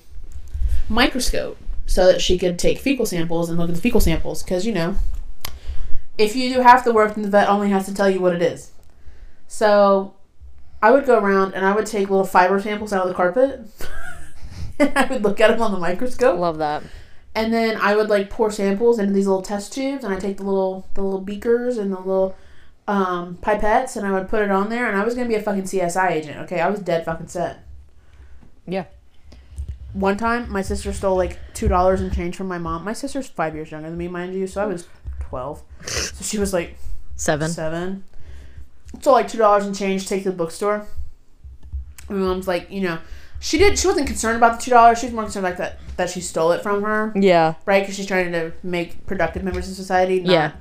microscope 0.91 1.57
so 1.87 2.05
that 2.05 2.21
she 2.21 2.37
could 2.37 2.59
take 2.59 2.79
fecal 2.79 3.07
samples 3.07 3.49
and 3.49 3.59
look 3.59 3.71
at 3.71 3.75
the 3.75 3.81
fecal 3.81 4.01
samples, 4.01 4.43
because 4.43 4.67
you 4.67 4.73
know, 4.75 4.97
if 6.19 6.37
you 6.37 6.53
do 6.53 6.61
half 6.61 6.85
the 6.85 6.93
work, 6.93 7.15
then 7.15 7.23
the 7.23 7.31
vet 7.31 7.49
only 7.49 7.71
has 7.71 7.87
to 7.87 7.95
tell 7.95 8.09
you 8.09 8.21
what 8.21 8.35
it 8.35 8.43
is. 8.43 8.73
So 9.47 10.15
I 10.83 10.91
would 10.91 11.07
go 11.07 11.19
around 11.19 11.55
and 11.55 11.65
I 11.65 11.75
would 11.75 11.87
take 11.87 12.11
little 12.11 12.27
fiber 12.27 12.61
samples 12.61 12.93
out 12.93 13.03
of 13.03 13.09
the 13.09 13.15
carpet. 13.15 13.61
and 14.79 14.93
I 14.97 15.07
would 15.07 15.23
look 15.23 15.41
at 15.41 15.49
them 15.49 15.63
on 15.63 15.73
the 15.73 15.79
microscope. 15.79 16.39
Love 16.39 16.59
that. 16.59 16.83
And 17.35 17.53
then 17.53 17.77
I 17.81 17.97
would 17.97 18.09
like 18.09 18.31
pour 18.31 18.51
samples 18.51 18.99
into 18.99 19.13
these 19.13 19.27
little 19.27 19.43
test 19.43 19.73
tubes, 19.73 20.05
and 20.05 20.15
I 20.15 20.19
take 20.19 20.37
the 20.37 20.45
little 20.45 20.87
the 20.95 21.03
little 21.03 21.21
beakers 21.21 21.79
and 21.79 21.93
the 21.93 21.99
little 21.99 22.37
um, 22.87 23.39
pipettes, 23.43 23.97
and 23.97 24.07
I 24.07 24.13
would 24.13 24.29
put 24.29 24.43
it 24.43 24.51
on 24.51 24.69
there. 24.69 24.87
And 24.89 24.97
I 24.97 25.05
was 25.05 25.15
gonna 25.15 25.29
be 25.29 25.35
a 25.35 25.43
fucking 25.43 25.65
CSI 25.65 26.11
agent. 26.13 26.39
Okay, 26.43 26.61
I 26.61 26.69
was 26.69 26.81
dead 26.81 27.05
fucking 27.05 27.29
set. 27.29 27.65
Yeah. 28.67 28.85
One 29.95 30.17
time, 30.17 30.51
my 30.51 30.63
sister 30.63 30.93
stole 30.93 31.17
like 31.17 31.39
two 31.55 31.67
dollars 31.67 32.01
in 32.01 32.11
change 32.13 32.37
from 32.37 32.47
my 32.47 32.59
mom. 32.59 32.85
My 32.85 32.93
sister's 32.93 33.27
five 33.27 33.55
years 33.55 33.71
younger 33.71 33.89
than 33.89 33.99
me, 33.99 34.07
mind 34.07 34.35
you, 34.35 34.47
so 34.47 34.63
I 34.63 34.67
was 34.67 34.87
twelve. 35.19 35.63
So 36.15 36.25
she 36.25 36.39
was 36.39 36.53
like 36.53 36.77
Seven. 37.17 37.49
seven. 37.49 38.05
So 39.03 39.13
like 39.13 39.29
two 39.29 39.39
dollars 39.39 39.67
and 39.67 39.75
change, 39.77 40.07
take 40.09 40.23
to 40.25 40.31
the 40.31 40.37
bookstore. 40.37 40.87
And 42.09 42.19
my 42.21 42.27
mom's 42.27 42.47
like, 42.49 42.71
you 42.71 42.81
know, 42.81 42.99
she 43.41 43.59
did. 43.59 43.79
She 43.79 43.87
wasn't 43.87 44.07
concerned 44.07 44.37
about 44.37 44.59
the 44.59 44.65
two 44.65 44.71
dollars. 44.71 44.99
She 44.99 45.07
was 45.07 45.15
more 45.15 45.25
concerned 45.25 45.45
like 45.45 45.57
that 45.59 45.79
that 45.97 46.11
she 46.11 46.21
stole 46.21 46.51
it 46.53 46.63
from 46.63 46.83
her, 46.83 47.13
Yeah. 47.15 47.55
right? 47.67 47.83
Because 47.83 47.95
she's 47.97 48.07
trying 48.07 48.33
to 48.33 48.53
make 48.63 49.07
productive 49.07 49.45
members 49.45 49.69
of 49.69 49.75
society, 49.77 50.21
not 50.21 50.33
Yeah. 50.33 50.53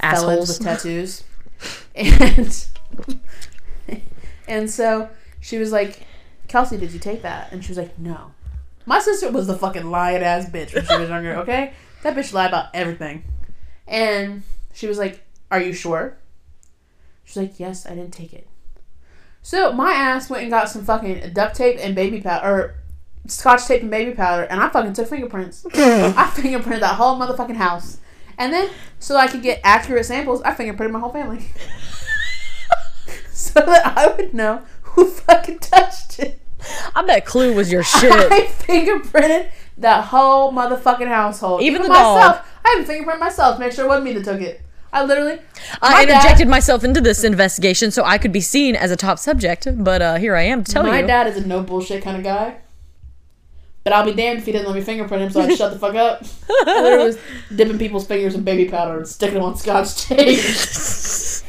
Assholes. 0.00 0.48
with 0.58 0.60
tattoos. 0.66 1.24
and 1.94 2.66
and 4.48 4.70
so 4.70 5.08
she 5.40 5.58
was 5.58 5.72
like, 5.72 6.06
Kelsey, 6.48 6.76
did 6.76 6.92
you 6.92 6.98
take 6.98 7.22
that? 7.22 7.52
And 7.52 7.62
she 7.64 7.70
was 7.70 7.78
like, 7.78 7.98
no. 7.98 8.32
My 8.86 8.98
sister 8.98 9.30
was 9.30 9.46
the 9.46 9.54
fucking 9.56 9.90
lying 9.90 10.22
ass 10.22 10.46
bitch 10.48 10.74
when 10.74 10.84
she 10.86 10.96
was 10.98 11.08
younger. 11.08 11.34
Okay, 11.40 11.72
that 12.02 12.16
bitch 12.16 12.32
lied 12.32 12.48
about 12.50 12.66
everything. 12.74 13.22
And 13.86 14.42
she 14.72 14.86
was 14.86 14.98
like, 14.98 15.24
"Are 15.50 15.60
you 15.60 15.72
sure?" 15.72 16.16
She's 17.24 17.36
like, 17.36 17.60
"Yes, 17.60 17.86
I 17.86 17.90
didn't 17.90 18.12
take 18.12 18.32
it." 18.32 18.48
So 19.42 19.72
my 19.72 19.92
ass 19.92 20.28
went 20.28 20.42
and 20.42 20.50
got 20.50 20.68
some 20.68 20.84
fucking 20.84 21.32
duct 21.32 21.56
tape 21.56 21.78
and 21.80 21.94
baby 21.94 22.20
powder, 22.20 22.46
or 22.46 22.74
scotch 23.26 23.66
tape 23.66 23.82
and 23.82 23.90
baby 23.90 24.12
powder, 24.12 24.42
and 24.44 24.60
I 24.60 24.68
fucking 24.68 24.92
took 24.92 25.08
fingerprints. 25.08 25.64
I 25.74 26.30
fingerprinted 26.34 26.80
that 26.80 26.96
whole 26.96 27.18
motherfucking 27.18 27.56
house, 27.56 27.98
and 28.38 28.52
then 28.52 28.70
so 28.98 29.16
I 29.16 29.26
could 29.28 29.42
get 29.42 29.60
accurate 29.64 30.06
samples, 30.06 30.42
I 30.42 30.54
fingerprinted 30.54 30.90
my 30.92 30.98
whole 31.00 31.12
family, 31.12 31.46
so 33.30 33.60
that 33.60 33.96
I 33.96 34.08
would 34.08 34.34
know 34.34 34.62
who 34.82 35.06
fucking 35.06 35.60
touched 35.60 36.18
it. 36.18 36.40
I 36.94 37.02
bet 37.06 37.24
Clue 37.24 37.54
was 37.54 37.72
your 37.72 37.82
shit. 37.82 38.12
I 38.12 38.46
fingerprinted 38.46 39.50
that 39.78 40.04
whole 40.06 40.52
motherfucking 40.52 41.08
household. 41.08 41.62
Even 41.62 41.82
the 41.82 41.88
myself. 41.88 42.36
dog. 42.36 42.44
I 42.64 42.76
even 42.78 42.84
fingerprinted 43.04 43.20
myself 43.20 43.56
to 43.56 43.60
make 43.60 43.72
sure 43.72 43.84
it 43.84 43.88
wasn't 43.88 44.04
me 44.04 44.12
that 44.14 44.24
took 44.24 44.40
it. 44.40 44.62
I 44.92 45.04
literally. 45.04 45.38
I 45.80 45.92
my 45.92 46.04
dad- 46.04 46.16
interjected 46.16 46.48
myself 46.48 46.82
into 46.84 47.00
this 47.00 47.22
investigation 47.24 47.90
so 47.90 48.04
I 48.04 48.18
could 48.18 48.32
be 48.32 48.40
seen 48.40 48.74
as 48.74 48.90
a 48.90 48.96
top 48.96 49.18
subject, 49.18 49.66
but 49.84 50.02
uh, 50.02 50.16
here 50.16 50.34
I 50.36 50.42
am 50.42 50.64
to 50.64 50.72
tell 50.72 50.82
my 50.82 51.00
you. 51.00 51.06
dad 51.06 51.26
is 51.28 51.36
a 51.36 51.46
no 51.46 51.62
bullshit 51.62 52.02
kind 52.02 52.16
of 52.16 52.24
guy. 52.24 52.56
But 53.84 53.94
I'll 53.94 54.04
be 54.04 54.12
damned 54.12 54.40
if 54.40 54.46
he 54.46 54.52
didn't 54.52 54.66
let 54.66 54.74
me 54.74 54.82
fingerprint 54.82 55.22
him, 55.22 55.30
so 55.30 55.40
I'd 55.40 55.56
shut 55.56 55.72
the 55.72 55.78
fuck 55.78 55.94
up. 55.94 56.22
I 56.50 56.82
literally 56.82 57.04
was 57.06 57.18
dipping 57.54 57.78
people's 57.78 58.06
fingers 58.06 58.34
in 58.34 58.42
baby 58.44 58.68
powder 58.70 58.98
and 58.98 59.08
sticking 59.08 59.36
them 59.36 59.44
on 59.44 59.56
scotch 59.56 60.02
tape. 60.02 60.38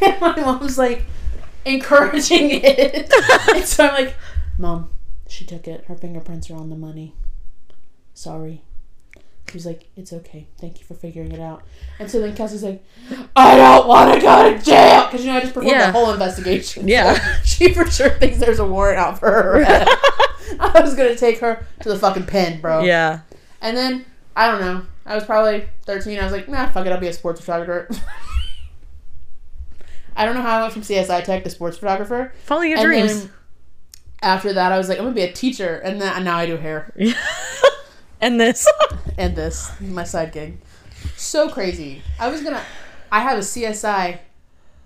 and 0.02 0.22
my 0.22 0.36
mom's 0.40 0.78
like 0.78 1.04
encouraging 1.66 2.52
it. 2.64 3.12
and 3.54 3.66
so 3.66 3.86
I'm 3.88 4.06
like, 4.06 4.16
Mom, 4.58 4.92
she 5.28 5.44
took 5.46 5.68
it. 5.68 5.86
Her 5.86 5.96
fingerprints 5.96 6.50
are 6.50 6.56
on 6.56 6.70
the 6.70 6.76
money. 6.78 7.16
Sorry. 8.14 8.62
He 9.52 9.58
was 9.58 9.66
like, 9.66 9.86
It's 9.96 10.14
okay. 10.14 10.48
Thank 10.60 10.80
you 10.80 10.86
for 10.86 10.94
figuring 10.94 11.32
it 11.32 11.40
out. 11.40 11.64
And 12.00 12.10
so 12.10 12.20
then 12.20 12.36
Kelsey's 12.36 12.64
like, 12.64 12.84
I 13.36 13.56
don't 13.58 13.88
want 13.88 14.14
to 14.16 14.22
go 14.22 14.52
to 14.54 14.64
jail. 14.64 15.06
Because, 15.06 15.26
you 15.26 15.32
know, 15.32 15.38
I 15.38 15.42
just 15.42 15.54
performed 15.54 15.70
Yeah. 15.76 15.88
the 15.88 15.92
whole 15.92 16.12
investigation. 16.14 16.88
Yeah. 16.88 17.16
So 17.16 17.44
she 17.44 17.74
for 17.74 17.86
sure 17.90 18.10
thinks 18.12 18.38
there's 18.40 18.60
a 18.60 18.66
warrant 18.66 19.00
out 19.00 19.20
for 19.20 19.30
her. 19.32 19.64
I 20.60 20.82
was 20.82 20.96
going 20.96 21.10
to 21.10 21.16
take 21.18 21.40
her 21.40 21.66
to 21.82 21.90
the 21.90 21.98
fucking 21.98 22.26
pen, 22.26 22.60
bro. 22.62 22.84
yeah. 22.84 23.22
And 23.62 23.76
then, 23.78 24.06
I 24.36 24.50
don't 24.52 24.60
know. 24.62 24.86
I 25.06 25.16
was 25.16 25.24
probably 25.24 25.68
13. 25.86 26.20
I 26.20 26.24
was 26.24 26.32
like, 26.32 26.48
nah, 26.50 26.70
fuck 26.70 26.86
it. 26.86 26.92
I'll 26.92 27.00
be 27.00 27.08
a 27.08 27.14
sports 27.14 27.40
photographer. 27.42 27.88
I 30.16 30.26
don't 30.26 30.36
know 30.36 30.42
how 30.42 30.58
I 30.60 30.62
went 30.62 30.74
from 30.74 30.82
CSI 30.82 31.24
tech 31.24 31.44
to 31.46 31.50
sports 31.50 31.78
photographer. 31.78 32.34
Follow 32.44 32.62
your 32.64 32.78
And 32.80 32.86
dreams. 32.86 33.24
then 33.24 33.32
after 34.22 34.54
that, 34.54 34.72
I 34.72 34.78
was 34.78 34.90
like, 34.90 34.98
I'm 34.98 35.06
gonna 35.06 35.16
be 35.16 35.22
a 35.22 35.32
teacher, 35.32 35.76
and 35.78 36.02
then 36.02 36.14
and 36.14 36.26
now 36.26 36.38
I 36.38 36.46
do 36.46 36.58
hair 36.58 36.94
and 38.22 38.40
this. 38.40 38.68
and 39.18 39.36
this 39.36 39.72
my 39.82 40.04
side 40.04 40.32
gig. 40.32 40.58
So 41.18 41.50
crazy. 41.50 42.02
I 42.20 42.30
was 42.30 42.42
gonna. 42.42 42.64
I 43.12 43.20
have 43.22 43.38
a 43.38 43.42
CSI 43.42 44.20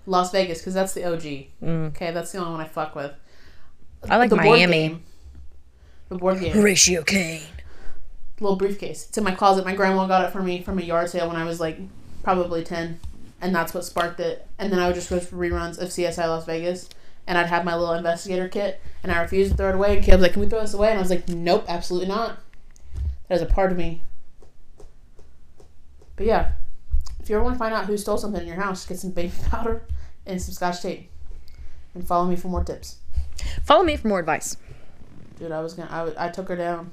Las 0.06 0.32
Vegas 0.32 0.58
because 0.58 0.74
that's 0.74 0.94
the 0.94 1.04
OG. 1.04 1.22
Mm. 1.62 1.88
Okay, 1.88 2.10
that's 2.10 2.32
the 2.32 2.38
only 2.38 2.52
one 2.52 2.60
I 2.60 2.68
fuck 2.68 2.94
with. 2.94 3.12
I 4.08 4.16
like 4.16 4.30
board 4.30 4.44
Miami. 4.44 4.88
game. 4.88 5.02
The 6.08 6.16
board 6.16 6.40
game. 6.40 6.60
Ratio 6.60 7.02
Kane. 7.02 7.42
little 8.40 8.56
briefcase. 8.56 9.06
It's 9.08 9.18
in 9.18 9.24
my 9.24 9.34
closet. 9.34 9.64
My 9.64 9.74
grandma 9.74 10.06
got 10.06 10.24
it 10.24 10.32
for 10.32 10.42
me 10.42 10.62
from 10.62 10.78
a 10.78 10.82
yard 10.82 11.10
sale 11.10 11.28
when 11.28 11.36
I 11.36 11.44
was 11.44 11.60
like 11.60 11.78
probably 12.22 12.62
10. 12.62 13.00
And 13.40 13.54
that's 13.54 13.74
what 13.74 13.84
sparked 13.84 14.20
it. 14.20 14.46
And 14.58 14.72
then 14.72 14.78
I 14.78 14.86
would 14.86 14.94
just 14.94 15.10
go 15.10 15.20
for 15.20 15.36
reruns 15.36 15.78
of 15.78 15.88
CSI 15.88 16.26
Las 16.26 16.46
Vegas. 16.46 16.88
And 17.26 17.36
I'd 17.36 17.46
have 17.46 17.64
my 17.64 17.74
little 17.74 17.94
investigator 17.94 18.48
kit. 18.48 18.80
And 19.02 19.10
I 19.10 19.20
refused 19.20 19.50
to 19.52 19.56
throw 19.56 19.70
it 19.70 19.74
away. 19.74 19.98
And 19.98 20.06
was 20.06 20.20
like, 20.20 20.32
Can 20.32 20.42
we 20.42 20.48
throw 20.48 20.60
this 20.60 20.74
away? 20.74 20.90
And 20.90 20.98
I 20.98 21.02
was 21.02 21.10
like, 21.10 21.28
Nope, 21.28 21.64
absolutely 21.68 22.08
not. 22.08 22.38
That 23.28 23.36
is 23.36 23.42
a 23.42 23.46
part 23.46 23.72
of 23.72 23.78
me. 23.78 24.02
But 26.16 26.26
yeah, 26.26 26.52
if 27.20 27.28
you 27.28 27.36
ever 27.36 27.44
want 27.44 27.56
to 27.56 27.58
find 27.58 27.74
out 27.74 27.86
who 27.86 27.96
stole 27.96 28.18
something 28.18 28.40
in 28.40 28.46
your 28.46 28.56
house, 28.56 28.86
get 28.86 28.98
some 28.98 29.10
baby 29.10 29.32
powder 29.50 29.82
and 30.24 30.40
some 30.40 30.54
scotch 30.54 30.80
tape, 30.80 31.10
and 31.94 32.06
follow 32.06 32.26
me 32.26 32.36
for 32.36 32.48
more 32.48 32.64
tips. 32.64 32.98
Follow 33.64 33.84
me 33.84 33.96
for 33.96 34.08
more 34.08 34.20
advice. 34.20 34.56
Dude, 35.38 35.52
I 35.52 35.60
was 35.60 35.74
gonna. 35.74 36.14
I 36.16 36.28
took 36.28 36.48
her 36.48 36.56
down. 36.56 36.92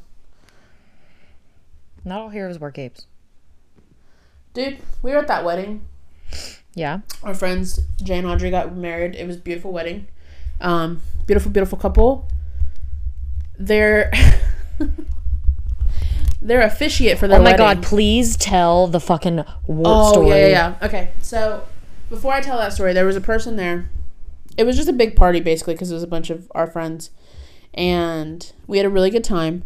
Not 2.04 2.22
all 2.22 2.30
heroes 2.30 2.60
wear 2.60 2.72
capes. 2.72 3.08
Dude, 4.54 4.80
we 5.02 5.12
were 5.12 5.20
at 5.20 5.28
that 5.28 5.46
wedding. 5.46 5.88
Yeah. 6.76 7.00
Our 7.22 7.34
friends 7.34 7.80
Jay 8.04 8.18
and 8.18 8.28
Audrey 8.28 8.50
got 8.50 8.76
married. 8.76 9.16
It 9.16 9.26
was 9.26 9.38
a 9.38 9.40
beautiful 9.40 9.72
wedding. 9.72 10.08
Um, 10.60 11.02
beautiful, 11.26 11.52
beautiful 11.52 11.78
couple. 11.78 12.28
Their 13.58 14.12
their 16.44 16.62
officiate 16.62 17.18
for 17.18 17.28
their 17.28 17.40
wedding. 17.42 17.56
Oh 17.60 17.64
my 17.64 17.68
wedding. 17.70 17.82
god, 17.82 17.88
please 17.90 18.36
tell 18.38 18.88
the 18.88 19.00
fucking 19.00 19.38
wart 19.68 19.86
Oh 19.86 20.12
story. 20.12 20.30
yeah, 20.30 20.36
yeah, 20.36 20.48
yeah. 20.82 20.88
Okay, 20.88 21.12
so 21.22 21.64
before 22.10 22.34
I 22.34 22.42
tell 22.42 22.58
that 22.58 22.74
story, 22.74 22.94
there 22.94 23.06
was 23.06 23.16
a 23.16 23.22
person 23.22 23.56
there. 23.56 23.90
It 24.58 24.66
was 24.66 24.76
just 24.76 24.90
a 24.90 24.94
big 24.94 25.16
party 25.16 25.40
basically 25.40 25.74
because 25.74 25.90
it 25.90 25.96
was 25.96 26.04
a 26.04 26.08
bunch 26.08 26.30
of 26.30 26.52
our 26.54 26.68
friends, 26.68 27.10
and 27.74 28.52
we 28.68 28.78
had 28.78 28.86
a 28.86 28.90
really 28.90 29.10
good 29.10 29.24
time. 29.24 29.64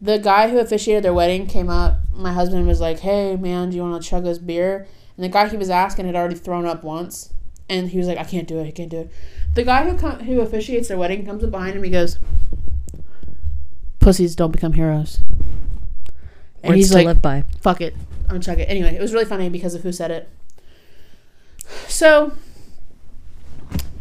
The 0.00 0.18
guy 0.18 0.48
who 0.48 0.58
officiated 0.58 1.02
their 1.02 1.14
wedding 1.14 1.46
came 1.48 1.68
up. 1.68 1.98
My 2.12 2.32
husband 2.32 2.66
was 2.68 2.80
like, 2.80 3.00
"Hey, 3.00 3.34
man, 3.36 3.70
do 3.70 3.76
you 3.76 3.82
want 3.82 4.00
to 4.00 4.08
chug 4.08 4.22
this 4.24 4.38
beer?" 4.38 4.86
And 5.16 5.24
the 5.24 5.28
guy 5.28 5.48
he 5.48 5.56
was 5.56 5.70
asking 5.70 6.06
had 6.06 6.14
already 6.14 6.36
thrown 6.36 6.66
up 6.66 6.84
once, 6.84 7.32
and 7.68 7.88
he 7.88 7.98
was 7.98 8.06
like, 8.06 8.18
"I 8.18 8.22
can't 8.24 8.46
do 8.46 8.58
it. 8.60 8.66
I 8.68 8.70
can't 8.70 8.90
do 8.90 8.98
it." 9.00 9.10
The 9.54 9.64
guy 9.64 9.88
who 9.90 9.96
com- 9.96 10.20
who 10.20 10.40
officiates 10.40 10.86
their 10.86 10.98
wedding 10.98 11.26
comes 11.26 11.42
up 11.42 11.50
behind 11.50 11.74
him. 11.74 11.82
He 11.82 11.90
goes, 11.90 12.18
"Pussies 13.98 14.36
don't 14.36 14.52
become 14.52 14.74
heroes." 14.74 15.20
And 16.62 16.70
Words 16.70 16.76
he's 16.76 16.88
to 16.90 16.94
like, 16.96 17.06
live 17.06 17.22
by. 17.22 17.44
fuck 17.60 17.80
it. 17.80 17.94
I'm 18.22 18.28
gonna 18.28 18.40
check 18.40 18.58
it. 18.58 18.68
Anyway, 18.68 18.94
it 18.94 19.00
was 19.00 19.12
really 19.12 19.24
funny 19.24 19.48
because 19.48 19.74
of 19.74 19.82
who 19.82 19.92
said 19.92 20.10
it. 20.10 20.28
So, 21.86 22.32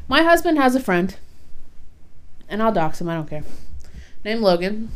my 0.07 0.23
husband 0.23 0.57
has 0.57 0.75
a 0.75 0.79
friend, 0.79 1.15
and 2.49 2.61
I'll 2.63 2.71
dox 2.71 2.99
him. 2.99 3.09
I 3.09 3.15
don't 3.15 3.29
care. 3.29 3.43
Named 4.23 4.41
Logan. 4.41 4.89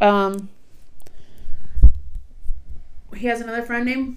Um, 0.00 0.48
he 3.14 3.26
has 3.28 3.40
another 3.40 3.62
friend 3.62 3.86
named 3.86 4.16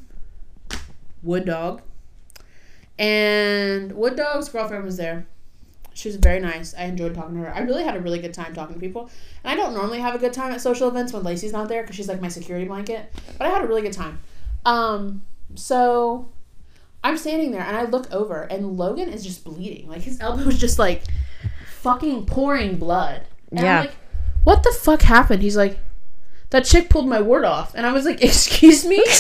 Wood 1.24 1.46
Dog, 1.46 1.82
and 2.98 3.94
Wood 3.94 4.16
Dog's 4.16 4.50
girlfriend 4.50 4.84
was 4.84 4.98
there. 4.98 5.26
She 6.00 6.08
was 6.08 6.16
very 6.16 6.40
nice. 6.40 6.74
I 6.78 6.84
enjoyed 6.84 7.14
talking 7.14 7.36
to 7.36 7.42
her. 7.42 7.54
I 7.54 7.60
really 7.60 7.84
had 7.84 7.96
a 7.96 8.00
really 8.00 8.20
good 8.20 8.34
time 8.34 8.54
talking 8.54 8.76
to 8.76 8.80
people. 8.80 9.10
And 9.44 9.52
I 9.52 9.56
don't 9.62 9.74
normally 9.74 10.00
have 10.00 10.16
a 10.16 10.18
good 10.18 10.32
time 10.34 10.52
at 10.54 10.62
social 10.62 10.88
events 10.88 11.12
when 11.12 11.24
Lacey's 11.24 11.52
not 11.52 11.68
there 11.68 11.82
because 11.82 11.96
she's 11.96 12.08
like 12.08 12.22
my 12.22 12.30
security 12.30 12.66
blanket. 12.66 13.12
But 13.38 13.48
I 13.48 13.50
had 13.50 13.62
a 13.64 13.68
really 13.68 13.82
good 13.82 13.94
time. 13.94 14.20
Um, 14.66 15.24
so 15.56 16.30
I'm 17.04 17.18
standing 17.18 17.52
there 17.52 17.62
and 17.64 17.76
I 17.76 17.84
look 17.84 18.12
over 18.14 18.44
and 18.44 18.78
Logan 18.78 19.10
is 19.10 19.24
just 19.26 19.44
bleeding. 19.44 19.90
Like 19.90 20.02
his 20.02 20.20
elbow 20.22 20.44
is 20.44 20.58
just 20.58 20.80
like 20.80 21.04
fucking 21.82 22.26
pouring 22.26 22.78
blood. 22.78 23.24
And 23.52 23.60
Yeah. 23.60 23.80
I'm 23.80 23.86
like, 23.88 23.96
what 24.46 24.64
the 24.64 24.72
fuck 24.72 25.02
happened? 25.02 25.42
He's 25.44 25.58
like, 25.58 25.80
that 26.52 26.66
chick 26.66 26.90
pulled 26.90 27.08
my 27.08 27.20
wart 27.22 27.44
off. 27.46 27.74
And 27.76 27.86
I 27.86 27.92
was 27.92 28.06
like, 28.06 28.22
excuse 28.24 28.86
me? 28.86 29.04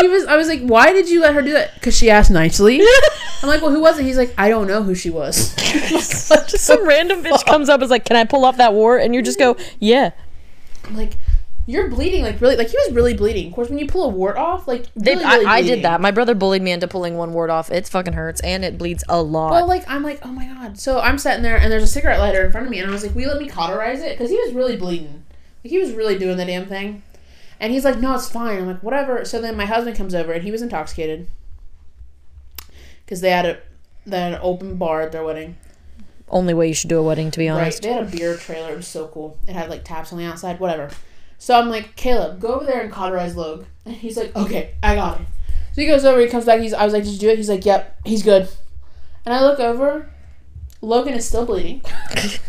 he 0.00 0.08
was 0.08 0.24
I 0.26 0.36
was 0.36 0.48
like, 0.48 0.60
why 0.60 0.92
did 0.92 1.08
you 1.08 1.20
let 1.20 1.34
her 1.34 1.42
do 1.42 1.52
that? 1.52 1.74
Because 1.74 1.96
she 1.96 2.10
asked 2.10 2.30
nicely. 2.30 2.80
I'm 3.42 3.48
like, 3.48 3.62
well, 3.62 3.70
who 3.70 3.80
was 3.80 3.98
it? 3.98 4.04
He's 4.04 4.16
like, 4.16 4.34
I 4.36 4.48
don't 4.48 4.66
know 4.66 4.82
who 4.82 4.94
she 4.94 5.10
was. 5.10 5.54
Just 5.88 6.58
some 6.58 6.86
random 6.86 7.22
bitch 7.22 7.44
comes 7.46 7.68
up 7.68 7.74
and 7.74 7.84
is 7.84 7.90
like, 7.90 8.04
"Can 8.04 8.16
I 8.16 8.24
pull 8.24 8.44
off 8.44 8.56
that 8.56 8.74
wart?" 8.74 9.02
And 9.02 9.14
you 9.14 9.22
just 9.22 9.38
go, 9.38 9.56
"Yeah." 9.78 10.10
I'm 10.84 10.96
like, 10.96 11.12
you're 11.68 11.88
bleeding, 11.88 12.22
like 12.22 12.40
really, 12.40 12.56
like 12.56 12.68
he 12.68 12.76
was 12.78 12.94
really 12.94 13.12
bleeding. 13.12 13.48
Of 13.48 13.52
course, 13.52 13.68
when 13.68 13.78
you 13.78 13.86
pull 13.86 14.04
a 14.04 14.08
wart 14.08 14.38
off, 14.38 14.66
like 14.66 14.86
They, 14.94 15.14
really, 15.14 15.24
really 15.26 15.46
I, 15.46 15.56
I 15.56 15.62
did 15.62 15.84
that. 15.84 16.00
My 16.00 16.10
brother 16.10 16.34
bullied 16.34 16.62
me 16.62 16.72
into 16.72 16.88
pulling 16.88 17.18
one 17.18 17.34
wart 17.34 17.50
off. 17.50 17.70
It 17.70 17.86
fucking 17.86 18.14
hurts 18.14 18.40
and 18.40 18.64
it 18.64 18.78
bleeds 18.78 19.04
a 19.06 19.20
lot. 19.20 19.50
Well, 19.50 19.68
like 19.68 19.84
I'm 19.86 20.02
like, 20.02 20.18
oh 20.24 20.32
my 20.32 20.46
god. 20.46 20.78
So 20.78 20.98
I'm 20.98 21.18
sitting 21.18 21.42
there, 21.42 21.58
and 21.58 21.70
there's 21.70 21.82
a 21.82 21.88
cigarette 21.88 22.20
lighter 22.20 22.44
in 22.46 22.52
front 22.52 22.66
of 22.66 22.70
me, 22.70 22.78
and 22.78 22.88
I 22.88 22.92
was 22.92 23.04
like, 23.04 23.14
will 23.14 23.22
you 23.22 23.28
let 23.28 23.38
me 23.38 23.48
cauterize 23.48 24.00
it? 24.00 24.16
Because 24.16 24.30
he 24.30 24.36
was 24.38 24.54
really 24.54 24.76
bleeding. 24.76 25.24
Like 25.62 25.70
he 25.70 25.78
was 25.78 25.92
really 25.92 26.18
doing 26.18 26.38
the 26.38 26.46
damn 26.46 26.64
thing. 26.64 27.02
And 27.60 27.72
he's 27.72 27.84
like, 27.84 27.98
no, 27.98 28.14
it's 28.14 28.30
fine. 28.30 28.58
I'm 28.58 28.66
like, 28.66 28.82
whatever. 28.82 29.24
So 29.24 29.40
then 29.40 29.56
my 29.56 29.66
husband 29.66 29.96
comes 29.96 30.14
over, 30.14 30.32
and 30.32 30.42
he 30.44 30.50
was 30.50 30.62
intoxicated 30.62 31.28
because 33.04 33.20
they 33.20 33.30
had 33.30 33.46
a 33.46 33.58
they 34.06 34.18
had 34.20 34.34
an 34.34 34.40
open 34.42 34.76
bar 34.76 35.02
at 35.02 35.12
their 35.12 35.24
wedding. 35.24 35.56
Only 36.30 36.54
way 36.54 36.68
you 36.68 36.74
should 36.74 36.88
do 36.90 36.98
a 36.98 37.02
wedding, 37.02 37.30
to 37.30 37.38
be 37.38 37.48
Right. 37.48 37.60
honest. 37.62 37.82
They 37.82 37.92
had 37.92 38.02
a 38.04 38.10
beer 38.16 38.36
trailer. 38.36 38.72
It 38.72 38.76
was 38.76 38.86
so 38.88 39.08
cool. 39.08 39.38
It 39.46 39.54
had 39.54 39.70
like 39.70 39.84
taps 39.84 40.12
on 40.12 40.18
the 40.18 40.24
outside, 40.24 40.60
whatever. 40.60 40.90
So 41.38 41.58
I'm 41.58 41.68
like, 41.68 41.94
Caleb, 41.96 42.40
go 42.40 42.48
over 42.48 42.64
there 42.64 42.80
and 42.80 42.92
cauterize 42.92 43.36
Logue. 43.36 43.64
And 43.84 43.94
he's 43.94 44.16
like, 44.16 44.34
okay, 44.36 44.74
I 44.82 44.94
got 44.94 45.20
it. 45.20 45.26
So 45.72 45.80
he 45.82 45.86
goes 45.86 46.04
over, 46.04 46.20
he 46.20 46.26
comes 46.26 46.44
back, 46.44 46.60
he's 46.60 46.74
I 46.74 46.84
was 46.84 46.92
like, 46.92 47.04
Did 47.04 47.12
you 47.12 47.18
do 47.18 47.28
it? 47.28 47.36
He's 47.38 47.48
like, 47.48 47.64
Yep, 47.64 48.00
he's 48.04 48.22
good. 48.22 48.48
And 49.24 49.34
I 49.34 49.42
look 49.42 49.58
over, 49.60 50.10
Logan 50.80 51.14
is 51.14 51.26
still 51.26 51.44
bleeding. 51.46 51.82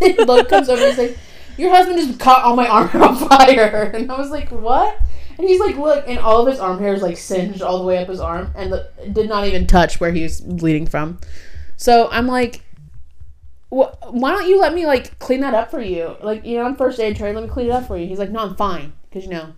Logan 0.18 0.46
comes 0.46 0.68
over, 0.68 0.82
and 0.84 0.96
he's 0.96 1.08
like, 1.08 1.18
Your 1.56 1.70
husband 1.70 1.98
just 1.98 2.20
caught 2.20 2.42
all 2.42 2.56
my 2.56 2.66
arm 2.66 2.88
hair 2.88 3.02
on 3.08 3.16
fire. 3.16 3.92
And 3.94 4.10
I 4.10 4.18
was 4.18 4.30
like, 4.30 4.50
What? 4.50 5.00
And 5.38 5.48
he's 5.48 5.60
like, 5.60 5.76
Look, 5.76 6.04
and 6.06 6.18
all 6.18 6.40
of 6.40 6.48
his 6.48 6.60
arm 6.60 6.78
hair 6.78 6.94
is 6.94 7.02
like 7.02 7.16
singed 7.16 7.62
all 7.62 7.78
the 7.78 7.84
way 7.84 7.98
up 7.98 8.08
his 8.08 8.20
arm 8.20 8.52
and 8.56 8.72
the, 8.72 8.90
did 9.12 9.28
not 9.28 9.46
even 9.46 9.66
touch 9.66 10.00
where 10.00 10.12
he 10.12 10.22
was 10.22 10.40
bleeding 10.40 10.86
from. 10.86 11.18
So 11.76 12.08
I'm 12.10 12.26
like, 12.26 12.62
why 13.70 14.32
don't 14.32 14.48
you 14.48 14.60
let 14.60 14.74
me 14.74 14.84
like 14.84 15.18
clean 15.18 15.40
that 15.40 15.54
up 15.54 15.70
for 15.70 15.80
you? 15.80 16.16
Like, 16.22 16.44
you 16.44 16.56
know, 16.56 16.64
on 16.64 16.76
first 16.76 16.98
aid 16.98 17.16
training, 17.16 17.36
let 17.36 17.44
me 17.44 17.50
clean 17.50 17.66
it 17.66 17.72
up 17.72 17.86
for 17.86 17.96
you. 17.96 18.06
He's 18.06 18.18
like, 18.18 18.30
no, 18.30 18.40
I'm 18.40 18.56
fine. 18.56 18.92
Because, 19.08 19.24
you 19.24 19.30
know, 19.30 19.54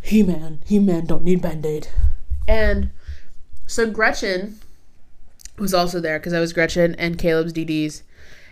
he 0.00 0.22
man, 0.22 0.60
he 0.66 0.78
man 0.78 1.06
don't 1.06 1.24
need 1.24 1.42
band 1.42 1.64
aid. 1.64 1.88
And 2.46 2.90
so 3.66 3.90
Gretchen 3.90 4.58
was 5.58 5.74
also 5.74 5.98
there 5.98 6.18
because 6.18 6.32
I 6.32 6.40
was 6.40 6.52
Gretchen 6.52 6.94
and 6.96 7.18
Caleb's 7.18 7.52
DDs. 7.52 8.02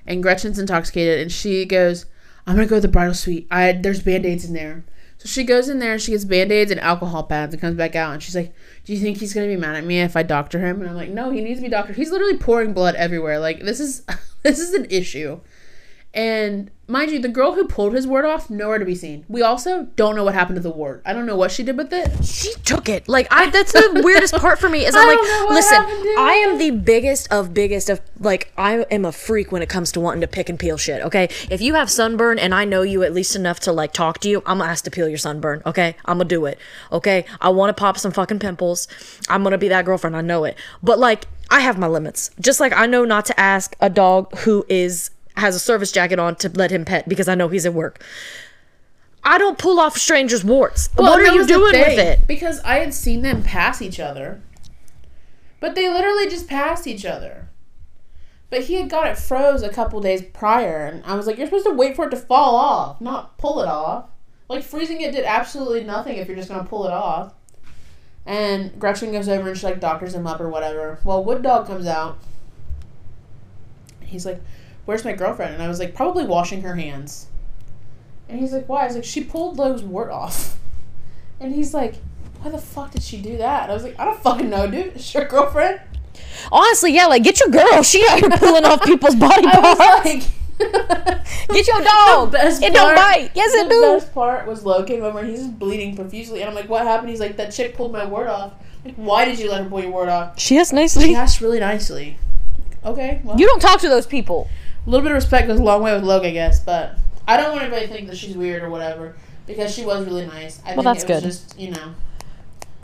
And 0.07 0.23
Gretchen's 0.23 0.59
intoxicated 0.59 1.21
and 1.21 1.31
she 1.31 1.65
goes, 1.65 2.07
I'm 2.47 2.57
to 2.57 2.67
go 2.67 2.77
to 2.77 2.81
the 2.81 2.89
bridal 2.89 3.15
suite. 3.15 3.47
I 3.51 3.73
There's 3.73 4.03
band 4.03 4.25
aids 4.25 4.45
in 4.45 4.55
there. 4.55 4.85
So 5.19 5.29
she 5.29 5.45
goes 5.45 5.69
in 5.69 5.79
there 5.79 5.93
and 5.93 6.03
she 6.03 6.13
gets 6.13 6.25
band 6.25 6.53
aids 6.53 6.71
and 6.71 6.79
alcohol 6.81 7.23
pads 7.25 7.55
and 7.55 7.61
comes 7.61 7.77
back 7.77 7.97
out 7.97 8.13
and 8.13 8.23
she's 8.23 8.37
like, 8.37 8.55
Do 8.85 8.93
you 8.93 9.01
think 9.01 9.19
he's 9.19 9.33
gonna 9.33 9.47
be 9.47 9.57
mad 9.57 9.77
at 9.77 9.85
me 9.85 10.01
if 10.01 10.17
I 10.17 10.23
doctor 10.23 10.61
him? 10.61 10.81
And 10.81 10.89
I'm 10.89 10.97
like, 10.97 11.11
No, 11.11 11.31
he 11.31 11.41
needs 11.41 11.59
to 11.59 11.65
be 11.65 11.71
doctored. 11.71 11.97
He's 11.97 12.11
literally 12.11 12.37
pouring 12.37 12.73
blood 12.73 12.95
everywhere. 12.95 13.39
Like 13.39 13.61
this 13.61 13.81
is 13.81 14.03
this 14.43 14.59
is 14.59 14.75
an 14.75 14.87
issue. 14.91 15.41
And 16.15 16.71
mind 16.89 17.11
you, 17.11 17.19
the 17.19 17.29
girl 17.29 17.55
who 17.55 17.67
pulled 17.67 17.95
his 17.95 18.07
wart 18.07 18.25
off, 18.25 18.49
nowhere 18.49 18.79
to 18.79 18.85
be 18.85 18.95
seen. 18.95 19.25
We 19.29 19.43
also 19.43 19.85
don't 19.97 20.15
know 20.15 20.25
what 20.25 20.35
happened 20.35 20.57
to 20.57 20.63
the 20.63 20.71
wart. 20.71 21.03
I 21.05 21.13
don't 21.13 21.27
know 21.27 21.37
what 21.37 21.51
she 21.51 21.63
did 21.63 21.77
with 21.77 21.93
it. 21.93 22.25
She 22.25 22.53
took 22.65 22.89
it. 22.89 23.09
Like 23.09 23.27
I 23.31 23.51
that's 23.51 23.73
the 23.73 24.01
weirdest 24.05 24.35
part 24.35 24.59
for 24.59 24.69
me 24.69 24.85
is 24.85 24.95
I'm 24.95 25.07
like, 25.07 25.17
don't 25.17 25.27
know 25.27 25.47
what 25.47 25.55
listen, 25.55 25.83
I 26.19 26.45
am 26.47 26.59
the 26.59 26.71
biggest 26.71 27.33
of 27.33 27.53
biggest 27.53 27.91
of 27.91 28.01
like 28.21 28.53
I 28.57 28.87
am 28.91 29.05
a 29.05 29.13
freak 29.13 29.53
when 29.53 29.63
it 29.63 29.69
comes 29.69 29.93
to 29.93 30.01
wanting 30.01 30.21
to 30.21 30.29
pick 30.29 30.49
and 30.49 30.59
peel 30.59 30.77
shit, 30.77 31.03
okay? 31.03 31.29
If 31.51 31.61
you 31.61 31.75
have 31.75 31.91
sunburn 31.91 32.39
and 32.39 32.55
I 32.55 32.65
know 32.65 32.83
you 32.83 33.03
at 33.03 33.13
least 33.13 33.35
enough 33.37 33.61
to 33.61 33.73
like 33.73 33.93
talk 33.93 34.19
to 34.21 34.29
you, 34.29 34.43
I'm 34.47 34.59
gonna 34.59 34.71
ask 34.71 34.85
to 34.85 34.91
peel 34.91 35.09
your 35.09 35.19
sunburn, 35.19 35.63
okay? 35.67 35.97
I'm 36.05 36.19
gonna 36.19 36.29
do 36.29 36.47
it. 36.47 36.59
Okay? 36.93 37.25
I 37.41 37.49
wanna 37.49 37.75
pop 37.75 37.99
some 37.99 38.13
fucking 38.13 38.39
pimples. 38.39 38.89
I'm 39.29 39.43
gonna 39.43 39.59
be 39.59 39.69
that 39.69 39.85
girlfriend, 39.85 40.17
I 40.17 40.21
know 40.21 40.45
it. 40.45 40.57
But 40.83 40.99
like 40.99 41.27
I 41.51 41.61
have 41.61 41.79
my 41.79 41.87
limits. 41.87 42.31
Just 42.41 42.61
like 42.61 42.73
I 42.73 42.87
know 42.87 43.05
not 43.05 43.25
to 43.27 43.39
ask 43.39 43.77
a 43.81 43.89
dog 43.89 44.37
who 44.39 44.65
is 44.69 45.11
has 45.37 45.55
a 45.55 45.59
service 45.59 45.93
jacket 45.93 46.19
on 46.19 46.37
to 46.37 46.49
let 46.49 46.71
him 46.71 46.85
pet 46.85 47.09
because 47.09 47.29
I 47.29 47.35
know 47.35 47.49
he's 47.49 47.67
at 47.67 47.75
work. 47.75 48.03
I 49.23 49.39
don't 49.39 49.59
pull 49.59 49.81
off 49.81 49.99
strangers' 49.99 50.45
warts. 50.45 50.89
Well, 50.97 51.11
what 51.11 51.21
are 51.21 51.35
you 51.35 51.47
doing 51.47 51.73
with 51.73 51.99
it? 51.99 52.27
Because 52.29 52.61
I 52.61 52.77
had 52.77 52.95
seen 52.95 53.23
them 53.23 53.43
pass 53.43 53.83
each 53.83 53.99
other. 53.99 54.41
But 55.59 55.75
they 55.75 55.89
literally 55.89 56.29
just 56.29 56.47
passed 56.47 56.87
each 56.87 57.05
other. 57.05 57.49
But 58.51 58.65
he 58.65 58.75
had 58.75 58.89
got 58.89 59.09
it 59.09 59.19
froze 59.19 59.63
a 59.63 59.69
couple 59.69 60.01
days 60.01 60.23
prior, 60.23 60.87
and 60.87 61.05
I 61.05 61.17
was 61.17 61.27
like, 61.27 61.39
You're 61.39 61.49
supposed 61.49 61.67
to 61.67 61.73
wait 61.73 61.97
for 61.97 62.07
it 62.07 62.11
to 62.11 62.17
fall 62.17 62.55
off, 62.55 63.01
not 63.01 63.37
pull 63.39 63.61
it 63.61 63.67
off. 63.67 64.11
Like 64.49 64.63
freezing 64.63 65.01
it 65.01 65.11
did 65.11 65.25
absolutely 65.25 65.83
nothing 65.83 66.19
if 66.19 66.29
you're 66.29 66.37
just 66.37 66.49
gonna 66.49 66.63
pull 66.63 66.87
it 66.87 66.93
off. 66.93 67.35
And 68.25 68.79
Gretchen 68.79 69.13
goes 69.13 69.29
over 69.29 69.49
and 69.49 69.59
she 69.59 69.67
like 69.67 69.81
doctors 69.81 70.15
him 70.15 70.27
up 70.27 70.41
or 70.41 70.49
whatever. 70.49 71.01
Well, 71.05 71.25
Wood 71.25 71.43
Dog 71.43 71.67
comes 71.67 71.87
out. 71.87 72.19
He's 74.01 74.25
like, 74.25 74.41
Where's 74.87 75.05
my 75.05 75.13
girlfriend? 75.13 75.53
And 75.55 75.63
I 75.63 75.69
was 75.69 75.79
like, 75.79 75.95
Probably 75.95 76.25
washing 76.25 76.63
her 76.63 76.75
hands. 76.75 77.27
And 78.29 78.41
he's 78.41 78.53
like, 78.53 78.69
Why? 78.69 78.85
I 78.85 78.87
was 78.87 78.95
like, 78.97 79.05
She 79.05 79.23
pulled 79.23 79.59
Lowe's 79.59 79.83
wart 79.83 80.11
off. 80.11 80.57
And 81.39 81.55
he's 81.55 81.75
like, 81.75 81.97
Why 82.41 82.51
the 82.51 82.57
fuck 82.59 82.93
did 82.93 83.03
she 83.03 83.21
do 83.21 83.37
that? 83.37 83.65
And 83.65 83.71
I 83.71 83.75
was 83.75 83.83
like, 83.83 84.01
I 84.01 84.07
don't 84.07 84.19
fucking 84.21 84.49
know, 84.49 84.67
dude. 84.67 84.87
It's 84.97 85.13
your 85.13 85.27
girlfriend. 85.27 85.81
Honestly, 86.51 86.95
yeah, 86.95 87.05
like 87.07 87.23
get 87.23 87.39
your 87.41 87.51
girl. 87.51 87.83
She 87.83 88.07
out 88.09 88.21
here 88.21 88.31
pulling 88.31 88.65
off 88.65 88.83
people's 88.83 89.15
body 89.17 89.47
I 89.47 89.61
was 89.61 89.77
parts. 89.77 90.05
like, 90.07 90.23
Get 91.49 91.67
your 91.67 91.83
dog. 91.83 92.31
The 92.33 92.39
best 92.39 92.63
it 92.63 92.73
don't 92.73 92.95
bite. 92.97 93.31
Yes, 93.35 93.53
it 93.53 93.69
the 93.69 93.99
best 93.99 94.15
part 94.15 94.47
was 94.47 94.65
Lo 94.65 94.83
came 94.85 95.03
over 95.05 95.19
and 95.19 95.29
he's 95.29 95.47
bleeding 95.47 95.95
profusely, 95.95 96.41
and 96.41 96.49
I'm 96.49 96.55
like, 96.55 96.69
"What 96.71 96.83
happened?" 96.87 97.11
He's 97.11 97.21
like, 97.21 97.37
"That 97.37 97.53
chick 97.53 97.77
pulled 97.77 97.93
my 97.93 98.07
wart 98.07 98.29
off." 98.29 98.55
Like, 98.83 98.95
why 98.95 99.27
did 99.27 99.39
you 99.39 99.51
let 99.51 99.63
her 99.63 99.69
pull 99.69 99.83
your 99.83 99.91
wart 99.91 100.09
off? 100.09 100.39
She 100.41 100.57
has 100.57 100.73
nicely. 100.73 101.05
She 101.09 101.15
asked 101.15 101.43
really 101.43 101.61
nicely. 101.61 102.17
Okay, 102.87 103.21
well, 103.23 103.39
You 103.39 103.47
don't 103.47 103.61
talk 103.61 103.81
to 103.81 103.89
those 103.91 104.07
people. 104.07 104.49
A 104.87 104.91
little 104.91 105.03
bit 105.03 105.13
of 105.13 105.17
respect 105.17 105.49
goes 105.49 105.59
a 105.59 105.63
long 105.63 105.83
way 105.83 105.93
with 105.95 106.05
Logan, 106.05 106.31
I 106.31 106.33
guess, 106.33 106.61
but 106.61 106.97
I 107.27 107.37
don't 107.37 107.53
want 107.53 107.63
anybody 107.63 107.87
to 107.87 107.93
think 107.93 108.09
that 108.09 108.17
she's 108.17 108.37
weird 108.37 108.63
or 108.63 108.71
whatever 108.71 109.17
because 109.47 109.75
she 109.75 109.85
was 109.85 110.07
really 110.07 110.27
nice. 110.27 110.61
I 110.65 110.75
think 110.75 110.85
that's 110.85 111.05
it 111.05 111.09
was 111.09 111.21
good. 111.23 111.29
just 111.29 111.59
you 111.59 111.71
know, 111.73 111.95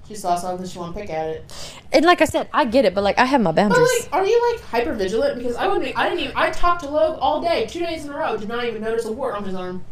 She 0.08 0.14
saw 0.14 0.34
something, 0.36 0.66
she 0.66 0.78
want 0.78 0.94
to 0.94 1.00
pick 1.00 1.10
at 1.10 1.28
it. 1.28 1.78
And 1.92 2.04
like 2.04 2.20
I 2.20 2.24
said, 2.24 2.48
I 2.52 2.64
get 2.64 2.84
it, 2.84 2.94
but 2.94 3.04
like 3.04 3.18
I 3.18 3.24
have 3.24 3.40
my 3.40 3.52
boundaries. 3.52 3.88
But 4.10 4.12
like, 4.12 4.22
are 4.22 4.26
you 4.26 4.52
like 4.52 4.62
hyper 4.62 4.94
vigilant? 4.94 5.38
Because 5.38 5.56
I 5.56 5.68
wouldn't. 5.68 5.96
I 5.96 6.08
didn't 6.08 6.24
even. 6.24 6.36
I 6.36 6.50
talked 6.50 6.82
to 6.82 6.90
Logue 6.90 7.18
all 7.20 7.40
day, 7.40 7.66
two 7.66 7.80
days 7.80 8.04
in 8.04 8.10
a 8.10 8.16
row. 8.16 8.36
Did 8.36 8.48
not 8.48 8.64
even 8.64 8.82
notice 8.82 9.04
a 9.04 9.12
wart 9.12 9.34
on 9.36 9.44
his 9.44 9.54
arm. 9.54 9.84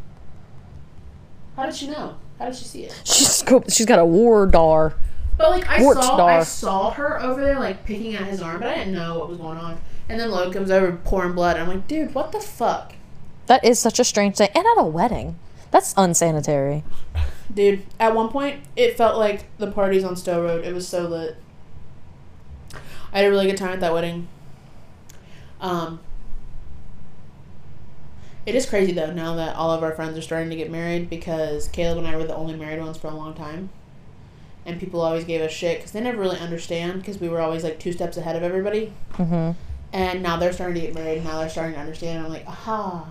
How 1.56 1.66
did 1.66 1.74
she 1.76 1.88
know? 1.88 2.16
How 2.38 2.46
did 2.46 2.56
she 2.56 2.64
see 2.64 2.84
it? 2.84 3.02
she's 3.04 3.44
she's 3.68 3.86
got 3.86 3.98
a 3.98 4.04
war 4.04 4.46
dar. 4.46 4.94
But 5.36 5.50
like 5.50 5.66
I 5.68 5.82
Wart 5.82 6.02
saw. 6.02 6.26
I 6.26 6.42
saw 6.42 6.90
her 6.90 7.22
over 7.22 7.40
there 7.40 7.58
like 7.58 7.84
picking 7.84 8.14
at 8.14 8.26
his 8.26 8.42
arm, 8.42 8.60
but 8.60 8.68
I 8.68 8.76
didn't 8.76 8.94
know 8.94 9.18
what 9.18 9.28
was 9.28 9.38
going 9.38 9.58
on. 9.58 9.80
And 10.10 10.18
then 10.18 10.30
Logue 10.30 10.52
comes 10.52 10.70
over 10.70 10.92
pouring 11.04 11.34
blood. 11.34 11.56
And 11.56 11.62
I'm 11.62 11.68
like, 11.76 11.86
dude, 11.86 12.14
what 12.14 12.32
the 12.32 12.40
fuck, 12.40 12.94
That 13.46 13.64
is 13.64 13.78
such 13.78 13.98
a 14.00 14.04
strange 14.04 14.36
thing, 14.36 14.50
and 14.54 14.66
at 14.66 14.74
a 14.76 14.84
wedding, 14.84 15.38
that's 15.70 15.94
unsanitary. 15.96 16.82
dude? 17.52 17.84
At 18.00 18.14
one 18.14 18.28
point, 18.28 18.60
it 18.76 18.96
felt 18.96 19.16
like 19.18 19.44
the 19.58 19.70
parties 19.70 20.02
on 20.04 20.16
Stowe 20.16 20.42
Road. 20.42 20.64
It 20.64 20.74
was 20.74 20.86
so 20.88 21.06
lit. 21.06 21.36
I 23.12 23.18
had 23.18 23.26
a 23.26 23.30
really 23.30 23.46
good 23.46 23.56
time 23.56 23.70
at 23.70 23.80
that 23.80 23.92
wedding. 23.92 24.26
Um, 25.60 26.00
it 28.46 28.54
is 28.54 28.66
crazy 28.66 28.92
though 28.92 29.12
now 29.12 29.34
that 29.36 29.54
all 29.56 29.70
of 29.72 29.82
our 29.82 29.92
friends 29.92 30.16
are 30.16 30.22
starting 30.22 30.48
to 30.50 30.56
get 30.56 30.70
married 30.70 31.10
because 31.10 31.68
Caleb 31.68 31.98
and 31.98 32.06
I 32.06 32.16
were 32.16 32.24
the 32.24 32.34
only 32.34 32.56
married 32.56 32.80
ones 32.80 32.96
for 32.96 33.08
a 33.08 33.14
long 33.14 33.34
time, 33.34 33.68
and 34.64 34.80
people 34.80 35.00
always 35.00 35.24
gave 35.24 35.40
us 35.40 35.52
shit 35.52 35.78
because 35.78 35.92
they 35.92 36.00
never 36.00 36.18
really 36.18 36.38
understand 36.38 37.00
because 37.00 37.18
we 37.20 37.28
were 37.28 37.40
always 37.40 37.62
like 37.64 37.78
two 37.78 37.92
steps 37.92 38.16
ahead 38.16 38.34
of 38.36 38.42
everybody. 38.42 38.92
hmm 39.14 39.50
And 39.92 40.22
now 40.22 40.36
they're 40.36 40.52
starting 40.52 40.74
to 40.76 40.80
get 40.80 40.94
married. 40.94 41.24
Now 41.24 41.40
they're 41.40 41.48
starting 41.48 41.74
to 41.74 41.80
understand. 41.80 42.18
And 42.18 42.26
I'm 42.26 42.32
like, 42.32 42.46
aha, 42.46 43.08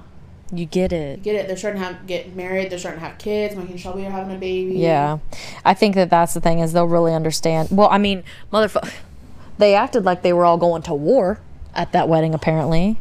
You 0.54 0.66
get 0.66 0.94
it. 0.94 1.22
get 1.24 1.36
it. 1.36 1.48
They're 1.48 1.58
starting 1.58 1.82
to 1.82 1.88
have 1.88 2.08
get 2.08 2.36
married. 2.36 2.70
They're 2.70 2.80
starting 2.80 3.02
to 3.02 3.08
have 3.08 3.18
kids. 3.18 3.56
Mike 3.56 3.70
and 3.70 3.80
Shelby 3.80 4.06
are 4.06 4.12
having 4.12 4.34
a 4.36 4.40
baby. 4.40 4.76
Yeah, 4.76 5.20
I 5.66 5.74
think 5.74 5.96
that 5.96 6.10
that's 6.10 6.34
the 6.34 6.42
thing 6.42 6.60
is 6.60 6.72
they'll 6.74 6.86
really 6.88 7.14
understand. 7.14 7.70
Well, 7.72 7.90
I 7.92 7.98
mean, 7.98 8.24
motherfucker, 8.54 8.92
they 9.58 9.76
acted 9.76 10.06
like 10.06 10.22
they 10.22 10.32
were 10.34 10.46
all 10.46 10.58
going 10.58 10.82
to 10.84 10.94
war 10.94 11.40
at 11.76 11.92
that 11.92 12.08
wedding. 12.08 12.34
Apparently, 12.34 12.98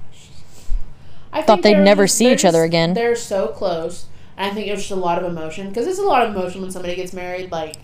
I 1.32 1.42
Thought 1.42 1.62
they'd 1.62 1.78
never 1.78 2.04
just- 2.04 2.18
see 2.18 2.32
each 2.32 2.44
other 2.44 2.62
again. 2.64 2.94
They're 2.94 3.14
so 3.16 3.48
close. 3.48 4.06
And 4.36 4.50
I 4.50 4.54
think 4.54 4.66
it 4.68 4.70
was 4.70 4.80
just 4.80 4.92
a 4.92 4.96
lot 4.96 5.18
of 5.22 5.24
emotion 5.30 5.68
because 5.68 5.86
it's 5.86 5.98
a 5.98 6.02
lot 6.04 6.22
of 6.26 6.34
emotion 6.34 6.62
when 6.62 6.70
somebody 6.70 6.94
gets 6.94 7.12
married. 7.12 7.50
Like, 7.50 7.76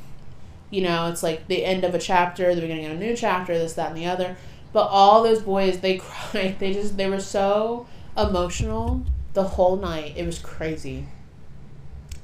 you 0.70 0.82
know, 0.82 1.08
it's 1.08 1.22
like 1.22 1.46
the 1.48 1.64
end 1.64 1.84
of 1.84 1.94
a 1.94 1.98
chapter, 1.98 2.54
the 2.54 2.60
beginning 2.60 2.86
of 2.86 2.92
a 2.92 2.96
new 2.96 3.16
chapter, 3.16 3.56
this, 3.58 3.72
that, 3.74 3.88
and 3.88 3.96
the 3.96 4.06
other. 4.06 4.36
But 4.74 4.88
all 4.88 5.22
those 5.22 5.40
boys, 5.40 5.80
they 5.80 5.96
cried. 5.98 6.58
They 6.58 6.74
just 6.74 6.98
they 6.98 7.08
were 7.08 7.20
so 7.20 7.86
emotional 8.18 9.04
the 9.32 9.44
whole 9.44 9.76
night. 9.76 10.14
It 10.16 10.26
was 10.26 10.38
crazy. 10.38 11.06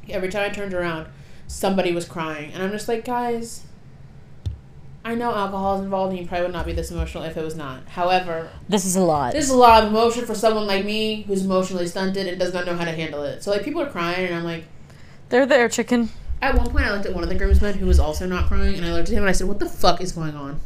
Every 0.09 0.29
time 0.29 0.51
I 0.51 0.53
turned 0.53 0.75
around, 0.75 1.07
somebody 1.47 1.93
was 1.93 2.05
crying, 2.07 2.53
and 2.53 2.63
I'm 2.63 2.73
just 2.73 2.89
like, 2.89 3.07
guys. 3.07 3.63
I 5.03 5.15
know 5.15 5.35
alcohol 5.35 5.77
is 5.79 5.83
involved, 5.85 6.11
and 6.13 6.21
you 6.21 6.27
probably 6.27 6.45
would 6.47 6.53
not 6.53 6.67
be 6.67 6.75
this 6.75 6.91
emotional 6.91 7.23
if 7.23 7.35
it 7.35 7.43
was 7.43 7.55
not. 7.57 7.89
However, 7.89 8.51
this 8.69 8.85
is 8.85 8.97
a 8.97 9.01
lot. 9.01 9.33
This 9.33 9.45
is 9.45 9.51
a 9.51 9.57
lot 9.57 9.83
of 9.83 9.89
emotion 9.89 10.27
for 10.27 10.35
someone 10.35 10.67
like 10.67 10.85
me 10.85 11.23
who's 11.23 11.43
emotionally 11.45 11.87
stunted 11.87 12.27
and 12.27 12.39
does 12.39 12.53
not 12.53 12.67
know 12.67 12.75
how 12.77 12.85
to 12.85 12.93
handle 12.93 13.23
it. 13.23 13.43
So 13.43 13.51
like 13.51 13.65
people 13.65 13.81
are 13.81 13.89
crying 13.89 14.27
and 14.27 14.35
I'm 14.35 14.45
like 14.45 14.65
They're 15.31 15.47
there, 15.47 15.71
chicken. 15.71 16.11
at 16.43 16.55
one 16.55 16.69
point 16.71 16.85
I 16.85 16.93
looked 16.93 17.07
at 17.07 17.15
one 17.15 17.23
of 17.23 17.31
the 17.31 17.35
groomsmen 17.35 17.79
who 17.79 17.87
was 17.87 17.99
also 17.99 18.27
not 18.27 18.47
crying 18.49 18.75
and 18.75 18.85
I 18.85 18.93
looked 18.93 19.09
at 19.09 19.15
him 19.15 19.23
and 19.23 19.31
I 19.31 19.33
said, 19.33 19.49
What 19.49 19.59
the 19.59 19.65
fuck 19.71 20.03
is 20.03 20.13
going 20.13 20.35
on? 20.35 20.61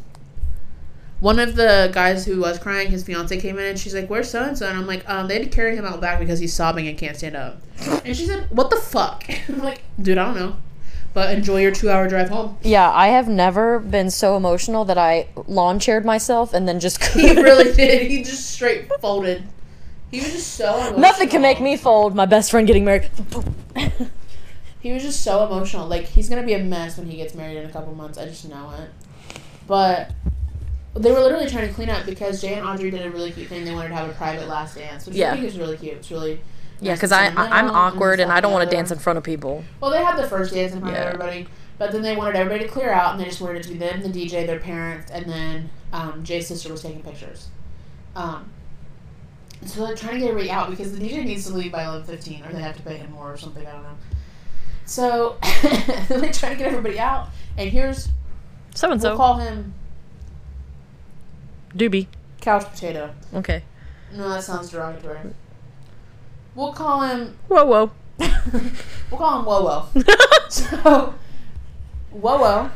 One 1.21 1.39
of 1.39 1.57
the 1.57 1.91
guys 1.93 2.27
who 2.27 2.41
was 2.41 2.59
crying, 2.59 2.91
his 2.91 3.03
fiance 3.03 3.39
came 3.41 3.59
in 3.59 3.65
and 3.65 3.79
she's 3.79 3.95
like, 3.95 4.09
Where's 4.09 4.31
so 4.31 4.45
and 4.45 4.59
so? 4.59 4.69
And 4.69 4.77
I'm 4.77 4.87
like, 4.87 5.09
um, 5.09 5.29
they 5.29 5.35
had 5.35 5.45
to 5.45 5.49
carry 5.49 5.77
him 5.77 5.85
out 5.85 6.01
back 6.01 6.19
because 6.19 6.39
he's 6.39 6.53
sobbing 6.53 6.87
and 6.89 6.99
can't 6.99 7.17
stand 7.17 7.37
up. 7.37 7.61
And 8.05 8.17
she 8.17 8.27
said, 8.27 8.47
What 8.51 8.71
the 8.71 8.77
fuck? 8.77 9.25
I'm 9.49 9.59
like, 9.59 9.83
dude, 10.01 10.19
I 10.19 10.27
don't 10.27 10.37
know. 10.37 10.57
But 11.13 11.33
enjoy 11.37 11.63
your 11.63 11.71
two 11.71 11.91
hour 11.91 12.09
drive 12.09 12.29
home. 12.29 12.59
Yeah, 12.63 12.91
I 12.91 13.09
have 13.09 13.29
never 13.29 13.79
been 13.79 14.11
so 14.11 14.37
emotional 14.37 14.85
that 14.87 14.99
I 14.99 15.29
lawn 15.47 15.79
chaired 15.79 16.05
myself 16.05 16.53
and 16.53 16.67
then 16.67 16.81
just 16.81 17.03
He 17.15 17.33
really 17.33 17.73
did. 17.73 18.11
He 18.11 18.23
just 18.23 18.51
straight 18.51 18.91
folded. 19.01 19.45
He 20.11 20.21
was 20.21 20.33
just 20.33 20.55
so 20.55 20.77
emotional. 20.77 21.01
Nothing 21.01 21.29
can 21.29 21.43
make 21.43 21.61
me 21.61 21.77
fold. 21.77 22.15
My 22.15 22.27
best 22.27 22.51
friend 22.51 22.67
getting 22.67 22.85
married. 22.85 23.09
He 24.85 24.93
was 24.93 25.03
just 25.03 25.23
so 25.23 25.47
emotional. 25.47 25.87
Like 25.89 26.05
he's 26.05 26.29
gonna 26.29 26.43
be 26.45 26.53
a 26.53 26.63
mess 26.63 26.99
when 26.99 27.09
he 27.09 27.17
gets 27.17 27.35
married 27.35 27.57
in 27.57 27.65
a 27.65 27.73
couple 27.73 27.95
months. 27.95 28.19
I 28.19 28.27
just 28.27 28.47
know 28.47 28.71
it. 28.79 28.91
But 29.67 30.11
they 30.95 31.11
were 31.13 31.21
literally 31.21 31.49
trying 31.49 31.67
to 31.69 31.75
clean 31.75 31.91
up 31.91 32.07
because 32.07 32.41
Jay 32.41 32.55
and 32.55 32.67
Audrey 32.67 32.91
did 32.91 33.05
a 33.05 33.11
really 33.11 33.33
cute 33.33 33.49
thing. 33.49 33.65
They 33.65 33.73
wanted 33.75 33.89
to 33.89 33.95
have 33.97 34.09
a 34.09 34.13
private 34.13 34.49
last 34.49 34.77
dance, 34.77 35.07
which 35.07 35.17
Yeah. 35.17 35.33
I 35.33 35.35
think 35.35 35.47
is 35.47 35.59
really 35.59 35.77
cute. 35.77 35.95
It's 35.95 36.11
really 36.11 36.41
yeah, 36.81 36.95
because 36.95 37.13
and 37.13 37.37
I, 37.39 37.47
I 37.47 37.59
I'm 37.59 37.71
awkward 37.71 38.21
and 38.21 38.31
this, 38.31 38.37
I 38.37 38.41
don't 38.41 38.53
want 38.53 38.69
to 38.69 38.77
dance 38.77 38.91
in 38.91 38.99
front 38.99 39.17
of 39.17 39.25
people. 39.25 39.65
Well, 39.81 39.91
they 39.91 40.03
had 40.05 40.17
the 40.17 40.29
first 40.29 40.53
dance 40.55 40.73
in 40.73 40.81
front 40.81 40.95
Yeah. 40.95 41.03
of 41.03 41.15
everybody, 41.15 41.47
but 41.79 41.93
then 41.93 42.03
they 42.03 42.15
wanted 42.17 42.37
everybody 42.37 42.65
to 42.65 42.71
clear 42.71 42.93
out, 42.93 43.13
and 43.13 43.21
they 43.21 43.25
just 43.25 43.41
wanted 43.41 43.59
it 43.61 43.63
to 43.65 43.69
be 43.71 43.79
them, 43.79 44.03
the 44.03 44.09
DJ, 44.09 44.47
their 44.47 44.59
parents, 44.61 45.11
and 45.11 45.27
then 45.27 45.71
um, 45.93 46.23
Jay's 46.25 46.47
sister 46.47 46.71
was 46.71 46.83
taking 46.83 47.03
pictures. 47.03 47.49
Um, 48.17 48.51
so 49.65 49.87
they're 49.87 49.97
trying 49.97 50.15
to 50.15 50.21
get 50.21 50.29
everybody 50.29 50.51
out 50.51 50.69
because 50.71 50.97
the 50.97 51.05
DJ 51.09 51.25
needs 51.25 51.47
to 51.47 51.55
leave 51.55 51.73
by 51.73 51.85
eleven 51.85 52.05
fifteen, 52.05 52.45
or 52.45 52.53
they 52.53 52.61
have 52.61 52.77
to 52.77 52.83
pay 52.83 52.99
him 52.99 53.11
more 53.13 53.33
or 53.33 53.37
something. 53.37 53.67
I 53.67 53.73
don't 53.73 53.83
know. 53.83 53.97
So 54.85 55.37
they're 56.09 56.33
trying 56.33 56.53
to 56.53 56.57
get 56.59 56.67
everybody 56.69 56.99
out, 56.99 57.29
and 57.57 57.71
here's 57.71 58.09
So 58.75 58.91
and 58.91 59.01
so. 59.01 59.11
we'll 59.11 59.17
call 59.17 59.35
him 59.39 59.73
Doobie. 61.77 62.07
couch 62.41 62.65
potato. 62.71 63.11
Okay. 63.35 63.63
No, 64.13 64.29
that 64.29 64.43
sounds 64.45 64.71
derogatory. 64.71 65.19
We'll 66.55 66.73
call 66.73 67.03
him 67.03 67.37
Whoa, 67.49 67.65
whoa. 67.65 67.91
we'll 69.11 69.19
call 69.19 69.41
him 69.41 69.45
Whoa 69.47 69.63
Whoa. 69.65 70.03
So, 70.51 71.15
Whoa 72.11 72.39
Whoa 72.39 72.71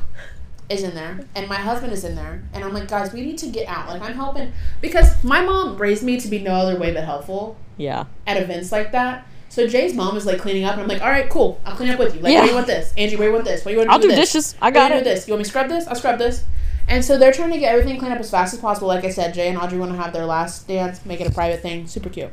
is 0.69 0.83
in 0.83 0.95
there, 0.95 1.21
and 1.35 1.49
my 1.49 1.55
husband 1.57 1.93
is 1.95 2.05
in 2.05 2.15
there, 2.15 2.43
and 2.53 2.63
I'm 2.63 2.75
like, 2.75 2.89
guys, 2.89 3.11
we 3.13 3.23
need 3.23 3.39
to 3.39 3.47
get 3.47 3.67
out. 3.69 3.89
Like, 3.89 4.03
I'm 4.03 4.15
helping 4.15 4.53
because 4.83 5.23
my 5.25 5.41
mom 5.41 5.79
raised 5.79 6.03
me 6.03 6.21
to 6.21 6.29
be 6.29 6.41
no 6.41 6.51
other 6.53 6.79
way 6.79 6.93
but 6.93 7.05
helpful 7.05 7.57
Yeah. 7.79 8.05
at 8.27 8.37
events 8.37 8.71
like 8.71 8.93
that. 8.93 9.27
So 9.49 9.67
Jay's 9.67 9.95
mom 9.95 10.15
is 10.19 10.27
like 10.27 10.39
cleaning 10.41 10.65
up, 10.65 10.75
and 10.75 10.83
I'm 10.83 10.89
like, 10.89 11.01
all 11.01 11.09
right, 11.09 11.31
cool, 11.31 11.59
I'll 11.65 11.75
clean 11.75 11.89
up 11.91 11.99
with 11.99 12.15
you. 12.15 12.21
Like, 12.21 12.33
Yeah. 12.33 12.41
what 12.41 12.45
do 12.45 12.51
you 12.51 12.55
want 12.57 12.67
this, 12.67 12.93
Angie? 12.99 13.17
Do 13.17 13.23
you 13.25 13.33
want 13.33 13.45
this? 13.47 13.65
What 13.65 13.71
do 13.71 13.73
you 13.73 13.79
want? 13.79 13.91
I'll 13.91 13.99
to 13.99 14.03
do 14.03 14.09
this? 14.15 14.33
dishes. 14.33 14.57
I 14.61 14.71
got 14.71 14.89
do 14.89 14.95
you 14.95 15.01
it. 15.01 15.05
do 15.05 15.11
this? 15.11 15.27
You 15.29 15.33
want 15.33 15.39
me 15.39 15.45
to 15.45 15.51
scrub 15.51 15.69
this? 15.71 15.87
I'll 15.87 15.95
scrub 15.95 16.19
this. 16.19 16.45
And 16.89 17.05
so 17.05 17.19
they're 17.19 17.33
trying 17.33 17.53
to 17.53 17.59
get 17.59 17.73
everything 17.73 17.99
cleaned 17.99 18.15
up 18.15 18.21
as 18.21 18.31
fast 18.31 18.55
as 18.55 18.61
possible. 18.61 18.89
Like 18.89 19.05
I 19.05 19.11
said, 19.11 19.35
Jay 19.35 19.49
and 19.49 19.59
Audrey 19.59 19.79
want 19.79 19.93
to 19.93 19.99
have 19.99 20.13
their 20.13 20.25
last 20.25 20.67
dance, 20.67 21.05
make 21.05 21.21
it 21.21 21.27
a 21.27 21.31
private 21.31 21.61
thing. 21.61 21.87
Super 21.87 22.09
cute. 22.09 22.33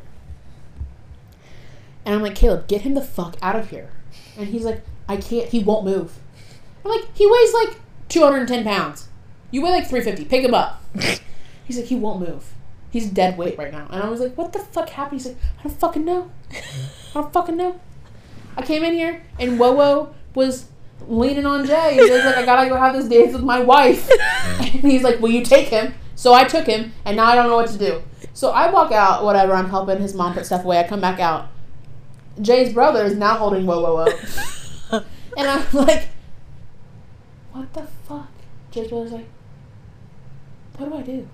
And 2.05 2.15
I'm 2.15 2.21
like, 2.21 2.35
Caleb, 2.35 2.67
get 2.67 2.81
him 2.81 2.93
the 2.93 3.01
fuck 3.01 3.35
out 3.41 3.55
of 3.55 3.69
here. 3.69 3.89
And 4.37 4.47
he's 4.47 4.63
like, 4.63 4.81
I 5.09 5.17
can't. 5.17 5.49
He 5.49 5.59
won't 5.59 5.85
move. 5.85 6.17
I'm 6.83 6.91
like, 6.91 7.05
he 7.15 7.29
weighs 7.29 7.53
like 7.53 7.79
210 8.09 8.63
pounds. 8.63 9.09
You 9.51 9.61
weigh 9.61 9.71
like 9.71 9.87
350. 9.87 10.25
Pick 10.25 10.43
him 10.43 10.53
up. 10.53 10.83
He's 11.65 11.77
like, 11.77 11.85
he 11.85 11.95
won't 11.95 12.19
move. 12.19 12.53
He's 12.91 13.09
dead 13.09 13.37
weight 13.37 13.57
right 13.57 13.71
now. 13.71 13.87
And 13.89 14.03
I 14.03 14.09
was 14.09 14.19
like, 14.19 14.37
what 14.37 14.53
the 14.53 14.59
fuck 14.59 14.89
happened? 14.89 15.21
He's 15.21 15.27
like, 15.27 15.37
I 15.59 15.63
don't 15.63 15.79
fucking 15.79 16.05
know. 16.05 16.31
I 16.51 16.61
don't 17.13 17.33
fucking 17.33 17.57
know. 17.57 17.79
I 18.55 18.61
came 18.61 18.83
in 18.83 18.93
here 18.93 19.23
and 19.39 19.59
Wowo 19.59 20.13
was 20.33 20.65
leaning 21.07 21.45
on 21.45 21.65
Jay. 21.65 21.95
He 21.95 22.01
was 22.11 22.23
like, 22.25 22.35
I 22.37 22.45
gotta 22.45 22.69
go 22.69 22.75
have 22.77 22.93
this 22.95 23.07
dance 23.07 23.33
with 23.33 23.43
my 23.43 23.59
wife. 23.59 24.09
and 24.59 24.67
he's 24.81 25.03
like, 25.03 25.19
Will 25.19 25.29
you 25.31 25.43
take 25.43 25.67
him? 25.67 25.93
So 26.15 26.33
I 26.33 26.45
took 26.45 26.65
him, 26.65 26.93
and 27.03 27.17
now 27.17 27.25
I 27.25 27.35
don't 27.35 27.47
know 27.49 27.55
what 27.57 27.69
to 27.69 27.77
do. 27.77 28.01
So 28.33 28.51
I 28.51 28.69
walk 28.71 28.91
out, 28.91 29.23
whatever, 29.23 29.53
I'm 29.53 29.69
helping 29.69 30.01
his 30.01 30.13
mom 30.13 30.33
put 30.33 30.45
stuff 30.45 30.63
away. 30.63 30.79
I 30.79 30.83
come 30.87 31.01
back 31.01 31.19
out. 31.19 31.49
Jay's 32.41 32.73
brother 32.73 33.03
is 33.03 33.15
now 33.15 33.35
holding 33.37 33.65
Whoa 33.65 33.81
Whoa 33.81 34.05
Whoa. 34.91 34.99
and 35.37 35.47
I'm 35.47 35.65
like, 35.73 36.09
What 37.51 37.73
the 37.73 37.83
fuck? 38.07 38.27
Jay's 38.71 38.87
brother's 38.89 39.11
like, 39.13 39.27
What 40.77 40.89
do 40.89 40.95
I 40.97 41.01
do? 41.01 41.27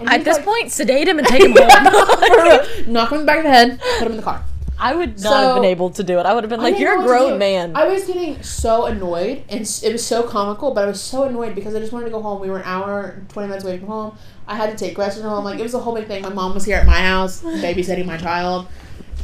And 0.00 0.08
At 0.08 0.24
this 0.24 0.36
like- 0.36 0.44
point, 0.46 0.72
sedate 0.72 1.08
him 1.08 1.18
and 1.18 1.26
take 1.26 1.42
him 1.42 1.52
home. 1.56 2.92
Knock 2.92 3.10
him 3.12 3.20
in 3.20 3.20
the 3.20 3.26
back 3.26 3.38
of 3.38 3.44
the 3.44 3.50
head, 3.50 3.80
put 3.98 4.06
him 4.06 4.12
in 4.12 4.16
the 4.16 4.22
car. 4.22 4.42
I 4.84 4.94
would 4.94 5.18
not 5.22 5.32
So- 5.32 5.34
have 5.34 5.54
been 5.54 5.64
able 5.64 5.88
to 5.88 6.04
do 6.04 6.18
it. 6.18 6.26
I 6.26 6.34
would 6.34 6.44
have 6.44 6.50
been 6.50 6.60
like, 6.60 6.78
"You're 6.78 7.00
a 7.00 7.02
grown 7.02 7.38
man." 7.38 7.72
I 7.74 7.86
was 7.88 8.04
getting 8.04 8.42
so 8.42 8.84
annoyed, 8.84 9.42
and 9.48 9.62
it 9.62 9.92
was 9.92 10.04
so 10.04 10.22
comical, 10.22 10.72
but 10.72 10.84
I 10.84 10.86
was 10.86 11.00
so 11.00 11.22
annoyed 11.22 11.54
because 11.54 11.74
I 11.74 11.78
just 11.78 11.90
wanted 11.90 12.04
to 12.04 12.10
go 12.10 12.20
home. 12.20 12.38
We 12.38 12.50
were 12.50 12.58
an 12.58 12.64
hour, 12.66 13.22
twenty 13.30 13.48
minutes 13.48 13.64
away 13.64 13.78
from 13.78 13.88
home. 13.88 14.18
I 14.46 14.56
had 14.56 14.70
to 14.70 14.76
take 14.76 14.94
Gretchen 14.94 15.22
home. 15.22 15.42
Like 15.42 15.58
it 15.58 15.62
was 15.62 15.72
a 15.72 15.78
whole 15.78 15.94
big 15.94 16.06
thing. 16.06 16.22
My 16.22 16.28
mom 16.28 16.52
was 16.52 16.66
here 16.66 16.76
at 16.76 16.84
my 16.86 17.00
house, 17.00 17.40
babysitting 17.40 18.04
my 18.04 18.18
child, 18.18 18.66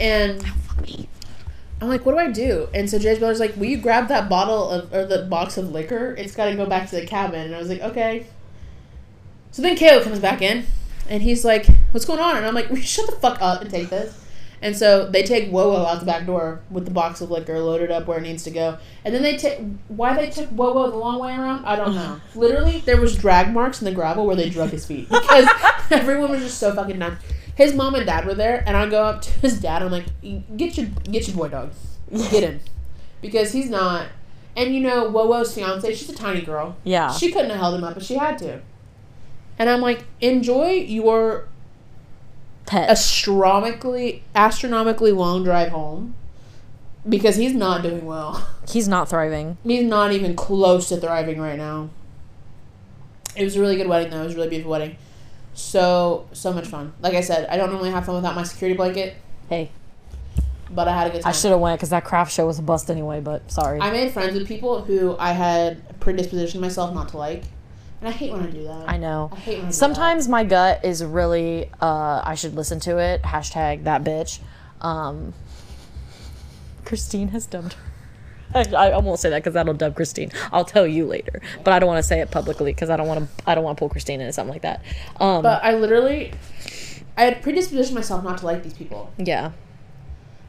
and 0.00 0.42
I'm 1.82 1.88
like, 1.90 2.06
"What 2.06 2.12
do 2.12 2.18
I 2.18 2.30
do?" 2.30 2.68
And 2.72 2.88
so 2.88 2.98
Jay's 2.98 3.18
brother's 3.18 3.38
like, 3.38 3.54
"Will 3.58 3.66
you 3.66 3.76
grab 3.76 4.08
that 4.08 4.30
bottle 4.30 4.70
of 4.70 4.94
or 4.94 5.04
the 5.04 5.18
box 5.24 5.58
of 5.58 5.72
liquor? 5.72 6.14
It's 6.16 6.34
got 6.34 6.46
to 6.46 6.54
go 6.54 6.64
back 6.64 6.88
to 6.88 6.96
the 6.96 7.04
cabin." 7.04 7.40
And 7.42 7.54
I 7.54 7.58
was 7.58 7.68
like, 7.68 7.82
"Okay." 7.82 8.24
So 9.50 9.60
then 9.60 9.76
Caleb 9.76 10.04
comes 10.04 10.20
back 10.20 10.40
in, 10.40 10.64
and 11.06 11.22
he's 11.22 11.44
like, 11.44 11.66
"What's 11.90 12.06
going 12.06 12.20
on?" 12.20 12.38
And 12.38 12.46
I'm 12.46 12.54
like, 12.54 12.70
"Will 12.70 12.76
shut 12.78 13.04
the 13.04 13.12
fuck 13.16 13.42
up 13.42 13.60
and 13.60 13.70
take 13.70 13.90
this?" 13.90 14.14
And 14.62 14.76
so 14.76 15.08
they 15.08 15.22
take 15.22 15.50
Wowo 15.50 15.86
out 15.86 16.00
the 16.00 16.06
back 16.06 16.26
door 16.26 16.60
with 16.70 16.84
the 16.84 16.90
box 16.90 17.20
of 17.20 17.30
liquor 17.30 17.58
loaded 17.60 17.90
up 17.90 18.06
where 18.06 18.18
it 18.18 18.22
needs 18.22 18.42
to 18.44 18.50
go. 18.50 18.76
And 19.04 19.14
then 19.14 19.22
they 19.22 19.36
take 19.36 19.60
why 19.88 20.14
they 20.14 20.28
took 20.28 20.50
Wowo 20.50 20.90
the 20.90 20.96
long 20.96 21.18
way 21.18 21.32
around, 21.34 21.64
I 21.64 21.76
don't 21.76 21.94
know. 21.94 22.20
Literally, 22.34 22.80
there 22.80 23.00
was 23.00 23.16
drag 23.16 23.52
marks 23.52 23.80
in 23.80 23.86
the 23.86 23.92
gravel 23.92 24.26
where 24.26 24.36
they 24.36 24.50
drug 24.50 24.70
his 24.70 24.84
feet 24.84 25.08
because 25.08 25.48
everyone 25.90 26.30
was 26.30 26.42
just 26.42 26.58
so 26.58 26.74
fucking 26.74 26.98
nuts. 26.98 27.24
His 27.54 27.74
mom 27.74 27.94
and 27.94 28.06
dad 28.06 28.26
were 28.26 28.34
there, 28.34 28.62
and 28.66 28.76
I 28.76 28.88
go 28.88 29.02
up 29.04 29.22
to 29.22 29.30
his 29.40 29.60
dad. 29.60 29.82
I'm 29.82 29.90
like, 29.90 30.06
"Get 30.56 30.78
your 30.78 30.86
get 31.10 31.26
your 31.28 31.36
boy 31.36 31.48
dog, 31.48 31.72
get 32.10 32.42
him," 32.42 32.60
because 33.20 33.52
he's 33.52 33.68
not. 33.68 34.06
And 34.56 34.74
you 34.74 34.80
know, 34.80 35.10
Wowo's 35.10 35.54
fiance, 35.54 35.94
she's 35.94 36.08
a 36.08 36.14
tiny 36.14 36.40
girl. 36.42 36.76
Yeah. 36.84 37.12
She 37.12 37.30
couldn't 37.30 37.50
have 37.50 37.58
held 37.58 37.74
him 37.76 37.84
up, 37.84 37.94
but 37.94 38.02
she 38.02 38.14
had 38.14 38.38
to. 38.38 38.60
And 39.58 39.68
I'm 39.68 39.82
like, 39.82 40.04
enjoy 40.22 40.70
your 40.70 41.48
Pet. 42.70 42.88
astronomically 42.88 44.22
astronomically 44.34 45.10
long 45.10 45.42
drive 45.42 45.70
home 45.70 46.14
because 47.08 47.34
he's 47.34 47.52
not 47.52 47.82
doing 47.82 48.06
well. 48.06 48.46
He's 48.68 48.86
not 48.86 49.08
thriving. 49.08 49.56
He's 49.64 49.82
not 49.84 50.12
even 50.12 50.36
close 50.36 50.88
to 50.90 50.98
thriving 50.98 51.40
right 51.40 51.56
now. 51.58 51.90
It 53.34 53.42
was 53.42 53.56
a 53.56 53.60
really 53.60 53.76
good 53.76 53.88
wedding 53.88 54.10
though. 54.10 54.22
It 54.22 54.26
was 54.26 54.34
a 54.34 54.36
really 54.36 54.50
beautiful 54.50 54.70
wedding. 54.70 54.96
So 55.54 56.28
so 56.32 56.52
much 56.52 56.68
fun. 56.68 56.92
Like 57.00 57.14
I 57.14 57.22
said, 57.22 57.48
I 57.48 57.56
don't 57.56 57.70
normally 57.70 57.90
have 57.90 58.06
fun 58.06 58.14
without 58.14 58.36
my 58.36 58.44
security 58.44 58.76
blanket, 58.76 59.16
Hey, 59.48 59.72
but 60.70 60.86
I 60.86 60.96
had 60.96 61.08
a 61.08 61.10
good 61.10 61.22
time. 61.22 61.30
I 61.30 61.32
should 61.32 61.50
have 61.50 61.58
went 61.58 61.78
because 61.78 61.90
that 61.90 62.04
craft 62.04 62.32
show 62.32 62.46
was 62.46 62.60
a 62.60 62.62
bust 62.62 62.88
anyway. 62.88 63.20
But 63.20 63.50
sorry. 63.50 63.80
I 63.80 63.90
made 63.90 64.12
friends 64.12 64.34
with 64.34 64.46
people 64.46 64.82
who 64.82 65.16
I 65.18 65.32
had 65.32 65.98
predispositioned 65.98 66.60
myself 66.60 66.94
not 66.94 67.08
to 67.08 67.16
like, 67.16 67.42
and 68.00 68.08
I 68.08 68.12
hate 68.12 68.32
when 68.32 68.42
I 68.42 68.50
do 68.50 68.64
that. 68.64 68.88
I 68.88 68.96
know. 68.96 69.30
I 69.32 69.36
hate 69.36 69.56
when 69.58 69.66
I 69.66 69.68
do 69.70 69.74
Sometimes 69.74 70.28
my 70.28 70.44
gut 70.44 70.84
is 70.84 71.04
really. 71.04 71.70
Uh, 71.80 72.22
I 72.24 72.34
should 72.34 72.54
listen 72.54 72.80
to 72.80 72.98
it. 72.98 73.22
Hashtag 73.22 73.84
that 73.84 74.02
bitch. 74.04 74.40
Um, 74.80 75.34
Christine 76.84 77.28
has 77.28 77.46
dubbed 77.46 77.74
her. 77.74 77.80
I, 78.52 78.90
I 78.90 78.98
won't 78.98 79.20
say 79.20 79.30
that 79.30 79.42
because 79.42 79.54
that'll 79.54 79.74
dub 79.74 79.94
Christine. 79.94 80.32
I'll 80.52 80.64
tell 80.64 80.86
you 80.86 81.06
later, 81.06 81.40
but 81.62 81.72
I 81.72 81.78
don't 81.78 81.86
want 81.86 81.98
to 81.98 82.02
say 82.02 82.20
it 82.20 82.30
publicly 82.30 82.72
because 82.72 82.90
I 82.90 82.96
don't 82.96 83.06
want 83.06 83.20
to. 83.20 83.48
I 83.48 83.54
don't 83.54 83.62
want 83.62 83.76
to 83.76 83.80
pull 83.80 83.88
Christine 83.88 84.20
into 84.20 84.32
something 84.32 84.52
like 84.52 84.62
that. 84.62 84.82
Um, 85.20 85.42
But 85.42 85.62
I 85.62 85.74
literally, 85.74 86.32
I 87.16 87.24
had 87.24 87.42
predispositioned 87.42 87.92
myself 87.94 88.24
not 88.24 88.38
to 88.38 88.46
like 88.46 88.62
these 88.62 88.72
people, 88.74 89.12
yeah. 89.18 89.52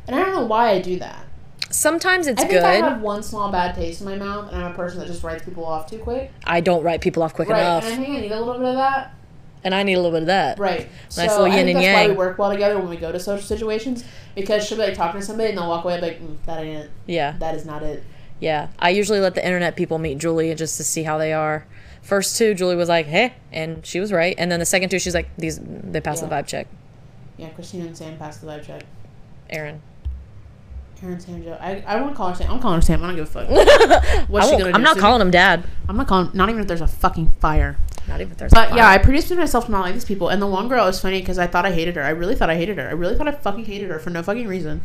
and 0.08 0.16
I 0.16 0.24
don't 0.24 0.34
know 0.34 0.46
why 0.46 0.70
I 0.70 0.82
do 0.82 0.98
that. 1.00 1.26
Sometimes 1.70 2.28
it's 2.28 2.40
I 2.42 2.46
think 2.48 2.60
good. 2.60 2.64
I 2.64 2.74
have 2.76 3.02
one 3.02 3.24
small 3.24 3.52
bad 3.52 3.76
taste 3.76 4.02
in 4.02 4.06
my 4.06 4.16
mouth, 4.16 4.52
and 4.52 4.62
I'm 4.64 4.72
a 4.72 4.76
person 4.76 5.00
that 5.00 5.08
just 5.08 5.24
writes 5.24 5.44
people 5.46 5.66
off 5.66 5.90
too 5.90 6.00
quick. 6.00 6.32
I 6.44 6.60
don't 6.60 6.84
write 6.84 7.02
people 7.02 7.24
off 7.24 7.34
quick 7.34 7.48
Right, 7.50 7.62
enough, 7.62 7.86
and 7.86 7.94
I 7.94 7.98
think 7.98 8.10
I 8.18 8.22
need 8.22 8.32
a 8.32 8.40
little 8.40 8.56
bit 8.60 8.70
of 8.70 8.76
that. 8.76 9.14
and 9.64 9.74
I 9.76 9.84
need 9.84 9.94
a 9.94 9.98
little 9.98 10.12
bit 10.12 10.24
of 10.24 10.28
that. 10.28 10.60
Right. 10.60 10.90
Nice 11.16 11.34
so 11.34 11.44
little 11.44 11.46
I 11.46 11.52
think 11.64 11.70
and 11.76 11.78
that's 11.86 11.96
why 11.96 12.08
we 12.10 12.16
work 12.18 12.38
well 12.38 12.52
together 12.52 12.78
when 12.78 12.90
we 12.90 12.98
go 12.98 13.12
to 13.12 13.20
social 13.20 13.46
situations 13.46 14.04
because 14.36 14.66
she'll 14.68 14.78
be 14.78 14.84
like 14.86 14.96
talking 14.96 15.22
to 15.22 15.26
somebody 15.26 15.50
and 15.50 15.58
they'll 15.58 15.70
walk 15.70 15.86
away 15.86 16.02
like, 16.02 16.20
mm, 16.22 16.36
that 16.46 16.60
ain't 16.64 16.86
it. 16.86 16.92
Yeah. 17.06 17.36
That 17.40 17.54
is 17.56 17.66
not 17.66 17.84
it. 17.84 18.04
Yeah, 18.40 18.70
I 18.80 18.90
usually 18.90 19.20
let 19.20 19.36
the 19.36 19.46
internet 19.46 19.76
people 19.76 20.00
meet 20.00 20.18
Julie 20.18 20.54
just 20.56 20.76
to 20.78 20.84
see 20.84 21.04
how 21.04 21.20
they 21.20 21.32
are. 21.32 21.66
First 22.02 22.36
two, 22.38 22.56
Julie 22.56 22.76
was 22.76 22.90
like, 22.90 23.06
"Hey," 23.06 23.34
and 23.52 23.86
she 23.86 24.00
was 24.00 24.12
right. 24.12 24.34
And 24.40 24.52
then 24.52 24.60
the 24.60 24.66
second 24.66 24.90
two, 24.90 24.98
she's 24.98 25.14
like, 25.14 25.30
"These 25.38 25.60
they 25.64 26.02
passed 26.02 26.24
the 26.24 26.28
vibe 26.28 26.48
check." 26.48 26.66
Yeah, 27.38 27.50
Christina 27.50 27.86
and 27.86 27.96
Sam 27.96 28.18
passed 28.18 28.42
the 28.42 28.48
vibe 28.48 28.66
check. 28.66 28.82
Aaron, 29.52 29.84
Aaron, 31.04 31.20
Sam, 31.20 31.44
Joe. 31.44 31.58
I, 31.60 31.84
I 31.88 32.00
want 32.00 32.12
to 32.14 32.16
call 32.16 32.30
her 32.30 32.36
Sam. 32.36 32.52
I'm 32.52 32.60
calling 32.60 32.76
her 32.78 32.82
Sam. 32.82 33.04
I 33.04 33.08
don't 33.08 33.16
give 33.16 33.36
a 33.36 33.46
fuck. 33.46 33.50
What's 34.30 34.50
she 34.50 34.58
gonna 34.58 34.66
do? 34.66 34.76
I'm 34.76 34.84
not 34.84 34.98
calling 34.98 35.20
him 35.22 35.32
dad. 35.32 35.64
I'm 35.90 35.98
not 35.98 36.08
calling. 36.08 36.30
Not 36.34 36.50
even 36.50 36.62
if 36.62 36.68
there's 36.68 36.82
a 36.82 36.88
fucking 36.88 37.32
fire. 37.40 37.78
Not 38.08 38.22
even 38.22 38.32
if 38.32 38.38
there's. 38.38 38.52
But 38.52 38.72
a 38.72 38.76
yeah, 38.76 38.88
I 38.88 38.98
fire. 38.98 39.06
predisposed 39.06 39.40
myself 39.40 39.66
to 39.66 39.72
not 39.72 39.82
like 39.82 39.94
these 39.96 40.06
people. 40.06 40.30
And 40.30 40.42
the 40.42 40.48
one 40.48 40.68
girl 40.68 40.86
was 40.86 41.02
funny 41.02 41.20
because 41.20 41.40
I 41.40 41.48
thought 41.48 41.66
I 41.66 41.72
hated 41.72 41.96
her. 41.96 42.04
I 42.04 42.10
really 42.10 42.36
thought 42.36 42.50
I 42.52 42.56
hated 42.56 42.78
her. 42.78 42.88
I 42.88 42.92
really 42.92 43.18
thought 43.18 43.28
I 43.28 43.32
fucking 43.32 43.66
hated 43.66 43.90
her 43.90 43.98
for 44.00 44.12
no 44.12 44.22
fucking 44.22 44.48
reason. 44.48 44.82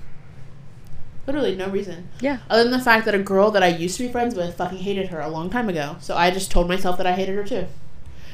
Literally 1.26 1.56
no 1.56 1.68
reason. 1.68 2.08
yeah, 2.20 2.38
Other 2.48 2.62
than 2.62 2.72
the 2.72 2.78
fact 2.84 3.04
that 3.06 3.14
a 3.14 3.18
girl 3.18 3.50
that 3.50 3.62
I 3.62 3.66
used 3.66 3.96
to 3.96 4.06
be 4.06 4.12
friends 4.12 4.36
with 4.36 4.56
fucking 4.56 4.78
hated 4.78 5.08
her 5.08 5.18
a 5.18 5.28
long 5.28 5.50
time 5.50 5.68
ago. 5.68 5.96
So 6.00 6.16
I 6.16 6.30
just 6.30 6.52
told 6.52 6.68
myself 6.68 6.96
that 6.98 7.06
I 7.06 7.12
hated 7.12 7.34
her 7.34 7.42
too. 7.42 7.66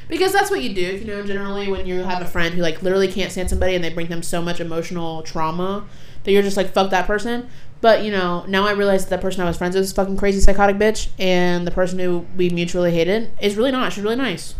Because 0.07 0.31
that's 0.31 0.51
what 0.51 0.61
you 0.61 0.75
do, 0.75 0.81
if 0.83 1.01
you 1.01 1.07
know, 1.07 1.25
generally 1.25 1.67
when 1.71 1.87
you 1.87 2.03
have 2.03 2.21
a 2.21 2.25
friend 2.27 2.53
who 2.53 2.61
like 2.61 2.83
literally 2.83 3.07
can't 3.11 3.31
stand 3.31 3.49
somebody 3.49 3.73
and 3.73 3.83
they 3.83 3.89
bring 3.89 4.07
them 4.07 4.21
so 4.21 4.43
much 4.43 4.59
emotional 4.59 5.23
trauma 5.23 5.85
that 6.23 6.31
you're 6.31 6.43
just 6.43 6.55
like, 6.57 6.71
fuck 6.71 6.91
that 6.91 7.07
person. 7.07 7.49
But 7.83 8.05
you 8.05 8.11
know, 8.11 8.45
now 8.47 8.65
I 8.65 8.71
realize 8.71 9.05
that 9.07 9.17
the 9.17 9.21
person 9.21 9.41
I 9.41 9.45
was 9.45 9.57
friends 9.57 9.75
with 9.75 9.83
is 9.83 9.91
a 9.91 9.95
fucking 9.95 10.15
crazy 10.15 10.39
psychotic 10.39 10.77
bitch 10.77 11.09
and 11.19 11.67
the 11.67 11.71
person 11.71 11.99
who 11.99 12.25
we 12.37 12.49
mutually 12.49 12.91
hated 12.93 13.29
is 13.41 13.57
really 13.57 13.71
not. 13.71 13.91
She's 13.91 14.05
really 14.05 14.15
nice. 14.15 14.55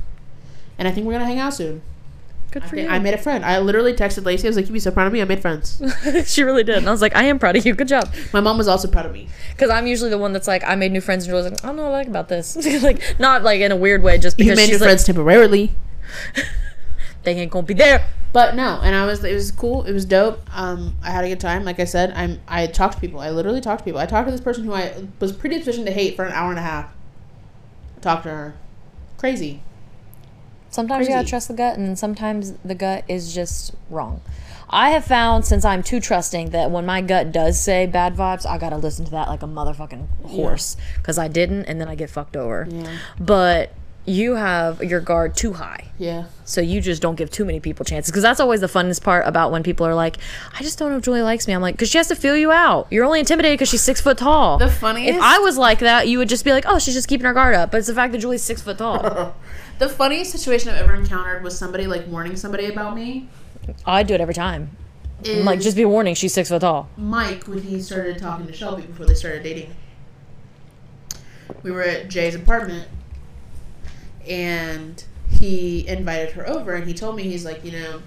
And 0.78 0.90
I 0.90 0.92
think 0.92 1.08
we're 1.08 1.14
gonna 1.14 1.24
hang 1.26 1.40
out 1.40 1.54
soon. 1.54 1.82
good 2.52 2.64
I, 2.64 2.68
for 2.68 2.76
think 2.76 2.90
you. 2.90 2.94
I 2.94 3.00
made 3.00 3.14
a 3.14 3.18
friend. 3.18 3.46
I 3.46 3.60
literally 3.60 3.94
texted 3.94 4.26
Lacey. 4.26 4.46
I 4.46 4.50
was 4.50 4.58
like, 4.58 4.66
"You'd 4.66 4.74
be 4.74 4.80
so 4.82 4.92
proud 4.92 5.08
of 5.08 5.14
me. 5.14 5.22
I 5.22 5.24
made 5.24 5.42
friends." 5.42 5.82
she 6.26 6.44
really 6.44 6.66
did, 6.66 6.76
and 6.80 6.88
I 6.90 6.92
was 6.92 7.02
like, 7.02 7.16
"I 7.16 7.24
am 7.24 7.40
proud 7.40 7.56
of 7.56 7.66
you. 7.66 7.74
Good 7.74 7.88
job." 7.88 8.14
My 8.34 8.42
mom 8.42 8.58
was 8.58 8.68
also 8.68 8.90
proud 8.90 9.06
of 9.06 9.14
me. 9.14 9.30
Because 9.52 9.70
I'm 9.70 9.88
usually 9.88 10.10
the 10.10 10.18
one 10.18 10.34
that's 10.34 10.50
like, 10.50 10.66
I 10.66 10.76
made 10.76 10.92
new 10.92 11.00
friends, 11.00 11.24
and 11.24 11.32
Julie's 11.32 11.50
like, 11.50 11.64
I 11.64 11.68
don't 11.68 11.78
know 11.78 11.84
what 11.84 11.94
I 11.94 12.00
like 12.00 12.08
about 12.08 12.28
this. 12.28 12.58
like, 12.84 13.18
not 13.20 13.44
like 13.44 13.62
in 13.62 13.72
a 13.72 13.78
weird 13.78 14.04
way, 14.04 14.18
just 14.18 14.38
You 14.38 14.48
because 14.48 14.58
made 14.58 14.64
she's 14.64 14.72
your 14.72 14.80
like, 14.80 14.88
friends 14.88 15.06
temporarily. 15.06 15.74
they 17.24 17.34
ain't 17.34 17.52
gonna 17.52 17.66
be 17.66 17.74
there. 17.74 18.06
But 18.32 18.56
no, 18.56 18.80
and 18.82 18.96
I 18.96 19.06
was 19.06 19.24
it 19.24 19.34
was 19.34 19.52
cool. 19.52 19.84
It 19.84 19.94
was 19.94 20.06
dope. 20.06 20.42
Um, 20.56 20.96
I 21.04 21.12
had 21.12 21.24
a 21.24 21.30
good 21.30 21.40
time. 21.40 21.64
Like 21.64 21.80
I 21.80 21.86
said, 21.86 22.12
I'm 22.16 22.40
I 22.48 22.66
talked 22.68 22.96
to 22.96 23.00
people. 23.00 23.20
I 23.20 23.30
literally 23.30 23.62
talked 23.62 23.80
to 23.80 23.86
people. 23.86 24.00
I 24.00 24.06
talked 24.06 24.28
to 24.28 24.32
this 24.32 24.42
person 24.42 24.64
who 24.64 24.74
I 24.74 25.06
was 25.20 25.32
predispositioned 25.32 25.86
to 25.86 25.92
hate 25.92 26.16
for 26.16 26.26
an 26.26 26.34
hour 26.34 26.50
and 26.50 26.60
a 26.60 26.64
half. 26.64 26.92
Talked 28.02 28.24
to 28.24 28.30
her. 28.30 28.56
Crazy. 29.18 29.62
Sometimes 30.70 31.08
you 31.08 31.14
gotta 31.14 31.28
trust 31.28 31.48
the 31.48 31.54
gut, 31.54 31.78
and 31.78 31.98
sometimes 31.98 32.54
the 32.66 32.74
gut 32.74 33.04
is 33.08 33.34
just 33.34 33.76
wrong. 33.92 34.22
I 34.68 34.90
have 34.90 35.06
found 35.06 35.46
since 35.46 35.64
I'm 35.64 35.84
too 35.84 36.00
trusting 36.00 36.50
that 36.50 36.72
when 36.72 36.84
my 36.84 37.02
gut 37.02 37.32
does 37.32 37.62
say 37.62 37.86
bad 37.86 38.16
vibes, 38.16 38.44
I 38.44 38.58
gotta 38.58 38.78
listen 38.78 39.06
to 39.06 39.12
that 39.12 39.28
like 39.28 39.44
a 39.44 39.48
motherfucking 39.48 40.08
horse 40.26 40.76
because 40.96 41.20
I 41.20 41.28
didn't, 41.28 41.66
and 41.66 41.80
then 41.80 41.88
I 41.88 41.94
get 41.94 42.10
fucked 42.10 42.36
over. 42.36 42.68
Yeah. 42.68 42.98
But 43.20 43.74
you 44.06 44.36
have 44.36 44.84
your 44.84 45.00
guard 45.00 45.36
too 45.36 45.54
high, 45.54 45.86
Yeah. 45.98 46.26
so 46.44 46.60
you 46.60 46.82
just 46.82 47.02
don't 47.02 47.16
give 47.16 47.32
too 47.32 47.46
many 47.46 47.60
people 47.62 47.86
chances 47.86 48.12
because 48.12 48.22
that's 48.24 48.40
always 48.42 48.60
the 48.60 48.68
funnest 48.68 49.02
part 49.02 49.26
about 49.26 49.52
when 49.52 49.64
people 49.64 49.86
are 49.88 49.96
like, 49.96 50.18
"I 50.58 50.62
just 50.62 50.78
don't 50.78 50.92
know 50.92 50.98
if 50.98 51.04
Julie 51.04 51.22
likes 51.22 51.48
me." 51.48 51.54
I'm 51.54 51.62
like, 51.62 51.76
because 51.76 51.90
she 51.90 51.98
has 51.98 52.08
to 52.10 52.16
feel 52.16 52.36
you 52.36 52.52
out. 52.52 52.88
You're 52.90 53.06
only 53.06 53.20
intimidated 53.20 53.58
because 53.58 53.70
she's 53.70 53.82
six 53.82 54.02
foot 54.02 54.18
tall. 54.18 54.58
The 54.58 54.70
funniest- 54.70 55.16
If 55.18 55.22
I 55.24 55.40
was 55.40 55.58
like 55.58 55.80
that, 55.80 56.08
you 56.10 56.18
would 56.18 56.28
just 56.30 56.44
be 56.44 56.52
like, 56.52 56.66
"Oh, 56.68 56.80
she's 56.80 56.94
just 56.96 57.08
keeping 57.08 57.26
her 57.26 57.34
guard 57.34 57.56
up." 57.56 57.72
But 57.72 57.78
it's 57.78 57.88
the 57.88 57.94
fact 57.96 58.12
that 58.12 58.20
Julie's 58.20 58.44
six 58.44 58.62
foot 58.62 58.78
tall. 58.78 59.36
The 59.80 59.90
funniest 59.90 60.32
situation 60.32 60.70
I've 60.70 60.78
ever 60.82 60.94
encountered 60.94 61.44
was 61.44 61.58
somebody 61.58 61.88
like 61.88 62.08
warning 62.08 62.36
somebody 62.36 62.68
about 62.68 62.96
me. 62.96 63.28
I 63.86 64.04
do 64.04 64.14
it 64.14 64.22
every 64.22 64.36
time. 64.36 64.70
Is 65.24 65.44
like, 65.44 65.62
just 65.62 65.76
be 65.76 65.84
warning, 65.84 66.14
she's 66.14 66.32
six 66.34 66.50
foot 66.50 66.62
tall. 66.62 66.90
Mike 66.96 67.46
when 67.48 67.60
he 67.64 67.82
started 67.82 68.20
talking 68.20 68.46
to 68.46 68.54
Shelby 68.54 68.84
before 68.84 69.08
they 69.08 69.16
started 69.16 69.42
dating. 69.44 69.74
We 71.64 71.72
were 71.72 71.82
at 71.82 72.08
Jay's 72.10 72.36
apartment 72.36 72.88
and 74.28 75.04
he 75.30 75.88
invited 75.88 76.32
her 76.32 76.48
over 76.48 76.74
and 76.74 76.88
he 76.88 76.94
told 76.94 77.16
me 77.16 77.24
he's 77.24 77.46
like, 77.46 77.64
you 77.64 77.72
know, 77.72 78.02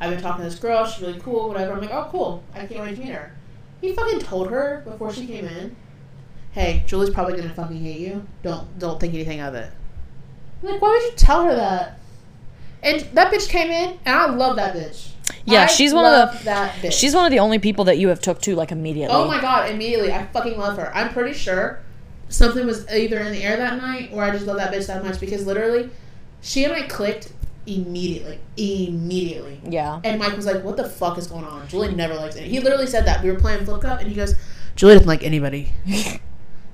I've 0.00 0.10
been 0.10 0.20
talking 0.20 0.44
to 0.44 0.50
this 0.50 0.58
girl, 0.58 0.86
she's 0.86 1.02
really 1.06 1.20
cool, 1.20 1.48
whatever. 1.48 1.72
I'm 1.72 1.80
like, 1.80 1.90
oh 1.90 2.08
cool, 2.10 2.42
I 2.54 2.66
can't 2.66 2.80
wait 2.80 2.96
to 2.96 3.00
meet 3.02 3.12
her. 3.12 3.32
He 3.80 3.92
fucking 3.92 4.20
told 4.20 4.50
her 4.50 4.82
before 4.84 5.12
she 5.12 5.26
came 5.26 5.44
in, 5.46 5.76
Hey, 6.52 6.84
Julie's 6.86 7.10
probably 7.10 7.36
gonna 7.36 7.52
fucking 7.52 7.82
hate 7.82 8.00
you. 8.00 8.26
Don't 8.42 8.78
don't 8.78 8.98
think 8.98 9.12
anything 9.12 9.40
of 9.40 9.54
it. 9.54 9.70
I'm 10.62 10.70
like, 10.70 10.80
why 10.80 10.88
would 10.88 11.02
you 11.02 11.16
tell 11.16 11.44
her 11.44 11.54
that? 11.54 11.98
And 12.82 13.00
that 13.12 13.30
bitch 13.30 13.48
came 13.48 13.70
in 13.70 13.98
and 14.06 14.14
I 14.18 14.26
love 14.30 14.56
that 14.56 14.74
bitch. 14.74 15.10
Yeah, 15.44 15.64
I 15.64 15.66
she's 15.66 15.92
one 15.92 16.06
of 16.06 16.38
the- 16.38 16.44
that 16.46 16.72
bitch. 16.76 16.92
She's 16.92 17.14
one 17.14 17.26
of 17.26 17.30
the 17.30 17.40
only 17.40 17.58
people 17.58 17.84
that 17.86 17.98
you 17.98 18.08
have 18.08 18.20
took 18.20 18.40
to 18.42 18.54
like 18.56 18.72
immediately. 18.72 19.14
Oh 19.14 19.26
my 19.28 19.40
god, 19.40 19.70
immediately. 19.70 20.12
I 20.12 20.24
fucking 20.26 20.56
love 20.56 20.78
her. 20.78 20.90
I'm 20.94 21.10
pretty 21.12 21.34
sure 21.34 21.80
something 22.28 22.66
was 22.66 22.88
either 22.90 23.18
in 23.20 23.32
the 23.32 23.42
air 23.42 23.56
that 23.56 23.80
night 23.80 24.10
or 24.12 24.22
I 24.22 24.30
just 24.30 24.46
love 24.46 24.56
that 24.56 24.72
bitch 24.72 24.86
that 24.86 25.04
much 25.04 25.20
because 25.20 25.46
literally 25.46 25.90
she 26.40 26.64
and 26.64 26.72
I 26.72 26.82
clicked 26.82 27.32
immediately. 27.66 28.38
Immediately. 28.56 29.60
Yeah. 29.68 30.00
And 30.04 30.18
Mike 30.18 30.36
was 30.36 30.46
like, 30.46 30.62
What 30.62 30.76
the 30.76 30.88
fuck 30.88 31.18
is 31.18 31.26
going 31.26 31.44
on? 31.44 31.68
Julie 31.68 31.94
never 31.94 32.14
likes 32.14 32.36
it. 32.36 32.44
He 32.44 32.60
literally 32.60 32.86
said 32.86 33.06
that. 33.06 33.22
We 33.22 33.30
were 33.30 33.38
playing 33.38 33.64
flip 33.64 33.82
cup 33.82 34.00
and 34.00 34.08
he 34.08 34.14
goes, 34.14 34.34
Julie 34.74 34.94
doesn't 34.94 35.08
like 35.08 35.22
anybody. 35.22 35.72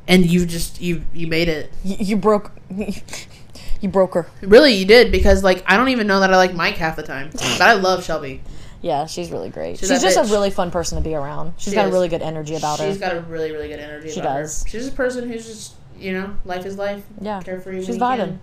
and 0.09 0.27
you 0.27 0.47
just 0.47 0.81
you 0.81 1.05
you 1.15 1.27
made 1.27 1.49
it. 1.49 1.73
You, 1.85 1.97
you 1.99 2.17
broke. 2.17 2.53
you 3.81 3.89
broke 3.89 4.15
her. 4.15 4.27
Really 4.43 4.73
you 4.75 4.85
did 4.85 5.13
because 5.13 5.43
like 5.43 5.65
I 5.67 5.77
don't 5.77 5.89
even 5.89 6.07
know 6.07 6.21
that 6.21 6.33
I 6.33 6.37
like 6.37 6.55
Mike 6.55 6.77
half 6.77 6.97
the 6.97 7.03
time. 7.03 7.31
But 7.33 7.63
I 7.63 7.75
love 7.75 8.05
Shelby. 8.05 8.43
Yeah, 8.83 9.07
she's 9.07 9.31
really 9.31 9.49
great. 9.49 9.79
She's 9.79 9.89
She's, 9.89 10.03
just 10.03 10.19
bitch. 10.19 10.29
a 10.29 10.33
really 10.33 10.51
fun 10.51 10.71
person 10.73 10.99
to 10.99 11.05
be 11.09 11.15
around. 11.15 11.55
She's 11.57 11.73
She 11.73 11.77
got 11.77 11.87
is. 11.87 11.91
a 11.91 11.95
really 11.95 12.09
good 12.09 12.21
energy 12.23 12.57
about 12.57 12.79
She's 12.79 12.87
her. 12.87 12.93
She's 12.93 13.01
got 13.01 13.17
a 13.17 13.21
really, 13.21 13.53
really 13.53 13.69
good 13.69 13.79
energy 13.79 14.11
She 14.11 14.21
about 14.21 14.39
does. 14.39 14.65
her. 14.65 14.69
She's 14.69 14.89
a 14.89 14.93
person 14.93 15.29
who's 15.29 15.47
just 15.47 15.75
you 15.99 16.13
know, 16.13 16.37
life 16.45 16.67
is 16.67 16.77
life. 16.77 17.05
Yeah. 17.21 17.41
Carefree. 17.43 17.85
She's 17.85 17.97
vibing. 17.97 18.39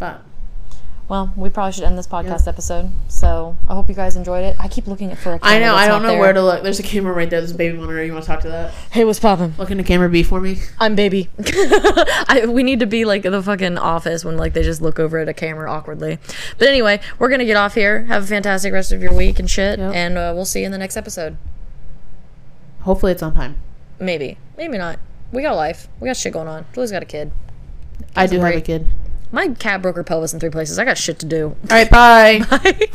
But 0.00 0.22
Well, 1.08 1.30
we 1.36 1.50
probably 1.50 1.72
should 1.72 1.84
end 1.84 1.98
this 1.98 2.06
podcast 2.06 2.48
episode. 2.48 2.90
So 3.08 3.56
I 3.68 3.74
hope 3.74 3.88
you 3.90 3.94
guys 3.94 4.16
enjoyed 4.16 4.44
it. 4.44 4.56
I 4.58 4.66
keep 4.68 4.86
looking 4.86 5.14
for 5.14 5.34
a 5.34 5.38
camera 5.38 5.56
I 5.56 5.58
know. 5.58 5.74
I 5.74 5.86
don't 5.86 6.02
know 6.02 6.08
there. 6.10 6.20
where 6.20 6.32
to 6.32 6.40
look. 6.42 6.62
There's 6.62 6.78
a 6.80 6.82
camera 6.82 7.12
right 7.12 7.28
there. 7.28 7.40
There's 7.40 7.50
a 7.50 7.56
baby 7.56 7.76
monitor. 7.76 8.02
You 8.02 8.12
want 8.12 8.24
to 8.24 8.28
talk 8.30 8.40
to 8.42 8.48
that? 8.48 8.72
Hey, 8.90 9.04
what's 9.04 9.18
poppin'? 9.20 9.52
Look 9.58 9.70
in 9.70 9.76
the 9.76 9.84
camera 9.84 10.08
B 10.08 10.22
for 10.22 10.40
me. 10.40 10.58
I'm 10.80 10.94
baby. 10.94 11.28
I, 11.38 12.46
we 12.48 12.62
need 12.62 12.80
to 12.80 12.86
be 12.86 13.04
like 13.04 13.24
the 13.24 13.42
fucking 13.42 13.76
office 13.76 14.24
when 14.24 14.38
like 14.38 14.54
they 14.54 14.62
just 14.62 14.80
look 14.80 14.98
over 14.98 15.18
at 15.18 15.28
a 15.28 15.34
camera 15.34 15.70
awkwardly. 15.70 16.18
But 16.56 16.68
anyway, 16.68 17.00
we're 17.18 17.28
gonna 17.28 17.44
get 17.44 17.56
off 17.58 17.74
here. 17.74 18.04
Have 18.04 18.22
a 18.22 18.26
fantastic 18.26 18.72
rest 18.72 18.90
of 18.92 19.02
your 19.02 19.12
week 19.12 19.38
and 19.38 19.50
shit, 19.50 19.78
Yep. 19.80 19.94
and 19.94 20.16
uh, 20.16 20.32
we'll 20.34 20.44
see 20.46 20.60
you 20.60 20.66
in 20.66 20.72
the 20.72 20.78
next 20.78 20.96
episode. 20.96 21.36
Hopefully 22.82 23.12
it's 23.12 23.22
on 23.22 23.34
time. 23.34 23.56
Maybe, 24.00 24.38
maybe 24.56 24.78
not. 24.78 24.98
We 25.30 25.42
got 25.42 25.56
life. 25.56 25.88
We 26.00 26.06
got 26.08 26.16
shit 26.16 26.32
going 26.32 26.48
on. 26.48 26.64
Julie's 26.72 26.90
got 26.90 27.02
a 27.02 27.06
kid. 27.06 27.32
I 28.16 28.26
do 28.26 28.40
have 28.40 28.54
a 28.54 28.60
kid. 28.60 28.88
My 29.32 29.48
cat 29.48 29.82
broke 29.82 29.96
her 29.96 30.04
pelvis 30.04 30.32
in 30.34 30.40
three 30.40 30.50
places. 30.50 30.78
I 30.78 30.84
got 30.84 30.98
shit 30.98 31.18
to 31.20 31.26
do. 31.26 31.46
All 31.46 31.56
right. 31.70 31.90
Bye. 31.90 32.42
Bye. 32.50 32.88